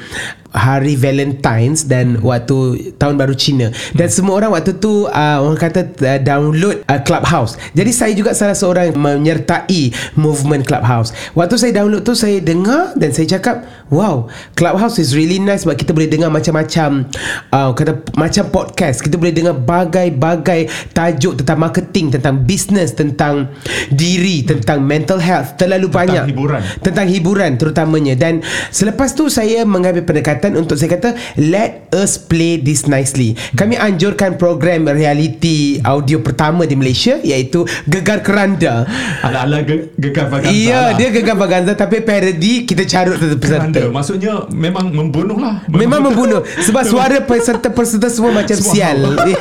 hari 0.49 0.97
Valentine's 0.97 1.85
dan 1.85 2.17
waktu 2.25 2.89
tahun 2.97 3.21
baru 3.21 3.37
Cina 3.37 3.69
dan 3.93 4.09
semua 4.09 4.41
orang 4.41 4.57
waktu 4.57 4.81
tu 4.81 5.05
uh, 5.05 5.37
orang 5.45 5.61
kata 5.61 5.85
uh, 6.01 6.19
download 6.21 6.81
uh, 6.89 6.97
Clubhouse. 7.05 7.53
Jadi 7.77 7.91
saya 7.93 8.13
juga 8.17 8.33
salah 8.33 8.57
seorang 8.57 8.97
menyertai 8.97 9.93
movement 10.17 10.65
Clubhouse. 10.65 11.13
Waktu 11.37 11.55
saya 11.61 11.71
download 11.77 12.01
tu 12.01 12.17
saya 12.17 12.41
dengar 12.41 12.97
dan 12.97 13.13
saya 13.13 13.37
cakap, 13.37 13.61
"Wow, 13.93 14.25
Clubhouse 14.57 14.97
is 14.97 15.13
really 15.13 15.37
nice 15.37 15.69
sebab 15.69 15.77
kita 15.77 15.93
boleh 15.93 16.09
dengar 16.09 16.33
macam-macam 16.33 17.05
uh, 17.53 17.69
kata 17.77 18.01
macam 18.17 18.43
podcast. 18.49 19.05
Kita 19.05 19.21
boleh 19.21 19.33
dengar 19.33 19.53
bagai-bagai 19.53 20.65
tajuk 20.97 21.45
tentang 21.45 21.61
marketing, 21.61 22.09
tentang 22.17 22.41
business, 22.41 22.97
tentang 22.97 23.53
diri, 23.93 24.41
tentang 24.41 24.81
mental 24.81 25.21
health, 25.21 25.61
terlalu 25.61 25.93
Tentang 25.93 25.99
banyak 26.01 26.23
hiburan. 26.33 26.61
tentang 26.81 27.05
hiburan 27.05 27.51
terutamanya 27.61 28.17
dan 28.17 28.41
Selepas 28.89 29.13
tu 29.13 29.29
saya 29.29 29.61
mengambil 29.63 30.01
pendekatan 30.01 30.57
untuk 30.57 30.73
saya 30.73 30.89
kata 30.89 31.13
let 31.37 31.85
us 31.93 32.17
play 32.17 32.57
this 32.57 32.83
nicely. 32.83 33.37
Kami 33.53 33.77
anjurkan 33.77 34.33
program 34.33 34.89
reality 34.89 35.77
audio 35.79 36.17
pertama 36.19 36.65
di 36.65 36.73
Malaysia 36.73 37.21
iaitu 37.21 37.69
Gegar 37.85 38.25
Keranda. 38.25 38.89
Ala-ala 39.21 39.61
ge- 39.61 39.93
gegar 39.93 40.25
vaganza 40.27 40.49
Iya, 40.49 40.73
lah. 40.81 40.97
dia 40.97 41.07
Gegar 41.11 41.37
Vaganza 41.37 41.77
tapi 41.77 42.01
parody 42.01 42.65
kita 42.65 42.81
carut 42.83 43.13
Keranda 43.13 43.37
peserta. 43.37 43.79
Maksudnya 43.87 44.49
Memang 44.49 44.89
membunuh 44.89 45.37
lah 45.37 45.61
Memang 45.67 46.01
membunuh 46.01 46.41
sebab 46.59 46.81
suara 46.81 47.21
peserta-peserta 47.21 48.09
semua 48.09 48.33
macam 48.33 48.55
Semua 48.55 48.73
sial. 48.73 48.97
eh, 49.29 49.37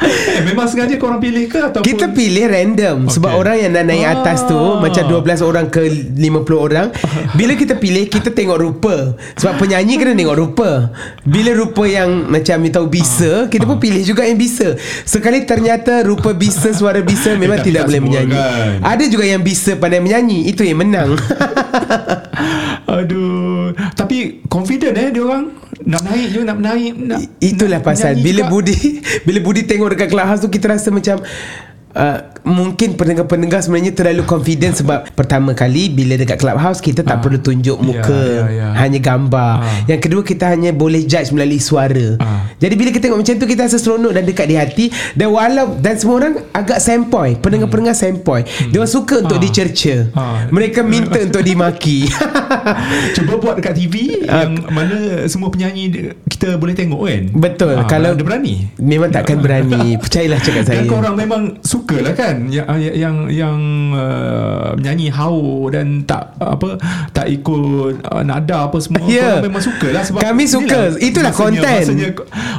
Memang 0.40 0.64
sengaja 0.64 0.96
korang 0.96 1.20
pilih 1.20 1.44
ke 1.44 1.60
Ataupun 1.60 1.84
Kita 1.84 2.08
pilih 2.08 2.48
random 2.48 3.04
okay. 3.04 3.12
Sebab 3.12 3.30
orang 3.36 3.56
yang 3.58 3.70
nak 3.70 3.84
naik 3.84 4.00
Ah. 4.02 4.16
atas 4.16 4.48
tu 4.48 4.56
Macam 4.56 5.04
12 5.04 5.44
orang 5.44 5.68
ke 5.68 5.84
50 5.84 6.16
orang 6.56 6.88
Bila 7.38 7.52
kita 7.52 7.76
pilih 7.76 8.08
Kita 8.08 8.32
tengok 8.40 8.58
rupa. 8.58 8.94
Sebab 9.36 9.60
penyanyi 9.60 10.00
kena 10.00 10.16
tengok 10.16 10.38
rupa. 10.40 10.88
Bila 11.22 11.52
rupa 11.52 11.84
yang 11.84 12.32
Macam 12.32 12.56
you 12.64 12.72
tahu 12.72 12.86
bisa 12.88 13.46
Kita 13.52 13.68
pun 13.68 13.76
pilih 13.76 14.00
juga 14.00 14.24
yang 14.24 14.40
bisa. 14.40 14.80
Sekali 15.04 15.44
ternyata 15.44 16.00
Rupa 16.00 16.32
bisa 16.32 16.72
Suara 16.72 17.04
bisa 17.04 17.36
Memang 17.42 17.60
tidak 17.60 17.84
boleh 17.84 18.00
menyanyi. 18.00 18.34
kan. 18.34 18.96
Ada 18.96 19.04
juga 19.12 19.28
yang 19.28 19.44
bisa 19.44 19.76
Pandai 19.76 20.00
menyanyi 20.00 20.48
Itu 20.48 20.64
yang 20.64 20.80
menang. 20.80 21.12
Aduh. 22.96 23.76
Tapi 23.94 24.42
confident 24.48 24.96
eh 24.96 25.12
dia 25.12 25.22
orang? 25.22 25.52
Nak 25.80 26.02
naik 26.04 26.26
je 26.32 26.40
Nak 26.44 26.58
naik 26.60 26.94
nak, 26.96 27.18
Itulah 27.40 27.80
nak 27.80 27.86
pasal. 27.86 28.16
Bila 28.20 28.48
juga. 28.48 28.52
Budi 28.52 28.78
Bila 29.28 29.38
Budi 29.44 29.62
tengok 29.68 29.92
dekat 29.96 30.08
clubhouse 30.08 30.40
tu 30.40 30.48
Kita 30.48 30.72
rasa 30.72 30.88
macam 30.88 31.20
uh, 31.92 32.18
Mungkin 32.40 32.96
pendengar-pendengar 32.96 33.60
sebenarnya 33.60 33.92
terlalu 33.92 34.24
confident 34.24 34.72
Sebab 34.74 35.12
pertama 35.12 35.52
kali 35.52 35.88
Bila 35.88 36.16
dekat 36.16 36.36
clubhouse 36.36 36.80
Kita 36.80 37.00
tak 37.00 37.20
Ah. 37.20 37.22
perlu 37.22 37.36
tunjuk 37.38 37.76
Ya, 37.76 37.84
muka 37.84 38.16
ya, 38.16 38.44
ya. 38.48 38.68
Hanya 38.74 38.96
gambar. 38.98 39.52
Ah. 39.58 39.80
Yang 39.84 40.00
kedua 40.02 40.22
kita 40.22 40.48
hanya 40.48 40.72
boleh 40.72 41.04
judge 41.04 41.30
melalui 41.30 41.60
suara. 41.60 42.16
Ah. 42.16 42.48
Jadi 42.56 42.74
bila 42.74 42.88
kita 42.88 43.06
tengok 43.06 43.20
macam 43.20 43.34
tu 43.34 43.44
Kita 43.44 43.60
rasa 43.62 43.76
seronok 43.76 44.10
dan 44.10 44.24
dekat 44.24 44.46
di 44.46 44.56
hati. 44.56 44.84
Dan 45.12 45.28
walau 45.30 45.76
Dan 45.76 45.94
semua 45.94 46.16
orang 46.18 46.34
agak 46.50 46.78
sempoi 46.78 47.36
Pendengar-pendengar 47.36 47.92
sempoi 47.92 48.40
Dia 48.66 48.78
orang 48.78 48.88
suka 48.90 49.20
untuk 49.20 49.36
Ah. 49.36 49.42
dicerca 49.42 49.94
Ah. 50.10 50.48
Mereka 50.48 50.80
minta 50.82 51.20
untuk 51.22 51.42
dimaki. 51.42 52.08
Cuba 53.14 53.36
buat 53.36 53.54
dekat 53.56 53.74
TV 53.76 53.94
Yang 54.22 54.50
mana 54.66 54.96
Semua 55.26 55.48
penyanyi 55.48 55.92
Kita 56.24 56.56
boleh 56.56 56.72
tengok 56.72 57.00
kan? 57.02 57.22
Betul. 57.32 57.74
Ah, 57.76 57.84
Kalau 57.84 58.12
Dia 58.12 58.24
berani? 58.24 58.54
Memang 58.76 59.10
takkan 59.10 59.38
berani 59.38 59.96
Percayalah 59.96 60.40
cakap 60.40 60.62
saya. 60.64 60.76
Dan 60.76 60.88
korang 60.88 61.14
memang 61.14 61.42
suka 61.60 61.79
lah 61.96 62.12
kan 62.12 62.36
yang 62.46 62.66
yang 62.76 63.16
yang 63.28 63.58
uh, 63.92 64.74
menyanyi 64.74 65.08
hau 65.08 65.68
dan 65.70 66.02
tak 66.04 66.36
apa 66.36 66.76
tak 67.10 67.26
ikut 67.26 68.00
uh, 68.02 68.22
nada 68.22 68.66
apa 68.66 68.76
semua. 68.78 69.00
Korang 69.00 69.44
memang 69.44 69.62
suka 69.62 69.88
lah 69.90 70.02
sebab 70.02 70.20
Kami 70.20 70.44
suka. 70.44 70.96
Itulah 70.98 71.32
masanya- 71.32 71.62
konten. 71.62 71.80
masanya 71.86 72.08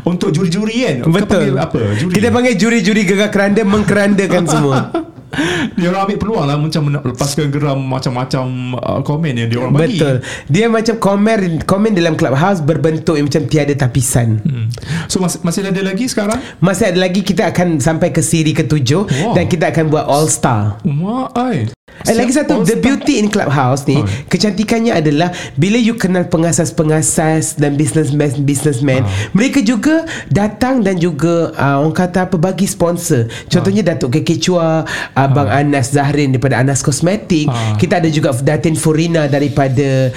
untuk 0.04 0.30
juri-juri 0.32 0.76
kan? 0.82 0.96
Betul. 1.06 1.54
apa? 1.56 1.80
Juri. 1.94 2.14
Kita 2.16 2.28
panggil 2.30 2.54
juri-juri 2.56 3.02
gegar 3.04 3.30
keranda 3.30 3.62
Mengkerandakan 3.62 4.44
semua 4.48 4.78
dia 5.80 5.88
orang 5.88 6.08
ambil 6.08 6.18
peluang 6.20 6.46
lah 6.46 6.58
macam 6.60 6.82
nak 6.92 7.04
lepaskan 7.08 7.48
geram 7.50 7.80
macam-macam 7.80 8.76
uh, 8.76 9.00
komen 9.00 9.34
yang 9.40 9.48
dia 9.48 9.58
orang 9.64 9.74
bagi 9.74 9.96
Betul 9.96 10.16
Dia 10.52 10.66
macam 10.68 10.96
komen 11.00 11.64
Komen 11.64 11.92
dalam 11.96 12.14
clubhouse 12.20 12.60
Berbentuk 12.60 13.16
yang 13.16 13.32
macam 13.32 13.48
tiada 13.48 13.72
tapisan 13.72 14.44
hmm. 14.44 14.66
so 15.08 15.24
mas- 15.24 15.40
masih 15.42 15.64
ada 15.64 15.82
lagi 15.82 16.06
sekarang 16.08 16.40
Masih 16.60 16.92
ada 16.92 17.00
lagi 17.00 17.24
Kita 17.24 17.48
akan 17.52 17.80
sampai 17.80 18.12
ke 18.12 18.20
siri 18.20 18.52
ketujuh 18.52 19.04
Wow. 19.12 19.34
Dan 19.36 19.48
kita 19.48 19.70
akan 19.72 19.92
buat 19.92 20.06
all 20.08 20.28
star 20.28 20.80
Wah, 20.84 21.28
ai. 21.36 21.72
Eh, 22.02 22.16
lagi 22.16 22.32
satu 22.32 22.62
The 22.62 22.78
beauty 22.78 23.18
in 23.18 23.28
Clubhouse 23.28 23.86
ni 23.86 23.98
Oh. 23.98 24.06
Kecantikannya 24.28 24.90
adalah 24.92 25.30
Bila 25.54 25.76
you 25.76 25.94
kenal 25.94 26.26
pengasas-pengasas 26.26 27.56
Dan 27.56 27.76
businessman 27.76 28.10
businessman 28.42 29.02
Ah. 29.02 29.10
Mereka 29.32 29.62
juga 29.62 30.04
Datang 30.28 30.82
dan 30.82 30.98
juga 30.98 31.54
uh, 31.54 31.80
Orang 31.80 31.94
kata 31.94 32.26
apa 32.26 32.36
Bagi 32.36 32.66
sponsor. 32.66 33.30
Contohnya 33.48 33.86
Datuk 33.86 34.14
Keke 34.14 34.38
Chua 34.38 34.82
Abang 35.14 35.48
Anas 35.48 35.92
Zahrin 35.92 36.32
Daripada 36.32 36.58
Anas 36.58 36.82
Kosmetik 36.82 37.46
Ah. 37.46 37.78
Kita 37.78 37.98
ada 37.98 38.08
juga 38.08 38.34
Datin 38.36 38.74
Furina 38.74 39.26
Daripada 39.26 40.10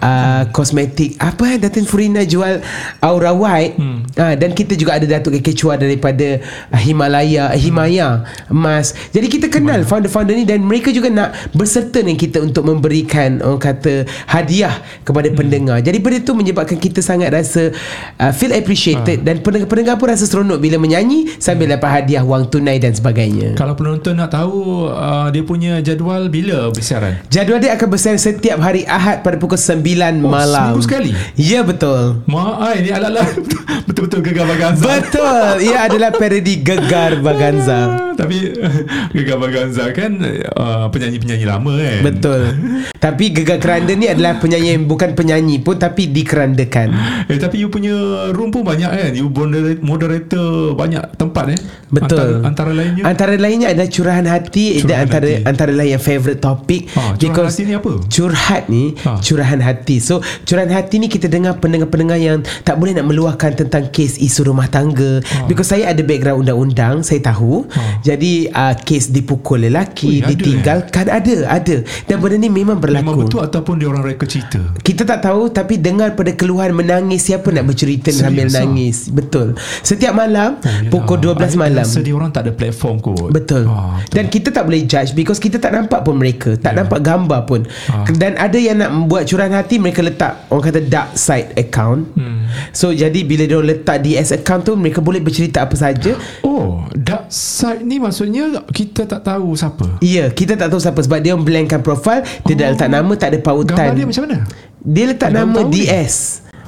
uh, 0.00 0.42
Kosmetik 0.50 1.14
Apa 1.18 1.54
eh 1.54 1.58
Datin 1.58 1.84
Furina 1.84 2.22
jual 2.22 2.58
Aura 2.98 3.30
White? 3.30 3.74
Hmm. 3.76 4.02
uh, 4.12 4.34
Dan 4.34 4.52
kita 4.52 4.74
juga 4.74 4.96
ada 4.96 5.06
Datuk 5.06 5.38
Keke 5.38 5.54
Chua 5.54 5.76
Daripada 5.76 6.42
uh, 6.68 6.80
Himalaya 6.80 7.54
Himaya 7.54 8.26
Emas 8.48 8.90
Jadi 9.10 9.26
kita 9.28 9.46
kenal 9.46 9.86
Founder-founder 9.86 10.34
ni 10.34 10.42
Dan 10.42 10.66
mereka 10.66 10.90
juga 10.90 11.06
nak 11.08 11.27
Berserta 11.52 12.00
dengan 12.00 12.16
kita 12.16 12.38
Untuk 12.40 12.64
memberikan 12.64 13.40
Orang 13.40 13.58
kata 13.58 14.04
Hadiah 14.26 14.72
Kepada 15.02 15.28
pendengar 15.30 15.80
Jadi 15.80 15.98
benda 15.98 16.18
tu 16.20 16.32
menyebabkan 16.32 16.76
Kita 16.76 17.00
sangat 17.00 17.30
rasa 17.30 17.70
uh, 18.16 18.32
Feel 18.32 18.54
appreciated 18.54 19.22
Dan 19.22 19.40
pendengar-pendengar 19.40 19.96
pun 19.96 20.08
rasa 20.08 20.24
seronok 20.24 20.58
Bila 20.58 20.76
menyanyi 20.76 21.38
Sambil 21.38 21.70
dapat 21.70 22.02
hadiah 22.02 22.22
Wang 22.22 22.48
tunai 22.48 22.78
dan 22.78 22.92
sebagainya 22.92 23.54
Kalau 23.54 23.72
penonton 23.72 24.14
nak 24.14 24.30
tahu 24.30 24.88
uh, 24.88 25.28
dia 25.28 25.42
punya 25.42 25.78
jadual 25.80 26.28
bila 26.28 26.70
bersiaran? 26.70 27.20
Jadual 27.28 27.58
dia 27.58 27.74
akan 27.74 27.88
bersiaran 27.88 28.18
setiap 28.18 28.58
hari 28.58 28.82
Ahad 28.84 29.22
pada 29.22 29.36
pukul 29.36 29.56
9 29.56 29.80
Oh, 30.18 30.30
malam. 30.30 30.74
seminggu 30.74 30.82
sekali? 30.84 31.10
Ya 31.34 31.60
betul. 31.62 32.22
Mak 32.26 32.54
ai 32.58 32.76
ni 32.80 32.90
ala-ala 32.90 33.22
betul-betul 33.88 34.20
gegar 34.20 34.44
baganza. 34.44 34.84
Betul. 34.84 35.64
Ia 35.64 35.76
adalah 35.90 36.10
parodi 36.12 36.60
Gegar 36.60 37.18
Baganza. 37.20 38.10
Tapi 38.14 38.36
gegar 39.14 39.38
baganza 39.38 39.88
kan 39.94 40.18
uh, 40.54 40.90
penyanyi-penyanyi 41.18 41.46
lama 41.46 41.72
kan. 41.74 42.00
Betul. 42.06 42.40
Tapi 43.04 43.24
Gegar 43.30 43.58
Keranda 43.58 43.92
ni 43.92 44.06
adalah 44.06 44.38
penyanyi 44.38 44.74
yang 44.74 44.84
bukan 44.84 45.14
penyanyi 45.14 45.56
pun 45.58 45.78
tapi 45.78 46.10
dikerandakan. 46.10 46.88
Eh 47.30 47.38
tapi 47.38 47.62
you 47.62 47.70
punya 47.70 47.94
room 48.34 48.50
pun 48.50 48.66
banyak 48.66 48.90
kan. 48.90 49.10
You 49.14 49.30
moderator, 49.30 49.78
moderator 49.78 50.48
banyak 50.74 51.02
tempat 51.14 51.44
eh. 51.54 51.60
Betul. 51.88 52.42
Antara, 52.42 52.48
antara 52.48 52.70
lainnya. 52.74 53.02
Antara 53.06 53.34
lainnya 53.34 53.68
adalah 53.70 53.88
curahan 53.88 54.26
hati 54.26 54.64
Curahan 54.78 54.88
dan 54.88 54.98
antara 55.06 55.28
hati. 55.30 55.44
antara 55.46 55.72
lain 55.72 55.90
yang 55.94 56.02
favorite 56.02 56.40
topik. 56.40 56.82
Ha, 56.92 57.14
curahan 57.14 57.46
hati 57.46 57.62
ni 57.62 57.74
apa? 57.74 57.92
Curhat 58.04 58.62
ni 58.66 58.84
Ha. 58.98 59.12
curahan 59.22 59.60
hati. 59.62 59.96
So 59.98 60.18
curahan 60.42 60.70
hati 60.70 60.98
ni 60.98 61.06
kita 61.06 61.26
dengar 61.26 61.56
pendengar-pendengar 61.58 62.18
yang 62.18 62.38
tak 62.62 62.76
boleh 62.76 62.92
nak 62.92 63.06
meluahkan 63.06 63.54
tentang 63.54 63.88
kes 63.88 64.18
isu 64.18 64.42
rumah 64.44 64.66
tangga. 64.66 65.22
Ha. 65.22 65.46
Because 65.46 65.70
saya 65.70 65.88
ada 65.88 66.02
background 66.02 66.44
undang-undang, 66.44 67.00
saya 67.00 67.22
tahu. 67.22 67.62
Ha. 67.70 68.02
Jadi 68.02 68.50
uh, 68.50 68.74
kes 68.74 69.08
dipukul 69.08 69.64
lelaki, 69.64 70.18
Ui, 70.18 70.18
ada, 70.20 70.28
ditinggalkan 70.28 71.06
ada, 71.08 71.34
ada. 71.48 71.76
Dan 72.06 72.16
benda 72.20 72.36
ni 72.38 72.48
memang 72.52 72.78
berlaku. 72.78 73.04
Memang 73.04 73.18
betul 73.24 73.40
ataupun 73.42 73.74
dia 73.80 73.88
orang 73.88 74.04
reka 74.04 74.28
cerita. 74.28 74.60
Kita 74.80 75.02
tak 75.08 75.24
tahu 75.24 75.50
tapi 75.50 75.80
dengar 75.80 76.14
pada 76.14 76.32
keluhan 76.36 76.76
menangis 76.76 77.28
siapa 77.28 77.48
nak 77.50 77.66
bercerita 77.66 78.12
Serius 78.12 78.22
sambil 78.22 78.46
ah? 78.48 78.54
nangis. 78.62 78.96
Betul. 79.08 79.56
Setiap 79.82 80.12
malam 80.14 80.60
yelah. 80.62 80.90
pukul 80.92 81.18
12 81.20 81.54
I 81.54 81.58
malam. 81.58 81.86
dia 81.86 82.14
orang 82.14 82.30
tak 82.30 82.42
ada 82.48 82.52
platform 82.54 82.96
kot. 83.00 83.30
Betul. 83.32 83.64
Ah, 83.66 83.98
betul. 84.00 84.14
Dan 84.14 84.24
kita 84.28 84.48
tak 84.52 84.64
boleh 84.68 84.80
judge 84.84 85.10
because 85.16 85.40
kita 85.40 85.56
tak 85.58 85.72
nampak 85.74 86.04
pun 86.04 86.14
mereka, 86.16 86.54
tak 86.56 86.72
yeah. 86.72 86.78
nampak 86.84 87.00
gambar 87.02 87.40
pun. 87.48 87.60
Ah. 87.90 88.04
Dan 88.08 88.36
ada 88.36 88.58
yang 88.58 88.80
nak 88.80 88.90
buat 89.08 89.26
curahan 89.26 89.54
hati 89.56 89.80
mereka 89.80 90.00
letak 90.04 90.48
orang 90.52 90.64
kata 90.68 90.80
dark 90.84 91.16
side 91.16 91.54
account. 91.56 92.08
Hmm. 92.14 92.48
So 92.72 92.92
jadi 92.92 93.24
bila 93.24 93.44
dia 93.48 93.58
letak 93.58 94.04
DS 94.04 94.36
account 94.36 94.68
tu 94.68 94.74
mereka 94.76 95.00
boleh 95.00 95.20
bercerita 95.22 95.64
apa 95.64 95.74
saja. 95.74 96.14
Oh, 96.44 96.84
dark 96.94 97.30
side 97.32 97.84
ni 97.84 98.00
maksudnya 98.00 98.64
kita 98.72 99.04
tak 99.08 99.24
tahu 99.24 99.54
siapa. 99.56 100.00
Ya, 100.04 100.30
kita 100.32 100.54
tak 100.54 100.68
tahu 100.70 100.80
siapa 100.80 100.97
sebab 101.02 101.18
dia 101.22 101.34
blankkan 101.36 101.80
profile, 101.80 102.22
dia 102.44 102.54
oh. 102.54 102.58
tak 102.58 102.66
letak 102.74 102.90
nama, 102.90 103.12
tak 103.14 103.28
ada 103.34 103.38
pautan. 103.40 103.76
Gambar 103.76 103.94
dia 103.94 104.06
macam 104.06 104.22
mana? 104.26 104.38
Dia 104.78 105.04
letak 105.10 105.30
Dia 105.30 105.38
nama 105.42 105.58
tahu 105.58 105.68
ni. 105.70 105.84
DS. 105.84 106.14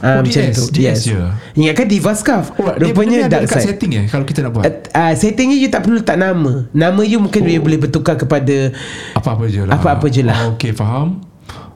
Ah, 0.00 0.16
Oh, 0.16 0.24
macam 0.24 0.42
DS, 0.48 0.56
tu. 0.56 0.64
DS 0.72 0.98
je. 1.12 1.20
Ingatkan 1.60 1.84
Diva 1.84 2.12
Scarf. 2.16 2.56
Oh, 2.56 2.72
dia, 2.72 2.88
Rupanya 2.88 3.16
dia 3.20 3.28
ada 3.28 3.32
dark 3.36 3.52
side. 3.52 3.68
setting 3.68 3.90
eh 4.00 4.04
kalau 4.08 4.24
kita 4.24 4.40
nak 4.40 4.50
buat. 4.56 4.64
Uh, 4.64 4.72
uh, 4.96 5.12
settingnya 5.12 5.56
you 5.60 5.68
tak 5.68 5.84
perlu 5.84 6.00
letak 6.00 6.16
nama. 6.16 6.64
Nama 6.72 7.00
you 7.04 7.20
mungkin 7.20 7.44
oh. 7.44 7.52
you 7.52 7.60
boleh 7.60 7.76
bertukar 7.76 8.16
kepada 8.16 8.72
Apa-apa 9.12 9.44
je 9.52 9.68
lah. 9.68 9.76
Apa-apa 9.76 10.06
je 10.08 10.24
lah. 10.24 10.48
Oh, 10.48 10.56
okay, 10.56 10.72
faham. 10.72 11.20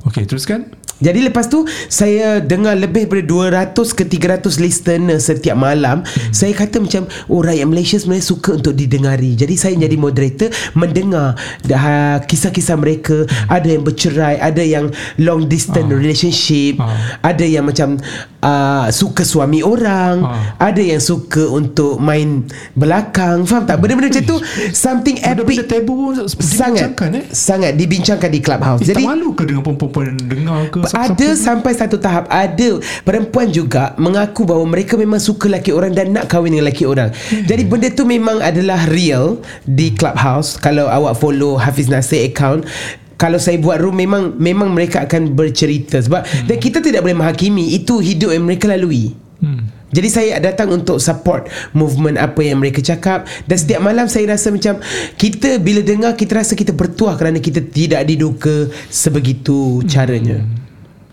Okay, 0.09 0.25
teruskan. 0.25 0.73
Jadi 1.03 1.27
lepas 1.27 1.51
tu 1.51 1.67
saya 1.91 2.39
dengar 2.39 2.79
lebih 2.79 3.07
daripada 3.11 3.75
200 3.75 3.99
ke 3.99 4.05
300 4.07 4.63
listener 4.63 5.19
setiap 5.19 5.59
malam. 5.59 6.07
Hmm. 6.07 6.31
Saya 6.31 6.55
kata 6.55 6.79
macam 6.79 7.11
oh 7.27 7.43
rakyat 7.43 7.67
Malaysia 7.67 7.97
sebenarnya 7.99 8.25
suka 8.25 8.57
untuk 8.57 8.73
didengari. 8.73 9.35
Jadi 9.35 9.55
saya 9.59 9.75
jadi 9.75 9.97
moderator 9.99 10.49
mendengar 10.73 11.35
dah, 11.63 12.19
kisah-kisah 12.23 12.79
mereka. 12.79 13.27
Hmm. 13.27 13.51
Ada 13.51 13.69
yang 13.69 13.83
bercerai, 13.83 14.35
ada 14.39 14.63
yang 14.63 14.87
long 15.19 15.45
distance 15.45 15.83
Ah. 15.85 15.99
relationship, 15.99 16.79
Ah. 16.81 17.21
ada 17.21 17.45
yang 17.45 17.67
macam 17.67 17.99
uh, 18.41 18.87
suka 18.89 19.27
suami 19.27 19.61
orang, 19.61 20.23
Ah. 20.23 20.71
ada 20.71 20.81
yang 20.81 21.01
suka 21.01 21.45
untuk 21.45 21.99
main 21.99 22.47
belakang. 22.73 23.45
Faham 23.45 23.67
tak? 23.67 23.81
Benda-benda 23.81 24.15
macam 24.15 24.25
tu 24.25 24.37
something 24.71 25.19
Benda-benda 25.19 25.65
epic 25.65 25.69
tabu 25.69 25.95
sangat 26.39 26.95
dibincangkan 26.95 27.09
eh. 27.19 27.25
sangat 27.31 27.73
dibincangkan 27.75 28.31
di 28.31 28.41
clubhouse. 28.41 28.81
Eh, 28.85 28.95
Jadi 28.95 29.03
tak 29.03 29.11
malu 29.11 29.29
ke 29.35 29.43
dengan 29.45 29.63
perempuan-perempuan 29.65 30.29
dengar 30.29 30.61
ke? 30.71 30.79
Ada 30.93 31.28
sampai 31.32 31.72
satu 31.72 31.97
tahap 31.97 32.28
ada 32.28 32.82
perempuan 33.07 33.49
juga 33.49 33.97
mengaku 33.97 34.45
bahawa 34.45 34.66
mereka 34.68 35.01
memang 35.01 35.22
suka 35.22 35.49
lelaki 35.49 35.72
orang 35.72 35.97
dan 35.97 36.12
nak 36.12 36.28
kahwin 36.28 36.53
dengan 36.53 36.68
lelaki 36.68 36.85
orang. 36.85 37.09
Hmm. 37.14 37.45
Jadi 37.49 37.62
benda 37.64 37.89
tu 37.89 38.05
memang 38.05 38.45
adalah 38.45 38.85
real 38.93 39.41
di 39.64 39.95
clubhouse 39.97 40.61
kalau 40.61 40.91
awak 40.91 41.16
follow 41.16 41.57
Hafiz 41.57 41.89
Nasir 41.89 42.28
account 42.28 42.68
kalau 43.14 43.39
saya 43.39 43.57
buat 43.57 43.78
room 43.78 43.97
memang 43.97 44.35
memang 44.37 44.74
mereka 44.74 45.07
akan 45.07 45.32
bercerita 45.32 46.03
sebab 46.03 46.26
hmm. 46.26 46.47
dan 46.51 46.57
kita 46.59 46.82
tidak 46.82 47.01
boleh 47.07 47.16
menghakimi 47.16 47.72
itu 47.78 48.03
hidup 48.03 48.35
yang 48.35 48.45
mereka 48.45 48.68
lalui. 48.68 49.14
Hmm. 49.41 49.70
Jadi 49.95 50.09
saya 50.11 50.43
datang 50.43 50.74
untuk 50.74 50.99
support 50.99 51.47
movement 51.70 52.18
apa 52.18 52.43
yang 52.43 52.59
mereka 52.59 52.82
cakap 52.82 53.30
dan 53.47 53.55
setiap 53.55 53.78
malam 53.78 54.11
saya 54.11 54.35
rasa 54.35 54.51
macam 54.51 54.82
kita 55.14 55.62
bila 55.62 55.87
dengar 55.87 56.18
kita 56.18 56.43
rasa 56.43 56.59
kita 56.59 56.74
bertuah 56.74 57.14
kerana 57.14 57.39
kita 57.39 57.62
tidak 57.62 58.03
diduga 58.03 58.66
sebegitu 58.91 59.87
caranya. 59.87 60.43
Ya. 60.43 60.64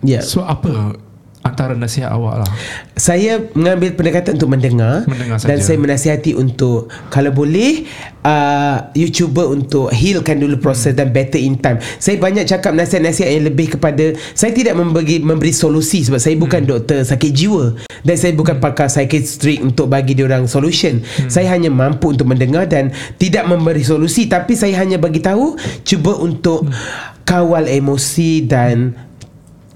Yeah. 0.01 0.25
So 0.25 0.41
apa 0.41 0.97
antara 1.41 1.73
nasihat 1.73 2.13
awak 2.13 2.45
lah 2.45 2.49
saya 2.93 3.49
mengambil 3.57 3.97
pendekatan 3.97 4.37
untuk 4.37 4.53
mendengar, 4.53 5.09
mendengar 5.09 5.41
dan 5.41 5.57
saya 5.57 5.77
menasihati 5.81 6.37
untuk 6.37 6.93
kalau 7.09 7.33
boleh 7.33 7.89
uh, 8.21 8.93
you 8.93 9.09
cuba 9.09 9.49
untuk 9.49 9.89
healkan 9.89 10.37
dulu 10.37 10.61
proses 10.61 10.93
hmm. 10.93 10.99
dan 11.01 11.07
better 11.09 11.41
in 11.41 11.57
time 11.57 11.81
saya 11.97 12.21
banyak 12.21 12.45
cakap 12.45 12.77
nasihat-nasihat 12.77 13.29
yang 13.33 13.45
lebih 13.49 13.73
kepada 13.73 14.13
saya 14.37 14.53
tidak 14.53 14.77
memberi, 14.77 15.17
memberi 15.17 15.49
solusi 15.49 16.05
sebab 16.05 16.21
saya 16.21 16.37
bukan 16.37 16.61
hmm. 16.61 16.69
doktor 16.77 17.01
sakit 17.01 17.31
jiwa 17.33 17.73
dan 18.05 18.15
saya 18.21 18.37
bukan 18.37 18.61
hmm. 18.61 18.63
pakar 18.63 18.87
psychiatric 18.93 19.65
untuk 19.65 19.89
bagi 19.89 20.13
dia 20.13 20.29
orang 20.29 20.45
solution 20.45 21.01
hmm. 21.01 21.25
saya 21.25 21.49
hanya 21.49 21.73
mampu 21.73 22.13
untuk 22.13 22.29
mendengar 22.29 22.69
dan 22.69 22.93
tidak 23.17 23.49
memberi 23.49 23.81
solusi 23.81 24.29
tapi 24.29 24.53
saya 24.53 24.77
hanya 24.77 25.01
bagi 25.01 25.25
tahu 25.25 25.57
cuba 25.81 26.21
untuk 26.21 26.69
hmm. 26.69 27.25
kawal 27.25 27.65
emosi 27.65 28.45
dan 28.45 29.09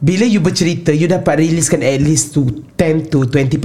bila 0.05 0.21
you 0.29 0.37
bercerita 0.37 0.93
you 0.93 1.09
dapat 1.09 1.41
riliskan 1.41 1.81
at 1.81 1.97
least 1.97 2.37
to 2.37 2.45
10 2.77 3.09
to 3.09 3.25
20% 3.25 3.57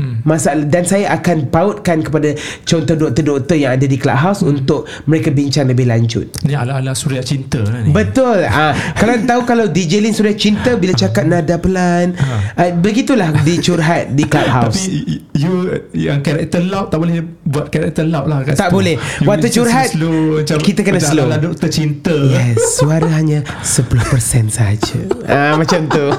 hmm. 0.00 0.24
masalah 0.24 0.64
dan 0.64 0.88
saya 0.88 1.12
akan 1.12 1.52
pautkan 1.52 2.00
kepada 2.00 2.32
contoh 2.64 2.96
doktor-doktor 2.96 3.60
yang 3.60 3.76
ada 3.76 3.84
di 3.84 4.00
clubhouse 4.00 4.40
hmm. 4.40 4.52
untuk 4.56 4.88
mereka 5.04 5.28
bincang 5.28 5.68
lebih 5.68 5.84
lanjut. 5.84 6.24
Ni 6.48 6.56
ala-ala 6.56 6.96
suria 6.96 7.20
cinta 7.20 7.60
lah 7.60 7.84
ni. 7.84 7.92
Betul. 7.92 8.48
Ah 8.48 8.72
kalau 8.96 9.20
tahu 9.30 9.40
kalau 9.44 9.64
DJ 9.68 10.00
Lin 10.00 10.16
suria 10.16 10.32
cinta 10.32 10.80
bila 10.80 10.96
cakap 10.96 11.28
nada 11.28 11.60
pelan. 11.60 12.16
Ha. 12.16 12.56
uh, 12.56 12.70
begitulah 12.80 13.36
dicurhat 13.44 14.16
di 14.16 14.24
clubhouse. 14.24 14.88
Tapi 14.88 15.20
you 15.36 15.52
yang 15.92 16.24
karakter 16.24 16.64
loud 16.64 16.88
tak 16.88 16.98
boleh 17.02 17.20
buat 17.44 17.68
karakter 17.68 18.08
loud 18.08 18.26
lah 18.30 18.46
tak 18.56 18.72
boleh. 18.72 18.96
You 19.20 19.28
waktu 19.28 19.52
curhat 19.52 19.92
slow, 19.92 20.40
kita 20.40 20.80
kena 20.80 21.02
slow. 21.02 21.28
ala 21.28 21.36
doktor 21.36 21.68
cinta. 21.68 22.14
Yes 22.14 22.86
suara 22.86 23.08
hanya 23.10 23.42
10% 23.66 24.52
saja. 24.52 24.98
Ah 25.26 25.58
macam 25.66 25.82
tu 25.90 26.06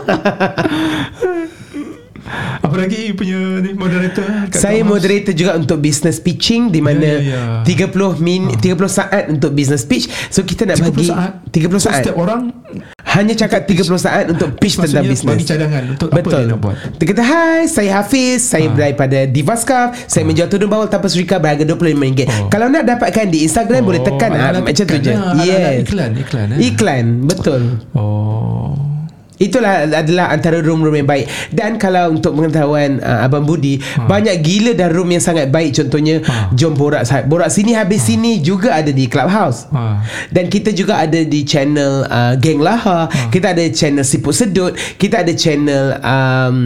Apa 2.62 2.76
lagi 2.84 3.16
punya 3.16 3.64
ni 3.64 3.72
moderator? 3.72 4.52
Saya 4.52 4.84
moderator 4.84 5.32
juga 5.32 5.56
untuk 5.56 5.80
business 5.80 6.20
pitching 6.20 6.68
di 6.68 6.84
mana 6.84 7.24
yeah, 7.24 7.64
yeah. 7.64 7.88
30 7.88 8.20
min 8.20 8.52
uh. 8.52 8.60
30 8.60 8.76
saat 8.92 9.24
untuk 9.32 9.56
business 9.56 9.88
pitch. 9.88 10.12
So 10.28 10.44
kita 10.44 10.68
nak 10.68 10.84
30 10.84 10.92
bagi 10.92 11.08
saat. 11.08 11.32
30 11.48 11.80
saat. 11.80 11.80
So, 11.80 11.90
setiap 12.04 12.18
orang 12.20 12.52
hanya 13.08 13.34
cakap 13.34 13.64
30 13.64 13.88
saat 13.98 14.26
untuk 14.28 14.60
pitch 14.60 14.76
Maksudnya 14.76 15.02
tentang 15.02 15.06
business. 15.08 15.38
Bagi 15.40 15.48
cadangan 15.48 15.84
untuk 15.96 16.10
Betul. 16.12 16.28
apa 16.28 16.44
dia 16.44 16.52
nak 16.52 16.60
buat. 16.60 16.78
Dia 17.00 17.06
kata, 17.08 17.24
"Hai, 17.24 17.62
saya 17.72 17.90
Hafiz, 18.04 18.40
saya 18.44 18.68
uh. 18.68 18.76
daripada 18.76 19.18
Divascaf. 19.24 19.88
Saya 20.06 20.24
uh. 20.24 20.28
menjual 20.28 20.48
tudung 20.52 20.70
bawal 20.70 20.92
tanpa 20.92 21.08
serika 21.08 21.40
berharga 21.40 21.64
RM25." 21.64 22.20
Oh. 22.28 22.52
Kalau 22.52 22.68
nak 22.68 22.84
dapatkan 22.84 23.26
di 23.32 23.48
Instagram 23.48 23.82
oh. 23.82 23.88
boleh 23.88 24.02
tekan 24.04 24.32
ah, 24.36 24.60
macam 24.60 24.84
tu 24.84 24.98
je. 25.00 25.14
Yes. 25.48 25.88
Iklan, 25.88 26.12
iklan 26.20 26.48
eh. 26.52 26.60
Iklan, 26.68 27.06
betul. 27.24 27.62
Oh. 27.96 28.87
Itulah 29.38 29.86
adalah 29.86 30.34
antara 30.34 30.58
room-room 30.66 30.98
yang 30.98 31.06
baik 31.06 31.30
Dan 31.54 31.78
kalau 31.78 32.10
untuk 32.10 32.34
pengetahuan 32.34 32.98
uh, 33.06 33.26
Abang 33.26 33.46
Budi 33.46 33.78
ha. 33.78 34.10
Banyak 34.10 34.42
gila 34.42 34.74
dan 34.74 34.90
room 34.90 35.14
yang 35.14 35.22
sangat 35.22 35.54
baik 35.54 35.78
Contohnya 35.78 36.26
ha. 36.26 36.50
Jom 36.58 36.74
borak 36.74 37.06
Borak 37.30 37.54
sini 37.54 37.78
habis 37.78 38.02
ha. 38.02 38.08
sini 38.14 38.42
Juga 38.42 38.74
ada 38.74 38.90
di 38.90 39.06
Clubhouse 39.06 39.70
ha. 39.70 40.02
Dan 40.34 40.50
kita 40.50 40.74
juga 40.74 41.06
ada 41.06 41.22
di 41.22 41.46
channel 41.46 42.10
uh, 42.10 42.34
Geng 42.42 42.66
Laha 42.66 43.06
ha. 43.06 43.30
Kita 43.30 43.54
ada 43.54 43.64
channel 43.70 44.02
Siput 44.02 44.34
Sedut 44.34 44.74
Kita 44.98 45.22
ada 45.22 45.34
channel 45.38 46.02
um, 46.02 46.58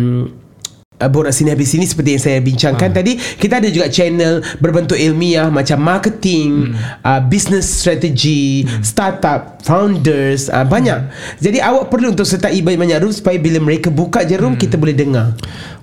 borak 1.08 1.34
sini 1.34 1.56
habis 1.56 1.72
sini 1.74 1.86
seperti 1.88 2.18
yang 2.18 2.24
saya 2.24 2.38
bincangkan 2.43 2.89
ha. 2.91 2.95
tadi 3.02 3.18
kita 3.18 3.64
ada 3.64 3.70
juga 3.72 3.88
channel 3.88 4.43
berbentuk 4.60 4.99
ilmiah 4.99 5.47
macam 5.47 5.80
marketing 5.82 6.76
hmm. 6.76 7.02
uh, 7.02 7.22
business 7.26 7.66
strategy 7.66 8.68
hmm. 8.68 8.84
startup 8.84 9.64
founders 9.64 10.52
uh, 10.52 10.68
banyak 10.68 10.99
hmm. 11.08 11.39
jadi 11.41 11.58
awak 11.66 11.89
perlu 11.89 12.14
untuk 12.14 12.28
sertai 12.28 12.60
banyak-banyak 12.62 12.99
room 13.02 13.14
supaya 13.16 13.39
bila 13.41 13.58
mereka 13.64 13.89
buka 13.89 14.22
je 14.28 14.36
room 14.38 14.54
hmm. 14.54 14.62
kita 14.62 14.76
boleh 14.76 14.93
dengar 14.93 15.34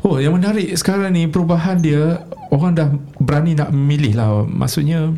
oh 0.04 0.20
yang 0.22 0.36
menarik 0.36 0.70
sekarang 0.76 1.10
ni 1.16 1.26
perubahan 1.26 1.80
dia 1.80 2.22
orang 2.52 2.72
dah 2.76 2.88
berani 3.20 3.56
nak 3.56 3.72
memilih 3.72 4.12
lah 4.16 4.44
maksudnya 4.46 5.12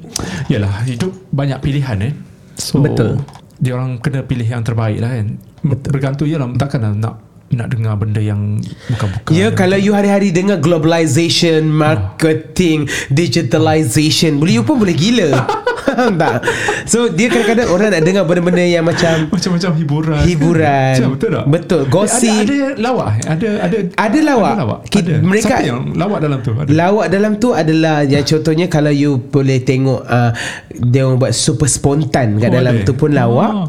yalah 0.51 0.82
hidup 0.86 1.14
banyak 1.30 1.59
pilihan 1.62 1.98
eh 2.11 2.12
so 2.59 2.82
betul 2.82 3.20
dia 3.61 3.76
orang 3.76 4.01
kena 4.01 4.24
pilih 4.24 4.48
yang 4.48 4.64
terbaik 4.64 4.98
lah 4.98 5.12
kan 5.12 5.36
Betul. 5.61 5.90
bergantung 5.92 6.26
je 6.26 6.36
lah 6.40 6.48
takkan 6.57 6.96
nak 6.96 7.20
nak 7.51 7.66
dengar 7.74 7.98
benda 7.98 8.22
yang 8.22 8.62
bukan-bukan. 8.94 9.34
Ya, 9.34 9.51
kalau 9.51 9.74
you 9.74 9.90
hari-hari 9.90 10.30
dengar 10.30 10.62
globalization, 10.62 11.66
marketing, 11.66 12.86
oh. 12.86 13.11
digitalization, 13.11 14.38
boleh 14.38 14.62
you 14.62 14.62
pun 14.62 14.78
boleh 14.78 14.94
gila. 14.94 15.34
tak. 16.22 16.46
So 16.86 17.11
dia 17.11 17.26
kadang-kadang 17.26 17.68
orang 17.74 17.90
nak 17.90 18.03
dengar 18.07 18.22
benda-benda 18.22 18.62
yang 18.62 18.86
macam 18.86 19.26
macam-macam 19.34 19.70
hiburan. 19.74 20.22
Hiburan. 20.22 20.94
Macam, 20.94 21.11
betul 21.18 21.30
tak? 21.34 21.44
Betul. 21.51 21.82
Gosip. 21.90 22.30
Ada, 22.30 22.55
ada 22.55 22.66
lawak. 22.78 23.09
Eh? 23.11 23.20
Ada 23.26 23.48
ada 23.66 23.76
ada 23.98 24.18
lawak. 24.22 24.53
Ada 24.55 24.62
lawak. 24.62 24.80
Kita, 24.86 24.98
ada. 25.03 25.14
Mereka 25.26 25.46
Siapa 25.51 25.66
yang 25.66 25.80
lawak 25.98 26.18
dalam 26.22 26.38
tu? 26.38 26.51
Ada. 26.55 26.68
Lawak 26.70 27.07
dalam 27.11 27.32
tu 27.42 27.48
adalah 27.51 27.96
yang 28.07 28.22
contohnya 28.22 28.66
kalau 28.70 28.92
you 28.94 29.18
boleh 29.18 29.59
tengok 29.66 30.01
uh, 30.07 30.30
dia 30.70 31.03
orang 31.03 31.18
buat 31.18 31.34
super 31.34 31.66
spontan 31.66 32.38
kat 32.38 32.51
oh, 32.51 32.55
dalam 32.55 32.74
ada. 32.78 32.86
tu 32.86 32.94
pun 32.94 33.11
lawak. 33.11 33.51
Oh. 33.51 33.68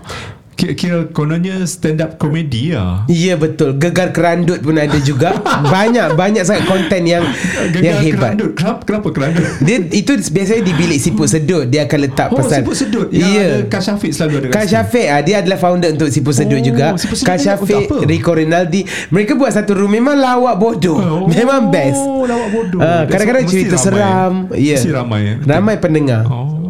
Kira 0.62 1.09
kononnya 1.09 1.66
stand 1.66 2.05
up 2.05 2.22
comedy 2.22 2.78
lah. 2.78 3.09
Ya 3.09 3.34
betul. 3.34 3.74
Gegar 3.82 4.14
kerandut 4.14 4.62
pun 4.62 4.78
ada 4.78 4.97
juga. 5.01 5.34
banyak 5.74 6.14
banyak 6.14 6.45
sangat 6.45 6.70
konten 6.70 7.01
yang 7.09 7.26
Gegar 7.74 7.82
yang 7.82 7.97
hebat. 8.05 8.38
Kerandut. 8.38 8.51
Kenapa, 8.53 8.82
kenapa 8.86 9.07
kerandut? 9.09 9.45
Dia 9.66 9.78
itu 9.89 10.12
biasanya 10.30 10.62
di 10.62 10.74
bilik 10.78 10.99
siput 11.01 11.28
sedut 11.28 11.66
dia 11.66 11.89
akan 11.89 11.99
letak 12.05 12.30
oh, 12.30 12.38
pasal. 12.38 12.62
siput 12.62 12.76
sedut. 12.78 13.07
Yang 13.09 13.32
yeah. 13.34 13.49
ada 13.49 13.57
Kak 13.66 13.82
Syafiq 13.82 14.12
selalu 14.14 14.34
ada. 14.38 14.47
Kak 14.53 14.66
Syafiq 14.70 15.07
ah 15.09 15.22
dia 15.26 15.36
adalah 15.41 15.57
founder 15.57 15.89
untuk 15.97 16.09
siput 16.14 16.36
sedut 16.38 16.59
oh, 16.62 16.64
juga. 16.64 16.86
Kak 17.01 17.38
Syafiq, 17.41 17.89
Rico 18.05 18.32
Rinaldi, 18.38 18.86
mereka 19.09 19.34
buat 19.34 19.49
satu 19.49 19.74
room 19.74 19.91
memang 19.91 20.16
lawak 20.22 20.62
bodoh. 20.62 21.01
Oh, 21.01 21.26
memang 21.26 21.74
best. 21.74 21.97
Oh, 21.97 22.30
lawak 22.30 22.49
bodoh. 22.53 22.80
Ah, 22.80 23.09
kadang-kadang 23.09 23.49
cerita 23.49 23.76
ramai. 23.76 23.86
seram. 23.89 24.34
Ya. 24.53 24.78
Yeah. 24.78 24.93
ramai. 24.93 25.22
Ramai 25.41 25.76
pendengar. 25.82 26.24
Oh 26.30 26.61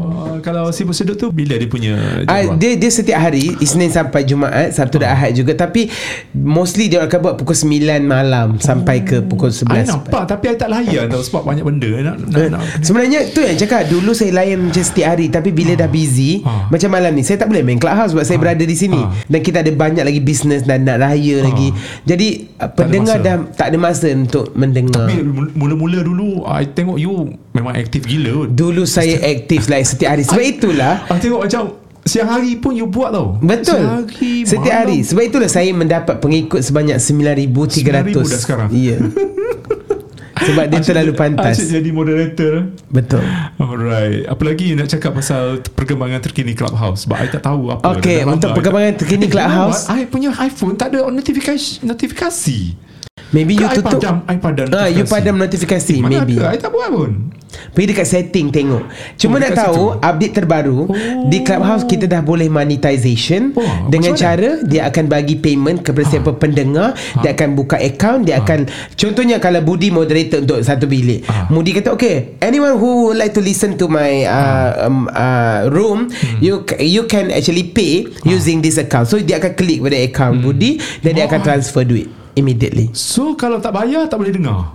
kalau 0.41 0.67
sibuk 0.73 0.97
sedut 0.97 1.15
tu 1.15 1.29
bila 1.31 1.55
dia 1.55 1.69
punya 1.69 1.93
uh, 2.25 2.57
dia 2.57 2.75
dia 2.75 2.89
setiap 2.91 3.21
hari 3.21 3.55
Isnin 3.61 3.87
sampai 3.87 4.25
Jumaat 4.27 4.73
Sabtu 4.75 4.97
oh. 4.97 5.01
dan 5.05 5.13
Ahad 5.13 5.37
juga 5.37 5.53
tapi 5.53 5.87
mostly 6.35 6.89
dia 6.89 7.05
akan 7.05 7.19
buat 7.21 7.35
pukul 7.39 7.55
9 7.55 8.01
malam 8.03 8.57
oh. 8.57 8.61
sampai 8.61 9.05
ke 9.05 9.21
pukul 9.23 9.53
11 9.53 9.71
I 9.71 9.85
nampak 9.87 10.23
tapi 10.27 10.43
I 10.51 10.55
tak 10.57 10.69
layan 10.73 11.07
tau 11.07 11.21
sebab 11.21 11.47
banyak 11.47 11.63
benda 11.63 11.89
nak, 12.01 12.15
nak, 12.27 12.47
nak, 12.57 12.61
sebenarnya 12.81 13.29
tu 13.31 13.39
yang 13.45 13.55
cakap 13.55 13.87
dulu 13.87 14.11
saya 14.11 14.33
layan 14.33 14.67
macam 14.67 14.83
setiap 14.83 15.15
hari 15.15 15.29
tapi 15.29 15.53
bila 15.53 15.77
oh. 15.77 15.79
dah 15.79 15.89
busy 15.89 16.41
oh. 16.43 16.67
macam 16.67 16.89
malam 16.91 17.11
ni 17.13 17.23
saya 17.23 17.37
tak 17.39 17.47
boleh 17.47 17.61
main 17.61 17.79
clubhouse 17.79 18.11
sebab 18.11 18.25
oh. 18.25 18.27
saya 18.27 18.37
berada 18.41 18.63
di 18.65 18.75
sini 18.75 18.99
oh. 18.99 19.13
dan 19.29 19.39
kita 19.39 19.61
ada 19.61 19.71
banyak 19.71 20.03
lagi 20.03 20.19
bisnes 20.19 20.65
dan 20.65 20.83
nak 20.83 20.99
raya 20.99 21.39
oh. 21.39 21.47
lagi 21.47 21.69
jadi 22.03 22.27
tak 22.57 22.69
pendengar 22.75 23.17
dah 23.21 23.35
tak 23.53 23.69
ada 23.69 23.77
masa 23.77 24.09
untuk 24.11 24.51
mendengar 24.57 25.05
tapi 25.05 25.21
mula-mula 25.55 26.01
dulu 26.01 26.43
I 26.49 26.65
tengok 26.65 26.97
you 26.97 27.37
memang 27.51 27.75
aktif 27.75 28.07
gila 28.07 28.47
dulu 28.47 28.87
saya 28.87 29.19
aktif 29.19 29.67
like 29.67 29.87
setiap 29.87 30.15
hari 30.15 30.23
sebab 30.23 30.43
itulah. 30.43 30.93
Ah 31.07 31.19
tengok 31.19 31.43
macam 31.47 31.63
Siang 32.01 32.25
hari 32.25 32.57
pun 32.57 32.73
you 32.73 32.89
buat 32.89 33.13
tau. 33.13 33.37
Betul. 33.37 33.77
Siang 33.77 34.09
hari 34.09 34.33
Setiap 34.41 34.73
hari 34.73 34.99
Sebab 35.05 35.21
itulah 35.21 35.45
saya 35.45 35.69
mendapat 35.69 36.17
pengikut 36.17 36.65
Sebanyak 36.65 36.97
9,300 36.97 38.25
9,000 38.25 38.33
dah 38.33 38.39
sekarang? 38.41 38.67
Ya 38.73 38.97
Sebab 40.49 40.65
dia 40.73 40.81
Asyik 40.81 40.89
terlalu 40.89 41.13
pantas. 41.13 41.61
Asyik 41.61 41.69
jadi 41.69 41.89
moderator. 41.93 42.53
Betul. 42.89 43.21
Alright. 43.61 44.25
Apa 44.25 44.41
lagi 44.41 44.73
nak 44.73 44.89
cakap 44.89 45.13
pasal 45.13 45.61
Perkembangan 45.61 46.17
terkini 46.25 46.57
Clubhouse? 46.57 47.05
Sebab 47.05 47.21
I 47.21 47.29
tak 47.29 47.45
tahu 47.45 47.69
apa 47.69 47.85
Okay 48.01 48.25
Untuk 48.25 48.49
perkembangan 48.57 48.97
terkini 48.97 49.29
Clubhouse? 49.29 49.85
I 49.85 50.09
punya 50.09 50.33
iPhone 50.41 50.73
Tak 50.73 50.97
ada 50.97 51.05
notifikasi 51.05 51.85
Notifikasi 51.85 52.89
Maybe 53.31 53.55
you 53.55 53.67
tutup 53.71 54.03
padam, 54.03 54.15
I 54.27 54.35
padam 54.35 54.67
ah, 54.75 54.91
You 54.91 55.07
padam 55.07 55.39
notifikasi 55.39 56.03
Mana 56.03 56.19
Maybe 56.23 56.35
ada 56.35 56.51
I 56.51 56.59
tak 56.59 56.75
buat 56.75 56.91
pun 56.91 57.31
Pergi 57.71 57.87
dekat 57.95 58.07
setting 58.07 58.47
tengok 58.51 58.83
Cuma 59.19 59.35
oh, 59.35 59.39
nak 59.39 59.51
tahu 59.55 59.83
situ. 59.95 60.03
Update 60.03 60.33
terbaru 60.35 60.77
oh. 60.87 60.95
Di 61.27 61.43
Clubhouse 61.43 61.83
kita 61.87 62.07
dah 62.07 62.19
boleh 62.23 62.51
monetization 62.51 63.55
oh, 63.55 63.87
Dengan 63.87 64.15
cara 64.15 64.59
Dia 64.63 64.91
akan 64.91 65.07
bagi 65.07 65.39
payment 65.39 65.79
Kepada 65.83 66.07
ah. 66.07 66.11
siapa 66.11 66.31
pendengar 66.35 66.95
ah. 66.95 67.23
Dia 67.23 67.31
akan 67.31 67.55
buka 67.55 67.79
account 67.79 68.27
Dia 68.27 68.39
ah. 68.39 68.43
akan 68.43 68.67
Contohnya 68.99 69.39
kalau 69.39 69.63
Budi 69.63 69.91
moderator 69.91 70.43
Untuk 70.43 70.59
satu 70.63 70.87
bilik 70.87 71.27
ah. 71.31 71.47
Budi 71.47 71.71
kata 71.71 71.95
okay 71.95 72.35
Anyone 72.43 72.75
who 72.79 73.11
would 73.11 73.19
like 73.19 73.31
to 73.31 73.43
listen 73.43 73.79
to 73.79 73.87
my 73.87 74.27
uh, 74.27 74.35
ah. 74.75 74.87
um, 74.87 75.07
uh, 75.11 75.71
Room 75.71 76.11
hmm. 76.11 76.39
You 76.43 76.67
you 76.79 77.07
can 77.07 77.31
actually 77.31 77.71
pay 77.71 78.11
ah. 78.11 78.27
Using 78.27 78.59
this 78.59 78.75
account 78.75 79.07
So 79.07 79.19
dia 79.23 79.39
akan 79.39 79.55
klik 79.55 79.79
pada 79.79 79.95
account 79.99 80.35
hmm. 80.39 80.43
Budi 80.43 80.71
Dan 81.03 81.11
oh. 81.11 81.15
dia 81.15 81.23
akan 81.31 81.39
transfer 81.43 81.87
duit 81.87 82.20
immediately. 82.41 82.89
So 82.97 83.37
kalau 83.37 83.61
tak 83.61 83.77
bayar 83.77 84.09
tak 84.09 84.17
boleh 84.17 84.33
dengar. 84.33 84.73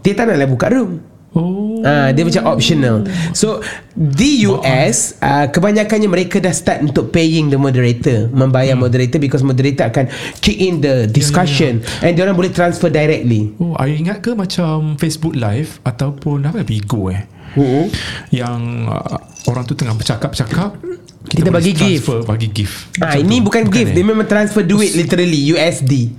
Dia 0.00 0.16
tak 0.16 0.32
naklah 0.32 0.48
buka 0.48 0.66
room. 0.72 1.12
Oh. 1.32 1.80
Ah, 1.80 2.12
dia 2.12 2.28
macam 2.28 2.44
optional. 2.44 3.08
So 3.32 3.64
di 3.96 4.44
US 4.44 5.16
uh, 5.16 5.48
kebanyakannya 5.48 6.08
mereka 6.08 6.36
dah 6.44 6.52
start 6.52 6.84
untuk 6.84 7.08
paying 7.08 7.48
the 7.48 7.56
moderator, 7.56 8.28
membayar 8.28 8.76
hmm. 8.76 8.84
moderator 8.84 9.16
because 9.16 9.40
moderator 9.40 9.88
akan 9.88 10.12
kick 10.44 10.60
in 10.60 10.84
the 10.84 11.08
discussion 11.08 11.80
yeah, 11.80 11.88
yeah. 11.88 12.04
and 12.04 12.12
dia 12.20 12.22
orang 12.28 12.36
boleh 12.36 12.52
transfer 12.52 12.92
directly. 12.92 13.56
Oh, 13.56 13.72
I 13.80 13.96
ingat 13.96 14.20
ke 14.20 14.36
macam 14.36 15.00
Facebook 15.00 15.32
Live 15.32 15.80
ataupun 15.88 16.52
apa 16.52 16.60
Bigo 16.68 17.08
eh? 17.08 17.24
Uh-huh. 17.56 17.88
Yang 18.28 18.60
uh, 18.92 19.18
orang 19.48 19.64
tu 19.64 19.72
tengah 19.72 19.96
bercakap-cakap 19.96 20.76
Kita 21.32 21.48
boleh 21.48 21.56
bagi 21.56 21.72
gift. 21.72 22.04
transfer, 22.04 22.18
bagi 22.28 22.48
gift. 22.52 22.76
Ah, 23.00 23.16
ini 23.16 23.40
tu. 23.40 23.48
bukan 23.48 23.62
gift, 23.72 23.92
eh? 23.92 23.96
dia 23.96 24.04
memang 24.04 24.28
transfer 24.28 24.60
duit 24.60 24.92
literally 24.92 25.56
USD. 25.56 26.12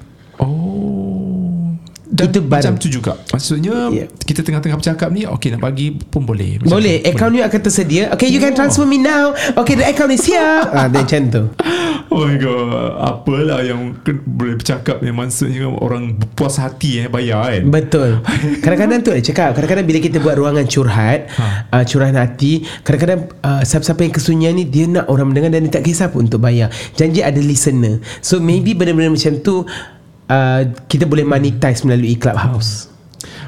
Oh. 0.43 1.73
Dan 2.05 2.29
Itu 2.29 2.45
baru. 2.45 2.61
macam 2.61 2.73
tu 2.77 2.87
juga. 2.87 3.17
Maksudnya 3.33 3.89
Yeah. 3.89 4.05
kita 4.21 4.45
tengah-tengah 4.45 4.77
bercakap 4.77 5.09
ni 5.09 5.25
okey 5.25 5.49
nak 5.49 5.65
bagi 5.65 5.97
pun 5.97 6.21
boleh. 6.21 6.61
Macam 6.61 6.77
Boleh, 6.77 7.01
tu. 7.01 7.09
account 7.09 7.33
you 7.33 7.41
akan 7.41 7.59
tersedia. 7.59 8.03
Okay, 8.13 8.29
you 8.29 8.37
can 8.37 8.53
Oh. 8.53 8.57
transfer 8.59 8.85
me 8.85 9.01
now. 9.01 9.33
Okay, 9.55 9.73
the 9.73 9.81
account 9.81 10.13
is 10.13 10.21
here. 10.21 10.37
ah, 10.77 10.85
dia 10.85 11.01
macam 11.01 11.21
tu. 11.27 11.43
Oh 12.13 12.29
my 12.29 12.37
god, 12.37 12.69
apalah 12.95 13.65
yang 13.65 13.97
boleh 14.05 14.53
bercakap 14.53 15.01
yang 15.01 15.17
maksudnya 15.17 15.65
orang 15.65 16.13
puas 16.37 16.61
hati 16.61 17.01
eh 17.01 17.07
bayar 17.09 17.49
kan. 17.49 17.63
Betul 17.65 18.21
Kadang-kadang 18.63 19.01
tu 19.01 19.09
ada 19.09 19.23
cakap 19.23 19.57
Kadang-kadang 19.57 19.81
bila 19.81 19.97
kita 19.97 20.21
buat 20.21 20.37
ruangan 20.37 20.61
curhat 20.63 21.25
Ha. 21.33 21.73
uh, 21.73 21.81
Curahan 21.81 22.13
hati 22.13 22.61
Kadang-kadang 22.85 23.33
uh, 23.41 23.65
Siapa-siapa 23.65 23.97
yang 23.99 24.13
kesunyian 24.13 24.53
ni 24.53 24.63
Dia 24.63 24.85
nak 24.85 25.09
orang 25.09 25.33
mendengar 25.33 25.49
Dan 25.49 25.65
dia 25.65 25.73
tak 25.73 25.83
kisah 25.83 26.13
pun 26.13 26.29
untuk 26.29 26.37
bayar 26.37 26.69
Janji 26.93 27.25
ada 27.25 27.39
listener 27.39 27.97
So 28.21 28.37
maybe 28.37 28.77
benda-benda 28.77 29.09
macam 29.09 29.33
tu 29.41 29.65
uh, 30.29 30.61
Kita 30.87 31.07
boleh 31.07 31.25
monetize 31.25 31.83
melalui 31.87 32.15
Clubhouse 32.19 32.93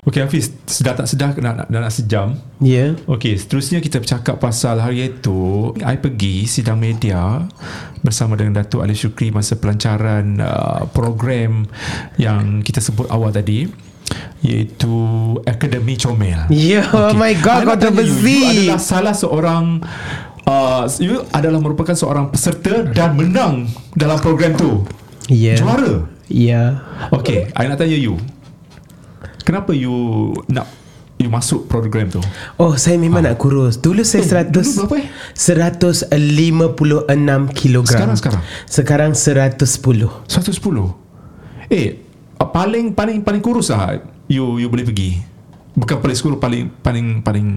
Okey 0.06 0.22
Hafiz, 0.22 0.54
sedar 0.70 0.94
tak 0.94 1.10
sedar 1.10 1.34
nak, 1.42 1.66
nak, 1.66 1.68
nak 1.68 1.90
sejam. 1.90 2.38
Ya 2.62 2.94
yeah. 2.94 3.10
Okey, 3.10 3.42
seterusnya 3.42 3.82
kita 3.82 3.98
bercakap 3.98 4.38
pasal 4.38 4.78
hari 4.78 5.10
itu 5.10 5.74
I 5.82 5.98
pergi 5.98 6.46
sidang 6.46 6.78
media 6.78 7.42
bersama 8.06 8.38
dengan 8.38 8.62
Datuk 8.62 8.86
Ali 8.86 8.94
Syukri 8.94 9.34
masa 9.34 9.58
pelancaran 9.58 10.38
uh, 10.38 10.86
program 10.94 11.66
yang 12.22 12.62
kita 12.62 12.86
sebut 12.86 13.10
awal 13.10 13.34
tadi 13.34 13.66
iaitu 14.46 14.94
Akademi 15.50 15.98
Comel. 15.98 16.46
Ya, 16.54 16.86
oh 16.94 17.18
my 17.18 17.34
God, 17.42 17.66
tanya 17.82 18.06
you. 18.06 18.14
You 18.14 18.46
adalah 18.46 18.78
salah 18.78 19.16
seorang 19.18 19.82
uh, 20.46 20.86
you 21.02 21.26
adalah 21.34 21.58
merupakan 21.58 21.98
seorang 21.98 22.30
peserta 22.30 22.86
dan 22.94 23.18
menang 23.18 23.74
dalam 23.98 24.22
program 24.22 24.54
tu. 24.54 24.86
Ya 25.34 25.58
Juara. 25.58 26.15
Ya. 26.28 26.82
Okay, 27.14 27.54
I 27.54 27.70
nak 27.70 27.78
tanya 27.78 27.94
you. 27.94 28.18
Kenapa 29.46 29.78
you 29.78 29.94
nak 30.50 30.66
you 31.22 31.30
masuk 31.30 31.70
program 31.70 32.10
tu? 32.10 32.18
Oh 32.58 32.74
saya 32.76 32.98
memang 32.98 33.22
nak 33.22 33.38
kurus. 33.38 33.78
Dulu 33.78 34.02
saya 34.02 34.26
Eh, 34.26 34.50
100 34.50 34.52
dulu 34.52 34.70
berapa 34.84 34.96
eh? 35.00 35.08
156 35.38 36.10
kilogram. 37.54 38.10
Sekarang, 38.18 38.42
Sekarang? 38.66 39.14
110 39.14 39.62
110 40.26 41.70
Eh 41.70 41.88
Paling 42.36 42.94
Paling 42.94 43.20
paling 43.22 43.42
kurus 43.42 43.70
lah 43.72 43.96
You 44.26 44.58
you 44.58 44.68
boleh 44.68 44.86
pergi. 44.86 45.22
Bukan 45.78 46.02
paling 46.02 46.18
kurus 46.18 46.40
Paling 46.42 46.64
Paling 46.82 47.08
Paling 47.22 47.48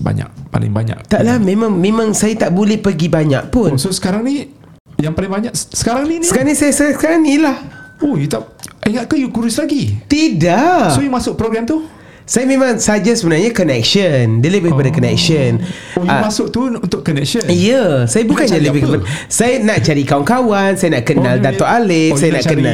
banyak 0.00 0.28
Paling 0.48 0.72
banyak. 0.72 0.98
Taklah 1.06 1.36
memang 1.38 1.76
Memang 1.76 2.16
saya 2.16 2.34
tak 2.34 2.56
boleh 2.56 2.80
pergi 2.80 3.12
banyak 3.12 3.52
pun. 3.52 3.76
Oh, 3.76 3.80
So 3.80 3.92
sekarang 3.92 4.24
ni 4.24 4.48
Yang 4.96 5.12
paling 5.12 5.30
banyak 5.32 5.52
Sekarang 5.54 6.08
ni 6.08 6.24
ni? 6.24 6.26
Sekarang 6.26 6.48
ni 6.48 6.56
saya, 6.56 6.72
saya 6.72 6.96
sekarang 6.96 7.20
ni 7.20 7.36
lah 7.36 7.83
Oh 8.00 8.16
you 8.16 8.26
tak 8.26 8.42
Ingat 8.84 9.06
ke 9.06 9.16
you 9.16 9.28
kurus 9.28 9.56
lagi? 9.56 9.96
Tidak. 10.04 10.92
So 10.92 11.00
you 11.00 11.08
masuk 11.08 11.34
program 11.34 11.64
tu? 11.64 11.88
Saya 12.24 12.44
memang 12.44 12.76
saja 12.76 13.12
sebenarnya 13.12 13.52
connection. 13.52 14.40
Dia 14.40 14.48
lebih 14.50 14.72
pada 14.72 14.88
connection. 14.88 15.60
Oh 15.92 16.00
you 16.00 16.08
Ah, 16.08 16.24
masuk 16.24 16.48
tu 16.48 16.68
Untuk 16.68 17.00
connection? 17.00 17.44
Ya, 17.48 18.04
saya 18.04 18.24
bukannya 18.24 18.60
lebih 18.60 18.80
apa? 18.82 18.96
kepada 18.96 19.04
Saya 19.26 19.60
nak 19.60 19.78
cari 19.80 20.02
kawan-kawan 20.02 20.72
Saya 20.74 20.96
nak 20.96 21.04
kenal 21.04 21.36
Oh, 21.36 21.42
Dato' 21.42 21.68
Alif 21.68 22.12
oh, 22.12 22.16
Saya 22.16 22.30
nak 22.32 22.44
kenal 22.44 22.72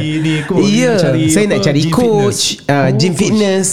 Ya, 0.63 0.91
cari 0.97 1.27
saya 1.27 1.45
apa, 1.45 1.51
nak 1.51 1.59
cari 1.61 1.81
gym 1.81 1.91
coach 1.91 2.43
fitness. 2.55 2.67
uh, 2.67 2.75
Oh, 2.75 2.87
Gym 2.95 3.11
coach. 3.11 3.19
fitness 3.19 3.67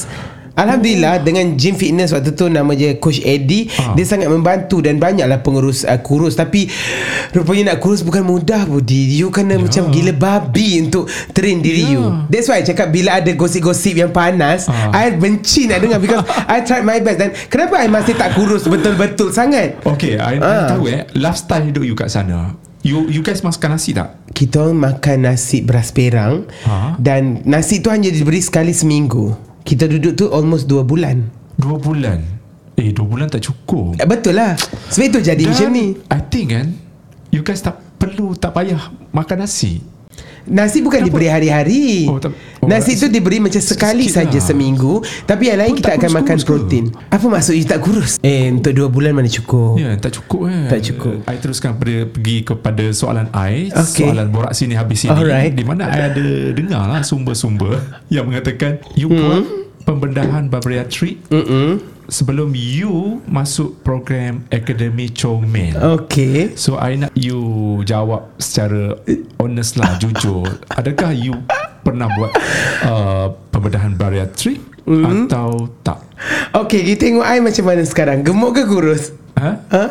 Alhamdulillah 0.59 1.23
dengan 1.23 1.55
gym 1.55 1.73
fitness 1.73 2.11
waktu 2.11 2.35
tu 2.35 2.47
nama 2.47 2.75
je 2.75 2.99
Coach 2.99 3.23
Eddie 3.23 3.71
Ah. 3.73 3.95
dia 3.95 4.03
sangat 4.03 4.27
membantu 4.27 4.79
dan 4.79 4.99
banyaklah 4.99 5.39
pengurus 5.39 5.83
uh, 5.83 5.95
kurus 5.97 6.35
tapi 6.35 6.67
rupanya 7.31 7.73
nak 7.73 7.79
kurus 7.79 8.03
bukan 8.03 8.21
mudah 8.21 8.67
Budi 8.67 9.15
you 9.15 9.31
kena 9.31 9.55
Ya. 9.55 9.61
macam 9.61 9.83
gila 9.89 10.13
babi 10.13 10.81
untuk 10.81 11.07
train 11.31 11.59
diri 11.59 11.87
Ya. 11.87 11.93
you 11.93 12.03
that's 12.27 12.47
why 12.47 12.59
I 12.59 12.65
cakap 12.65 12.91
bila 12.91 13.17
ada 13.17 13.31
gosip-gosip 13.31 13.95
yang 13.95 14.11
panas 14.11 14.67
Ah. 14.67 14.91
I 14.93 15.15
benci 15.15 15.65
nak 15.65 15.79
dengar 15.79 15.99
because 15.99 16.27
I 16.51 16.61
tried 16.61 16.83
my 16.83 16.99
best 16.99 17.19
dan 17.19 17.31
kenapa 17.47 17.79
I 17.79 17.87
masih 17.87 18.13
tak 18.13 18.35
kurus 18.35 18.67
betul-betul 18.67 19.31
sangat 19.31 19.79
Okay 19.85 20.17
I, 20.17 20.37
I 20.37 20.43
Ah. 20.59 20.67
tahu 20.69 20.89
eh 20.89 21.07
Lifestyle 21.13 21.65
hidup 21.65 21.83
you 21.83 21.95
kat 21.95 22.11
sana 22.11 22.59
You 22.79 23.07
you 23.07 23.21
guys 23.21 23.43
makan 23.43 23.75
nasi 23.75 23.91
tak? 23.91 24.19
kita 24.31 24.71
makan 24.71 25.17
nasi 25.25 25.61
beras 25.61 25.91
perang 25.91 26.47
Ha? 26.63 26.95
dan 26.97 27.43
nasi 27.43 27.79
tu 27.79 27.91
hanya 27.91 28.07
diberi 28.07 28.39
sekali 28.39 28.71
seminggu. 28.71 29.35
Kita 29.69 29.85
duduk 29.85 30.17
tu 30.17 30.25
almost 30.33 30.65
2 30.65 30.81
bulan. 30.81 31.29
Dua 31.59 31.77
bulan 31.77 32.23
Eh 32.79 32.95
dua 32.95 33.03
bulan 33.11 33.27
tak 33.27 33.43
cukup 33.43 33.99
Eh, 33.99 34.07
betul 34.07 34.39
lah. 34.39 34.55
Sebab 34.95 35.11
itu 35.11 35.19
jadi 35.19 35.43
Dan 35.43 35.51
macam 35.51 35.71
ni. 35.75 35.87
I 36.07 36.21
think 36.31 36.55
kan 36.55 36.67
You 37.35 37.43
guys 37.43 37.59
tak 37.61 37.83
perlu 37.99 38.39
Tak 38.39 38.55
payah 38.55 38.79
makan 39.11 39.43
nasi 39.43 39.83
Nasi 40.49 40.81
bukan 40.81 40.99
Kenapa? 40.99 41.09
diberi 41.13 41.29
hari-hari. 41.29 41.85
Oh, 42.05 42.17
tak- 42.17 42.33
oh, 42.59 42.67
nasi 42.67 42.97
tu 42.97 43.07
diberi 43.07 43.37
macam 43.39 43.57
sekali 43.59 44.05
sikit 44.05 44.25
saja 44.25 44.35
lah. 44.35 44.45
seminggu. 44.45 44.95
Tapi 45.23 45.43
yang 45.47 45.59
lain 45.59 45.73
Pun 45.73 45.79
kita 45.79 45.91
akan 45.95 46.11
makan 46.15 46.25
kurus-kurus 46.35 46.43
ke? 46.43 46.49
protein. 46.65 46.85
Apa 47.07 47.27
maksud 47.27 47.53
you 47.53 47.65
tak 47.65 47.81
kurus? 47.81 48.13
Eh 48.19 48.49
untuk 48.49 48.73
2 48.73 48.89
bulan 48.89 49.13
mana 49.13 49.27
cukup. 49.27 49.77
Ya 49.77 49.93
tak 49.95 50.13
cukup 50.15 50.41
kan 50.45 50.67
Tak 50.67 50.81
cukup. 50.83 51.17
I 51.23 51.37
teruskan 51.37 51.71
pada, 51.75 51.95
Pergi 52.09 52.37
kepada 52.43 52.85
soalan 52.91 53.29
I 53.31 53.69
Okay. 53.69 54.05
Soalan 54.05 54.27
borak 54.29 54.53
sini 54.53 54.73
habis 54.73 54.99
sini 55.01 55.13
Alright. 55.13 55.53
Di 55.53 55.63
mana 55.63 55.87
I 55.87 56.09
ada 56.09 56.27
Dengar 56.51 56.85
lah 56.87 57.03
sumber-sumber 57.03 57.79
Yang 58.09 58.25
mengatakan 58.27 58.73
You 58.95 59.09
Hmm. 59.09 59.21
buat 59.21 59.43
Pembedahan 59.85 60.49
bariatrik 60.49 61.17
Mm-mm. 61.29 61.98
Sebelum 62.09 62.57
you 62.57 63.21
Masuk 63.29 63.85
program 63.85 64.49
Akademi 64.49 65.13
Comel 65.13 65.77
Okay. 65.77 66.57
So 66.57 66.81
I 66.81 66.97
nak 66.97 67.13
you 67.13 67.37
jawab 67.85 68.33
secara 68.41 68.97
honest 69.37 69.77
lah, 69.77 69.93
jujur. 70.01 70.49
Adakah 70.73 71.13
you 71.13 71.37
pernah 71.85 72.09
buat 72.17 72.33
uh, 72.89 73.29
pembedahan 73.53 73.93
bariatrik 73.93 74.57
mm. 74.89 75.29
atau 75.29 75.69
tak? 75.85 76.01
Okay, 76.57 76.81
kita 76.81 77.13
tengok 77.13 77.29
I 77.29 77.45
macam 77.45 77.65
mana 77.69 77.85
sekarang. 77.85 78.25
Gemuk 78.25 78.57
ke 78.57 78.65
kurus? 78.65 79.13
Ha? 79.37 79.69
Ha? 79.69 79.85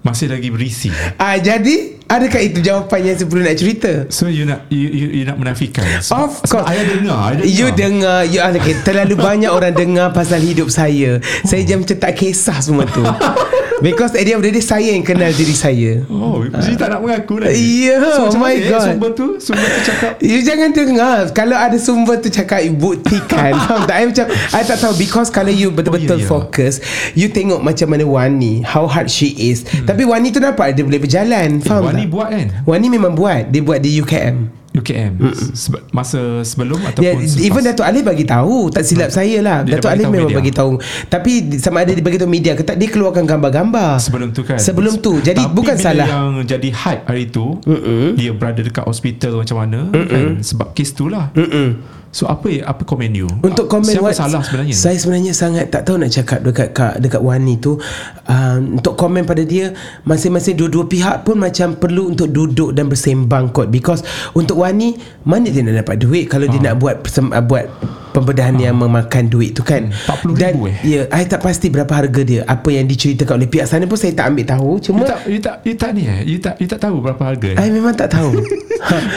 Masih 0.00 0.32
lagi 0.32 0.48
berisi. 0.48 0.88
Ah, 1.20 1.36
jadi 1.36 1.99
adakah 2.10 2.40
itu 2.42 2.58
jawapan 2.58 3.00
yang 3.06 3.16
sebelum 3.16 3.42
nak 3.46 3.56
cerita? 3.56 3.92
So 4.10 4.26
you 4.26 4.42
nak 4.42 4.66
you, 4.66 4.90
you, 4.90 5.06
you 5.22 5.24
nak 5.24 5.38
menafikan? 5.38 5.86
Sebab, 6.02 6.26
Of 6.26 6.34
course 6.44 6.66
I 6.66 6.82
ada 6.82 6.98
dengar, 6.98 7.18
I 7.22 7.30
ada 7.38 7.42
You 7.46 7.70
dengar. 7.70 8.26
dengar 8.26 8.28
you, 8.28 8.38
ah, 8.42 8.50
okay, 8.50 8.74
Terlalu 8.82 9.14
banyak 9.14 9.50
orang 9.50 9.72
dengar 9.72 10.10
Pasal 10.10 10.42
hidup 10.42 10.66
saya 10.68 11.22
Saya 11.46 11.62
macam 11.78 11.96
tak 11.96 12.12
kisah 12.18 12.58
semua 12.58 12.84
tu 12.90 13.06
Because 13.80 14.12
at 14.12 14.22
the 14.24 14.36
end 14.36 14.40
of 14.40 14.44
the 14.44 14.52
day 14.52 14.64
Saya 14.64 14.92
yang 14.92 15.04
kenal 15.04 15.32
diri 15.32 15.56
saya 15.56 16.04
Oh, 16.06 16.44
jadi 16.46 16.76
tak 16.76 16.88
nak 16.92 17.00
mengaku 17.00 17.40
lagi. 17.40 17.88
Ya, 17.88 17.96
so, 18.12 18.28
oh 18.28 18.36
my 18.36 18.52
eh, 18.52 18.68
God. 18.68 18.86
Sumber 18.92 19.10
tu, 19.16 19.26
sumber 19.40 19.66
tu 19.66 19.80
cakap. 19.88 20.12
You 20.30 20.38
jangan 20.44 20.68
dengar 20.70 21.18
Kalau 21.32 21.56
ada 21.56 21.76
sumber 21.80 22.20
tu 22.20 22.28
cakap 22.28 22.60
You 22.62 22.76
buktikan 22.76 23.56
Faham 23.64 23.88
tak 23.88 23.96
I 23.96 24.04
macam 24.08 24.26
I 24.30 24.62
tak 24.62 24.78
tahu 24.78 24.94
Because 25.00 25.28
kalau 25.32 25.50
you 25.50 25.72
betul-betul 25.72 26.20
Oh, 26.20 26.20
ya, 26.20 26.26
ya. 26.26 26.30
fokus 26.30 26.74
You 27.16 27.32
tengok 27.32 27.60
macam 27.64 27.86
mana 27.90 28.04
Wani 28.04 28.60
How 28.62 28.84
hard 28.84 29.08
she 29.08 29.32
is 29.32 29.64
Tapi 29.64 30.04
Wani 30.04 30.30
tu 30.30 30.38
nampak 30.38 30.76
Dia 30.76 30.84
boleh 30.84 31.00
berjalan 31.00 31.64
Faham 31.64 31.90
Wani 31.90 32.04
tak 32.06 32.12
buat 32.12 32.28
kan? 32.30 32.46
Wani 32.68 32.86
memang 32.92 33.12
buat 33.16 33.48
Dia 33.48 33.62
buat 33.64 33.80
di 33.80 33.98
UKM 33.98 34.59
UKM. 34.72 35.18
Sebe- 35.50 35.82
masa 35.90 36.18
sebelum 36.42 36.78
ataupun 36.80 37.02
Yeah, 37.02 37.18
selepas? 37.20 37.42
even 37.44 37.62
Datuk 37.64 37.82
Alif 37.82 38.02
bagi 38.02 38.22
tahu 38.22 38.70
tak 38.70 38.82
silap 38.82 39.10
saya 39.10 39.38
lah 39.38 39.58
Dia 39.60 39.76
Datuk 39.76 39.90
Alif 39.90 40.04
tahu 40.04 40.12
memang 40.12 40.28
media. 40.28 40.38
bagi 40.38 40.52
tahu 40.52 40.72
tapi 41.06 41.32
sama 41.56 41.76
ada 41.80 41.90
dia 41.90 41.98
bagi 42.00 42.16
tahu 42.16 42.30
media 42.30 42.52
ke 42.52 42.62
tak 42.62 42.76
dia 42.76 42.86
keluarkan 42.86 43.24
gambar-gambar 43.24 43.98
Sebelum 43.98 44.30
tu 44.30 44.42
kan 44.42 44.56
Sebelum 44.56 44.98
tu. 44.98 45.18
Jadi 45.18 45.40
Tapi 45.40 45.50
bukan 45.50 45.74
salah. 45.74 46.06
yang 46.06 46.30
jadi 46.44 46.68
hype 46.70 47.02
hari 47.04 47.26
tu 47.26 47.58
Mm-mm. 47.60 48.14
Dia 48.14 48.30
berada 48.30 48.60
dekat 48.60 48.84
hospital 48.84 49.38
macam 49.38 49.56
mana 49.58 49.80
Mm-mm. 49.88 50.06
kan 50.06 50.24
Sebab 50.40 50.70
kes 50.70 50.90
tu 50.92 51.06
lah 51.06 51.34
Mm-mm. 51.34 51.98
So 52.10 52.26
apa 52.26 52.50
apa 52.66 52.82
komen 52.82 53.14
you? 53.14 53.30
Untuk 53.38 53.70
komen 53.70 53.86
Siapa 53.86 54.10
what- 54.10 54.18
salah 54.18 54.42
sebenarnya? 54.42 54.74
Saya 54.74 54.98
sebenarnya 54.98 55.30
sangat 55.30 55.70
tak 55.70 55.86
tahu 55.86 56.02
nak 56.02 56.10
cakap 56.10 56.42
dekat 56.42 56.68
kak, 56.74 56.94
dekat 56.98 57.22
Wani 57.22 57.54
tu. 57.62 57.78
Um, 58.26 58.82
untuk 58.82 58.98
komen 58.98 59.22
pada 59.22 59.46
dia 59.46 59.70
masing-masing 60.02 60.58
dua-dua 60.58 60.90
pihak 60.90 61.22
pun 61.22 61.38
macam 61.38 61.78
perlu 61.78 62.10
untuk 62.10 62.26
duduk 62.34 62.74
dan 62.74 62.90
bersembang 62.90 63.54
kot. 63.54 63.70
Because 63.70 64.02
untuk 64.34 64.58
Wani 64.58 64.98
mana 65.22 65.54
dia 65.54 65.62
nak 65.62 65.86
dapat 65.86 66.02
duit 66.02 66.26
kalau 66.26 66.50
dia 66.50 66.58
nak 66.58 66.82
buat 66.82 66.98
buat 67.46 67.66
pembedahan 68.10 68.56
yang 68.58 68.76
memakan 68.76 69.30
duit 69.30 69.54
tu 69.54 69.62
kan. 69.62 69.88
Hmm, 69.90 70.36
40,000 70.36 70.42
Dan 70.42 70.54
eh? 70.66 70.76
ya, 70.82 71.00
I 71.10 71.24
tak 71.26 71.40
pasti 71.42 71.70
berapa 71.70 71.90
harga 71.90 72.22
dia. 72.22 72.42
Apa 72.46 72.68
yang 72.74 72.86
diceritakan 72.86 73.40
oleh 73.40 73.48
pihak 73.48 73.66
sana 73.66 73.86
pun 73.86 73.98
saya 73.98 74.12
tak 74.14 74.34
ambil 74.34 74.44
tahu. 74.46 74.70
Cuma 74.82 74.98
You 75.00 75.06
tak, 75.06 75.20
you 75.26 75.40
tak, 75.40 75.56
you 75.64 75.74
tak 75.78 75.90
ni 75.96 76.02
eh? 76.06 76.20
You 76.26 76.38
tak, 76.38 76.54
you 76.58 76.66
tak 76.68 76.80
tahu 76.82 77.00
berapa 77.00 77.22
harga 77.22 77.48
eh? 77.54 77.62
I 77.62 77.68
memang 77.72 77.94
tak 77.94 78.12
tahu. 78.12 78.34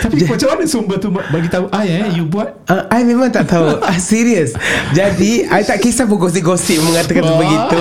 Tapi 0.03 0.15
macam 0.31 0.47
mana 0.53 0.63
sumber 0.67 0.97
tu 0.99 1.09
bagi 1.11 1.47
tahu 1.47 1.71
I 1.71 1.87
eh? 1.87 2.07
You 2.19 2.27
buat 2.27 2.55
Uh, 2.63 2.87
I 2.87 3.03
memang 3.03 3.27
tak 3.27 3.51
tahu 3.51 3.79
ah, 3.83 3.99
Serius 3.99 4.55
Jadi 4.95 5.43
I 5.47 5.61
tak 5.67 5.83
kisah 5.83 6.07
pun 6.07 6.15
gosip-gosip 6.15 6.79
Mengatakan 6.79 7.27
begitu 7.35 7.77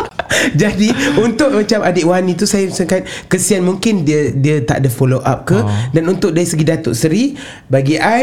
Jadi 0.60 0.88
Untuk 1.20 1.52
macam 1.52 1.84
adik 1.84 2.04
Wani 2.08 2.32
tu 2.32 2.48
Saya 2.48 2.72
rasakan 2.72 3.04
Kesian 3.28 3.64
mungkin 3.64 4.04
dia 4.04 4.32
Dia 4.32 4.64
tak 4.64 4.80
ada 4.84 4.88
follow 4.88 5.20
up 5.20 5.44
ke 5.44 5.56
Oh. 5.60 5.68
Dan 5.92 6.08
untuk 6.08 6.32
dari 6.32 6.48
segi 6.48 6.64
Datuk 6.64 6.96
Seri 6.96 7.36
Bagi 7.68 8.00
I 8.00 8.20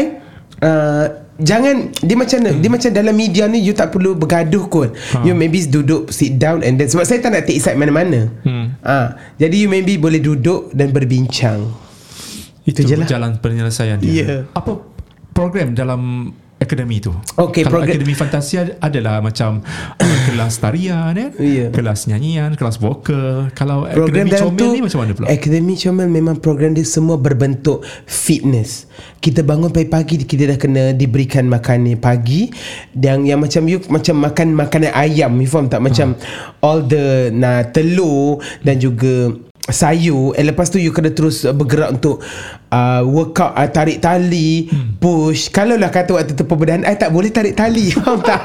uh, 0.62 1.06
Jangan 1.42 1.76
Dia 1.98 2.14
macam 2.14 2.38
hmm. 2.40 2.58
Dia 2.58 2.70
macam 2.70 2.90
dalam 2.90 3.12
media 3.12 3.44
ni 3.44 3.58
You 3.58 3.72
tak 3.72 3.90
perlu 3.90 4.14
bergaduh 4.14 4.64
kot 4.66 4.90
Ha. 5.12 5.20
You 5.22 5.34
maybe 5.34 5.60
duduk 5.62 6.08
Sit 6.08 6.36
down 6.36 6.62
and 6.62 6.74
then 6.74 6.86
Sebab 6.86 7.02
saya 7.02 7.18
tak 7.18 7.30
nak 7.30 7.44
take 7.44 7.58
side 7.58 7.74
mana-mana 7.74 8.30
Hmm. 8.40 8.78
Ah, 8.80 9.12
Jadi 9.36 9.60
you 9.60 9.68
maybe 9.68 9.96
boleh 9.96 10.18
duduk 10.18 10.70
Dan 10.70 10.90
berbincang 10.90 11.68
Itu 12.62 12.80
je 12.80 12.94
lah. 12.94 13.04
jalan 13.04 13.36
penyelesaian 13.36 13.98
dia 13.98 14.10
Ya. 14.14 14.26
Apa 14.48 14.78
program 15.30 15.72
dalam 15.72 16.30
akademi 16.62 17.02
tu. 17.02 17.12
Okey, 17.36 17.66
Kalau 17.66 17.82
program- 17.82 17.98
akademi 17.98 18.14
fantasi 18.14 18.78
adalah 18.78 19.18
macam 19.18 19.60
uh, 19.98 20.18
Kelas 20.30 20.62
tarian 20.62 21.12
eh? 21.18 21.30
Ya. 21.42 21.66
Kelas 21.74 22.06
nyanyian 22.06 22.54
Kelas 22.54 22.78
vokal. 22.78 23.50
Kalau 23.52 23.90
Program 23.90 24.30
akademi 24.30 24.38
comel 24.38 24.58
tu 24.58 24.66
ni 24.70 24.80
macam 24.80 24.98
mana 25.02 25.12
pula? 25.12 25.26
Akademi 25.28 25.74
Comel 25.74 26.08
memang 26.08 26.36
program 26.38 26.72
dia 26.72 26.86
semua 26.86 27.18
berbentuk 27.18 27.82
fitness. 28.06 28.86
Kita 29.18 29.42
bangun 29.42 29.74
pagi-pagi 29.74 30.22
Kita 30.22 30.46
dah 30.46 30.58
kena 30.58 30.82
diberikan 30.94 31.46
makanan 31.50 31.98
pagi. 31.98 32.48
Yang 32.94 33.18
yang 33.26 33.38
macam 33.42 33.62
you 33.66 33.78
Macam 33.90 34.14
makan 34.22 34.48
makanan 34.54 34.90
ayam 34.94 35.32
You 35.42 35.50
faham 35.50 35.66
tak? 35.66 35.82
Macam 35.82 36.14
all 36.62 36.86
the 36.86 37.34
nah, 37.34 37.66
telur 37.70 38.38
Dan 38.62 38.78
juga 38.78 39.34
sayur 39.70 40.34
and 40.34 40.50
lepas 40.50 40.66
tu 40.66 40.82
you 40.82 40.90
kena 40.90 41.14
terus 41.14 41.46
uh, 41.46 41.54
bergerak 41.54 41.94
untuk 41.94 42.18
uh, 42.74 43.02
workout 43.06 43.54
uh, 43.54 43.68
tarik 43.70 44.02
tali 44.02 44.66
hmm. 44.66 44.98
push 44.98 45.54
kalau 45.54 45.78
lah 45.78 45.86
kata 45.86 46.18
waktu 46.18 46.34
tu 46.34 46.42
pembedahan 46.42 46.82
I 46.82 46.98
tak 46.98 47.14
boleh 47.14 47.30
tarik 47.30 47.54
tali 47.54 47.90
faham 47.94 48.18
tak 48.26 48.42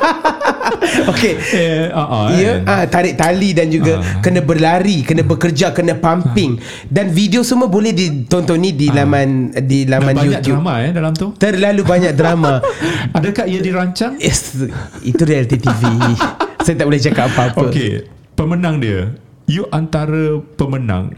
okay 1.10 1.34
Eh, 1.58 1.90
uh, 1.90 2.00
uh, 2.00 2.28
Ya, 2.38 2.62
ah, 2.70 2.84
tarik 2.86 3.18
tali 3.18 3.56
dan 3.56 3.72
juga 3.72 3.98
Ah. 3.98 4.22
kena 4.22 4.44
berlari, 4.46 5.02
kena 5.02 5.24
bekerja, 5.26 5.72
kena 5.74 5.98
pumping. 5.98 6.60
Dan 6.86 7.10
video 7.10 7.42
semua 7.42 7.66
boleh 7.66 7.96
ditonton 7.96 8.60
ni 8.60 8.76
di 8.76 8.92
laman 8.92 9.50
di 9.66 9.88
Dan 9.88 9.98
laman 9.98 10.14
Ah. 10.14 10.22
banyak 10.22 10.42
YouTube. 10.44 10.58
drama 10.60 10.74
eh 10.86 10.92
dalam 10.94 11.14
tu 11.18 11.28
Terlalu 11.34 11.82
banyak 11.82 12.14
drama. 12.14 12.62
Adakah 13.18 13.46
ia 13.50 13.60
dirancang 13.64 14.20
yes, 14.22 14.54
itu 15.02 15.22
reality 15.24 15.58
TV. 15.58 15.82
Saya 16.66 16.76
tak 16.78 16.86
boleh 16.86 17.02
cakap 17.02 17.32
apa-apa. 17.32 17.72
Okey, 17.72 18.06
pemenang 18.38 18.78
dia. 18.78 19.27
You 19.48 19.64
antara 19.70 20.38
pemenang. 20.54 21.16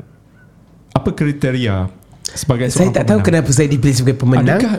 Apa 0.91 1.09
kriteria 1.11 1.89
sebagai 2.23 2.69
Saya 2.69 2.87
seorang 2.87 2.93
tak 2.93 3.03
tahu 3.03 3.19
pemenang? 3.19 3.41
kenapa 3.41 3.49
saya 3.51 3.67
dipilih 3.67 3.95
sebagai 3.95 4.17
pemenang. 4.17 4.45
Adakah 4.55 4.73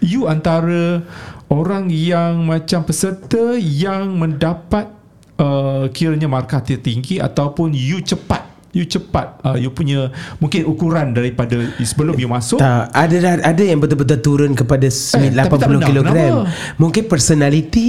you 0.00 0.24
antara 0.24 1.04
orang 1.46 1.88
yang 1.88 2.40
macam 2.40 2.80
peserta 2.82 3.52
yang 3.54 4.16
mendapat 4.16 4.88
uh, 5.36 5.84
kiranya 5.90 6.24
markah 6.24 6.58
tertinggi 6.58 7.18
ataupun 7.18 7.70
you 7.70 8.00
cepat 8.00 8.48
you 8.70 8.86
cepat 8.86 9.36
uh, 9.42 9.58
you 9.58 9.68
punya 9.68 10.08
mungkin 10.38 10.64
ukuran 10.64 11.10
daripada 11.10 11.58
sebelum 11.76 12.14
you 12.14 12.30
masuk 12.30 12.56
tak, 12.56 12.86
ada 12.88 13.16
ada 13.42 13.60
yang 13.60 13.76
betul-betul 13.76 14.22
turun 14.22 14.54
kepada 14.54 14.86
Eh, 14.86 15.28
80 15.28 15.36
tapi 15.36 15.52
tak 15.58 15.68
menang. 15.68 15.84
kilogram. 15.84 16.16
Kenapa? 16.46 16.78
Mungkin 16.78 17.02
personality 17.04 17.88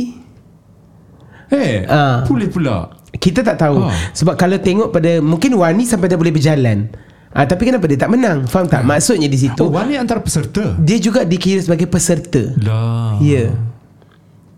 eh 1.48 1.84
Ah. 1.86 2.24
boleh 2.24 2.48
pula 2.48 2.92
kita 3.22 3.45
tak 3.45 3.61
tahu. 3.61 3.86
Ah. 3.86 3.93
Sebab 4.11 4.34
kalau 4.34 4.57
tengok 4.57 4.89
pada 4.89 5.22
mungkin 5.22 5.53
Wani 5.53 5.86
sampai 5.86 6.09
dah 6.09 6.17
boleh 6.17 6.34
berjalan. 6.34 6.89
Ah, 7.32 7.45
tapi 7.45 7.63
kenapa 7.63 7.86
dia 7.86 7.95
tak 7.95 8.11
menang? 8.11 8.43
Faham 8.43 8.67
tak? 8.67 8.84
Maksudnya 8.84 9.30
di 9.30 9.39
situ 9.39 9.63
oh 9.63 9.72
Wan 9.72 9.88
ni 9.88 9.95
antara 9.95 10.19
peserta 10.19 10.76
dia 10.76 10.99
juga 10.99 11.24
dikira 11.24 11.63
sebagai 11.63 11.88
peserta. 11.88 12.51
lah 12.59 13.15
Ya. 13.24 13.55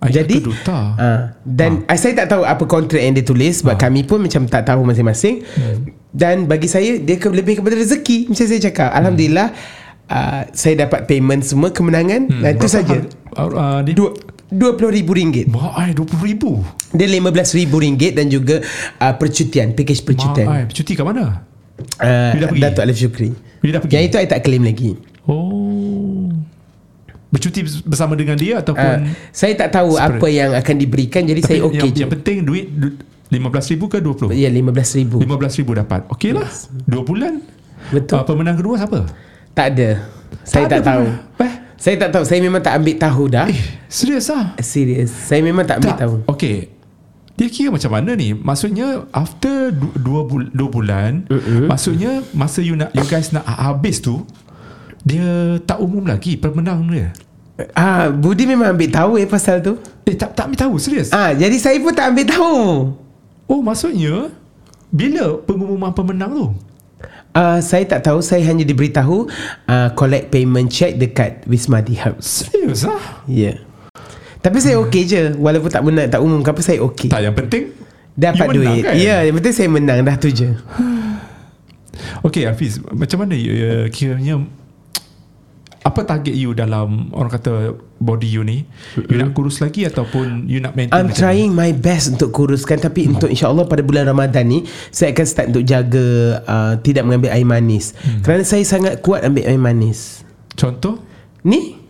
Ayah 0.01 0.19
Jadi 0.19 0.43
tu 0.43 0.51
duta 0.51 0.99
uh, 0.99 1.19
dan 1.45 1.87
uh. 1.87 1.95
saya 1.95 2.11
tak 2.11 2.35
tahu 2.35 2.43
apa 2.43 2.63
kontrak 2.65 2.99
yang 2.99 3.13
dia 3.13 3.23
tulis 3.23 3.63
sebab 3.63 3.75
Ah. 3.75 3.79
kami 3.79 4.03
pun 4.03 4.19
macam 4.19 4.43
tak 4.47 4.65
tahu 4.65 4.83
masing-masing. 4.83 5.45
Hmm. 5.53 5.77
Dan 6.09 6.43
bagi 6.43 6.67
saya 6.67 6.97
dia 6.97 7.15
ke- 7.15 7.31
lebih 7.31 7.61
kepada 7.61 7.77
rezeki 7.77 8.27
macam 8.27 8.43
saya 8.43 8.59
cakap. 8.59 8.89
Hmm. 8.89 8.99
Alhamdulillah 8.99 9.47
uh, 10.09 10.41
saya 10.51 10.73
dapat 10.81 11.05
payment 11.05 11.45
semua 11.45 11.69
kemenangan 11.69 12.27
hmm. 12.27 12.41
dan 12.41 12.51
itu 12.57 12.67
saja. 12.67 12.95
uh, 13.37 13.79
dia 13.79 13.93
Dua 13.93 14.11
RM20,000 14.53 15.49
Mak 15.49 15.71
ai 15.73 15.89
RM20,000 15.91 16.43
Dia 16.93 17.07
RM15,000 17.09 17.73
dan 18.13 18.25
juga 18.29 18.55
uh, 19.01 19.13
percutian 19.17 19.73
Package 19.73 20.01
Mak 20.01 20.07
percutian 20.07 20.45
ai 20.47 20.61
Cuti 20.69 20.93
kat 20.93 21.05
mana? 21.05 21.41
Uh, 21.97 22.31
Bila 22.37 22.41
dah 22.45 22.49
pergi? 22.53 22.61
Datuk 22.61 22.83
Alif 22.85 22.97
Syukri. 23.01 23.29
Bila 23.59 23.69
dah 23.75 23.81
pergi? 23.81 23.93
Yang 23.97 24.03
itu 24.05 24.15
I 24.21 24.27
tak 24.29 24.41
claim 24.45 24.61
lagi. 24.61 24.91
Oh. 25.25 26.29
Bercuti 27.33 27.65
bersama 27.81 28.13
dengan 28.13 28.37
dia 28.37 28.61
Ataupun 28.61 29.09
uh, 29.09 29.09
Saya 29.33 29.57
tak 29.57 29.73
tahu 29.73 29.97
Separate. 29.97 30.21
apa 30.21 30.27
yang 30.29 30.49
akan 30.53 30.75
diberikan 30.77 31.25
Jadi 31.25 31.41
Tapi 31.41 31.49
saya 31.49 31.59
okey 31.65 31.79
yang, 31.81 31.89
je. 31.89 32.01
yang 32.05 32.11
penting 32.13 32.37
duit 32.45 32.65
du- 32.69 32.97
RM15,000 33.33 33.81
ke 33.89 33.97
20 34.29 34.37
Ya 34.37 34.49
RM15,000 34.53 35.11
RM15,000 35.17 35.69
dapat. 35.81 36.01
Okey 36.13 36.31
lah. 36.37 36.45
Dua 36.85 37.01
bulan? 37.01 37.41
Betul. 37.89 38.21
Uh, 38.21 38.25
Pemenang 38.29 38.55
kedua 38.61 38.77
siapa? 38.77 39.09
Tak 39.57 39.65
ada. 39.73 39.89
Saya 40.45 40.65
tak, 40.69 40.85
ada 40.85 40.85
tahu. 40.85 41.05
pemenang. 41.09 41.41
Eh? 41.41 41.53
Saya 41.81 41.95
tak 41.97 42.09
tahu. 42.13 42.23
Saya 42.29 42.39
memang 42.45 42.61
tak 42.61 42.73
ambil 42.77 42.95
tahu 43.01 43.23
dah. 43.33 43.49
Eh 43.49 43.82
serius 43.93 44.25
lah 44.27 44.57
Serius 44.57 45.13
Saya 45.13 45.39
memang 45.39 45.61
tak 45.61 45.77
ambil 45.77 45.93
tak. 45.93 45.99
tahu. 46.01 46.15
Okey 46.27 46.73
dia 47.33 47.49
kira 47.49 47.69
macam 47.69 47.89
mana 47.89 48.13
ni? 48.13 48.29
Maksudnya 48.31 49.09
After 49.09 49.69
du- 49.69 49.89
dua, 49.95 50.21
bul- 50.21 50.49
dua 50.49 50.69
bulan 50.69 51.25
uh-uh. 51.25 51.65
Maksudnya 51.65 52.21
Masa 52.29 52.61
you 52.61 52.73
nak 52.73 52.93
You 52.93 53.01
guys 53.03 53.29
nak 53.29 53.41
habis 53.43 53.97
tu 53.97 54.21
Dia 55.01 55.57
tak 55.59 55.77
umum 55.77 56.05
lagi 56.05 56.37
Pemenang 56.37 56.85
dia. 56.87 57.09
Ah, 57.73 58.09
Budi 58.09 58.45
memang 58.45 58.73
ambil 58.73 58.85
tahu 58.87 59.11
eh 59.15 59.25
pasal 59.25 59.61
tu. 59.61 59.81
Eh 60.05 60.13
tak, 60.13 60.33
tak 60.33 60.45
ambil 60.45 60.59
tahu 60.59 60.73
Serius 60.77 61.09
Ah, 61.09 61.33
Jadi 61.33 61.57
saya 61.57 61.73
pun 61.77 61.89
tak 61.91 62.13
ambil 62.13 62.25
tahu. 62.27 62.57
Oh 63.47 63.61
maksudnya 63.61 64.29
Bila 64.87 65.41
pengumuman 65.41 65.89
pemenang 65.89 66.31
tu? 66.31 66.47
Uh, 67.33 67.57
saya 67.59 67.81
tak 67.83 68.05
tahu. 68.05 68.21
Saya 68.21 68.45
hanya 68.45 68.61
diberitahu 68.61 69.25
uh, 69.65 69.89
Collect 69.91 70.29
payment 70.29 70.69
check 70.69 70.95
Dekat 70.95 71.41
Wisma 71.43 71.81
di 71.81 71.97
House 71.97 72.45
Serius 72.45 72.85
lah 72.85 73.25
Ya. 73.25 73.49
yeah. 73.49 73.57
Tapi 74.43 74.57
saya 74.59 74.75
okey 74.83 75.03
je. 75.07 75.21
Walaupun 75.39 75.71
tak 75.71 75.81
menang 75.87 76.11
Tak 76.11 76.19
umum 76.19 76.43
Apa 76.43 76.59
saya 76.59 76.83
okey. 76.83 77.07
Tak 77.07 77.23
yang 77.23 77.31
penting 77.31 77.71
Dapat 78.13 78.45
you 78.51 78.61
duit. 78.61 78.83
kan? 78.83 78.93
Ya 78.99 79.23
yang 79.23 79.39
penting 79.39 79.55
saya 79.55 79.69
menang. 79.71 80.03
Dah 80.03 80.19
tu 80.19 80.27
je. 80.29 80.51
Okay 82.25 82.49
Hafiz 82.49 82.81
Macam 82.91 83.23
mana 83.23 83.37
uh, 83.37 83.85
Kiranya 83.93 84.41
Apa 85.85 86.01
target 86.03 86.33
you 86.33 86.51
dalam 86.57 87.13
Orang 87.13 87.31
kata 87.31 87.77
Body 88.01 88.27
you 88.27 88.41
ni? 88.43 88.65
You 88.97 89.15
nak 89.21 89.37
kurus 89.37 89.61
lagi 89.61 89.85
Ataupun 89.85 90.49
You 90.49 90.59
nak 90.59 90.73
maintain 90.73 90.97
I'm 90.97 91.13
trying 91.13 91.53
my 91.53 91.69
best 91.71 92.17
Untuk 92.17 92.33
kuruskan 92.33 92.81
Tapi 92.81 93.07
untuk 93.13 93.29
insyaAllah 93.29 93.69
Pada 93.69 93.85
bulan 93.85 94.09
Ramadan 94.09 94.49
ni 94.49 94.65
Saya 94.89 95.13
akan 95.13 95.25
start 95.29 95.47
untuk 95.53 95.63
jaga 95.63 96.05
uh, 96.43 96.73
Tidak 96.81 97.05
mengambil 97.05 97.31
air 97.31 97.45
manis. 97.45 97.93
Hmm. 98.01 98.25
Kerana 98.25 98.43
saya 98.43 98.65
sangat 98.65 98.99
kuat 99.05 99.21
Ambil 99.23 99.45
air 99.47 99.61
manis. 99.61 100.25
Ni? 100.25 100.57
Contoh? 100.57 100.95
Ni 101.45 101.82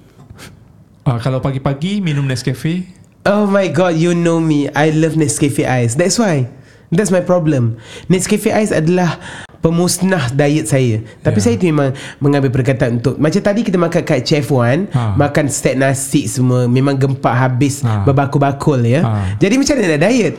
uh, 1.05 1.17
Kalau 1.17 1.39
pagi-pagi 1.39 1.99
Minum 1.99 2.23
Nescafe 2.23 2.87
Oh 3.23 3.45
my 3.45 3.67
god 3.67 3.95
You 3.95 4.11
know 4.11 4.37
me 4.37 4.67
I 4.69 4.91
love 4.91 5.15
Nescafe 5.15 5.63
Ice 5.63 5.93
That's 5.93 6.15
why 6.15 6.47
That's 6.89 7.09
my 7.09 7.21
problem 7.21 7.79
Nescafe 8.05 8.51
Ice 8.51 8.69
adalah 8.69 9.17
Pemusnah 9.59 10.27
diet 10.29 10.67
saya 10.67 10.99
Tapi 11.19 11.39
Ya. 11.39 11.43
saya 11.43 11.55
tu 11.55 11.65
memang 11.65 11.95
Mengambil 12.19 12.51
perkataan 12.51 12.99
untuk 12.99 13.15
Macam 13.15 13.39
tadi 13.39 13.63
kita 13.63 13.79
makan 13.79 14.03
kat 14.03 14.19
Chef 14.21 14.47
Wan 14.47 14.91
Ha. 14.91 15.15
Makan 15.15 15.47
set 15.47 15.75
nasi 15.75 16.27
semua 16.27 16.67
Memang 16.67 16.93
gempak 16.93 17.31
habis 17.31 17.79
Ha. 17.79 18.03
Berbakul-bakul 18.03 18.83
ya 18.83 19.01
Ha. 19.01 19.39
Jadi 19.39 19.55
macam 19.55 19.73
mana 19.75 19.87
nak 19.89 20.01
diet 20.03 20.35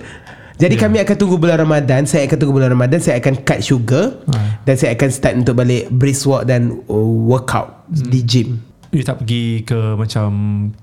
jadi 0.55 0.79
kami 0.79 1.03
akan 1.03 1.19
tunggu 1.19 1.35
bulan 1.35 1.59
Ramadan 1.59 2.07
Saya 2.07 2.31
akan 2.31 2.39
tunggu 2.39 2.55
bulan 2.55 2.71
Ramadan 2.71 3.03
Saya 3.03 3.19
akan 3.19 3.43
cut 3.43 3.59
sugar 3.59 4.23
Ha. 4.31 4.63
Dan 4.63 4.79
saya 4.79 4.95
akan 4.95 5.09
start 5.11 5.35
untuk 5.35 5.59
balik 5.59 5.91
Brisk 5.91 6.31
walk 6.31 6.47
dan 6.47 6.79
uh, 6.87 6.95
Workout 7.27 7.83
Hmm. 7.85 8.09
Di 8.09 8.21
gym 8.23 8.49
You 8.95 9.03
tak 9.03 9.27
pergi 9.27 9.67
ke 9.67 9.99
Macam 9.99 10.31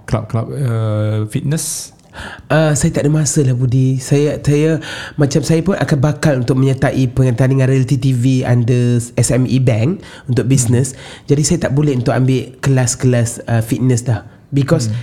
Club-club 0.04 0.48
uh, 0.52 1.18
Fitness 1.32 1.96
Uh, 2.52 2.76
saya 2.76 2.92
tak 2.92 3.08
ada 3.08 3.12
masa 3.24 3.40
lah 3.40 3.56
Budi 3.56 3.96
Saya 3.96 4.36
saya 4.44 4.84
Macam 5.16 5.40
saya 5.48 5.64
pun 5.64 5.80
akan 5.80 5.98
bakal 6.04 6.44
Untuk 6.44 6.60
menyertai 6.60 7.08
Pertandingan 7.08 7.72
reality 7.72 7.96
TV 7.96 8.44
Under 8.44 9.00
SME 9.00 9.64
Bank 9.64 10.04
Untuk 10.28 10.44
bisnes 10.44 10.92
hmm. 10.92 11.32
Jadi 11.32 11.42
saya 11.48 11.58
tak 11.64 11.72
boleh 11.72 11.96
Untuk 11.96 12.12
ambil 12.12 12.52
kelas-kelas 12.60 13.48
uh, 13.48 13.64
Fitness 13.64 14.04
dah 14.04 14.28
Because 14.52 14.92
hmm. 14.92 15.00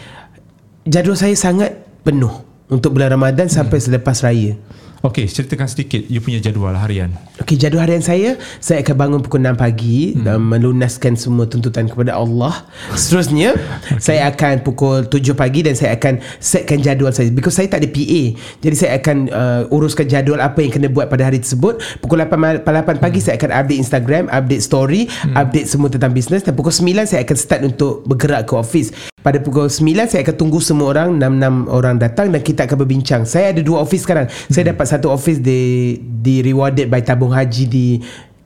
Jadual 0.84 1.16
saya 1.16 1.32
sangat 1.32 1.80
Penuh 2.04 2.44
Untuk 2.68 2.92
bulan 2.92 3.16
Ramadan 3.16 3.48
hmm. 3.48 3.56
Sampai 3.56 3.80
selepas 3.80 4.20
raya 4.20 4.60
Okey, 4.98 5.30
ceritakan 5.30 5.70
sedikit 5.70 6.02
you 6.10 6.18
punya 6.18 6.42
jadual 6.42 6.74
harian. 6.74 7.14
Okey, 7.38 7.54
jadual 7.54 7.86
harian 7.86 8.02
saya, 8.02 8.34
saya 8.58 8.82
akan 8.82 8.94
bangun 8.98 9.20
pukul 9.22 9.38
6 9.46 9.54
pagi 9.54 10.10
hmm. 10.10 10.26
dan 10.26 10.42
melunaskan 10.42 11.14
semua 11.14 11.46
tuntutan 11.46 11.86
kepada 11.86 12.18
Allah. 12.18 12.66
Seterusnya, 12.98 13.54
okay. 13.54 14.02
saya 14.02 14.26
akan 14.26 14.66
pukul 14.66 15.06
7 15.06 15.38
pagi 15.38 15.62
dan 15.62 15.78
saya 15.78 15.94
akan 15.94 16.18
setkan 16.42 16.82
jadual 16.82 17.14
saya. 17.14 17.30
Because 17.30 17.54
saya 17.54 17.70
tak 17.70 17.86
ada 17.86 17.88
PA. 17.94 18.22
Jadi 18.58 18.74
saya 18.74 18.98
akan 18.98 19.16
uh, 19.30 19.62
uruskan 19.70 20.10
jadual 20.10 20.42
apa 20.42 20.66
yang 20.66 20.74
kena 20.74 20.90
buat 20.90 21.06
pada 21.06 21.30
hari 21.30 21.38
tersebut. 21.38 21.78
Pukul 22.02 22.18
8, 22.18 22.66
8 22.66 22.98
pagi 22.98 23.22
hmm. 23.22 23.26
saya 23.30 23.34
akan 23.38 23.50
update 23.54 23.78
Instagram, 23.78 24.24
update 24.34 24.62
story, 24.66 25.06
hmm. 25.06 25.38
update 25.38 25.66
semua 25.70 25.94
tentang 25.94 26.10
bisnes 26.10 26.42
dan 26.42 26.58
pukul 26.58 26.74
9 26.74 27.06
saya 27.06 27.22
akan 27.22 27.36
start 27.38 27.62
untuk 27.62 28.02
bergerak 28.02 28.50
ke 28.50 28.58
office. 28.58 28.90
Pada 29.18 29.42
pukul 29.42 29.66
9 29.66 30.06
saya 30.06 30.22
akan 30.22 30.36
tunggu 30.38 30.62
semua 30.62 30.94
orang 30.94 31.18
6-6 31.18 31.74
orang 31.74 31.96
datang 31.98 32.26
dan 32.30 32.40
kita 32.42 32.70
akan 32.70 32.76
berbincang. 32.86 33.22
Saya 33.26 33.50
ada 33.50 33.60
dua 33.62 33.82
office 33.82 34.06
sekarang. 34.06 34.30
Hmm. 34.30 34.52
Saya 34.54 34.70
dapat 34.70 34.86
satu 34.86 35.10
office 35.10 35.42
di 35.42 35.96
di 35.98 36.42
rewarded 36.42 36.86
by 36.86 37.02
tabung 37.02 37.34
haji 37.34 37.64
di 37.66 37.86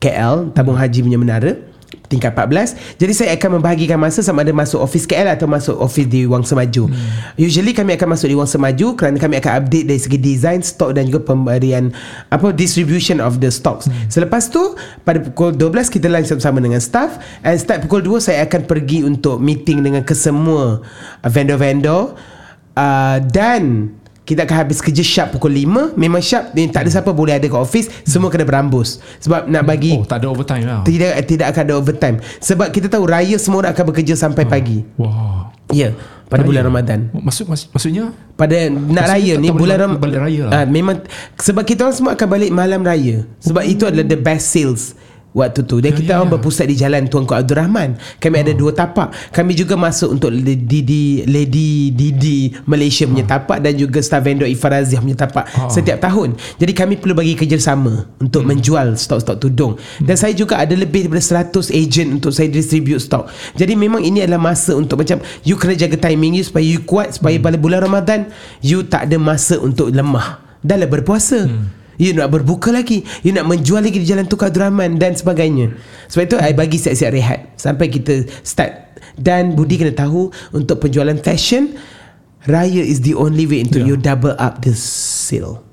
KL, 0.01 0.51
tabung 0.57 0.75
haji 0.75 0.99
punya 1.05 1.20
menara 1.20 1.72
tingkat 2.12 2.36
14 2.36 3.00
jadi 3.00 3.12
saya 3.16 3.30
akan 3.40 3.58
membahagikan 3.58 3.96
masa 3.96 4.20
sama 4.20 4.44
ada 4.44 4.52
masuk 4.52 4.84
office 4.84 5.08
KL 5.08 5.32
atau 5.32 5.48
masuk 5.48 5.80
office 5.80 6.08
di 6.12 6.28
Wang 6.28 6.44
Semaju. 6.44 6.92
Hmm. 6.92 6.96
usually 7.40 7.72
kami 7.72 7.96
akan 7.96 8.12
masuk 8.12 8.28
di 8.28 8.36
Wang 8.36 8.50
Semaju 8.50 8.92
kerana 8.92 9.16
kami 9.16 9.40
akan 9.40 9.64
update 9.64 9.86
dari 9.88 10.00
segi 10.00 10.18
design 10.20 10.60
stok 10.60 11.00
dan 11.00 11.08
juga 11.08 11.24
pemberian 11.24 11.88
apa 12.28 12.52
distribution 12.52 13.24
of 13.24 13.40
the 13.40 13.48
stocks. 13.48 13.88
Hmm. 13.88 14.12
selepas 14.12 14.52
tu 14.52 14.76
pada 15.08 15.24
pukul 15.24 15.56
12 15.56 15.88
kita 15.88 16.12
lunch 16.12 16.28
sama-sama 16.28 16.60
dengan 16.60 16.82
staff. 16.82 17.16
And 17.40 17.56
start 17.56 17.86
pukul 17.88 18.04
2 18.04 18.28
saya 18.28 18.44
akan 18.44 18.68
pergi 18.68 19.06
untuk 19.06 19.40
meeting 19.40 19.80
dengan 19.80 20.02
kesemua 20.04 20.84
vendor-vendor. 21.24 22.18
Uh, 22.72 23.20
dan 23.28 23.92
kita 24.23 24.47
akan 24.47 24.57
habis 24.66 24.79
kerja 24.79 25.03
sharp 25.03 25.29
pukul 25.35 25.51
5 25.51 25.99
Memang 25.99 26.23
sharp 26.23 26.55
ni 26.55 26.70
Tak 26.70 26.87
ada 26.87 26.91
siapa 26.95 27.11
boleh 27.11 27.43
ada 27.43 27.47
ke 27.51 27.59
office 27.59 27.91
Semua 28.07 28.31
kena 28.31 28.47
berambus 28.47 29.03
Sebab 29.18 29.51
nak 29.51 29.66
bagi 29.66 29.99
Oh 29.99 30.07
tak 30.07 30.23
ada 30.23 30.31
overtime 30.31 30.62
lah 30.62 30.87
Tidak 30.87 31.11
tidak 31.27 31.51
akan 31.51 31.62
ada 31.66 31.75
overtime 31.75 32.16
Sebab 32.39 32.70
kita 32.70 32.87
tahu 32.87 33.11
Raya 33.11 33.35
semua 33.43 33.66
orang 33.66 33.75
akan 33.75 33.85
bekerja 33.91 34.14
sampai 34.14 34.47
hmm. 34.47 34.53
pagi 34.55 34.79
Wah 34.95 35.51
Ya 35.75 35.91
pada 36.33 36.49
raya. 36.49 36.49
bulan 36.49 36.62
Ramadan. 36.64 36.99
Maksud 37.12 37.45
mak, 37.45 37.61
maksudnya 37.77 38.05
pada 38.41 38.57
nak 38.73 39.05
raya 39.05 39.37
ni 39.37 39.53
bulan 39.53 39.77
Ramadan 39.85 40.01
balik 40.01 40.18
raya 40.25 40.43
lah. 40.49 40.53
Uh, 40.64 40.66
memang 40.73 41.05
sebab 41.37 41.61
kita 41.61 41.85
orang 41.85 41.97
semua 42.01 42.12
akan 42.16 42.29
balik 42.33 42.49
malam 42.49 42.81
raya. 42.81 43.29
Sebab 43.45 43.61
oh. 43.61 43.68
itu 43.68 43.85
adalah 43.85 44.09
the 44.09 44.16
best 44.16 44.49
sales 44.49 44.97
waktu 45.33 45.64
tu 45.64 45.80
dan 45.80 45.97
ya, 45.97 45.97
kita 45.97 46.12
orang 46.20 46.28
ya. 46.28 46.35
berpusat 46.37 46.66
di 46.68 46.76
jalan 46.76 47.09
Tuanku 47.09 47.33
Abdul 47.33 47.57
Rahman 47.57 47.97
kami 48.20 48.37
oh. 48.37 48.45
ada 48.45 48.53
dua 48.53 48.70
tapak 48.76 49.33
kami 49.33 49.57
juga 49.57 49.80
masuk 49.80 50.20
untuk 50.20 50.30
Didi 50.33 51.24
Lady 51.24 51.89
Didi 51.93 52.53
Malaysia 52.68 53.09
punya 53.09 53.24
oh. 53.24 53.30
tapak 53.33 53.59
dan 53.64 53.72
juga 53.74 54.05
star 54.05 54.20
vendor 54.20 54.45
Ifaraziah 54.45 55.01
punya 55.01 55.16
tapak 55.16 55.49
oh. 55.57 55.72
setiap 55.72 56.05
tahun 56.05 56.37
jadi 56.61 56.72
kami 56.76 57.01
perlu 57.01 57.16
bagi 57.16 57.33
kerjasama 57.33 58.05
untuk 58.20 58.45
hmm. 58.45 58.49
menjual 58.53 58.87
stok-stok 59.01 59.41
tudung 59.41 59.80
hmm. 59.80 60.05
dan 60.05 60.16
saya 60.20 60.37
juga 60.37 60.61
ada 60.61 60.76
lebih 60.76 61.09
daripada 61.09 61.49
100 61.49 61.72
agent 61.72 62.09
untuk 62.20 62.30
saya 62.37 62.53
distribute 62.53 63.01
stok 63.01 63.33
jadi 63.57 63.72
memang 63.72 64.05
ini 64.05 64.20
adalah 64.20 64.53
masa 64.53 64.76
untuk 64.76 65.01
macam 65.01 65.16
you 65.49 65.57
kena 65.57 65.74
jaga 65.74 65.97
timing 65.97 66.37
you 66.37 66.45
supaya 66.45 66.64
you 66.64 66.85
kuat 66.85 67.16
supaya 67.16 67.41
hmm. 67.41 67.45
pada 67.49 67.57
bulan 67.57 67.80
Ramadan 67.80 68.28
you 68.61 68.85
tak 68.85 69.09
ada 69.09 69.16
masa 69.16 69.57
untuk 69.57 69.89
lemah 69.89 70.45
dalam 70.61 70.87
berpuasa 70.87 71.49
hmm. 71.49 71.82
You 72.03 72.18
nak 72.18 72.34
berbuka 72.34 72.74
lagi. 72.74 73.07
You 73.22 73.30
nak 73.30 73.46
menjual 73.46 73.78
lagi 73.78 74.03
di 74.03 74.07
jalan 74.11 74.26
Tukar 74.26 74.50
Abdul 74.50 74.98
Dan 74.98 75.14
sebagainya. 75.14 75.78
Sebab 76.11 76.22
itu 76.26 76.36
I 76.42 76.50
bagi 76.50 76.82
siap-siap 76.82 77.11
rehat. 77.14 77.55
Sampai 77.55 77.86
kita 77.94 78.26
start. 78.42 78.92
Dan 79.18 79.53
Budi 79.59 79.76
kena 79.76 79.92
tahu 79.92 80.32
Untuk 80.57 80.88
penjualan 80.88 81.18
fashion 81.20 81.76
Raya 82.48 82.80
is 82.80 83.05
the 83.05 83.12
only 83.12 83.44
way 83.44 83.61
Untuk 83.61 83.84
yeah. 83.84 83.92
you 83.92 83.96
double 83.98 84.32
up 84.40 84.64
the 84.64 84.72
sale 84.72 85.72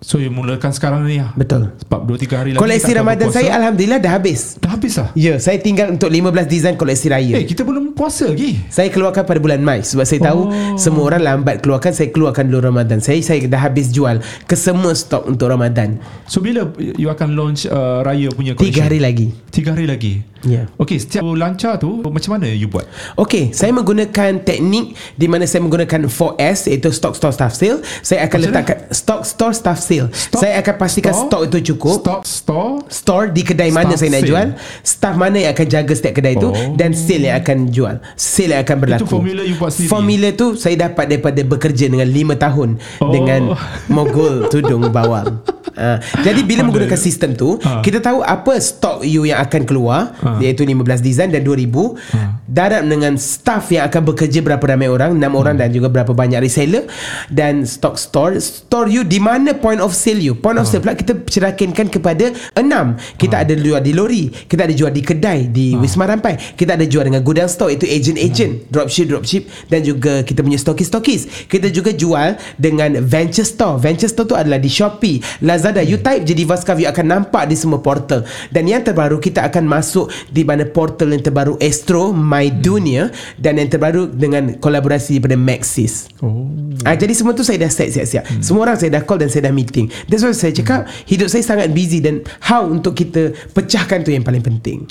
So 0.00 0.16
you 0.16 0.32
mulakan 0.32 0.72
sekarang 0.72 1.04
ni 1.04 1.20
lah. 1.20 1.36
Betul. 1.36 1.76
Sebab 1.84 2.08
2-3 2.08 2.40
hari 2.40 2.50
lagi 2.56 2.60
Koleksi 2.64 2.92
Ramadan 2.96 3.28
saya 3.28 3.52
Alhamdulillah 3.52 4.00
dah 4.00 4.12
habis. 4.16 4.56
Dah 4.56 4.72
habis 4.72 4.96
lah? 4.96 5.12
Ya 5.12 5.36
saya 5.36 5.60
tinggal 5.60 5.92
untuk 5.92 6.08
15 6.08 6.48
design 6.48 6.74
koleksi 6.80 7.12
raya. 7.12 7.36
Eh 7.36 7.44
hey, 7.44 7.44
kita 7.44 7.68
belum 7.68 7.92
puasa 7.92 8.32
lagi. 8.32 8.64
Saya 8.72 8.88
keluarkan 8.88 9.28
pada 9.28 9.36
bulan 9.36 9.60
Mai. 9.60 9.84
Sebab 9.84 10.08
saya 10.08 10.20
tahu 10.24 10.48
oh. 10.48 10.80
Semua 10.80 11.04
orang 11.12 11.20
lambat 11.20 11.60
keluarkan 11.60 11.92
Saya 11.92 12.08
keluarkan 12.08 12.48
dulu 12.48 12.72
Ramadan. 12.72 13.04
Saya 13.04 13.20
saya 13.20 13.44
dah 13.44 13.60
habis 13.60 13.92
jual 13.92 14.24
Ke 14.48 14.56
semua 14.56 14.96
stok 14.96 15.36
untuk 15.36 15.52
Ramadan. 15.52 16.00
So 16.24 16.40
bila 16.40 16.72
you 16.80 17.12
akan 17.12 17.36
launch 17.36 17.68
uh, 17.68 18.00
raya 18.00 18.32
punya 18.32 18.56
collection? 18.56 18.80
3 18.80 18.88
hari 18.88 18.98
lagi. 19.04 19.36
3 19.52 19.68
hari 19.76 19.84
lagi. 19.84 20.24
Yeah. 20.40 20.72
Okay, 20.80 20.96
setiap 20.96 21.20
lancar 21.36 21.76
tu 21.76 22.00
macam 22.00 22.40
mana 22.40 22.48
you 22.48 22.64
buat? 22.64 22.88
Okay, 23.20 23.52
saya 23.52 23.76
menggunakan 23.76 24.40
teknik 24.40 24.96
di 25.16 25.26
mana 25.28 25.44
saya 25.44 25.60
menggunakan 25.60 26.08
4S 26.08 26.72
iaitu 26.72 26.88
stock 26.96 27.12
store 27.12 27.34
staff 27.36 27.52
sale. 27.52 27.84
Saya 28.00 28.24
akan 28.24 28.38
macam 28.40 28.48
letakkan 28.48 28.78
mana? 28.88 28.96
stock 28.96 29.20
store 29.28 29.52
staff 29.52 29.78
sale. 29.80 30.08
Stock, 30.08 30.40
saya 30.40 30.64
akan 30.64 30.74
pastikan 30.80 31.12
store, 31.12 31.28
stok 31.28 31.42
itu 31.44 31.58
cukup. 31.72 31.96
Stock 32.00 32.22
store 32.24 32.74
store 32.88 33.26
di 33.28 33.42
kedai 33.44 33.68
mana 33.68 34.00
saya 34.00 34.16
nak 34.16 34.24
sale. 34.24 34.30
jual. 34.32 34.48
Staff 34.80 35.14
mana 35.20 35.36
yang 35.44 35.52
akan 35.52 35.66
jaga 35.68 35.92
setiap 35.92 36.14
kedai 36.16 36.34
itu 36.40 36.48
oh. 36.48 36.72
dan 36.76 36.90
sale 36.96 37.24
yang 37.28 37.38
akan 37.44 37.58
jual. 37.68 37.96
Sale 38.16 38.52
yang 38.56 38.62
akan 38.64 38.76
berlaku. 38.80 39.04
Itu 39.04 39.12
formula 39.20 39.42
you 39.44 39.56
buat 39.60 39.70
sendiri. 39.76 39.90
Formula 39.92 40.28
tu 40.32 40.46
saya 40.56 40.76
dapat 40.88 41.04
daripada 41.04 41.40
bekerja 41.44 41.84
dengan 41.92 42.08
5 42.08 42.44
tahun 42.48 42.68
oh. 43.04 43.12
dengan 43.12 43.40
mogul 43.96 44.48
tudung 44.48 44.88
bawang. 44.88 45.44
Uh, 45.70 45.96
jadi 46.20 46.44
bila 46.44 46.66
menggunakan 46.66 46.98
sistem 46.98 47.36
tu, 47.36 47.56
uh. 47.60 47.80
kita 47.84 48.00
tahu 48.00 48.24
apa 48.24 48.56
stok 48.58 49.04
you 49.04 49.28
yang 49.28 49.40
akan 49.44 49.68
keluar. 49.68 50.16
Uh 50.24 50.29
ha. 50.36 50.42
iaitu 50.42 50.62
15 50.62 51.00
design 51.02 51.28
dan 51.34 51.42
2000 51.42 51.66
ha. 52.14 52.38
darab 52.46 52.82
dengan 52.86 53.14
staff 53.16 53.70
yang 53.70 53.86
akan 53.88 54.02
bekerja 54.14 54.40
berapa 54.44 54.62
ramai 54.62 54.88
orang 54.90 55.16
6 55.16 55.22
orang 55.34 55.54
hmm. 55.56 55.62
dan 55.62 55.68
juga 55.74 55.88
berapa 55.90 56.12
banyak 56.12 56.40
reseller 56.42 56.86
dan 57.30 57.66
stock 57.66 57.96
store 57.98 58.38
store 58.38 58.88
you 58.90 59.02
di 59.06 59.18
mana 59.18 59.56
point 59.56 59.78
of 59.82 59.94
sale 59.94 60.20
you 60.20 60.36
point 60.36 60.58
of 60.58 60.66
ha. 60.66 60.70
sale 60.70 60.82
pula 60.82 60.94
kita 60.94 61.16
cerakinkan 61.26 61.90
kepada 61.90 62.32
6 62.54 63.18
kita 63.18 63.34
ha. 63.38 63.42
ada 63.46 63.54
jual 63.56 63.80
di 63.82 63.92
lori 63.94 64.30
kita 64.30 64.66
ada 64.66 64.74
jual 64.74 64.90
di 64.90 65.02
kedai 65.02 65.50
di 65.50 65.74
ha. 65.74 65.80
Wisma 65.80 66.06
Rampai 66.06 66.56
kita 66.56 66.74
ada 66.76 66.86
jual 66.86 67.06
dengan 67.06 67.22
gudang 67.24 67.50
store 67.50 67.74
itu 67.74 67.86
agent-agent 67.86 68.52
ha. 68.52 68.66
dropship 68.70 69.06
dropship 69.10 69.42
dan 69.68 69.82
juga 69.82 70.22
kita 70.22 70.42
punya 70.44 70.58
stokis-stokis 70.60 71.48
kita 71.48 71.70
juga 71.70 71.90
jual 71.94 72.36
dengan 72.60 73.00
venture 73.02 73.46
store 73.46 73.78
venture 73.80 74.10
store 74.10 74.28
tu 74.28 74.36
adalah 74.36 74.58
di 74.60 74.68
Shopee 74.70 75.22
Lazada 75.42 75.82
hmm. 75.82 75.90
you 75.90 75.98
type 75.98 76.22
je 76.26 76.34
di 76.36 76.44
Vaskav 76.44 76.78
you 76.78 76.88
akan 76.88 77.06
nampak 77.06 77.48
di 77.48 77.56
semua 77.56 77.80
portal 77.80 78.26
dan 78.52 78.66
yang 78.66 78.82
terbaru 78.84 79.18
kita 79.18 79.46
akan 79.46 79.64
masuk 79.66 80.10
di 80.28 80.42
mana 80.44 80.68
portal 80.68 81.16
yang 81.16 81.24
terbaru 81.24 81.56
Astro 81.56 82.12
My 82.12 82.52
hmm. 82.52 82.58
Dunia 82.60 83.02
dan 83.40 83.56
yang 83.56 83.72
terbaru 83.72 84.12
dengan 84.12 84.60
kolaborasi 84.60 85.16
daripada 85.16 85.40
Maxis. 85.40 86.12
Oh. 86.20 86.52
Ah, 86.84 86.98
jadi 86.98 87.16
semua 87.16 87.32
tu 87.32 87.46
saya 87.46 87.64
dah 87.64 87.72
set 87.72 87.96
siap-siap. 87.96 88.24
Hmm. 88.28 88.42
Semua 88.44 88.68
orang 88.68 88.76
saya 88.76 89.00
dah 89.00 89.02
call 89.06 89.24
dan 89.24 89.32
saya 89.32 89.48
dah 89.48 89.54
meeting. 89.54 89.88
That's 90.10 90.20
why 90.20 90.36
saya 90.36 90.52
cakap 90.52 90.84
hmm. 90.84 91.08
hidup 91.08 91.28
saya 91.32 91.42
sangat 91.46 91.72
busy 91.72 92.04
dan 92.04 92.26
how 92.44 92.68
untuk 92.68 92.92
kita 92.92 93.32
pecahkan 93.56 94.04
tu 94.04 94.12
yang 94.12 94.26
paling 94.26 94.44
penting. 94.44 94.84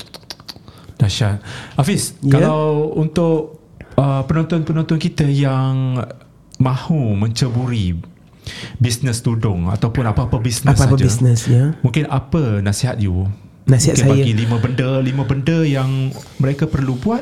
Dahsyat. 1.00 1.40
Hafiz, 1.80 2.18
yeah. 2.20 2.36
kalau 2.36 2.92
untuk 3.00 3.64
uh, 3.96 4.22
penonton-penonton 4.28 5.00
kita 5.00 5.24
yang 5.24 5.96
mahu 6.60 7.16
menceburi 7.16 7.96
bisnes 8.82 9.24
tudung 9.24 9.72
ataupun 9.72 10.04
apa-apa 10.10 10.42
bisnes 10.44 10.76
apa-apa 10.76 11.00
bisnes 11.00 11.48
ya. 11.48 11.76
Mungkin 11.86 12.10
apa 12.12 12.60
nasihat 12.60 13.00
you 13.00 13.32
nasihat 13.70 14.02
Mungkin 14.02 14.10
saya. 14.10 14.24
bagi 14.26 14.34
lima 14.34 14.58
benda 14.58 14.90
lima 15.00 15.24
benda 15.24 15.58
yang 15.62 16.10
mereka 16.42 16.66
perlu 16.66 16.98
buat 16.98 17.22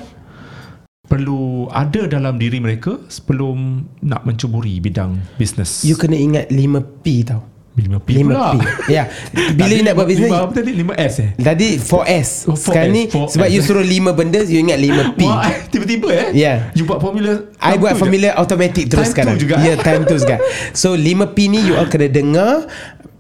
perlu 1.08 1.72
ada 1.72 2.08
dalam 2.08 2.36
diri 2.36 2.60
mereka 2.60 3.00
sebelum 3.08 3.88
nak 4.04 4.28
mencuburi 4.28 4.80
bidang 4.84 5.20
bisnes. 5.40 5.88
You 5.88 5.96
kena 5.96 6.20
ingat 6.20 6.52
5P 6.52 7.06
tau. 7.24 7.42
5P 7.78 8.10
5P. 8.10 8.10
pula. 8.26 8.58
Ya. 8.90 9.06
Bila 9.58 9.70
you 9.70 9.86
nak 9.86 9.96
buat 9.96 10.08
bisnes 10.10 10.34
5 10.34 10.44
apa 10.50 10.54
tadi? 10.58 10.72
5S 10.74 11.14
eh? 11.22 11.30
Tadi 11.38 11.68
4S 11.78 12.30
oh, 12.50 12.58
4S. 12.58 12.60
Sekarang 12.60 12.92
ni 12.92 13.04
4S. 13.08 13.32
Sebab 13.38 13.48
you 13.54 13.62
suruh 13.62 13.86
5 13.86 14.18
benda 14.18 14.40
You 14.42 14.60
ingat 14.66 14.78
5P 14.82 15.20
Wah, 15.30 15.46
Tiba-tiba 15.70 16.08
eh? 16.10 16.28
Ya. 16.34 16.42
Yeah. 16.42 16.58
You 16.74 16.84
buat 16.90 17.00
formula 17.00 17.54
I 17.62 17.78
buat 17.78 17.94
formula 17.96 18.34
je. 18.34 18.36
automatic 18.36 18.86
terus 18.90 19.14
time 19.14 19.38
sekarang. 19.38 19.38
Ya 19.38 19.58
yeah, 19.62 19.78
time 19.78 20.04
tu 20.10 20.18
sekarang 20.18 20.44
So 20.74 20.98
5P 20.98 21.38
ni 21.48 21.60
you 21.70 21.78
all 21.78 21.88
kena 21.88 22.10
dengar 22.10 22.66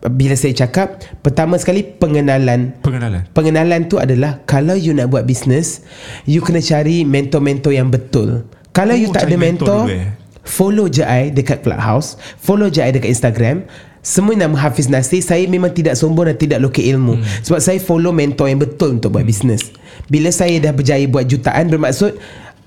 bila 0.09 0.35
saya 0.35 0.55
cakap 0.55 1.03
pertama 1.21 1.59
sekali 1.59 1.83
pengenalan. 1.83 2.75
Pengenalan. 2.83 3.27
Pengenalan 3.31 3.87
tu 3.91 3.99
adalah 4.01 4.41
kalau 4.47 4.75
you 4.75 4.95
nak 4.95 5.11
buat 5.11 5.27
bisnes 5.27 5.83
you 6.23 6.39
kena 6.43 6.63
cari 6.63 7.03
mentor-mentor 7.03 7.71
yang 7.75 7.91
betul. 7.91 8.47
Kalau 8.75 8.93
oh, 8.93 8.99
you 8.99 9.09
tak 9.09 9.27
ada 9.27 9.37
mentor, 9.37 9.89
mentor 9.89 10.05
eh. 10.05 10.09
follow 10.45 10.85
je 10.85 11.01
I 11.01 11.33
dekat 11.33 11.65
Clubhouse 11.65 12.15
follow 12.37 12.69
je 12.69 12.81
I 12.83 12.91
dekat 12.93 13.11
Instagram. 13.11 13.67
Semua 14.07 14.39
nama 14.39 14.55
Hafiz 14.55 14.87
Nasir 14.87 15.19
Saya 15.19 15.43
memang 15.51 15.75
tidak 15.75 15.99
sombong 15.99 16.31
dan 16.31 16.39
tidak 16.39 16.63
lokek 16.63 16.95
ilmu. 16.95 17.19
Hmm. 17.19 17.27
Sebab 17.43 17.59
saya 17.59 17.75
follow 17.75 18.15
mentor 18.15 18.47
yang 18.47 18.63
betul 18.63 18.95
untuk 18.95 19.11
buat 19.11 19.27
hmm. 19.27 19.33
bisnes 19.35 19.75
Bila 20.07 20.31
saya 20.31 20.55
dah 20.63 20.71
berjaya 20.71 21.03
buat 21.11 21.27
jutaan 21.27 21.67
Bermaksud 21.67 22.15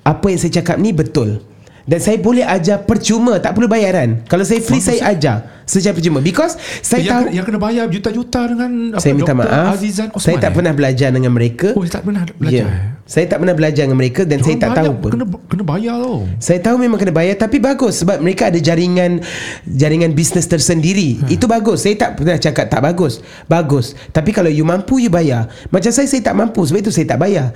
Apa 0.04 0.28
yang 0.28 0.36
saya 0.36 0.60
cakap 0.60 0.76
ni 0.76 0.92
betul 0.92 1.40
Dan 1.88 1.98
saya 2.00 2.16
boleh 2.20 2.44
ajar 2.44 2.84
percuma 2.84 3.40
Tak 3.40 3.56
perlu 3.56 3.68
bayaran. 3.68 4.20
Kalau 4.28 4.44
saya 4.44 4.60
free 4.60 4.80
Bagus. 4.80 4.88
saya 5.00 5.00
ajar 5.12 5.36
Secara 5.64 5.94
percuma. 5.96 6.18
Because 6.20 6.58
saya 6.82 7.04
yang, 7.04 7.12
tahu 7.12 7.24
yang 7.30 7.44
kena 7.46 7.58
bayar 7.62 7.84
juta-juta 7.86 8.40
dengan 8.50 8.70
apa, 8.96 9.02
Saya 9.02 9.12
minta 9.16 9.32
maaf. 9.32 9.78
Azizan 9.78 10.08
Osman 10.10 10.24
Saya 10.24 10.36
tak 10.42 10.50
eh? 10.50 10.54
pernah 10.56 10.72
belajar 10.74 11.08
dengan 11.14 11.32
mereka. 11.32 11.68
Oh 11.78 11.82
saya 11.86 11.94
tak 12.00 12.04
pernah 12.04 12.22
belajar. 12.26 12.66
Yeah. 12.66 12.98
Saya 13.10 13.26
tak 13.26 13.38
pernah 13.42 13.54
belajar 13.58 13.82
dengan 13.90 13.98
mereka 13.98 14.22
Dan 14.22 14.38
saya 14.38 14.54
Diorang 14.54 14.74
tak 14.74 14.78
tahu 14.78 14.92
pun. 14.98 15.10
kena, 15.14 15.26
kena 15.50 15.64
bayar 15.66 15.94
tau. 15.98 16.18
Saya 16.38 16.58
tahu 16.62 16.76
memang 16.78 16.98
kena 17.00 17.12
bayar 17.14 17.34
Tapi 17.38 17.56
bagus 17.58 17.94
Sebab 18.06 18.22
mereka 18.22 18.54
ada 18.54 18.58
jaringan 18.62 19.18
Jaringan 19.66 20.10
bisnes 20.14 20.46
tersendiri. 20.46 21.18
Hmm. 21.18 21.34
Itu 21.34 21.50
bagus. 21.50 21.82
Saya 21.86 21.98
tak 21.98 22.20
pernah 22.22 22.38
cakap 22.38 22.66
tak 22.70 22.82
bagus. 22.82 23.22
Bagus. 23.50 23.98
Tapi 24.14 24.30
kalau 24.30 24.50
you 24.50 24.62
mampu 24.62 25.02
You 25.02 25.10
bayar. 25.10 25.50
Macam 25.74 25.90
saya 25.90 26.06
Saya 26.06 26.22
tak 26.22 26.36
mampu. 26.38 26.62
Sebab 26.66 26.86
itu 26.86 26.92
saya 26.94 27.06
tak 27.08 27.18
bayar. 27.18 27.50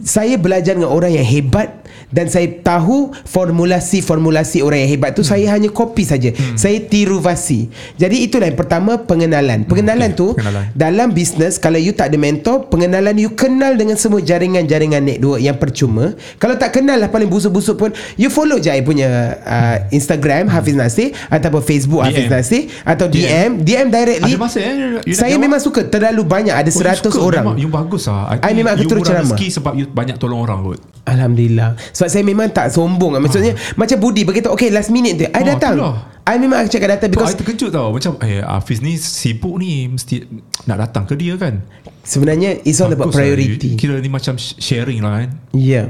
Saya 0.00 0.36
belajar 0.36 0.76
dengan 0.76 0.92
orang 0.92 1.14
yang 1.14 1.24
hebat 1.24 1.87
Dan 2.08 2.26
saya 2.26 2.48
tahu 2.58 3.12
Formulasi-formulasi 3.22 4.58
orang 4.60 4.80
yang 4.80 4.90
hebat 4.90 5.12
tu 5.12 5.20
Hmm. 5.20 5.30
Saya 5.30 5.46
hanya 5.50 5.68
copy 5.68 6.02
saja 6.02 6.28
Saya 6.54 6.80
tiru 6.80 7.18
fasi 7.18 7.68
Jadi 7.94 8.22
itulah 8.22 8.46
yang 8.46 8.56
pertama 8.56 8.96
Pengenalan 8.96 9.62
Pengenalan 9.62 10.10
okay. 10.10 10.16
tu 10.16 10.28
Pengenalan. 10.32 10.64
dalam 10.72 11.08
bisnes 11.10 11.58
kalau 11.58 11.76
you 11.76 11.92
tak 11.92 12.08
ada 12.08 12.16
mentor 12.16 12.64
pengenalan 12.66 13.12
you 13.14 13.30
kenal 13.30 13.74
dengan 13.74 13.94
semua 13.94 14.18
jaringan-jaringan 14.18 15.00
network 15.00 15.38
yang 15.38 15.54
percuma 15.54 16.12
kalau 16.36 16.54
tak 16.54 16.72
kenal 16.72 16.96
lah 16.96 17.06
paling 17.06 17.26
busuk-busuk 17.26 17.76
pun 17.76 17.90
you 18.14 18.28
follow 18.28 18.56
je 18.56 18.70
I 18.70 18.80
punya 18.80 19.08
uh, 19.38 19.76
Instagram 19.90 20.48
Hafiz 20.48 20.72
Nasir 20.72 21.12
ataupun 21.28 21.60
Facebook 21.60 22.00
DM. 22.00 22.08
Hafiz 22.08 22.26
Nasir 22.26 22.62
atau 22.82 23.06
DM 23.06 23.60
DM, 23.60 23.86
directly 23.88 24.32
Ada 24.32 24.38
masa 24.38 24.58
eh 24.58 24.74
you 25.04 25.12
saya 25.12 25.30
jawab? 25.30 25.42
memang 25.42 25.60
suka 25.60 25.80
terlalu 25.84 26.22
banyak 26.22 26.54
ada 26.54 26.66
Oh, 26.66 26.74
you 26.74 26.84
100 26.84 27.04
suka? 27.04 27.18
orang 27.18 27.44
memang, 27.44 27.56
You 27.58 27.68
bagus 27.68 28.02
lah 28.06 28.22
I, 28.30 28.36
I 28.40 28.52
memang 28.54 28.72
aku 28.74 28.82
you 28.82 28.88
terus 28.88 29.02
ceramah. 29.04 29.24
rezeki 29.28 29.46
Sebab 29.50 29.72
you 29.74 29.84
banyak 29.86 30.16
tolong 30.16 30.40
orang 30.40 30.58
kot 30.62 30.80
Alhamdulillah 31.04 31.68
Sebab 31.98 32.08
saya 32.08 32.22
memang 32.22 32.46
tak 32.46 32.70
sombong 32.70 33.18
Maksudnya 33.18 33.58
Macam 33.74 33.98
Budi 33.98 34.22
berkata 34.22 34.48
Okay 34.48 34.70
last 34.70 34.88
minute 34.88 35.18
tu 35.18 35.26
I 35.26 35.34
Ah, 35.34 35.42
datang 35.42 35.74
itulah. 35.74 35.96
I 36.22 36.36
memang 36.36 36.62
akan 36.62 36.70
cakap 36.70 36.88
datang 36.94 37.10
Because, 37.10 37.34
Because 37.34 37.34
I 37.34 37.40
terkejut 37.42 37.70
tau 37.72 37.90
Macam 37.90 38.12
eh, 38.20 38.38
Hafiz 38.38 38.78
ni 38.78 38.94
sibuk 38.94 39.58
ni 39.58 39.90
Mesti 39.90 40.22
nak 40.64 40.78
datang 40.78 41.02
ke 41.04 41.12
dia 41.12 41.34
kan 41.34 41.58
Sebenarnya 42.00 42.62
It's 42.62 42.78
all 42.78 42.88
about 42.88 43.10
Bagus 43.10 43.18
lah. 43.18 43.26
priority 43.26 43.74
Kira 43.74 43.98
ni 43.98 44.06
macam 44.06 44.38
sh- 44.38 44.54
sharing 44.56 45.02
lah 45.02 45.26
kan 45.26 45.30
Ya. 45.50 45.58
Yeah. 45.58 45.86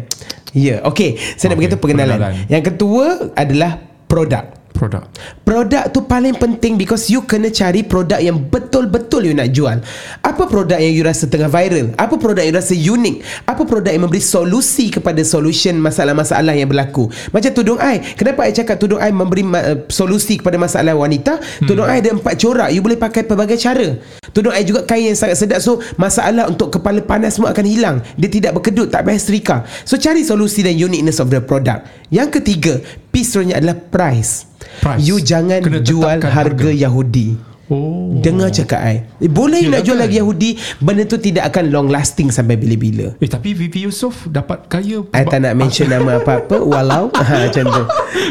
Ya. 0.49 0.65
Yeah. 0.65 0.79
Okay. 0.83 1.15
Saya 1.37 1.53
nak 1.53 1.61
Okay, 1.61 1.69
berkata 1.69 1.77
pengenalan. 1.77 2.17
pengenalan. 2.17 2.49
Yang 2.49 2.63
kedua 2.67 3.05
adalah 3.37 3.71
produk. 4.09 4.45
Produk 4.75 5.09
Produk 5.43 5.91
tu 5.91 6.05
paling 6.05 6.37
penting 6.37 6.77
because 6.79 7.09
you 7.09 7.25
kena 7.25 7.51
cari 7.51 7.83
produk 7.83 8.21
yang 8.21 8.37
betul-betul 8.37 9.27
you 9.27 9.35
nak 9.35 9.51
jual. 9.51 9.81
Apa 10.23 10.47
produk 10.47 10.79
yang 10.79 10.93
you 10.95 11.03
rasa 11.03 11.27
tengah 11.27 11.51
viral? 11.51 11.91
Apa 11.97 12.15
produk 12.21 12.45
yang 12.45 12.55
you 12.55 12.61
rasa 12.61 12.75
unik? 12.77 13.17
Apa 13.49 13.63
produk 13.65 13.91
yang 13.91 14.05
memberi 14.07 14.23
solusi 14.23 14.93
kepada 14.93 15.19
solution 15.25 15.81
masalah-masalah 15.81 16.53
yang 16.55 16.69
berlaku? 16.69 17.09
Macam 17.33 17.51
tudung 17.51 17.81
I. 17.81 18.01
Kenapa 18.15 18.45
I 18.47 18.53
cakap 18.53 18.77
tudung 18.79 19.01
I 19.01 19.11
memberi 19.11 19.43
ma- 19.43 19.65
uh, 19.65 19.79
solusi 19.89 20.39
kepada 20.39 20.61
masalah 20.61 20.95
wanita? 20.95 21.41
Tudung 21.65 21.89
I 21.89 22.05
ada 22.05 22.15
empat 22.15 22.39
corak. 22.39 22.71
You 22.71 22.85
boleh 22.85 23.01
pakai 23.01 23.27
pelbagai 23.27 23.59
cara. 23.59 23.99
Tudung 24.31 24.53
I 24.53 24.63
juga 24.63 24.85
kain 24.85 25.11
yang 25.11 25.19
sangat 25.19 25.41
sedap. 25.41 25.65
So 25.65 25.81
masalah 25.99 26.47
untuk 26.47 26.79
kepala 26.79 27.01
panas 27.03 27.41
semua 27.41 27.51
akan 27.51 27.67
hilang. 27.67 27.97
Dia 28.15 28.31
tidak 28.31 28.53
berkedut, 28.61 28.93
tak 28.93 29.03
payah 29.09 29.19
serika. 29.19 29.57
So 29.89 29.99
cari 29.99 30.23
solusi 30.23 30.63
dan 30.63 30.77
uniqueness 30.77 31.19
of 31.19 31.33
the 31.33 31.41
product. 31.43 31.89
Yang 32.13 32.41
ketiga, 32.41 32.81
piece-nya 33.19 33.59
adalah 33.59 33.75
price. 33.75 34.47
Price. 34.79 35.03
You 35.03 35.19
jangan 35.19 35.59
Kena 35.59 35.83
jual 35.83 36.23
harga, 36.23 36.31
harga. 36.31 36.71
Yahudi. 36.71 37.51
Oh 37.69 38.17
Dengar 38.25 38.49
cakap 38.49 38.81
I. 38.81 39.05
Eh, 39.21 39.29
boleh 39.29 39.61
you 39.61 39.69
Yelah 39.69 39.77
nak 39.77 39.83
jual 39.85 39.99
kan? 40.01 40.05
lagi 40.09 40.17
Yahudi, 40.17 40.51
benda 40.81 41.05
tu 41.05 41.21
tidak 41.21 41.53
akan 41.53 41.69
long 41.69 41.89
lasting 41.93 42.33
sampai 42.33 42.57
bila-bila. 42.57 43.13
Eh 43.21 43.29
tapi 43.29 43.53
Vivi 43.53 43.85
Yusof 43.85 44.25
dapat 44.25 44.65
kaya 44.73 45.05
I 45.13 45.29
tak 45.29 45.45
nak 45.45 45.53
mention 45.53 45.85
nama 45.85 46.17
apa-apa 46.17 46.65
Walau 46.73 47.13
ha, 47.13 47.45
Macam 47.45 47.65
tu 47.69 47.83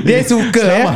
Dia 0.02 0.26
suka 0.26 0.66
ya. 0.66 0.90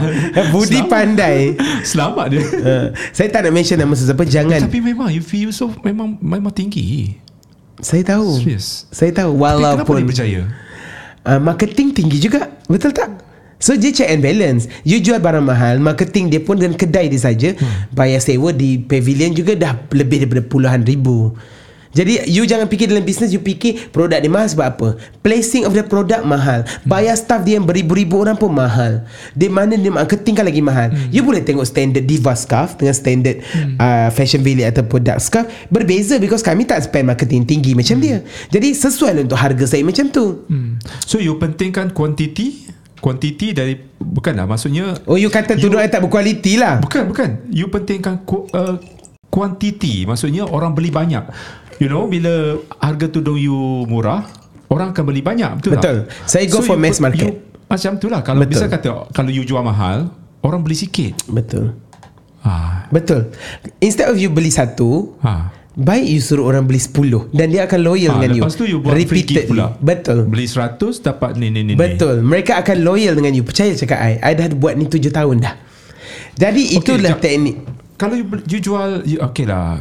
Budi 0.50 0.82
Selamat. 0.82 0.90
pandai 0.90 1.38
Selamat 1.86 2.26
dia 2.34 2.42
uh, 2.42 2.86
Saya 3.14 3.30
tak 3.30 3.46
nak 3.46 3.54
mention 3.54 3.78
nama 3.78 3.94
sesiapa 3.94 4.26
Jangan 4.26 4.66
Tapi 4.66 4.80
memang 4.82 5.06
Vivi 5.14 5.46
Yusof 5.46 5.78
memang 5.86 6.18
memang 6.18 6.50
tinggi 6.50 7.14
Saya 7.78 8.02
tahu 8.04 8.42
Serius 8.42 8.90
Saya 8.90 9.14
tahu 9.14 9.38
Tapi 9.38 9.38
kenapa 9.38 9.54
dia 9.54 9.54
Walaupun 9.54 9.96
berjaya 10.02 10.42
uh, 11.30 11.38
Marketing 11.38 11.94
tinggi 11.94 12.18
juga 12.18 12.50
Betul 12.66 12.90
tak? 12.90 13.22
So 13.62 13.78
dia 13.78 13.94
check 13.94 14.10
and 14.10 14.26
balance. 14.26 14.66
You 14.82 14.98
jual 15.00 15.22
barang 15.22 15.46
mahal 15.46 15.78
Marketing 15.78 16.34
dia 16.34 16.42
pun 16.42 16.58
Dan 16.58 16.74
kedai 16.74 17.14
dia 17.14 17.22
saja 17.22 17.54
hmm. 17.54 17.94
Bayar 17.94 18.18
sewa 18.18 18.50
di 18.50 18.82
pavilion 18.82 19.38
juga 19.38 19.54
Dah 19.54 19.78
lebih 19.94 20.26
daripada 20.26 20.42
puluhan 20.42 20.82
ribu. 20.82 21.38
Jadi 21.92 22.24
you 22.32 22.48
jangan 22.48 22.72
fikir 22.72 22.88
dalam 22.88 23.04
bisnes 23.04 23.36
You 23.36 23.44
fikir 23.44 23.92
produk 23.92 24.24
dia 24.24 24.32
mahal 24.32 24.48
sebab 24.48 24.66
apa? 24.76 24.90
Placing 25.20 25.68
of 25.68 25.76
the 25.76 25.84
product 25.84 26.24
mahal. 26.24 26.64
Bayar 26.88 27.20
staff 27.20 27.44
dia 27.44 27.60
yang 27.60 27.68
beribu-ribu 27.68 28.24
orang 28.24 28.40
pun 28.40 28.52
mahal. 28.56 29.04
Di 29.36 29.52
mana 29.52 29.76
dia 29.76 29.92
marketing 29.92 30.40
kan 30.40 30.48
lagi 30.48 30.64
mahal. 30.64 30.96
You 31.12 31.28
boleh 31.28 31.44
tengok 31.44 31.68
standard 31.68 32.08
Diva 32.08 32.32
scarf 32.36 32.80
Dengan 32.80 32.96
standard 32.96 33.44
uh, 33.76 34.08
Fashion 34.16 34.40
Valley 34.40 34.64
atau 34.64 34.88
product 34.88 35.20
scarf. 35.20 35.48
Berbeza 35.68 36.16
because 36.16 36.40
kami 36.40 36.64
tak 36.64 36.80
spend 36.88 37.12
marketing 37.12 37.44
tinggi 37.44 37.76
macam 37.76 38.00
dia. 38.00 38.24
Jadi 38.48 38.72
sesuai 38.72 39.12
lah 39.20 39.22
untuk 39.28 39.40
harga 39.40 39.66
saya 39.68 39.84
macam 39.84 40.08
tu. 40.08 40.48
Hmm. 40.48 40.80
So 41.04 41.20
you 41.20 41.36
pentingkan 41.36 41.92
kuantiti 41.92 42.72
Kuantiti 43.02 43.52
dari 43.52 43.74
Bukanlah 43.98 44.46
maksudnya 44.46 44.94
Oh 45.10 45.18
you 45.18 45.28
kata 45.28 45.58
You- 45.58 45.68
tudung 45.68 45.82
tak 45.82 46.06
berkualiti 46.06 46.56
lah 46.56 46.78
Bukan 46.78 47.10
bukan 47.10 47.30
You 47.50 47.68
pentingkan 47.68 48.22
ku, 48.24 48.46
uh, 48.54 48.78
Kuantiti 49.28 50.06
Maksudnya 50.06 50.46
orang 50.46 50.72
beli 50.72 50.94
banyak 50.94 51.26
You 51.82 51.90
know 51.90 52.06
Bila 52.06 52.62
harga 52.78 53.10
tudung 53.10 53.36
you 53.36 53.58
murah 53.86 54.30
Orang 54.70 54.94
akan 54.94 55.04
beli 55.04 55.20
banyak 55.20 55.60
Betul, 55.60 55.72
Betul. 55.76 55.96
tak? 56.08 56.30
Saya 56.30 56.46
go 56.48 56.62
for 56.62 56.78
you 56.78 56.84
mass 56.86 57.02
market. 57.02 57.26
you, 57.26 57.42
Macam 57.66 57.98
tu 57.98 58.08
lah 58.08 58.22
Kalau 58.22 58.46
Betul. 58.46 58.54
bisa 58.54 58.66
kata 58.70 58.90
Kalau 59.10 59.30
you 59.34 59.42
jual 59.42 59.66
mahal 59.66 60.14
Orang 60.40 60.62
beli 60.62 60.78
sikit 60.78 61.18
Betul 61.26 61.74
ha. 62.46 62.86
Betul 62.88 63.34
Instead 63.80 64.08
of 64.08 64.16
you 64.16 64.30
beli 64.30 64.54
satu 64.54 65.18
Ha. 65.20 65.61
Baik 65.72 66.04
you 66.04 66.20
suruh 66.20 66.46
orang 66.46 66.68
beli 66.68 66.78
10 66.78 67.32
Dan 67.32 67.48
dia 67.48 67.64
akan 67.64 67.80
loyal 67.80 68.12
Ha, 68.12 68.16
dengan 68.20 68.30
you. 68.36 68.44
lepas 68.44 68.54
tu 68.54 68.68
you 68.68 68.78
buat 68.78 68.92
free 68.92 69.08
Repeatedly. 69.24 69.48
pula. 69.48 69.72
Betul. 69.80 70.28
Beli 70.28 70.44
100 70.44 71.00
Dapat 71.00 71.40
ni 71.40 71.48
ni 71.48 71.64
ni. 71.64 71.74
Betul. 71.74 72.20
Mereka 72.20 72.60
akan 72.60 72.78
loyal 72.82 73.16
dengan 73.16 73.32
you. 73.32 73.42
Percaya 73.42 73.72
cakap 73.72 73.96
I. 73.98 74.20
I 74.20 74.32
dah 74.34 74.52
buat 74.52 74.76
ni 74.76 74.86
7 74.86 75.00
tahun 75.08 75.40
dah. 75.40 75.56
Jadi 76.36 76.76
itulah 76.76 77.16
jap. 77.16 77.24
teknik. 77.24 77.56
Kalau 77.96 78.20
you, 78.20 78.26
you 78.46 78.60
jual 78.60 78.90
you, 79.04 79.18
Okay 79.22 79.46
lah. 79.46 79.80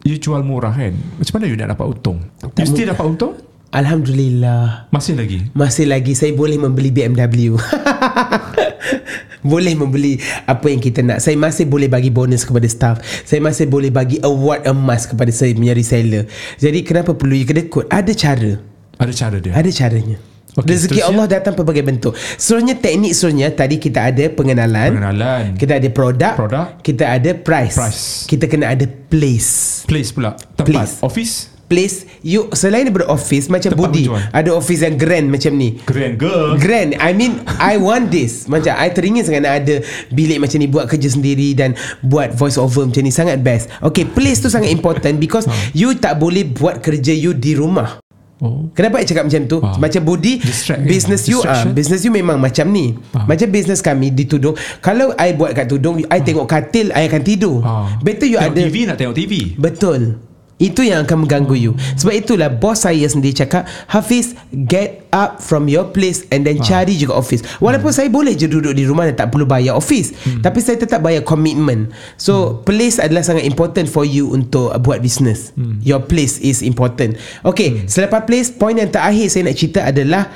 You 0.00 0.16
jual 0.16 0.40
murah 0.40 0.72
kan? 0.72 0.92
Macam 1.16 1.32
mana 1.34 1.44
you 1.44 1.56
nak 1.56 1.72
dapat 1.72 1.86
untung? 1.88 2.18
You 2.56 2.64
still 2.64 2.88
dapat 2.88 3.04
untung? 3.06 3.32
Alhamdulillah. 3.70 4.90
Masih 4.90 5.14
lagi? 5.14 5.46
Masih 5.52 5.86
lagi. 5.86 6.12
Saya 6.12 6.32
boleh 6.32 6.56
membeli 6.56 6.90
BMW 6.90 7.54
Boleh 9.50 9.72
membeli 9.72 10.20
apa 10.44 10.68
yang 10.68 10.80
kita 10.80 11.00
nak. 11.00 11.24
Saya 11.24 11.36
masih 11.40 11.64
boleh 11.64 11.88
bagi 11.88 12.12
bonus 12.12 12.44
kepada 12.44 12.68
staff. 12.68 13.00
Saya 13.24 13.40
masih 13.40 13.64
boleh 13.68 13.88
bagi 13.88 14.20
award 14.20 14.68
emas 14.68 15.08
kepada 15.08 15.32
saya 15.32 15.56
punya 15.56 15.72
reseller 15.72 16.28
Jadi 16.60 16.84
kenapa 16.84 17.16
perlu 17.16 17.40
you 17.40 17.48
kena 17.48 17.64
kod 17.72 17.88
Ada 17.88 18.12
cara. 18.12 18.60
Ada 19.00 19.12
cara 19.16 19.36
dia. 19.40 19.52
Ada 19.56 19.70
caranya. 19.72 20.20
Okey, 20.58 20.66
Rezeki 20.66 20.98
seterusnya? 20.98 21.08
Allah 21.08 21.26
datang 21.30 21.54
pelbagai 21.54 21.84
bentuk. 21.86 22.12
Seterusnya 22.18 22.74
teknik 22.76 23.12
seterusnya 23.14 23.48
Tadi 23.54 23.76
kita 23.80 24.00
ada 24.10 24.24
pengenalan. 24.28 24.90
Pengenalan. 24.98 25.44
Kita 25.56 25.72
ada 25.78 25.88
produk. 25.88 26.34
Produk. 26.36 26.66
Kita 26.82 27.04
ada 27.06 27.30
price, 27.32 27.76
Price. 27.78 28.02
Kita 28.26 28.44
kena 28.50 28.74
ada 28.74 28.84
place. 28.84 29.82
Place 29.86 30.10
pula. 30.10 30.34
Tempat. 30.58 30.68
Place. 30.68 30.94
Office 31.00 31.49
Place 31.70 32.02
you 32.26 32.50
Selain 32.50 32.82
daripada 32.82 33.06
office 33.06 33.46
Macam 33.46 33.70
Tempat 33.70 33.86
Budi 33.86 34.10
berjual. 34.10 34.26
Ada 34.34 34.50
office 34.50 34.82
yang 34.82 34.98
grand 34.98 35.26
macam 35.30 35.54
ni. 35.54 35.78
Grand 35.86 36.18
girl 36.18 36.58
Grand. 36.58 36.98
I 36.98 37.14
mean 37.14 37.38
I 37.62 37.78
want 37.78 38.10
this. 38.10 38.50
Macam 38.50 38.74
I 38.74 38.90
teringin 38.90 39.22
sangat 39.22 39.46
nak 39.46 39.54
ada 39.62 39.78
Bilik 40.10 40.42
macam 40.42 40.58
ni 40.58 40.66
Buat 40.66 40.90
kerja 40.90 41.08
sendiri 41.14 41.54
Dan 41.54 41.78
buat 42.02 42.34
voice 42.34 42.58
over 42.58 42.82
macam 42.82 43.06
ni. 43.06 43.14
Sangat 43.14 43.38
best. 43.38 43.70
Okay 43.78 44.02
place 44.02 44.42
tu 44.42 44.50
sangat 44.50 44.74
important 44.74 45.22
Because 45.22 45.46
You 45.70 45.94
tak 45.94 46.18
boleh 46.18 46.42
buat 46.42 46.82
kerja 46.82 47.14
you 47.14 47.30
di 47.30 47.54
rumah. 47.54 48.02
Oh. 48.40 48.72
Kenapa 48.72 49.04
I 49.04 49.04
cakap 49.04 49.28
macam 49.28 49.44
tu? 49.44 49.60
Ah. 49.60 49.76
Macam 49.76 50.00
Budi 50.00 50.40
Distract, 50.40 50.80
Business 50.88 51.28
you 51.28 51.44
ah, 51.44 51.52
Distraction. 51.60 51.76
Business 51.76 52.00
you 52.08 52.12
memang 52.12 52.40
macam 52.40 52.72
ni. 52.72 52.96
Ah. 53.12 53.28
Macam 53.28 53.52
business 53.52 53.84
kami 53.84 54.08
di 54.16 54.24
tudung 54.24 54.56
Kalau 54.80 55.12
I 55.20 55.36
buat 55.36 55.52
kat 55.52 55.68
tudung 55.68 56.00
I 56.08 56.24
tengok 56.24 56.48
katil 56.48 56.88
I 56.96 57.04
akan 57.04 57.20
tidur. 57.20 57.60
Ah. 57.60 58.00
Better 58.00 58.24
you 58.24 58.40
tengok 58.40 58.56
ada 58.56 58.60
TV 58.64 58.76
nak 58.88 58.96
tengok 58.96 59.16
TV 59.16 59.32
Betul 59.60 60.29
itu 60.60 60.84
yang 60.84 61.08
akan 61.08 61.24
mengganggu 61.24 61.56
you. 61.56 61.72
Sebab 61.96 62.12
itulah 62.12 62.52
Bos 62.52 62.84
saya 62.84 63.08
sendiri 63.08 63.32
cakap 63.32 63.64
Hafiz 63.88 64.36
Get 64.52 65.08
up 65.08 65.40
from 65.40 65.66
your 65.72 65.88
place 65.88 66.28
And 66.28 66.44
then 66.44 66.60
cari 66.60 67.00
juga 67.00 67.16
office. 67.16 67.40
Walaupun 67.58 67.90
saya 67.90 68.12
boleh 68.12 68.36
je 68.36 68.44
duduk 68.44 68.76
di 68.76 68.84
rumah 68.84 69.08
Dan 69.08 69.16
tak 69.16 69.32
perlu 69.32 69.48
bayar 69.48 69.80
office 69.80 70.12
Tapi 70.44 70.60
saya 70.60 70.76
tetap 70.76 71.00
bayar 71.00 71.24
commitment. 71.24 71.88
So 72.20 72.60
place 72.68 73.00
adalah 73.00 73.24
sangat 73.24 73.48
important 73.48 73.88
For 73.88 74.04
you 74.04 74.28
untuk 74.36 74.76
buat 74.84 75.00
business. 75.00 75.56
Your 75.80 76.04
place 76.04 76.36
is 76.44 76.60
important. 76.60 77.16
Okay 77.42 77.88
Selepas 77.88 78.28
place 78.28 78.52
Point 78.52 78.84
yang 78.84 78.92
terakhir 78.92 79.32
Saya 79.32 79.48
nak 79.48 79.56
cerita 79.56 79.80
adalah 79.88 80.28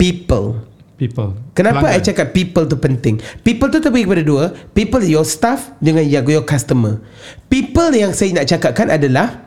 People 0.00 0.75
People. 0.96 1.36
Kenapa 1.52 1.92
I 1.92 2.00
Pelanggan. 2.00 2.06
cakap 2.08 2.26
people 2.32 2.64
tu 2.64 2.80
penting? 2.80 3.20
People 3.44 3.68
tu 3.68 3.84
terbagi 3.84 4.08
kepada 4.08 4.24
dua. 4.24 4.44
People 4.72 5.04
your 5.04 5.28
staff 5.28 5.76
Dengan 5.76 6.08
your, 6.08 6.24
your 6.24 6.44
customer. 6.48 7.04
People 7.52 7.92
yang 7.92 8.16
saya 8.16 8.32
nak 8.32 8.48
cakapkan 8.48 8.88
adalah 8.88 9.44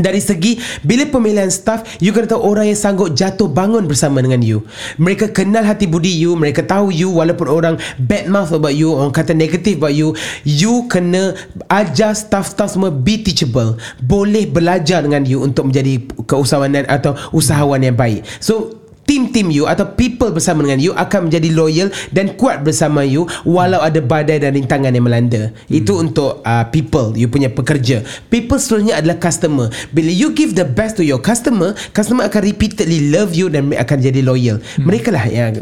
dari 0.00 0.22
segi 0.22 0.56
bila 0.80 1.04
pemilihan 1.04 1.52
staff 1.52 2.00
you 2.00 2.14
kena 2.14 2.32
tahu 2.32 2.40
orang 2.40 2.72
yang 2.72 2.78
sanggup 2.78 3.12
jatuh 3.12 3.50
bangun 3.50 3.84
bersama 3.84 4.24
dengan 4.24 4.40
you. 4.40 4.64
Mereka 4.96 5.36
kenal 5.36 5.66
hati 5.66 5.84
budi 5.84 6.14
you 6.16 6.32
mereka 6.38 6.64
tahu 6.64 6.88
you 6.88 7.12
walaupun 7.12 7.50
orang 7.50 7.74
bad 8.00 8.30
mouth 8.30 8.48
about 8.54 8.72
you 8.72 8.96
orang 8.96 9.12
kata 9.12 9.36
negatif 9.36 9.76
about 9.76 9.92
you 9.92 10.16
you 10.46 10.88
kena 10.88 11.36
ajar 11.68 12.16
staff-staff 12.16 12.72
semua 12.72 12.88
be 12.88 13.20
teachable. 13.20 13.76
Boleh 14.00 14.48
belajar 14.48 15.04
dengan 15.04 15.28
you 15.28 15.44
untuk 15.44 15.68
menjadi 15.68 16.00
keusahawanan 16.24 16.88
atau 16.88 17.12
usahawan 17.36 17.84
yang 17.84 17.98
baik. 17.98 18.24
So 18.40 18.79
tim-tim 19.10 19.50
you 19.50 19.66
atau 19.66 19.82
people 19.98 20.30
bersama 20.30 20.62
dengan 20.62 20.78
you 20.78 20.94
akan 20.94 21.26
menjadi 21.26 21.50
loyal 21.50 21.90
dan 22.14 22.30
kuat 22.38 22.62
bersama 22.62 23.02
you 23.02 23.26
walau 23.42 23.82
ada 23.82 23.98
badai 23.98 24.38
dan 24.38 24.54
rintangan 24.54 24.94
yang 24.94 25.02
melanda. 25.02 25.50
Hmm. 25.50 25.78
Itu 25.82 25.98
untuk 25.98 26.38
uh, 26.46 26.62
people, 26.70 27.18
you 27.18 27.26
punya 27.26 27.50
pekerja. 27.50 28.06
People 28.30 28.62
seterusnya 28.62 29.02
adalah 29.02 29.18
customer. 29.18 29.66
Bila 29.90 30.14
you 30.14 30.30
give 30.30 30.54
the 30.54 30.62
best 30.62 30.94
to 30.94 31.02
your 31.02 31.18
customer, 31.18 31.74
customer 31.90 32.30
akan 32.30 32.40
repeatedly 32.46 33.10
love 33.10 33.34
you 33.34 33.50
dan 33.50 33.74
akan 33.74 33.98
jadi 33.98 34.22
loyal. 34.22 34.62
Hmm. 34.78 34.86
Mereka 34.86 35.10
lah 35.10 35.26
yang 35.26 35.58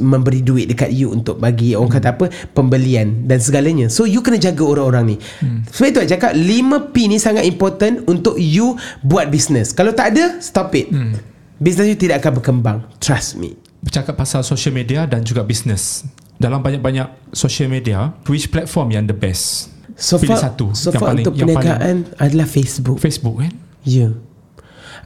memberi 0.00 0.40
duit 0.40 0.72
dekat 0.72 0.88
you 0.88 1.12
untuk 1.12 1.36
bagi 1.36 1.76
orang 1.76 1.92
kata 1.92 2.16
apa 2.16 2.32
pembelian 2.56 3.28
dan 3.28 3.36
segalanya. 3.36 3.92
So 3.92 4.08
you 4.08 4.24
kena 4.24 4.40
jaga 4.40 4.64
orang-orang 4.64 5.12
ni. 5.12 5.16
Hmm. 5.44 5.60
Sebab 5.68 5.92
itu 5.92 5.98
saya 6.08 6.10
cakap 6.16 6.32
5P 6.32 6.94
ni 7.04 7.20
sangat 7.20 7.44
important 7.44 8.08
untuk 8.08 8.40
you 8.40 8.80
buat 9.04 9.28
business. 9.28 9.76
Kalau 9.76 9.92
tak 9.92 10.16
ada, 10.16 10.40
stop 10.40 10.72
it. 10.72 10.88
Hmm. 10.88 11.37
Bisnes 11.58 11.90
you 11.90 11.98
tidak 11.98 12.22
akan 12.22 12.38
berkembang 12.38 12.78
Trust 13.02 13.34
me 13.34 13.58
Bercakap 13.82 14.14
pasal 14.14 14.46
social 14.46 14.70
media 14.70 15.10
dan 15.10 15.26
juga 15.26 15.42
bisnes 15.42 16.06
Dalam 16.38 16.62
banyak-banyak 16.62 17.34
social 17.34 17.66
media 17.66 18.14
Which 18.30 18.50
platform 18.54 18.94
yang 18.94 19.10
the 19.10 19.14
best? 19.14 19.74
So 19.98 20.22
Pilih 20.22 20.38
far, 20.38 20.54
satu 20.54 20.70
so 20.78 20.94
yang 20.94 21.02
far 21.02 21.10
paling, 21.10 21.26
untuk 21.26 21.34
perniagaan 21.34 21.96
adalah 22.22 22.46
Facebook 22.46 23.02
Facebook 23.02 23.42
kan? 23.42 23.50
Ya 23.82 24.06
yeah. 24.06 24.12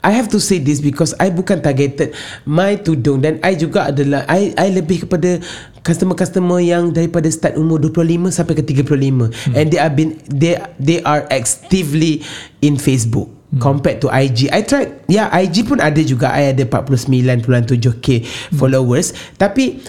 I 0.03 0.11
have 0.11 0.27
to 0.35 0.43
say 0.43 0.59
this 0.59 0.83
because 0.83 1.15
I 1.23 1.31
bukan 1.31 1.63
targeted 1.63 2.11
my 2.43 2.75
tudung 2.75 3.23
dan 3.23 3.39
I 3.39 3.55
juga 3.55 3.95
adalah 3.95 4.27
I 4.27 4.51
I 4.59 4.75
lebih 4.75 5.07
kepada 5.07 5.39
customer-customer 5.87 6.59
yang 6.59 6.91
daripada 6.91 7.31
start 7.31 7.55
umur 7.55 7.79
25 7.79 8.35
sampai 8.35 8.59
ke 8.59 8.63
35 8.67 8.91
hmm. 8.99 9.55
and 9.55 9.71
they 9.71 9.79
have 9.79 9.95
been 9.95 10.19
they 10.27 10.59
they 10.83 10.99
are 11.07 11.23
actively 11.31 12.27
in 12.59 12.83
Facebook. 12.83 13.31
Compared 13.61 14.01
to 14.01 14.09
IG. 14.09 14.49
I 14.49 14.65
tried, 14.65 15.05
ya 15.11 15.27
yeah, 15.27 15.27
IG 15.29 15.69
pun 15.69 15.83
ada 15.83 16.01
juga. 16.01 16.33
I 16.33 16.57
ada 16.57 16.65
49.7k 16.65 18.09
hmm. 18.25 18.57
followers. 18.57 19.13
Tapi 19.37 19.83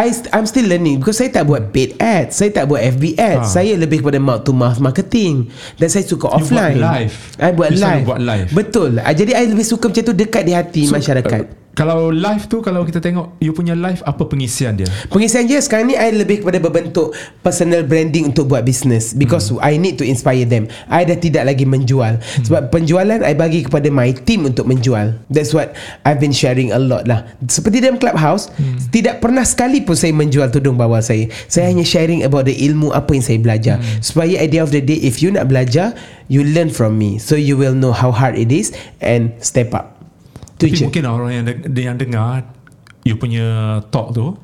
I 0.00 0.08
I'm 0.32 0.46
still 0.46 0.64
learning 0.70 1.02
because 1.02 1.18
saya 1.18 1.28
tak 1.28 1.50
buat 1.50 1.74
paid 1.74 1.98
ads, 1.98 2.38
saya 2.38 2.54
tak 2.54 2.70
buat 2.70 2.80
FB 2.80 3.18
ads. 3.18 3.52
Ha. 3.52 3.54
Saya 3.60 3.76
lebih 3.76 4.00
kepada 4.00 4.22
mouth 4.22 4.46
to 4.46 4.54
mouth 4.54 4.78
marketing 4.78 5.50
dan 5.76 5.92
saya 5.92 6.06
suka 6.06 6.30
you 6.30 6.36
offline. 6.40 6.78
Buat 6.78 6.94
live. 6.96 7.16
I 7.36 7.50
buat 7.52 7.70
live. 7.74 8.04
buat 8.06 8.20
live. 8.22 8.48
Betul. 8.54 8.90
Ah, 9.02 9.12
jadi 9.12 9.36
I 9.36 9.50
lebih 9.50 9.66
suka 9.66 9.90
macam 9.90 10.02
tu 10.06 10.14
dekat 10.16 10.42
di 10.46 10.52
hati 10.54 10.82
so, 10.88 10.96
masyarakat. 10.96 11.42
Uh, 11.42 11.52
kalau 11.78 12.10
live 12.10 12.50
tu 12.50 12.58
kalau 12.58 12.82
kita 12.82 12.98
tengok 12.98 13.38
you 13.38 13.54
punya 13.54 13.78
live 13.78 14.02
apa 14.02 14.26
pengisian 14.26 14.74
dia 14.74 14.90
pengisian 15.06 15.46
dia 15.46 15.62
sekarang 15.62 15.94
ni 15.94 15.94
I 15.94 16.10
lebih 16.10 16.42
kepada 16.42 16.58
berbentuk 16.58 17.14
personal 17.46 17.86
branding 17.86 18.34
untuk 18.34 18.50
buat 18.50 18.66
business 18.66 19.14
because 19.14 19.54
hmm. 19.54 19.62
I 19.62 19.78
need 19.78 19.94
to 20.02 20.04
inspire 20.04 20.42
them 20.42 20.66
I 20.90 21.06
dah 21.06 21.14
tidak 21.14 21.46
lagi 21.46 21.62
menjual 21.62 22.18
hmm. 22.18 22.44
sebab 22.50 22.74
penjualan 22.74 23.22
I 23.22 23.34
bagi 23.38 23.62
kepada 23.62 23.86
my 23.86 24.10
team 24.26 24.50
untuk 24.50 24.66
menjual 24.66 25.14
that's 25.30 25.54
what 25.54 25.78
I've 26.02 26.18
been 26.18 26.34
sharing 26.34 26.74
a 26.74 26.80
lot 26.82 27.06
lah 27.06 27.22
seperti 27.46 27.86
dalam 27.86 28.02
clubhouse 28.02 28.50
hmm. 28.58 28.90
tidak 28.90 29.22
pernah 29.22 29.46
sekali 29.46 29.86
pun 29.86 29.94
saya 29.94 30.10
menjual 30.10 30.50
tudung 30.50 30.74
bawah 30.74 30.98
saya 30.98 31.30
saya 31.46 31.70
hmm. 31.70 31.78
hanya 31.78 31.84
sharing 31.86 32.20
about 32.26 32.50
the 32.50 32.56
ilmu 32.66 32.90
apa 32.90 33.14
yang 33.14 33.22
saya 33.22 33.38
belajar 33.38 33.76
hmm. 33.78 34.02
supaya 34.02 34.42
end 34.42 34.58
of 34.58 34.74
the 34.74 34.82
day 34.82 34.98
if 34.98 35.22
you 35.22 35.30
nak 35.30 35.46
belajar 35.46 35.94
you 36.26 36.42
learn 36.42 36.66
from 36.66 36.98
me 36.98 37.14
so 37.22 37.38
you 37.38 37.54
will 37.54 37.78
know 37.78 37.94
how 37.94 38.10
hard 38.10 38.34
it 38.34 38.50
is 38.50 38.74
and 38.98 39.30
step 39.38 39.70
up 39.70 39.99
tapi 40.60 40.76
je. 40.76 40.84
mungkin 40.84 41.02
orang 41.08 41.30
yang 41.32 41.44
yang 41.72 41.96
dengar 41.96 42.44
you 43.00 43.16
punya 43.16 43.80
talk 43.88 44.12
tu 44.12 44.36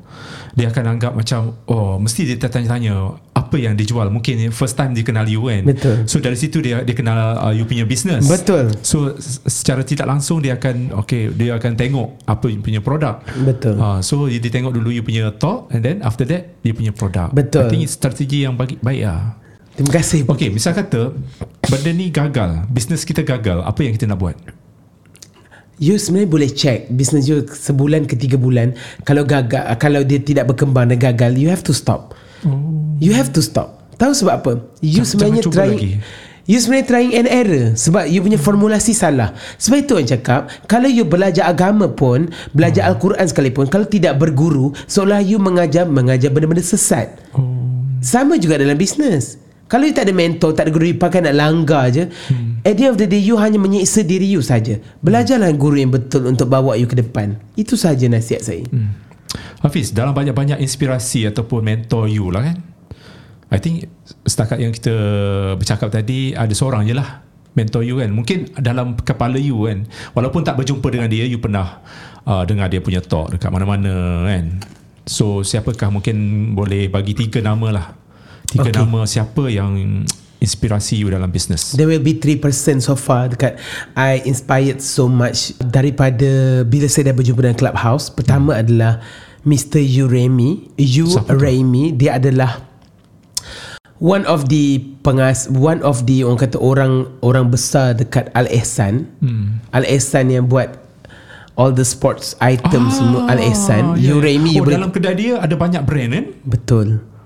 dia 0.57 0.73
akan 0.73 0.97
anggap 0.97 1.13
macam 1.13 1.53
oh 1.69 2.01
mesti 2.01 2.33
dia 2.33 2.49
tanya-tanya 2.49 3.13
apa 3.37 3.55
yang 3.61 3.77
dijual. 3.77 4.09
Mungkin 4.09 4.49
first 4.49 4.73
time 4.73 4.97
dia 4.97 5.05
kenal 5.05 5.29
you 5.29 5.45
kan. 5.45 5.63
Betul. 5.69 5.95
So 6.09 6.17
dari 6.17 6.33
situ 6.33 6.59
dia 6.65 6.81
dia 6.81 6.97
kenal 6.97 7.37
uh, 7.37 7.53
you 7.53 7.69
punya 7.69 7.85
business. 7.85 8.25
Betul. 8.25 8.73
So 8.81 9.13
secara 9.45 9.85
tidak 9.85 10.09
langsung 10.09 10.41
dia 10.41 10.57
akan 10.57 10.97
okay 10.97 11.29
dia 11.29 11.55
akan 11.61 11.77
tengok 11.77 12.25
apa 12.25 12.45
you 12.49 12.59
punya 12.59 12.81
produk. 12.81 13.21
Betul. 13.45 13.77
Uh, 13.77 14.01
so 14.01 14.25
dia, 14.25 14.41
dia 14.41 14.49
tengok 14.49 14.73
dulu 14.73 14.89
you 14.89 15.05
punya 15.05 15.29
talk 15.37 15.69
and 15.69 15.85
then 15.85 16.01
after 16.01 16.25
that 16.25 16.57
dia 16.65 16.73
punya 16.73 16.89
produk. 16.89 17.29
Betul. 17.29 17.69
I 17.69 17.77
think 17.77 17.85
strategi 17.87 18.43
yang 18.43 18.57
bagi, 18.57 18.81
baik 18.81 19.01
lah. 19.05 19.37
Terima 19.77 19.93
kasih. 19.93 20.25
Okay 20.25 20.49
misal 20.49 20.73
kata 20.73 21.13
benda 21.69 21.91
ni 21.93 22.09
gagal 22.09 22.65
business 22.73 23.05
kita 23.05 23.21
gagal 23.21 23.61
apa 23.61 23.79
yang 23.85 23.93
kita 23.93 24.09
nak 24.09 24.17
buat 24.17 24.35
You 25.77 26.01
sebenarnya 26.01 26.29
boleh 26.29 26.49
check 26.49 26.89
Business 26.89 27.29
you 27.29 27.45
Sebulan 27.45 28.09
ke 28.09 28.17
tiga 28.17 28.33
bulan 28.37 28.73
Kalau 29.05 29.21
gagal 29.21 29.61
Kalau 29.77 30.01
dia 30.01 30.17
tidak 30.17 30.49
berkembang 30.49 30.89
Dan 30.89 30.97
gagal 30.97 31.37
You 31.37 31.53
have 31.53 31.61
to 31.69 31.73
stop 31.73 32.17
oh. 32.45 32.97
You 32.97 33.13
have 33.13 33.29
to 33.37 33.41
stop 33.45 33.77
Tahu 34.01 34.13
sebab 34.13 34.33
apa 34.41 34.51
You 34.81 35.05
jangan, 35.05 35.09
sebenarnya 35.09 35.41
jangan 35.45 35.53
trying 35.53 35.77
lagi. 35.77 35.91
You 36.47 36.57
sebenarnya 36.57 36.87
trying 36.89 37.13
and 37.13 37.27
error 37.29 37.65
Sebab 37.77 38.09
you 38.09 38.25
punya 38.25 38.41
formulasi 38.41 38.97
salah 38.97 39.37
Sebab 39.61 39.77
itu 39.85 39.91
orang 39.93 40.09
cakap 40.09 40.41
Kalau 40.65 40.89
you 40.89 41.05
belajar 41.05 41.45
agama 41.45 41.85
pun 41.85 42.33
Belajar 42.57 42.89
oh. 42.89 42.97
Al-Quran 42.97 43.25
sekalipun 43.29 43.69
Kalau 43.69 43.85
tidak 43.85 44.17
berguru 44.17 44.73
Seolah 44.89 45.21
you 45.21 45.37
mengajar 45.37 45.85
Mengajar 45.85 46.33
benda-benda 46.33 46.65
sesat 46.65 47.21
oh. 47.37 47.53
Sama 48.01 48.41
juga 48.41 48.57
dalam 48.57 48.77
bisnes 48.77 49.46
kalau 49.67 49.83
you 49.83 49.93
tak 49.93 50.07
ada 50.07 50.15
mentor 50.15 50.55
Tak 50.55 50.67
ada 50.67 50.71
guru 50.71 50.95
you 50.95 50.97
pakai 50.97 51.19
nak 51.19 51.35
langgar 51.35 51.91
je 51.91 52.07
hmm. 52.07 52.63
At 52.63 52.79
the 52.79 52.87
end 52.87 52.91
of 52.95 52.97
the 52.99 53.07
day 53.07 53.19
You 53.19 53.35
hanya 53.39 53.59
menyiksa 53.59 54.07
diri 54.07 54.27
you 54.27 54.39
saja. 54.39 54.79
Belajarlah 55.03 55.51
guru 55.53 55.77
yang 55.77 55.91
betul 55.91 56.23
Untuk 56.27 56.47
bawa 56.47 56.79
you 56.79 56.87
ke 56.87 56.95
depan. 56.95 57.35
Itu 57.59 57.75
saja 57.75 58.07
nasihat 58.07 58.41
saya. 58.43 58.63
Hmm. 58.71 58.95
Hafiz 59.61 59.91
Dalam 59.91 60.15
banyak-banyak 60.15 60.63
inspirasi 60.63 61.27
Ataupun 61.27 61.61
mentor 61.61 62.07
you 62.07 62.31
lah 62.31 62.47
kan? 62.47 62.57
I 63.51 63.59
think 63.59 63.91
Setakat 64.23 64.57
yang 64.63 64.71
kita 64.71 64.95
Bercakap 65.59 65.91
tadi 65.91 66.31
Ada 66.31 66.55
seorang 66.55 66.87
je 66.87 66.95
lah 66.95 67.27
Mentor 67.59 67.83
you 67.83 67.99
kan? 67.99 68.09
Mungkin 68.15 68.55
dalam 68.63 68.95
kepala 68.95 69.35
you 69.35 69.67
kan? 69.67 69.83
Walaupun 70.15 70.47
tak 70.47 70.55
berjumpa 70.55 70.87
dengan 70.87 71.11
dia 71.11 71.27
You 71.27 71.43
pernah 71.43 71.83
uh, 72.23 72.47
Dengar 72.47 72.71
dia 72.71 72.79
punya 72.79 73.03
talk 73.03 73.35
Dekat 73.35 73.51
mana-mana 73.51 74.23
kan? 74.31 74.63
So 75.03 75.43
siapakah 75.43 75.91
mungkin 75.91 76.15
Boleh 76.55 76.87
bagi 76.87 77.17
tiga 77.17 77.43
nama 77.43 77.67
lah 77.73 78.06
Tiga 78.47 78.71
okay. 78.71 78.79
nama 78.79 79.03
siapa 79.03 79.51
yang 79.51 80.03
inspirasi 80.39 81.01
you 81.01 81.11
dalam 81.11 81.27
business? 81.33 81.75
There 81.75 81.89
will 81.89 82.03
be 82.03 82.15
3% 82.15 82.39
so 82.79 82.95
far 82.95 83.33
dekat 83.33 83.59
I 83.97 84.23
inspired 84.23 84.79
so 84.79 85.09
much 85.11 85.51
daripada 85.59 86.63
bila 86.63 86.87
saya 86.87 87.11
dah 87.11 87.15
berjumpa 87.17 87.43
dengan 87.43 87.57
Clubhouse. 87.57 88.07
Pertama 88.07 88.55
hmm. 88.55 88.61
adalah 88.63 88.93
Mr. 89.43 89.81
Uremi. 89.83 90.71
You 90.79 91.07
Remy, 91.27 91.95
dia 91.95 92.19
adalah 92.19 92.63
one 93.97 94.23
of 94.29 94.49
the 94.53 94.77
pengas 95.01 95.49
one 95.49 95.81
of 95.81 96.05
the 96.05 96.21
orang 96.21 96.39
kata 96.39 96.57
orang 96.61 96.93
orang 97.25 97.49
besar 97.49 97.97
dekat 97.97 98.29
Al 98.37 98.45
Ihsan. 98.47 99.09
Hmm. 99.19 99.59
Al 99.73 99.83
Ihsan 99.87 100.29
yang 100.29 100.47
buat 100.47 100.77
all 101.57 101.73
the 101.73 101.85
sports 101.85 102.37
items 102.37 102.93
ah, 102.93 102.97
semua 103.01 103.21
Al 103.33 103.41
Ihsan. 103.41 103.97
Yeah. 103.97 104.15
Uremi 104.15 104.61
oh, 104.61 104.67
dalam 104.69 104.93
kedai 104.93 105.15
dia 105.17 105.41
ada 105.41 105.55
banyak 105.57 105.81
brand 105.83 106.11
kan? 106.13 106.25
Betul. 106.45 107.16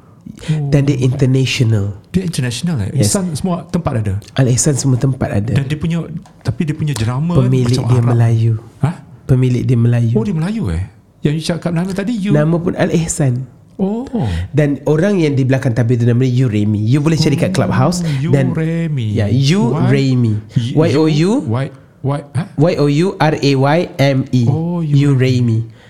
Dan 0.48 0.82
dia 0.88 0.98
international 1.00 2.02
Dia 2.12 2.24
international 2.26 2.76
eh? 2.88 2.90
Yes. 2.98 3.12
Ihsan 3.14 3.34
semua 3.38 3.68
tempat 3.70 4.04
ada 4.04 4.14
Al-Ihsan 4.36 4.76
semua 4.76 4.98
tempat 4.98 5.30
ada 5.30 5.52
Dan 5.54 5.66
dia 5.68 5.78
punya 5.78 6.04
Tapi 6.42 6.62
dia 6.68 6.76
punya 6.76 6.94
jerama 6.96 7.38
Pemilik 7.38 7.78
macam 7.78 7.86
dia 7.88 8.00
Arab. 8.02 8.10
Melayu 8.16 8.54
ha? 8.84 8.92
Pemilik 9.26 9.64
dia 9.64 9.78
Melayu 9.80 10.16
Oh 10.18 10.24
dia 10.26 10.36
Melayu 10.36 10.64
eh 10.72 10.84
Yang 11.22 11.34
you 11.38 11.44
cakap 11.46 11.72
nama 11.72 11.92
tadi 11.94 12.14
you 12.18 12.32
Nama 12.34 12.56
pun 12.58 12.74
Al-Ihsan 12.76 13.62
Oh. 13.82 14.06
Dan 14.54 14.78
orang 14.86 15.18
yang 15.18 15.34
di 15.34 15.42
belakang 15.42 15.74
tabir 15.74 15.98
itu 15.98 16.06
namanya 16.06 16.30
You 16.30 16.46
Remy. 16.54 16.86
You 16.86 17.02
boleh 17.02 17.18
cari 17.18 17.34
kat 17.34 17.50
oh, 17.50 17.66
clubhouse 17.66 18.06
You 18.22 18.30
dan 18.30 18.54
Remy. 18.54 19.18
Ya, 19.18 19.26
You 19.26 19.74
Remy. 19.74 20.38
Y 20.78 20.90
O 20.94 21.10
U 21.10 21.32
Y 21.50 21.66
Y 22.06 22.20
Y 22.62 22.74
O 22.78 22.86
U 22.86 23.08
R 23.18 23.36
A 23.42 23.52
Y 23.58 23.80
M 23.98 24.30
E. 24.30 24.46
Oh, 24.46 24.86
You 24.86 25.18
Remy 25.18 25.81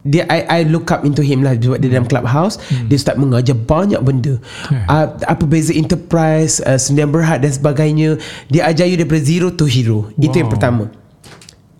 dia 0.00 0.24
I 0.32 0.40
I 0.48 0.60
look 0.64 0.88
up 0.88 1.04
into 1.04 1.20
him 1.20 1.44
lah 1.44 1.56
sebab 1.60 1.76
dia 1.76 1.92
dalam 1.92 2.08
hmm. 2.08 2.12
clubhouse 2.12 2.56
hmm. 2.56 2.88
dia 2.88 2.96
start 2.96 3.20
mengajar 3.20 3.52
banyak 3.52 4.00
benda 4.00 4.40
okay. 4.64 4.80
uh, 4.88 5.12
apa 5.28 5.44
beza 5.44 5.76
enterprise 5.76 6.64
uh, 6.64 6.80
sendian 6.80 7.12
berhad 7.12 7.44
dan 7.44 7.52
sebagainya 7.52 8.16
dia 8.48 8.64
ajar 8.64 8.88
you 8.88 8.96
daripada 8.96 9.20
zero 9.20 9.52
to 9.52 9.68
hero 9.68 10.08
wow. 10.08 10.24
itu 10.24 10.36
yang 10.40 10.48
pertama 10.48 10.88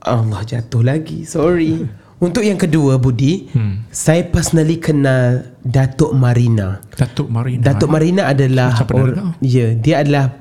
Allah 0.05 0.41
jatuh 0.45 0.85
lagi 0.85 1.25
sorry 1.25 1.89
untuk 2.25 2.45
yang 2.45 2.61
kedua 2.61 3.01
Budi 3.01 3.49
hmm. 3.49 3.89
saya 3.89 4.29
personally 4.29 4.77
kenal 4.77 5.57
Datuk 5.65 6.13
Marina 6.13 6.85
Datuk 6.93 7.33
Marina 7.33 7.73
Datuk 7.73 7.89
Marina 7.89 8.29
adalah 8.29 8.77
or, 8.93 9.17
ya 9.41 9.49
yeah, 9.49 9.71
dia 9.73 10.05
adalah 10.05 10.37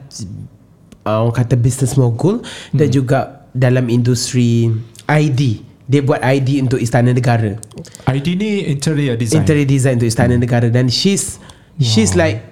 uh, 1.07 1.23
orang 1.23 1.35
kata 1.47 1.55
business 1.55 1.95
mogul 1.95 2.43
hmm. 2.43 2.75
dan 2.75 2.87
juga 2.91 3.19
dalam 3.55 3.87
industri 3.87 4.67
ID 5.07 5.68
dia 5.89 6.05
buat 6.05 6.21
ID 6.21 6.69
untuk 6.69 6.77
Istana 6.77 7.09
Negara. 7.17 7.57
ID 8.05 8.27
ni 8.37 8.69
interior 8.69 9.17
design. 9.17 9.41
Interior 9.41 9.65
design 9.65 9.97
untuk 9.97 10.09
Istana 10.13 10.37
hmm. 10.37 10.43
Negara 10.45 10.67
dan 10.69 10.85
she's 10.85 11.41
wow. 11.41 11.81
she's 11.81 12.13
like 12.13 12.45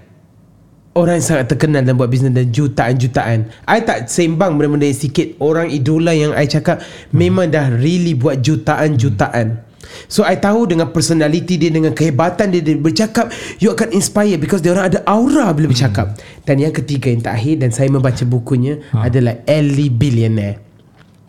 orang 0.98 1.22
yang 1.22 1.28
sangat 1.30 1.46
terkenal 1.54 1.86
dan 1.86 1.94
buat 1.94 2.10
bisnes 2.10 2.34
dan 2.34 2.50
jutaan-jutaan. 2.50 3.54
I 3.70 3.86
tak 3.86 4.10
sembang 4.10 4.58
benda-benda 4.58 4.90
yang 4.90 4.98
sikit. 4.98 5.38
Orang 5.38 5.70
idola 5.70 6.18
yang 6.18 6.34
I 6.34 6.50
cakap 6.50 6.82
memang 7.14 7.54
dah 7.54 7.70
really 7.78 8.18
buat 8.18 8.42
jutaan-jutaan. 8.42 9.70
So 10.10 10.26
I 10.26 10.36
tahu 10.42 10.68
dengan 10.74 10.90
personality 10.92 11.56
dia 11.56 11.72
dengan 11.72 11.94
kehebatan 11.94 12.52
dia, 12.52 12.60
dia 12.60 12.76
bercakap 12.76 13.32
you 13.62 13.72
akan 13.72 13.94
inspire 13.94 14.36
because 14.36 14.60
dia 14.60 14.74
orang 14.74 14.90
ada 14.90 15.00
aura 15.06 15.54
bila 15.54 15.70
bercakap. 15.70 16.18
Dan 16.44 16.58
yang 16.60 16.74
ketiga 16.74 17.14
yang 17.14 17.22
terakhir 17.22 17.62
dan 17.62 17.70
saya 17.70 17.88
membaca 17.94 18.26
bukunya 18.26 18.82
adalah 18.98 19.46
Ellie 19.46 19.94
Billionaire. 19.94 20.60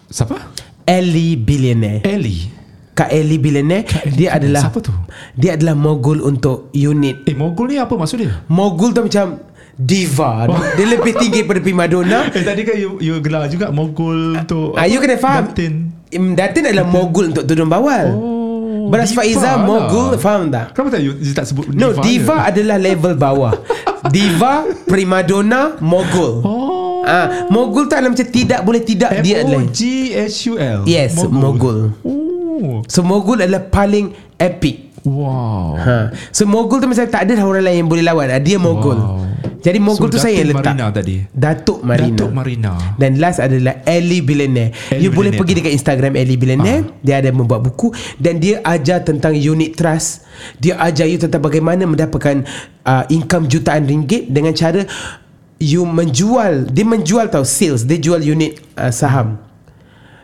Siapa? 0.09 0.68
Ellie 0.89 1.37
Billionaire. 1.37 2.01
Ellie. 2.01 2.49
Kak 2.97 3.15
Ellie 3.15 3.39
Billionaire 3.39 3.87
Kak 3.87 4.11
Ellie 4.11 4.17
dia 4.19 4.35
adalah 4.35 4.63
Siapa 4.67 4.83
tu? 4.83 4.91
Dia 5.39 5.55
adalah 5.55 5.79
mogul 5.79 6.19
untuk 6.19 6.73
unit 6.75 7.23
Eh, 7.29 7.37
mogul 7.37 7.71
ni 7.71 7.79
apa 7.79 7.95
maksud 7.95 8.19
dia? 8.19 8.43
Mogul 8.49 8.91
tu 8.91 9.05
macam 9.05 9.39
diva. 9.79 10.51
Dia 10.75 10.87
lebih 10.89 11.15
tinggi 11.15 11.47
daripada 11.47 11.61
prima 11.63 11.87
donna. 11.87 12.27
Eh, 12.35 12.43
tadi 12.43 12.67
kan 12.67 12.75
you, 12.75 12.99
you 12.99 13.15
gelar 13.23 13.47
juga 13.47 13.71
mogul 13.71 14.35
untuk... 14.35 14.75
Ah, 14.75 14.91
you 14.91 14.99
kena 14.99 15.15
faham. 15.15 15.47
Datin. 15.47 15.95
Datin 16.35 16.63
adalah 16.67 16.89
mogul 16.89 17.31
untuk 17.31 17.47
tudung 17.47 17.71
bawal. 17.71 18.11
Oh, 18.11 18.91
Beras 18.91 19.13
diva 19.13 19.23
Faiza 19.23 19.45
lah. 19.45 19.63
mogul 19.63 20.17
faham 20.19 20.51
tak? 20.51 20.73
Kenapa 20.75 20.99
tak 20.99 21.03
you, 21.05 21.13
you 21.21 21.31
tak 21.31 21.47
sebut 21.47 21.71
No, 21.71 21.95
diva? 21.95 22.03
diva 22.03 22.37
je? 22.41 22.45
adalah 22.51 22.77
level 22.81 23.15
bawah. 23.15 23.53
diva, 24.11 24.67
prima 24.89 25.23
donna, 25.23 25.79
mogul. 25.79 26.43
Oh. 26.43 26.68
Ah, 27.09 27.27
mogul 27.49 27.89
tu 27.89 27.97
adalah 27.97 28.13
macam 28.13 28.29
tidak 28.29 28.61
boleh 28.61 28.83
tidak 28.85 29.25
dia 29.25 29.41
adalah. 29.41 29.65
M-O-G-H-U-L. 29.65 30.85
Yes, 30.85 31.17
mogul. 31.25 31.97
Oh. 32.05 32.85
So 32.85 33.01
mogul 33.01 33.41
adalah 33.41 33.65
paling 33.65 34.13
epic. 34.37 34.93
Wow. 35.09 35.79
Ha. 35.79 36.13
So 36.35 36.45
mogul 36.45 36.85
tu 36.85 36.87
macam 36.91 37.09
tak 37.09 37.25
ada 37.25 37.41
orang 37.41 37.65
lain 37.65 37.87
yang 37.87 37.89
boleh 37.89 38.05
lawan. 38.05 38.29
Ah, 38.29 38.43
Dia 38.43 38.61
mogul. 38.61 38.99
Wow. 38.99 39.25
Jadi 39.59 39.79
mogul 39.83 40.07
So, 40.07 40.15
tu 40.15 40.19
saya 40.23 40.39
yang 40.39 40.55
Datuk 40.55 40.63
letak. 40.63 40.75
Marina 40.79 40.87
tadi. 40.95 41.17
Datuk 41.35 41.79
Marina. 41.83 42.15
Datuk 42.15 42.31
Marina. 42.31 42.73
Dan 42.95 43.11
last 43.19 43.43
adalah 43.43 43.83
Ellie 43.83 44.23
Billionaire. 44.23 44.71
Ellie 44.95 45.03
you 45.03 45.11
boleh 45.11 45.35
Billionaire. 45.35 45.39
pergi 45.39 45.53
dekat 45.59 45.73
Instagram 45.75 46.13
Ellie 46.15 46.39
Billionaire. 46.39 46.83
Ah. 46.87 46.95
Dia 47.03 47.15
ada 47.19 47.31
membuat 47.35 47.67
buku 47.67 47.91
dan 48.23 48.39
dia 48.39 48.63
ajar 48.63 49.03
tentang 49.03 49.35
unit 49.35 49.75
trust. 49.75 50.23
Dia 50.63 50.79
ajar 50.79 51.11
you 51.11 51.19
tentang 51.19 51.43
bagaimana 51.43 51.91
mendapatkan 51.91 52.47
uh, 52.87 53.05
income 53.11 53.51
jutaan 53.51 53.83
ringgit 53.83 54.31
dengan 54.31 54.55
cara 54.55 54.87
you 55.59 55.83
menjual. 55.85 56.71
Dia 56.71 56.87
menjual 56.87 57.31
tau 57.31 57.47
sales. 57.47 57.85
Dia 57.85 57.99
jual 57.99 58.23
unit 58.23 58.59
uh, 58.79 58.91
saham. 58.95 59.49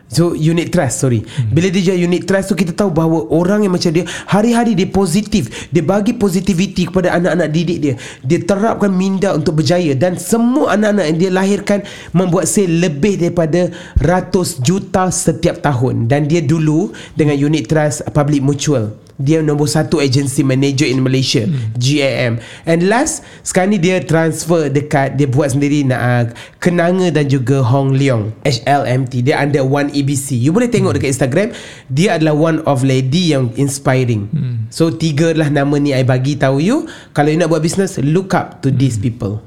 So 0.05 0.37
unit 0.37 0.69
trust 0.69 1.01
sorry 1.01 1.25
hmm. 1.25 1.49
Bila 1.49 1.73
dia 1.73 1.81
jual 1.89 2.05
unit 2.05 2.29
trust 2.29 2.53
tu 2.53 2.55
Kita 2.55 2.77
tahu 2.77 2.93
bahawa 2.93 3.25
Orang 3.33 3.65
yang 3.65 3.73
macam 3.73 3.89
dia 3.89 4.05
Hari-hari 4.29 4.77
dia 4.77 4.85
positif 4.85 5.49
Dia 5.73 5.81
bagi 5.81 6.13
positivity 6.13 6.85
Kepada 6.85 7.17
anak-anak 7.17 7.49
didik 7.49 7.77
dia 7.81 7.93
Dia 8.21 8.37
terapkan 8.45 8.93
minda 8.93 9.33
Untuk 9.33 9.65
berjaya 9.65 9.97
Dan 9.97 10.21
semua 10.21 10.77
anak-anak 10.77 11.05
Yang 11.09 11.17
dia 11.25 11.31
lahirkan 11.33 11.79
Membuat 12.13 12.45
sale 12.45 12.85
lebih 12.85 13.17
daripada 13.17 13.73
Ratus 13.97 14.61
juta 14.61 15.09
Setiap 15.09 15.65
tahun 15.65 16.05
Dan 16.05 16.29
dia 16.29 16.45
dulu 16.45 16.93
Dengan 17.17 17.41
unit 17.41 17.65
trust 17.65 18.05
Public 18.13 18.45
Mutual 18.45 19.04
dia 19.15 19.39
nombor 19.39 19.71
satu 19.71 20.03
agency 20.03 20.43
manager 20.43 20.83
in 20.83 20.99
Malaysia 20.99 21.47
hmm. 21.47 21.79
GAM 21.79 22.43
And 22.67 22.91
last 22.91 23.23
Sekarang 23.47 23.71
ni 23.71 23.79
dia 23.79 24.03
transfer 24.03 24.67
dekat 24.67 25.15
Dia 25.15 25.31
buat 25.31 25.55
sendiri 25.55 25.87
nak 25.87 26.01
uh, 26.03 26.23
Kenanga 26.59 27.07
dan 27.15 27.31
juga 27.31 27.63
Hong 27.63 27.95
Leong 27.95 28.35
HLMT 28.43 29.23
Dia 29.23 29.39
under 29.39 29.63
One 29.63 29.87
EBC 29.95 30.35
You 30.35 30.51
boleh 30.51 30.67
tengok 30.67 30.91
hmm. 30.91 30.97
dekat 30.99 31.09
Instagram 31.15 31.47
Dia 31.87 32.19
adalah 32.19 32.35
one 32.35 32.59
of 32.67 32.83
lady 32.83 33.31
yang 33.31 33.55
inspiring 33.55 34.27
hmm. 34.27 34.55
So 34.67 34.91
tiga 34.91 35.31
lah 35.31 35.47
nama 35.47 35.79
ni 35.79 35.95
I 35.95 36.03
bagi 36.03 36.35
tahu 36.35 36.59
you 36.59 36.83
Kalau 37.15 37.31
you 37.31 37.39
nak 37.39 37.47
buat 37.47 37.63
business 37.63 37.95
Look 38.03 38.35
up 38.35 38.59
to 38.67 38.67
hmm. 38.67 38.75
these 38.75 38.99
people 38.99 39.39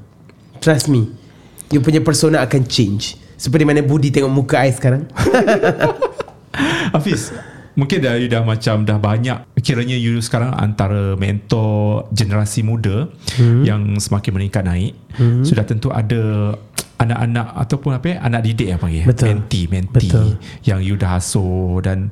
Trust 0.65 0.89
me 0.89 1.13
You 1.69 1.85
punya 1.85 2.01
persona 2.01 2.41
akan 2.41 2.65
change 2.65 3.21
Seperti 3.37 3.69
mana 3.69 3.85
Budi 3.85 4.09
tengok 4.09 4.33
muka 4.33 4.65
I 4.65 4.73
sekarang 4.73 5.05
Hafiz 6.97 7.37
Mungkin 7.79 8.03
dah 8.03 8.19
you 8.19 8.27
dah 8.27 8.43
macam 8.43 8.83
dah 8.83 8.99
banyak 8.99 9.39
Kiranya 9.63 9.95
you 9.95 10.19
sekarang 10.19 10.51
antara 10.51 11.15
mentor 11.15 12.11
generasi 12.11 12.67
muda 12.67 13.07
hmm. 13.39 13.63
Yang 13.63 14.11
semakin 14.11 14.33
meningkat 14.35 14.67
naik 14.67 14.99
hmm. 15.15 15.47
Sudah 15.47 15.63
tentu 15.63 15.95
ada 15.95 16.55
anak-anak 16.99 17.47
ataupun 17.55 17.91
apa 17.95 18.07
ya, 18.11 18.17
anak 18.27 18.41
didik 18.43 18.69
yang 18.75 18.81
panggil 18.83 19.07
Betul. 19.07 19.27
menti 19.31 19.61
menti 19.71 20.11
Betul. 20.11 20.29
yang 20.67 20.83
you 20.83 20.99
dah 20.99 21.23
asuh 21.23 21.79
dan 21.79 22.11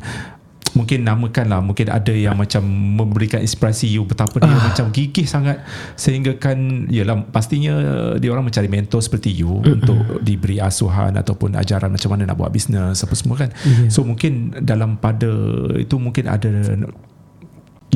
mungkin 0.76 1.02
namakan 1.02 1.46
lah 1.48 1.58
mungkin 1.58 1.88
ada 1.88 2.12
yang 2.12 2.36
macam 2.42 2.60
memberikan 2.68 3.40
inspirasi 3.40 3.88
you 3.88 4.04
betapa 4.04 4.36
dia 4.36 4.46
Ah. 4.46 4.60
macam 4.68 4.92
gigih 4.92 5.24
sangat 5.24 5.64
sehingga 5.96 6.36
kan 6.36 6.84
yalah 6.86 7.24
pastinya 7.26 7.74
dia 8.20 8.28
orang 8.28 8.44
mencari 8.44 8.68
mentor 8.68 9.00
seperti 9.00 9.32
you 9.32 9.58
mm 9.58 9.74
untuk 9.76 9.98
diberi 10.20 10.60
asuhan 10.60 11.16
ataupun 11.16 11.56
ajaran 11.56 11.88
macam 11.88 12.12
mana 12.12 12.28
nak 12.28 12.36
buat 12.36 12.50
bisnes 12.50 13.00
apa 13.00 13.14
semua 13.14 13.36
kan 13.36 13.50
Ya. 13.64 13.88
so 13.88 14.04
mungkin 14.04 14.52
dalam 14.60 14.96
pada 14.96 15.28
itu 15.76 15.96
mungkin 15.96 16.28
ada 16.28 16.48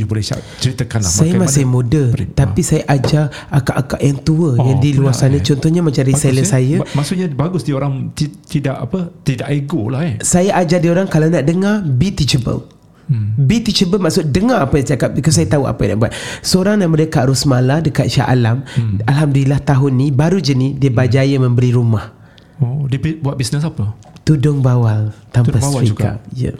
you 0.01 0.09
boleh 0.09 0.24
ceritakan 0.56 1.01
lah 1.01 1.12
Saya 1.12 1.36
masih 1.36 1.62
muda 1.62 2.09
Beri- 2.09 2.32
Tapi 2.32 2.60
saya 2.60 2.82
ajar 2.86 3.28
Akak-akak 3.47 4.01
yang 4.01 4.18
tua 4.18 4.51
Oh, 4.52 4.64
Yang 4.64 4.78
di 4.81 4.90
luar 4.97 5.12
sana 5.12 5.36
eh. 5.36 5.43
Contohnya 5.43 5.81
macam 5.81 6.02
reseller 6.02 6.43
saya 6.43 6.81
Maksudnya 6.90 7.28
bagus 7.28 7.62
dia 7.62 7.77
orang 7.77 8.09
ti- 8.10 8.32
tidak 8.43 8.81
apa 8.81 9.12
tidak 9.20 9.47
ego 9.47 9.86
lah 9.86 10.02
eh. 10.02 10.16
Saya 10.18 10.56
ajar 10.56 10.78
dia 10.78 10.89
orang 10.89 11.05
Kalau 11.05 11.28
nak 11.28 11.44
dengar 11.44 11.85
Be 11.85 12.10
teachable 12.10 12.64
Hmm. 13.05 13.35
Be 13.35 13.59
teachable 13.59 13.98
maksud 13.98 14.31
dengar 14.31 14.62
apa 14.62 14.78
yang 14.78 14.86
cakap 14.89 15.10
Because 15.10 15.35
saya 15.35 15.51
tahu 15.51 15.66
apa 15.66 15.82
yang 15.82 15.98
nak 15.98 16.01
buat 16.01 16.12
Seorang 16.40 16.78
nama 16.78 16.94
dia 16.94 17.10
Kak 17.10 17.27
Rusmala 17.27 17.82
Dekat 17.82 18.06
Shah 18.06 18.22
Alam 18.24 18.62
hmm. 18.62 19.02
Alhamdulillah 19.02 19.59
tahun 19.59 19.98
ni 19.98 20.06
Baru 20.14 20.39
je 20.39 20.55
ni 20.55 20.72
Dia 20.72 20.89
berjaya 20.89 21.35
memberi 21.36 21.74
rumah 21.74 22.14
Oh, 22.62 22.86
dia 22.86 23.02
buat 23.18 23.35
bisnes 23.35 23.66
apa? 23.66 23.98
Tudung 24.22 24.62
bawal 24.62 25.10
Tanpa 25.28 25.59
Tudung 25.59 25.64
bawal 25.64 25.82
juga? 25.82 26.22
Ya 26.31 26.55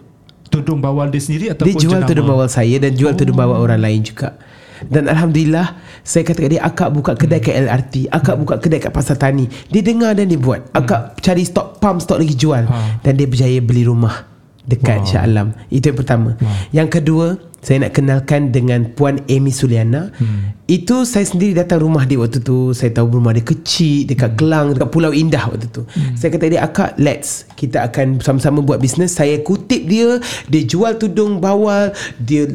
Tudung 0.51 0.83
bawal 0.83 1.09
dia 1.09 1.23
sendiri 1.23 1.55
ataupun 1.55 1.71
Dia 1.71 1.79
jual 1.79 2.01
jenama? 2.03 2.11
tudung 2.11 2.27
bawal 2.27 2.49
saya 2.51 2.77
Dan 2.77 2.93
jual 2.93 3.15
oh. 3.15 3.17
tudung 3.17 3.39
bawal 3.39 3.57
orang 3.57 3.81
lain 3.81 4.03
juga 4.03 4.35
dan 4.81 5.13
Alhamdulillah 5.13 5.77
Saya 6.01 6.25
kata 6.25 6.41
kat 6.41 6.51
dia 6.51 6.65
Akak 6.65 6.89
buka 6.89 7.13
kedai 7.13 7.37
kat 7.37 7.53
LRT 7.53 8.09
Akak 8.09 8.41
buka 8.41 8.57
kedai 8.57 8.81
kat 8.81 8.89
Pasar 8.89 9.21
Tani 9.21 9.45
Dia 9.69 9.85
dengar 9.85 10.17
dan 10.17 10.25
dia 10.25 10.41
buat 10.41 10.73
Akak 10.73 11.21
cari 11.21 11.45
stok 11.45 11.77
Pump 11.77 12.01
stok 12.01 12.25
lagi 12.25 12.33
jual 12.33 12.65
Ha. 12.65 13.05
Dan 13.05 13.21
dia 13.21 13.29
berjaya 13.29 13.61
beli 13.61 13.85
rumah 13.85 14.25
Dekat 14.65 15.05
Wow. 15.05 15.09
Shah 15.09 15.29
Alam 15.29 15.53
Itu 15.69 15.93
yang 15.93 15.99
pertama 16.01 16.33
Yang 16.73 16.89
kedua 16.97 17.27
Saya 17.61 17.85
nak 17.85 17.93
kenalkan 17.93 18.49
dengan 18.49 18.89
Puan 18.97 19.21
Amy 19.29 19.53
Suliana. 19.53 20.09
Hmm. 20.17 20.57
Itu 20.65 21.05
saya 21.05 21.29
sendiri 21.29 21.53
datang 21.53 21.85
rumah 21.85 22.09
dia 22.09 22.17
waktu 22.17 22.41
tu. 22.41 22.73
Saya 22.73 22.89
tahu 22.97 23.21
rumah 23.21 23.37
dia 23.37 23.45
kecil 23.45 24.09
Dekat 24.09 24.41
Kelang 24.41 24.73
Dekat 24.73 24.89
Pulau 24.89 25.13
Indah 25.13 25.45
waktu 25.45 25.69
tu. 25.69 25.85
Saya 26.17 26.33
kata 26.33 26.49
dia 26.49 26.65
Akak 26.65 26.97
let's 26.97 27.45
Kita 27.59 27.85
akan 27.85 28.25
sama-sama 28.25 28.65
buat 28.65 28.81
bisnes. 28.81 29.13
Saya 29.13 29.45
kutip 29.45 29.85
dia 29.85 30.23
Dia 30.49 30.63
jual 30.65 30.97
tudung 30.97 31.43
bawal 31.43 31.93
Dia 32.17 32.49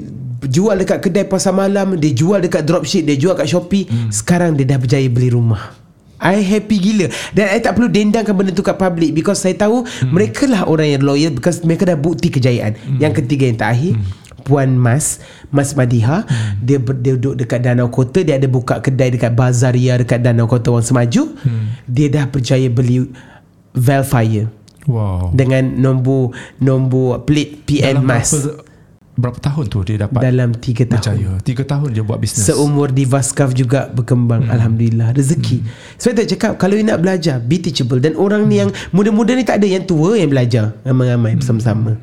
jual 0.46 0.80
dekat 0.82 1.06
kedai 1.06 1.30
pasar 1.30 1.54
malam 1.54 2.00
Dia 2.02 2.16
jual 2.16 2.42
dekat 2.42 2.66
dropship 2.66 3.06
Dia 3.06 3.20
jual 3.20 3.38
kat 3.38 3.46
Shopee. 3.46 3.86
Sekarang 4.10 4.58
dia 4.58 4.66
dah 4.66 4.82
berjaya 4.82 5.06
beli 5.06 5.30
rumah. 5.30 5.86
I 6.16 6.42
happy 6.42 6.80
gila. 6.82 7.12
Dan 7.36 7.52
I 7.54 7.60
tak 7.62 7.78
perlu 7.78 7.92
dendangkan 7.92 8.34
benda 8.34 8.56
tu 8.56 8.66
kat 8.66 8.80
public 8.80 9.14
Because 9.14 9.44
saya 9.44 9.54
tahu 9.54 9.86
hmm. 9.86 10.10
Mereka 10.10 10.50
lah 10.50 10.66
orang 10.66 10.98
yang 10.98 11.04
loyal 11.06 11.36
Because 11.36 11.62
mereka 11.62 11.86
dah 11.86 12.00
bukti 12.00 12.34
kejayaan. 12.34 12.74
Hmm. 12.74 12.98
Yang 13.04 13.22
ketiga 13.22 13.44
yang 13.52 13.60
terakhir 13.60 13.94
hmm. 14.00 14.25
Puan 14.46 14.78
Mas 14.78 15.20
Mas 15.50 15.74
Madiha 15.74 16.22
hmm. 16.22 16.62
dia, 16.62 16.78
ber, 16.78 16.94
dia 17.02 17.18
duduk 17.18 17.34
dekat 17.34 17.66
Danau 17.66 17.90
Kota 17.90 18.22
Dia 18.22 18.38
ada 18.38 18.46
buka 18.46 18.78
kedai 18.78 19.10
dekat 19.10 19.34
Bazaria 19.34 19.98
Dekat 19.98 20.22
Danau 20.22 20.46
Kota 20.46 20.70
Wang 20.70 20.86
Semaju 20.86 21.34
hmm. 21.34 21.90
Dia 21.90 22.08
dah 22.14 22.26
berjaya 22.30 22.70
beli 22.70 23.10
Velfire 23.74 24.54
Wow. 24.86 25.34
Dengan 25.34 25.82
nombor 25.82 26.38
Nombor 26.62 27.26
plate 27.26 27.66
PN 27.66 27.98
Dalam 27.98 28.06
Mas 28.06 28.30
berapa, 28.38 28.62
berapa 29.18 29.40
tahun 29.42 29.64
tu 29.66 29.82
dia 29.82 29.98
dapat 30.06 30.22
Dalam 30.22 30.50
3 30.54 30.62
tahun 30.62 30.90
berjaya? 30.94 31.30
Tiga 31.42 31.64
tahun 31.66 31.90
dia 31.90 32.04
buat 32.06 32.22
bisnes. 32.22 32.46
Seumur 32.46 32.94
di 32.94 33.02
Vaskaf 33.10 33.58
juga 33.58 33.90
berkembang 33.90 34.46
hmm. 34.46 34.54
Alhamdulillah 34.54 35.18
Rezeki 35.18 35.58
hmm. 35.66 35.98
Sebab 35.98 36.14
tu 36.22 36.38
cakap 36.38 36.54
Kalau 36.62 36.78
you 36.78 36.86
nak 36.86 37.02
belajar 37.02 37.42
Be 37.42 37.58
teachable 37.58 37.98
Dan 37.98 38.14
orang 38.14 38.46
hmm. 38.46 38.50
ni 38.54 38.56
yang 38.62 38.70
Muda-muda 38.94 39.34
ni 39.34 39.42
tak 39.42 39.58
ada 39.58 39.66
Yang 39.66 39.90
tua 39.90 40.22
yang 40.22 40.30
belajar 40.30 40.78
Ramai-ramai 40.86 41.34
hmm. 41.34 41.42
bersama-sama 41.42 41.98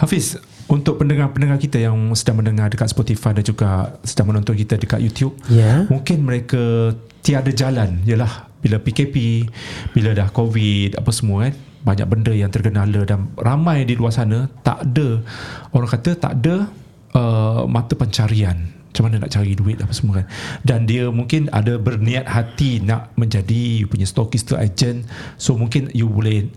Hafiz, 0.00 0.40
untuk 0.66 0.98
pendengar-pendengar 0.98 1.62
kita 1.62 1.78
yang 1.78 1.94
sedang 2.18 2.42
mendengar 2.42 2.66
dekat 2.66 2.90
Spotify 2.90 3.30
dan 3.30 3.46
juga 3.46 3.94
sedang 4.02 4.34
menonton 4.34 4.58
kita 4.58 4.74
dekat 4.74 4.98
YouTube, 4.98 5.38
Ya. 5.46 5.86
mungkin 5.86 6.26
mereka 6.26 6.94
tiada 7.22 7.50
jalan. 7.54 8.02
Yalah, 8.02 8.50
bila 8.58 8.82
PKP, 8.82 9.46
bila 9.94 10.10
dah 10.10 10.26
COVID, 10.30 10.98
apa 10.98 11.10
semua 11.14 11.46
kan, 11.46 11.54
banyak 11.86 12.06
benda 12.10 12.34
yang 12.34 12.50
tergenala 12.50 13.06
dan 13.06 13.30
ramai 13.38 13.86
di 13.86 13.94
luar 13.94 14.10
sana 14.10 14.50
tak 14.66 14.90
ada 14.90 15.22
orang 15.70 15.86
kata 15.86 16.18
tak 16.18 16.42
ada 16.42 16.66
uh, 17.14 17.62
mata 17.70 17.94
pencarian 17.94 18.58
macam 18.90 19.06
mana 19.06 19.22
nak 19.22 19.30
cari 19.30 19.54
duit 19.54 19.78
apa 19.78 19.94
semua 19.94 20.18
kan 20.18 20.26
dan 20.66 20.82
dia 20.90 21.06
mungkin 21.14 21.46
ada 21.54 21.78
berniat 21.78 22.26
hati 22.26 22.82
nak 22.82 23.14
menjadi 23.14 23.84
you 23.84 23.86
punya 23.86 24.02
stokis 24.02 24.42
tu 24.42 24.58
agent 24.58 25.06
so 25.38 25.54
mungkin 25.54 25.86
you 25.94 26.10
boleh 26.10 26.50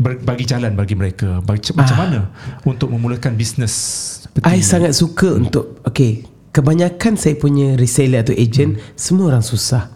bagi 0.00 0.44
jalan 0.48 0.72
bagi 0.72 0.96
mereka 0.96 1.44
bagi, 1.44 1.72
macam 1.76 1.96
Ah. 1.96 2.00
mana 2.04 2.20
untuk 2.64 2.88
memulakan 2.88 3.36
bisnes 3.36 3.74
seperti 4.24 4.48
I 4.48 4.64
sangat 4.64 4.96
suka 4.96 5.36
untuk 5.36 5.84
Okay 5.84 6.24
Kebanyakan 6.50 7.14
saya 7.14 7.38
punya 7.38 7.78
reseller 7.78 8.26
atau 8.26 8.34
agent 8.34 8.74
hmm. 8.74 8.98
Semua 8.98 9.30
orang 9.30 9.44
susah 9.44 9.86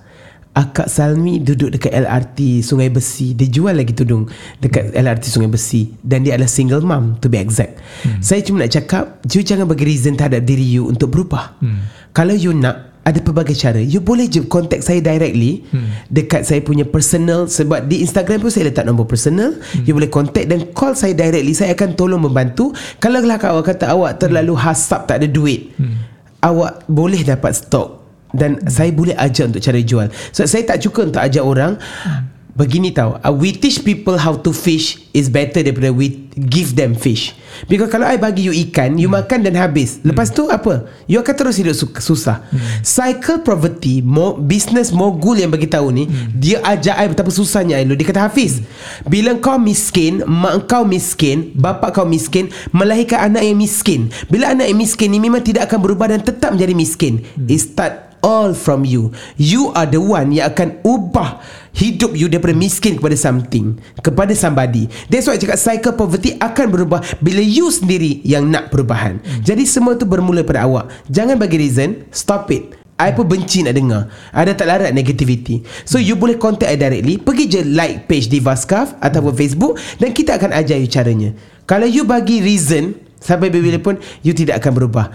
Akak 0.55 0.87
Salmi 0.87 1.43
duduk 1.43 1.75
dekat 1.75 1.91
LRT 1.91 2.63
Sungai 2.63 2.87
Besi 2.87 3.35
Dia 3.35 3.51
jual 3.51 3.75
lagi 3.75 3.91
tudung 3.91 4.31
Dekat 4.63 4.95
LRT 4.95 5.35
Sungai 5.35 5.51
Besi 5.51 5.91
Dan 5.99 6.23
dia 6.23 6.39
adalah 6.39 6.47
single 6.47 6.87
mom 6.87 7.19
To 7.19 7.27
be 7.27 7.43
exact 7.43 7.83
hmm. 8.07 8.23
Saya 8.23 8.39
cuma 8.47 8.63
nak 8.63 8.71
cakap 8.71 9.19
You 9.27 9.43
jangan 9.43 9.67
bagi 9.67 9.83
reason 9.83 10.15
terhadap 10.15 10.47
diri 10.47 10.63
you 10.63 10.87
Untuk 10.87 11.11
berubah 11.11 11.59
hmm. 11.59 12.15
Kalau 12.15 12.39
you 12.39 12.55
nak 12.55 12.94
ada 13.05 13.21
pelbagai 13.21 13.53
cara 13.53 13.79
You 13.85 14.01
boleh 14.01 14.27
je 14.27 14.43
contact 14.49 14.89
saya 14.89 15.05
directly 15.05 15.69
hmm. 15.69 16.09
Dekat 16.09 16.49
saya 16.49 16.65
punya 16.65 16.89
personal 16.89 17.47
Sebab 17.47 17.85
di 17.85 18.01
Instagram 18.01 18.41
pun 18.41 18.51
saya 18.51 18.73
letak 18.73 18.89
nombor 18.89 19.05
personal 19.05 19.61
hmm. 19.61 19.85
You 19.85 19.93
boleh 19.93 20.09
contact 20.09 20.49
dan 20.49 20.73
call 20.73 20.97
saya 20.97 21.13
directly 21.13 21.53
Saya 21.53 21.77
akan 21.77 21.95
tolong 21.95 22.25
membantu 22.25 22.73
Kalau 22.99 23.21
lah 23.21 23.37
awak 23.37 23.77
kata 23.77 23.93
awak 23.93 24.17
terlalu 24.17 24.57
hasap 24.57 25.05
tak 25.05 25.21
ada 25.21 25.29
duit 25.29 25.77
hmm. 25.77 26.17
Awak 26.41 26.89
boleh 26.89 27.21
dapat 27.25 27.53
stok 27.57 28.05
dan 28.35 28.59
hmm. 28.59 28.67
saya 28.67 28.91
boleh 28.91 29.15
ajar 29.15 29.47
untuk 29.47 29.63
cara 29.63 29.79
jual. 29.79 30.11
So 30.35 30.43
saya 30.51 30.67
tak 30.67 30.83
cukup 30.83 31.15
untuk 31.15 31.23
ajar 31.23 31.47
orang 31.47 31.79
hmm. 31.79 32.34
Begini 32.55 32.95
tau 32.95 33.19
uh, 33.19 33.35
We 33.35 33.51
teach 33.51 33.83
people 33.83 34.15
how 34.15 34.39
to 34.39 34.55
fish 34.55 35.03
Is 35.11 35.27
better 35.27 35.59
daripada 35.59 35.91
We 35.91 36.31
give 36.39 36.79
them 36.79 36.95
fish 36.95 37.35
Because 37.67 37.91
kalau 37.91 38.07
I 38.07 38.15
bagi 38.15 38.47
you 38.47 38.55
ikan 38.71 38.95
You 38.95 39.11
hmm. 39.11 39.19
makan 39.19 39.39
dan 39.43 39.59
habis 39.59 39.99
Lepas 40.07 40.31
hmm. 40.31 40.37
tu 40.39 40.43
apa 40.47 40.87
You 41.11 41.19
akan 41.19 41.35
terus 41.35 41.59
hidup 41.59 41.75
susah 41.99 42.47
hmm. 42.47 42.87
Cycle 42.87 43.43
poverty 43.43 44.07
more, 44.07 44.39
Business 44.39 44.95
mogul 44.95 45.43
yang 45.43 45.51
bagi 45.51 45.67
tahu 45.67 45.91
ni 45.91 46.07
hmm. 46.07 46.31
Dia 46.39 46.63
ajar 46.63 46.95
I 47.03 47.11
betapa 47.11 47.35
susahnya 47.35 47.75
I 47.75 47.91
Dia 47.91 48.07
kata 48.07 48.31
Hafiz 48.31 48.63
hmm. 48.63 49.11
Bila 49.11 49.35
kau 49.43 49.59
miskin 49.59 50.23
Mak 50.23 50.71
kau 50.71 50.87
miskin 50.87 51.51
Bapak 51.59 51.91
kau 51.91 52.07
miskin 52.07 52.55
Melahirkan 52.71 53.35
anak 53.35 53.43
yang 53.43 53.59
miskin 53.59 54.15
Bila 54.31 54.55
anak 54.55 54.71
yang 54.71 54.79
miskin 54.79 55.11
ni 55.11 55.19
Memang 55.19 55.43
tidak 55.43 55.67
akan 55.67 55.83
berubah 55.83 56.07
Dan 56.07 56.23
tetap 56.23 56.55
menjadi 56.55 56.75
miskin 56.79 57.19
hmm. 57.19 57.51
It 57.51 57.67
start 57.67 58.15
all 58.23 58.55
from 58.55 58.87
you 58.87 59.11
You 59.35 59.75
are 59.75 59.91
the 59.91 59.99
one 59.99 60.31
yang 60.31 60.55
akan 60.55 60.81
ubah 60.87 61.63
Hidup 61.75 62.15
you 62.15 62.31
daripada 62.31 62.55
miskin 62.55 63.03
kepada 63.03 63.19
something 63.19 63.75
Kepada 63.99 64.31
somebody. 64.39 64.87
That's 65.11 65.27
why 65.27 65.35
cakap 65.35 65.59
cycle 65.59 65.99
poverty 65.99 66.39
akan 66.39 66.71
berubah 66.71 67.03
Bila 67.19 67.43
you 67.43 67.67
sendiri 67.75 68.23
yang 68.23 68.47
nak 68.47 68.71
perubahan. 68.71 69.19
Hmm. 69.19 69.43
Jadi 69.43 69.67
semua 69.67 69.99
tu 69.99 70.07
bermula 70.07 70.47
pada 70.47 70.71
awak. 70.71 70.95
Jangan 71.11 71.35
bagi 71.35 71.59
reason 71.59 72.07
Stop 72.15 72.55
it. 72.55 72.79
I 72.95 73.11
pun 73.11 73.27
benci 73.27 73.67
nak 73.67 73.75
dengar. 73.75 74.07
Ada 74.31 74.55
tak 74.55 74.71
larat 74.71 74.95
negativity? 74.95 75.67
So 75.83 75.99
you 75.99 76.15
boleh 76.15 76.39
contact 76.39 76.71
I 76.71 76.79
directly. 76.79 77.19
Pergi 77.19 77.51
je 77.51 77.61
like 77.67 78.07
page 78.07 78.31
Diva 78.31 78.55
Scarf 78.55 78.95
Ataupun 79.03 79.35
Facebook 79.35 79.75
Dan 79.99 80.15
kita 80.15 80.39
akan 80.39 80.55
ajar 80.55 80.79
you 80.79 80.87
caranya. 80.87 81.35
Kalau 81.67 81.91
you 81.91 82.07
bagi 82.07 82.39
reason 82.39 82.95
Sampai 83.19 83.51
bila 83.51 83.83
pun 83.83 83.99
You 84.23 84.31
tidak 84.31 84.63
akan 84.63 84.73
berubah. 84.79 85.11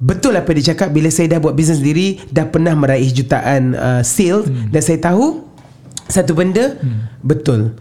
Betul 0.00 0.32
apa 0.34 0.50
dia 0.56 0.72
cakap? 0.72 0.96
Bila 0.96 1.12
saya 1.12 1.36
dah 1.36 1.38
buat 1.38 1.52
bisnes 1.52 1.78
sendiri 1.78 2.24
Dah 2.32 2.48
pernah 2.48 2.72
meraih 2.72 3.12
jutaan 3.12 3.76
uh, 3.76 4.02
sale 4.02 4.48
hmm. 4.48 4.72
Dan 4.72 4.80
saya 4.80 4.98
tahu 4.98 5.49
Satu 6.10 6.36
benda 6.36 6.76
hmm. 6.76 7.24
Betul 7.24 7.78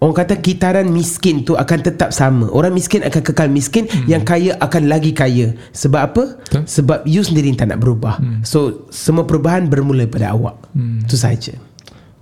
Orang 0.00 0.16
kata 0.16 0.40
kitaran 0.40 0.88
miskin 0.88 1.44
tu 1.44 1.60
akan 1.60 1.78
tetap 1.84 2.08
sama 2.12 2.48
Orang 2.48 2.72
miskin 2.72 3.04
akan 3.04 3.20
kekal 3.20 3.52
miskin 3.52 3.84
hmm. 3.84 4.08
Yang 4.08 4.22
kaya 4.24 4.52
akan 4.56 4.88
lagi 4.88 5.12
kaya 5.12 5.52
Sebab 5.76 6.00
apa? 6.00 6.24
Betul. 6.40 6.62
Sebab 6.64 6.98
you 7.04 7.20
sendiri 7.20 7.52
tak 7.52 7.68
nak 7.68 7.84
berubah 7.84 8.16
hmm. 8.16 8.40
So 8.44 8.88
semua 8.88 9.28
perubahan 9.28 9.68
bermula 9.68 10.08
pada 10.08 10.32
awak 10.32 10.56
hmm. 10.72 11.04
Itu 11.04 11.20
saja. 11.20 11.52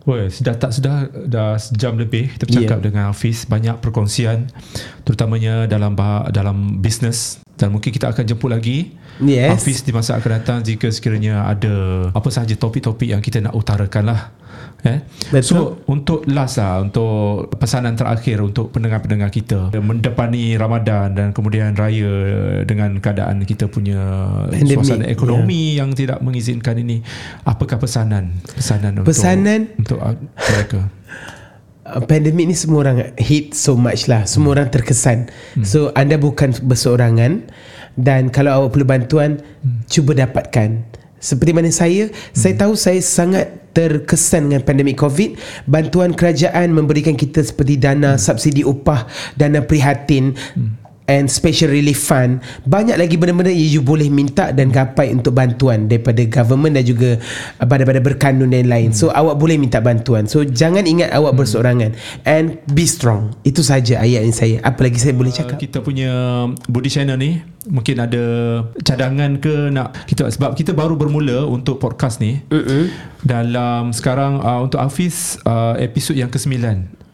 Well, 0.08 0.32
sudah 0.32 0.56
tak 0.56 0.72
sudah 0.72 1.04
dah 1.28 1.60
sejam 1.60 2.00
lebih 2.00 2.32
kita 2.32 2.48
bercakap 2.48 2.80
yeah. 2.80 2.86
dengan 2.88 3.02
Hafiz 3.12 3.44
banyak 3.44 3.76
perkongsian 3.84 4.48
terutamanya 5.04 5.68
dalam 5.68 5.92
dalam 6.32 6.80
bisnes 6.80 7.44
dan 7.58 7.74
mungkin 7.74 7.90
kita 7.90 8.14
akan 8.14 8.24
jemput 8.24 8.54
lagi. 8.54 8.94
Yes. 9.18 9.58
Hafiz 9.58 9.82
di 9.82 9.90
masa 9.90 10.14
akan 10.14 10.30
datang 10.38 10.58
jika 10.62 10.86
sekiranya 10.94 11.42
ada 11.50 12.06
apa 12.14 12.28
sahaja 12.30 12.54
topik-topik 12.54 13.10
yang 13.10 13.18
kita 13.18 13.42
nak 13.42 13.58
utarakan 13.58 14.14
lah 14.14 14.20
Eh? 14.86 15.02
So 15.42 15.82
untuk 15.90 16.22
last 16.30 16.62
lah 16.62 16.78
Untuk 16.78 17.50
pesanan 17.58 17.98
terakhir 17.98 18.38
Untuk 18.38 18.70
pendengar-pendengar 18.70 19.26
kita. 19.34 19.74
Mendepani 19.74 20.54
Ramadan 20.54 21.18
Dan 21.18 21.34
kemudian 21.34 21.74
raya 21.74 22.10
Dengan 22.62 23.02
keadaan 23.02 23.42
kita 23.42 23.66
punya 23.66 23.98
Pandemic, 24.46 24.78
Suasana 24.78 25.06
ekonomi 25.10 25.74
yeah. 25.74 25.82
Yang 25.82 26.06
tidak 26.06 26.18
mengizinkan 26.22 26.78
ini. 26.78 27.02
Apakah 27.42 27.82
pesanan? 27.82 28.38
Pesanan, 28.54 29.02
pesanan? 29.02 29.66
untuk, 29.74 29.98
untuk 29.98 30.14
mereka 30.38 30.80
uh, 31.94 32.02
Pandemik 32.04 32.46
ni 32.48 32.56
semua 32.56 32.84
orang 32.84 33.16
hit 33.16 33.56
so 33.56 33.74
much 33.74 34.06
lah 34.06 34.28
Semua 34.28 34.52
hmm. 34.52 34.56
orang 34.58 34.68
terkesan 34.68 35.18
hmm. 35.56 35.64
So 35.64 35.90
anda 35.96 36.20
bukan 36.20 36.52
berseorangan 36.60 37.48
Dan 37.96 38.28
kalau 38.28 38.64
awak 38.64 38.76
perlu 38.76 38.86
bantuan 38.86 39.40
hmm. 39.40 39.88
Cuba 39.88 40.14
dapatkan 40.14 41.00
seperti 41.18 41.50
mana 41.50 41.66
saya 41.74 42.06
hmm. 42.06 42.14
Saya 42.30 42.54
tahu 42.54 42.78
saya 42.78 43.02
sangat 43.02 43.74
terkesan 43.74 44.52
dengan 44.52 44.62
pandemik 44.62 44.94
COVID 45.02 45.34
Bantuan 45.66 46.14
kerajaan 46.14 46.70
memberikan 46.70 47.18
kita 47.18 47.42
seperti 47.42 47.74
dana 47.74 48.14
hmm. 48.14 48.22
subsidi 48.22 48.62
upah 48.62 49.10
Dana 49.34 49.64
prihatin 49.64 50.36
hmm 50.36 50.77
and 51.08 51.26
special 51.26 51.72
relief 51.72 51.98
fund. 51.98 52.44
Banyak 52.68 53.00
lagi 53.00 53.16
benda-benda 53.16 53.50
yang 53.50 53.80
you 53.80 53.82
boleh 53.82 54.06
minta 54.12 54.52
dan 54.52 54.68
gapai 54.68 55.10
untuk 55.10 55.34
bantuan 55.34 55.88
daripada 55.88 56.20
government 56.28 56.76
dan 56.76 56.84
juga 56.84 57.10
pada-pada 57.58 57.98
berkanun 57.98 58.52
dan 58.52 58.68
lain. 58.68 58.92
So 58.92 59.08
hmm. 59.08 59.18
awak 59.18 59.34
boleh 59.40 59.56
minta 59.56 59.80
bantuan. 59.80 60.28
So 60.28 60.44
jangan 60.44 60.84
ingat 60.84 61.10
awak 61.16 61.34
hmm. 61.34 61.40
berseorangan 61.40 61.90
and 62.28 62.60
be 62.70 62.84
strong. 62.84 63.32
Itu 63.42 63.64
saja 63.64 64.04
ayat 64.04 64.22
yang 64.28 64.36
saya 64.36 64.56
apa 64.62 64.84
lagi 64.84 65.00
saya 65.00 65.16
boleh 65.16 65.32
cakap? 65.32 65.56
uh, 65.56 65.60
kita 65.64 65.78
punya 65.80 66.12
body 66.68 66.90
channel 66.92 67.16
ni 67.16 67.40
mungkin 67.68 68.00
ada 68.00 68.24
cadangan 68.80 69.36
ke 69.40 69.68
nak 69.68 69.92
kita 70.08 70.28
sebab 70.32 70.56
kita 70.56 70.72
baru 70.76 70.94
bermula 70.94 71.48
untuk 71.48 71.80
podcast 71.80 72.20
ni. 72.20 72.40
Uh-uh. 72.52 72.92
dalam 73.24 73.90
sekarang 73.90 74.40
uh, 74.44 74.60
untuk 74.62 74.78
Hafiz 74.78 75.40
uh, 75.48 75.74
episod 75.80 76.14
yang 76.14 76.28
ke-9 76.28 76.54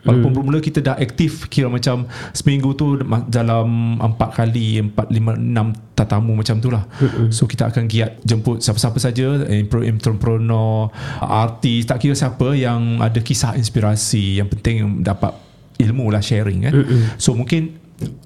Walaupun 0.04 0.30
hmm. 0.30 0.36
bermula 0.36 0.58
kita 0.60 0.84
dah 0.84 0.96
aktif 1.00 1.48
kira 1.48 1.72
macam 1.72 2.04
seminggu 2.36 2.76
tu 2.76 3.00
dalam 3.28 3.96
empat 3.96 4.36
kali, 4.36 4.84
empat, 4.84 5.08
lima, 5.08 5.32
enam 5.32 5.72
tatamu 5.96 6.36
macam 6.36 6.60
tu 6.60 6.68
lah. 6.68 6.84
Hmm. 7.00 7.32
So 7.32 7.48
kita 7.48 7.72
akan 7.72 7.88
giat 7.88 8.20
jemput 8.20 8.60
siapa-siapa 8.60 8.98
saja, 9.00 9.48
entrepreneur, 9.80 10.92
artis, 11.20 11.88
tak 11.88 12.04
kira 12.04 12.12
siapa 12.12 12.52
yang 12.52 13.00
ada 13.00 13.20
kisah 13.24 13.56
inspirasi 13.56 14.44
yang 14.44 14.48
penting 14.52 15.00
dapat 15.00 15.32
ilmu 15.80 16.12
lah 16.12 16.20
sharing 16.20 16.68
kan. 16.68 16.74
Hmm. 16.84 17.16
So 17.16 17.32
mungkin 17.32 17.83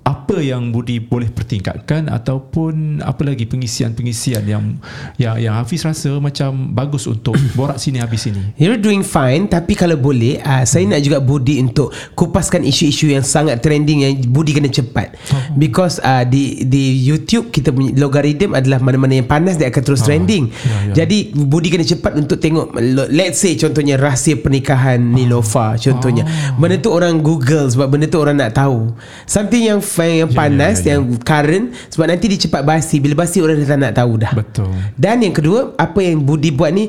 apa 0.09 0.41
yang 0.41 0.73
Budi 0.73 1.05
boleh 1.05 1.29
pertingkatkan 1.29 2.09
ataupun 2.09 3.05
apa 3.05 3.21
lagi 3.29 3.45
pengisian-pengisian 3.45 4.45
yang 4.49 4.81
yang 5.21 5.37
yang 5.37 5.55
Hafiz 5.57 5.85
rasa 5.85 6.17
macam 6.17 6.73
bagus 6.73 7.05
untuk 7.05 7.37
borak 7.59 7.77
sini 7.77 8.01
habis 8.01 8.25
sini. 8.25 8.57
You're 8.57 8.81
doing 8.81 9.05
fine 9.05 9.53
tapi 9.53 9.77
kalau 9.77 10.01
boleh 10.01 10.41
uh, 10.41 10.65
saya 10.65 10.89
hmm. 10.89 10.93
nak 10.97 11.01
juga 11.05 11.19
Budi 11.21 11.61
untuk 11.61 11.93
kupaskan 12.17 12.65
isu-isu 12.65 13.13
yang 13.13 13.21
sangat 13.21 13.61
trending 13.61 14.09
yang 14.09 14.13
Budi 14.33 14.57
kena 14.57 14.73
cepat. 14.73 15.17
Oh. 15.33 15.41
Because 15.61 16.01
uh, 16.01 16.25
di 16.25 16.65
di 16.65 17.05
YouTube 17.05 17.53
kita 17.53 17.69
punya 17.69 17.93
logarithm 18.01 18.57
adalah 18.57 18.81
mana-mana 18.81 19.21
yang 19.21 19.29
panas 19.29 19.61
dia 19.61 19.69
akan 19.69 19.83
terus 19.85 20.01
oh. 20.01 20.09
trending. 20.09 20.49
Ya, 20.49 20.77
ya. 20.93 21.05
Jadi 21.05 21.37
Budi 21.37 21.69
kena 21.69 21.85
cepat 21.85 22.17
untuk 22.17 22.41
tengok 22.41 22.73
let's 23.13 23.45
say 23.45 23.53
contohnya 23.61 24.01
rahsia 24.01 24.41
pernikahan 24.41 25.05
oh. 25.05 25.13
Nilofa 25.13 25.77
contohnya. 25.77 26.25
Oh. 26.25 26.65
Benda 26.65 26.81
tu 26.81 26.89
orang 26.89 27.21
Google 27.21 27.69
sebab 27.69 27.93
benda 27.93 28.09
tu 28.09 28.17
orang 28.17 28.41
nak 28.41 28.57
tahu. 28.57 28.97
Something 29.29 29.58
yang 29.61 29.81
yang 29.83 30.31
ya, 30.31 30.37
panas 30.37 30.83
yeah, 30.83 30.87
yeah, 30.87 30.87
yeah. 30.87 30.91
yang 30.95 31.03
current 31.23 31.67
sebab 31.91 32.07
nanti 32.09 32.25
dia 32.31 32.41
cepat 32.47 32.63
basi. 32.63 32.97
Bila 33.03 33.15
basi 33.19 33.43
orang 33.43 33.59
dah 33.63 33.69
tak 33.69 33.79
nak 33.79 33.93
tahu 33.95 34.13
dah. 34.19 34.33
Betul. 34.33 34.73
Dan 34.95 35.23
yang 35.27 35.35
kedua 35.35 35.75
apa 35.75 36.01
yang 36.01 36.23
Budi 36.23 36.55
buat 36.55 36.71
ni 36.71 36.89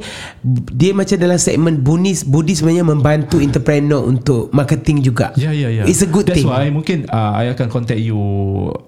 dia 0.73 0.93
macam 0.93 1.17
dalam 1.17 1.39
segmen 1.39 1.81
Budi 1.81 2.13
Budi 2.25 2.53
sebenarnya 2.53 2.85
membantu 2.85 3.41
entrepreneur 3.41 4.01
untuk 4.05 4.53
marketing 4.53 5.01
juga. 5.01 5.33
Ya 5.35 5.49
yeah, 5.49 5.53
ya 5.53 5.61
yeah, 5.65 5.69
ya. 5.69 5.77
Yeah. 5.83 5.85
it's 5.89 6.01
a 6.03 6.09
good 6.09 6.29
that's 6.29 6.39
thing. 6.39 6.47
that's 6.47 6.61
why 6.61 6.69
mungkin 6.69 7.09
uh, 7.09 7.31
I 7.35 7.51
akan 7.53 7.67
contact 7.73 8.01
you 8.01 8.19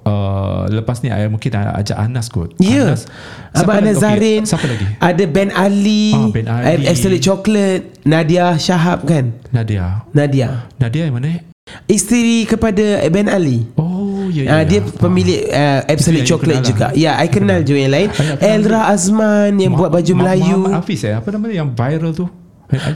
uh, 0.06 0.70
lepas 0.70 1.02
ni 1.02 1.10
I 1.10 1.28
mungkin 1.32 1.52
ajak 1.54 1.98
Anas 1.98 2.30
kot. 2.30 2.54
Ya. 2.62 2.96
Yeah. 2.96 3.58
Abang 3.58 3.84
Anas 3.84 4.00
Zarin 4.00 4.44
okay. 4.44 4.50
siapa 4.50 4.66
lagi? 4.68 4.88
Ada 5.04 5.24
Ben 5.28 5.50
Ali, 5.52 6.16
oh, 6.16 6.32
ben 6.32 6.48
Ali. 6.48 6.88
Absolute 6.88 7.20
Chocolate. 7.20 7.84
Nadia 8.08 8.56
Shahab 8.58 9.06
kan? 9.06 9.36
Nadia. 9.54 10.08
Nadia. 10.16 10.72
Nadia 10.80 11.06
yang 11.06 11.16
mana 11.20 11.51
Isteri 11.88 12.48
kepada 12.48 13.04
Ben 13.10 13.28
Ali. 13.28 13.68
Oh 13.76 14.28
ya, 14.32 14.44
ya, 14.44 14.52
uh, 14.56 14.64
Dia 14.64 14.80
pemilik 14.84 15.42
uh, 15.52 15.80
Absolute 15.88 16.26
Chocolate 16.28 16.64
juga 16.64 16.90
lah. 16.90 16.92
Ya 16.96 17.12
I 17.20 17.28
kenal 17.28 17.62
juga 17.64 17.80
yang 17.84 17.94
lain. 17.94 18.10
Elra 18.40 18.92
Azman 18.92 19.60
Yang 19.60 19.74
buat 19.76 19.92
baju 19.92 20.12
Melayu. 20.16 20.58
Muhammad 20.62 20.84
Hafiz 20.84 21.02
eh? 21.04 21.14
Apa 21.16 21.28
nama 21.32 21.44
dia 21.52 21.58
yang 21.64 21.72
viral 21.76 22.12
tu? 22.16 22.26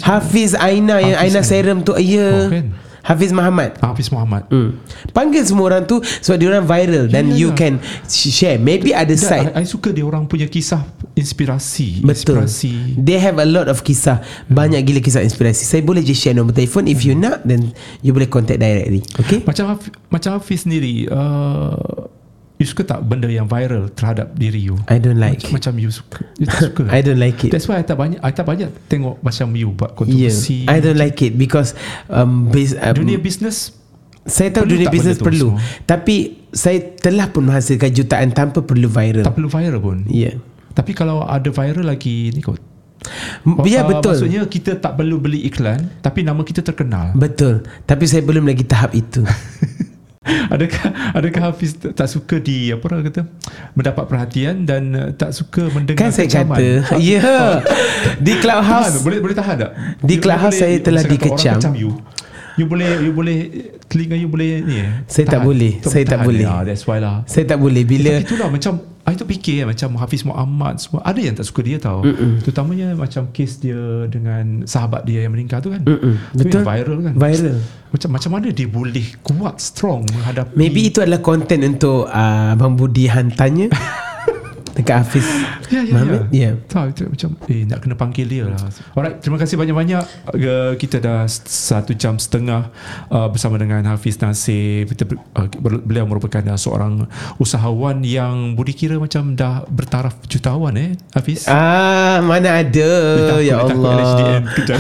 Hafiz 0.08 0.56
Aina 0.56 1.04
Yang 1.04 1.18
Aina 1.20 1.42
Serum 1.44 1.84
tu 1.84 1.92
Ya. 2.00 2.30
Oh, 2.32 2.48
kan? 2.48 2.85
Hafiz 3.06 3.30
Muhammad. 3.30 3.78
Hafiz 3.86 4.10
Muhammad. 4.10 4.50
Hmm. 4.50 4.82
Panggil 5.14 5.46
semua 5.46 5.70
orang 5.70 5.86
tu 5.86 6.02
Sebab 6.02 6.42
dia 6.42 6.50
orang 6.50 6.66
viral 6.66 7.06
Dan 7.06 7.32
yeah, 7.32 7.40
you 7.46 7.50
yeah. 7.54 7.58
can 7.58 7.74
Share. 8.10 8.58
Maybe 8.58 8.98
ada 8.98 9.14
side. 9.14 9.54
I, 9.54 9.62
I 9.62 9.70
suka 9.70 9.94
dia 9.94 10.02
orang 10.02 10.26
punya 10.26 10.50
kisah 10.50 10.82
Inspirasi 11.16 12.04
Betul. 12.04 12.44
inspirasi. 12.44 13.00
They 13.00 13.16
have 13.22 13.40
a 13.40 13.48
lot 13.48 13.72
of 13.72 13.86
kisah. 13.86 14.20
Hmm. 14.20 14.58
Banyak 14.58 14.82
gila 14.84 15.00
kisah 15.00 15.24
inspirasi. 15.24 15.64
Saya 15.64 15.86
boleh 15.86 16.04
je 16.04 16.12
share 16.18 16.36
nombor 16.36 16.58
telefon. 16.58 16.90
If 16.90 17.08
you 17.08 17.16
nak 17.16 17.46
Then 17.46 17.72
you 18.02 18.12
boleh 18.12 18.28
contact 18.28 18.58
directly. 18.58 19.06
Okay? 19.22 19.46
Macam 19.46 19.70
Hafiz, 19.70 19.94
macam 20.10 20.30
Hafiz 20.42 20.66
sendiri 20.66 21.06
uh, 21.08 22.10
You 22.56 22.64
suka 22.64 22.88
tak 22.88 23.04
benda 23.04 23.28
yang 23.28 23.46
viral 23.46 23.92
terhadap 23.92 24.32
diri 24.32 24.64
you? 24.64 24.80
I 24.88 24.96
don't 24.96 25.20
like 25.20 25.44
Macam, 25.44 25.60
macam 25.60 25.74
you 25.76 25.92
suka. 25.92 26.24
You 26.40 26.48
tak 26.48 26.62
suka. 26.72 26.84
I 26.88 27.04
don't 27.04 27.20
like 27.20 27.36
it 27.44 27.52
That's 27.52 27.68
why 27.68 27.80
I 27.80 27.84
tak 27.84 28.00
banyak 28.00 28.20
I 28.20 28.32
tak 28.32 28.48
banyak 28.48 28.72
tengok 28.88 29.20
macam 29.20 29.52
you 29.54 29.76
buat 29.76 29.92
Yeah, 29.92 30.32
kontroversi. 30.32 30.64
I 30.64 30.80
don't 30.80 30.96
like 30.96 31.20
it 31.20 31.36
because 31.36 31.76
um, 32.08 32.48
bas- 32.48 32.76
um, 32.76 32.96
Dunia 32.96 33.20
bisnes 33.20 33.76
saya 34.26 34.50
tahu 34.50 34.66
dunia 34.66 34.90
bisnes 34.90 35.22
perlu, 35.22 35.54
semua? 35.54 35.86
tapi 35.86 36.42
saya 36.50 36.82
telah 36.98 37.30
pun 37.30 37.46
menghasilkan 37.46 37.94
jutaan 37.94 38.34
tanpa 38.34 38.66
perlu 38.66 38.90
viral. 38.90 39.22
tak 39.22 39.38
perlu 39.38 39.46
viral 39.46 39.78
pun. 39.78 40.02
Ya, 40.10 40.34
yeah. 40.34 40.36
Tapi 40.74 40.92
kalau 40.92 41.22
ada 41.22 41.46
viral 41.46 41.86
lagi 41.86 42.34
ni 42.34 42.42
kot. 42.42 42.58
ya 43.62 43.86
Ah, 43.86 43.86
betul, 43.86 44.18
Maksudnya 44.18 44.42
kita 44.50 44.82
tak 44.82 44.98
perlu 44.98 45.22
beli 45.22 45.46
iklan 45.46 45.78
tapi 46.02 46.26
nama 46.26 46.42
kita 46.42 46.64
terkenal. 46.64 47.14
betul. 47.14 47.62
Tapi 47.84 48.10
saya 48.10 48.26
belum 48.26 48.50
lagi 48.50 48.66
tahap 48.66 48.98
itu. 48.98 49.22
adakah 50.54 51.14
adakah 51.14 51.42
Hafiz 51.52 51.78
tak 51.78 51.94
tak 51.94 52.08
suka 52.10 52.42
di 52.42 52.74
apa 52.74 52.84
orang 52.90 53.06
kata 53.06 53.22
mendapat 53.78 54.04
perhatian 54.10 54.66
dan 54.66 54.84
uh, 54.94 55.10
tak 55.14 55.32
suka 55.38 55.70
mendengar 55.70 56.02
kan 56.02 56.10
saya 56.10 56.26
kecaman? 56.26 56.58
kata, 56.58 56.98
ya, 56.98 57.22
yeah. 57.22 57.50
di 58.18 58.34
Tahan, 58.34 58.42
clubhouse 58.42 58.96
boleh 59.06 59.20
boleh 59.22 59.36
tahan 59.38 59.56
tak? 59.62 59.72
Di 60.02 60.16
Clubhouse 60.18 60.58
saya 60.58 60.76
telah 60.82 61.04
kata 61.06 61.12
dikecam. 61.14 61.58
kecam 61.62 61.74
you. 61.78 61.92
You 62.56 62.66
boleh 62.72 63.04
you 63.04 63.12
boleh 63.12 63.38
telinga 63.92 64.16
you 64.16 64.32
boleh 64.32 64.64
ni 64.64 64.80
eh? 64.80 65.04
Saya 65.12 65.28
tak 65.28 65.44
tahan. 65.44 65.48
boleh, 65.52 65.74
Tahan, 65.84 65.92
saya 65.92 66.04
tak 66.08 66.12
tahan. 66.16 66.28
boleh. 66.28 66.46
Ah, 66.48 66.62
that's 66.64 66.84
why 66.88 66.98
lah. 67.04 67.28
saya 67.28 67.44
tak 67.44 67.60
boleh 67.60 67.84
bila 67.84 68.14
itulah 68.24 68.48
macam 68.48 68.95
I 69.06 69.14
tu 69.14 69.22
fikir 69.22 69.70
macam 69.70 70.02
Hafiz 70.02 70.26
Muhammad 70.26 70.82
semua 70.82 71.06
ada 71.06 71.22
yang 71.22 71.38
tak 71.38 71.46
suka 71.46 71.62
dia 71.62 71.78
tau. 71.78 72.02
Mm-mm. 72.02 72.42
Terutamanya 72.42 72.98
macam 72.98 73.30
kes 73.30 73.62
dia 73.62 74.10
dengan 74.10 74.66
sahabat 74.66 75.06
dia 75.06 75.30
yang 75.30 75.38
meninggal 75.38 75.62
tu 75.62 75.70
kan. 75.70 75.86
Mm-mm. 75.86 76.18
Tu 76.34 76.42
Betul. 76.42 76.66
yang 76.66 76.66
viral 76.66 76.98
kan. 77.06 77.14
viral. 77.14 77.58
Macam 77.94 78.10
macam 78.18 78.30
mana 78.34 78.48
dia 78.50 78.66
boleh 78.66 79.08
kuat 79.22 79.62
strong 79.62 80.10
menghadapi 80.10 80.58
Maybe 80.58 80.90
itu 80.90 81.06
adalah 81.06 81.22
konten 81.22 81.62
untuk 81.62 82.10
uh, 82.10 82.58
Abang 82.58 82.74
Budi 82.74 83.06
hantarnya 83.06 83.70
dekat 84.76 85.02
Hafiz 85.02 85.24
Ya, 85.74 85.82
ya, 85.82 85.94
Muhammad. 85.98 86.22
ya. 86.30 86.40
Ya. 86.46 86.52
Tahu 86.70 86.86
itu 86.94 87.04
macam 87.10 87.30
eh 87.50 87.66
nak 87.66 87.80
kena 87.82 87.96
panggil 87.98 88.28
dia 88.30 88.44
lah. 88.46 88.62
Alright, 88.94 89.18
terima 89.18 89.42
kasih 89.42 89.58
banyak-banyak. 89.58 90.04
Uh, 90.30 90.78
kita 90.78 91.02
dah 91.02 91.26
satu 91.26 91.98
jam 91.98 92.22
setengah 92.22 92.70
uh, 93.10 93.26
bersama 93.34 93.58
dengan 93.58 93.82
Hafiz 93.90 94.22
Nasir. 94.22 94.86
Kita, 94.86 95.10
uh, 95.10 95.48
beliau 95.66 96.06
merupakan 96.06 96.46
uh, 96.46 96.60
seorang 96.60 97.10
usahawan 97.42 98.06
yang 98.06 98.54
budi 98.54 98.78
kira 98.78 99.02
macam 99.02 99.34
dah 99.34 99.66
bertaraf 99.66 100.22
jutawan 100.30 100.78
eh 100.78 100.94
Hafiz. 101.18 101.50
Ah, 101.50 102.22
mana 102.22 102.62
ada 102.62 102.70
Dia 102.70 103.26
takut, 103.26 103.42
ya 103.42 103.56
dia 103.58 103.66
takut 103.66 103.82
Allah. 103.82 103.94
LHDN 103.98 104.44
kejap. 104.54 104.80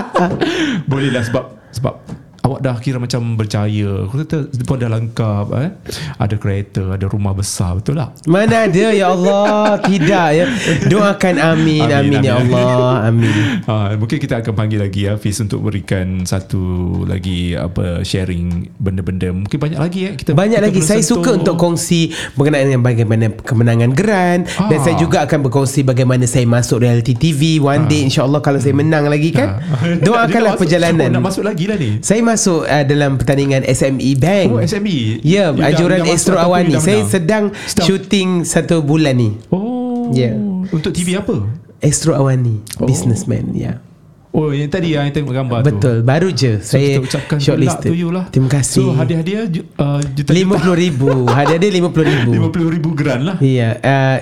Boleh 0.90 1.10
lah 1.10 1.22
sebab 1.26 1.44
sebab 1.74 1.94
awak 2.40 2.60
dah 2.60 2.76
kira 2.76 2.96
macam 2.96 3.34
berjaya. 3.34 4.04
Aku 4.04 4.18
kata 4.18 4.38
pun 4.62 4.76
dah 4.76 4.88
lengkap 4.88 5.46
eh. 5.56 5.70
Ada 6.16 6.34
kereta, 6.34 6.82
ada 6.92 7.04
rumah 7.04 7.32
besar, 7.32 7.74
betul 7.74 7.96
tak? 7.96 8.16
Mana 8.24 8.64
ada 8.64 8.86
ya 8.90 9.08
Allah 9.08 9.76
Tidak 9.78 10.28
ya 10.30 10.44
Doakan 10.86 11.34
amin 11.36 11.82
Amin, 11.82 11.92
Amin, 11.92 12.14
amin 12.14 12.22
ya 12.22 12.32
amin. 12.36 12.54
Allah 12.56 12.96
Amin 13.04 13.34
Ha, 13.62 13.74
mungkin 13.94 14.16
kita 14.16 14.38
akan 14.38 14.52
panggil 14.52 14.78
lagi 14.78 15.00
ya 15.02 15.14
Fiz 15.14 15.36
untuk 15.38 15.62
berikan 15.62 16.24
satu 16.24 16.60
lagi 17.04 17.52
apa 17.52 18.00
sharing 18.02 18.72
benda-benda. 18.76 19.30
Mungkin 19.30 19.56
banyak 19.56 19.78
lagi 19.78 20.00
ya 20.02 20.12
kita 20.14 20.32
Banyak 20.32 20.58
kita 20.58 20.66
lagi 20.66 20.80
Saya 20.80 21.00
sentuh. 21.00 21.20
suka 21.20 21.30
untuk 21.34 21.56
kongsi 21.56 22.08
Berkenaan 22.34 22.66
dengan 22.68 22.82
bagaimana 22.82 23.24
Kemenangan 23.34 23.90
Geran 23.92 24.38
Dan 24.46 24.72
Ah. 24.72 24.80
saya 24.80 24.96
juga 24.96 25.22
akan 25.22 25.38
berkongsi 25.42 25.82
Bagaimana 25.82 26.24
saya 26.24 26.44
masuk 26.44 26.80
reality 26.80 27.12
TV 27.12 27.40
One 27.58 27.86
day 27.86 28.02
insyaAllah 28.02 28.40
Kalau 28.40 28.58
saya 28.58 28.72
menang 28.72 29.06
lagi 29.06 29.30
kan 29.30 29.48
Ha. 29.70 29.96
Doakanlah 29.98 30.54
perjalanan 30.54 31.08
Oh, 31.10 31.14
nak 31.16 31.24
masuk 31.26 31.42
lagi 31.42 31.64
lah 31.64 31.76
ni. 31.76 32.00
Saya 32.00 32.20
masuk 32.30 32.62
uh, 32.62 32.84
dalam 32.84 33.14
pertandingan 33.14 33.62
SME 33.64 34.14
Bank 34.14 34.48
Oh 34.48 34.60
SME. 34.60 35.18
Ya, 35.20 35.50
You 35.50 35.56
dah- 35.56 35.66
anjuran 35.68 35.98
dah 36.00 36.10
Astro 36.10 36.36
Awani. 36.36 36.72
dah 36.72 36.80
Saya 36.80 37.02
sedang 37.04 37.44
Sedang. 37.60 37.86
shooting 37.86 38.28
satu 38.42 38.80
bulan 38.80 39.14
ni. 39.14 39.30
Oh. 39.48 40.10
Ya. 40.10 40.34
Untuk 40.68 40.90
TV 40.90 41.14
apa? 41.14 41.34
Astro 41.78 42.12
Awani, 42.12 42.62
Oh. 42.76 42.84
businessman. 42.84 43.50
Ya. 43.52 43.82
Oh 44.30 44.48
yang 44.48 44.70
tadi 44.70 44.94
yang 44.94 45.10
tengok 45.10 45.34
gambar 45.34 45.58
tu. 45.60 45.74
Betul, 45.74 45.96
baru 46.00 46.30
je 46.30 46.62
So, 46.62 46.78
saya 46.78 46.98
ucapkan 46.98 47.36
shortlisted. 47.36 47.90
lah. 48.08 48.30
Terima 48.30 48.46
kasih. 48.48 48.78
So 48.78 48.94
hadiah-hadiah 48.94 49.42
uh, 49.74 49.98
juta 50.06 50.30
Lima 50.30 50.54
puluh 50.54 50.78
ribu. 50.78 51.10
Hadiah 51.28 51.58
dia 51.58 51.70
lima 51.72 51.90
puluh 51.90 52.06
ribu. 52.06 52.30
lima 52.30 52.48
puluh 52.48 52.70
ribu 52.70 52.94
geran 52.94 53.26
lah. 53.26 53.36
Ya. 53.42 53.74
uh, 53.76 54.18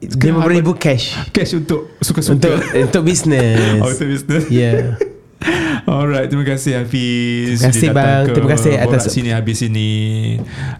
Lima 0.00 0.40
puluh 0.40 0.56
ribu 0.56 0.72
cash 0.72 1.12
Cash 1.28 1.52
untuk 1.54 1.92
suka-suka. 2.00 2.32
untuk 2.32 2.56
untuk 2.56 3.02
bisnes. 3.04 3.60
Oh, 3.84 3.92
untuk 3.92 4.08
bisnes. 4.08 4.48
Ya. 4.48 4.96
Alright, 5.88 6.28
terima 6.28 6.44
kasih 6.44 6.84
Hafiz. 6.84 7.60
Terima 7.60 7.72
kasih, 7.72 7.88
bang. 7.90 8.24
Terima 8.28 8.50
kasih 8.52 8.72
atas- 8.76 9.08
sini 9.08 9.30
habis 9.32 9.64
ini. 9.64 9.90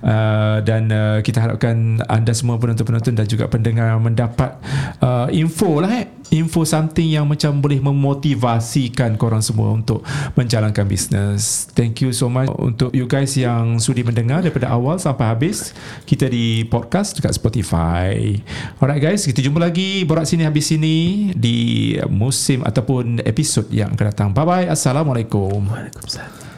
Uh, 0.04 0.60
dan 0.62 0.92
uh, 0.92 1.18
kita 1.24 1.40
harapkan 1.40 2.00
anda 2.06 2.32
semua 2.36 2.60
penonton-penonton 2.60 3.16
dan 3.16 3.26
juga 3.26 3.48
pendengar 3.48 3.96
mendapat 3.96 4.60
uh, 5.00 5.26
info 5.32 5.80
lah 5.80 6.04
eh. 6.04 6.06
Info 6.30 6.62
something 6.62 7.10
yang 7.10 7.26
macam 7.26 7.58
boleh 7.58 7.82
memotivasikan 7.82 9.18
korang 9.18 9.42
semua 9.42 9.74
untuk 9.74 10.06
menjalankan 10.38 10.86
bisnes. 10.86 11.66
Thank 11.74 12.06
you 12.06 12.14
so 12.14 12.30
much 12.30 12.46
untuk 12.54 12.94
you 12.94 13.10
guys 13.10 13.34
yang 13.34 13.82
sudi 13.82 14.06
mendengar 14.06 14.38
daripada 14.38 14.70
awal 14.70 15.02
sampai 15.02 15.26
habis. 15.26 15.74
Kita 16.06 16.30
di 16.30 16.62
podcast 16.70 17.18
dekat 17.18 17.34
Spotify. 17.34 18.38
Alright 18.78 19.02
guys, 19.02 19.26
kita 19.26 19.42
jumpa 19.42 19.58
lagi 19.58 20.06
Borak 20.06 20.22
sini 20.22 20.46
habis 20.46 20.70
sini 20.70 21.30
di 21.34 21.98
musim 22.06 22.62
ataupun 22.62 23.26
episod 23.26 23.66
yang 23.74 23.90
akan 23.98 24.06
datang. 24.14 24.28
Bye 24.30 24.46
bye. 24.46 24.49
Assalamualaikum. 24.50 25.70
Waalaikumsalam. 25.70 26.49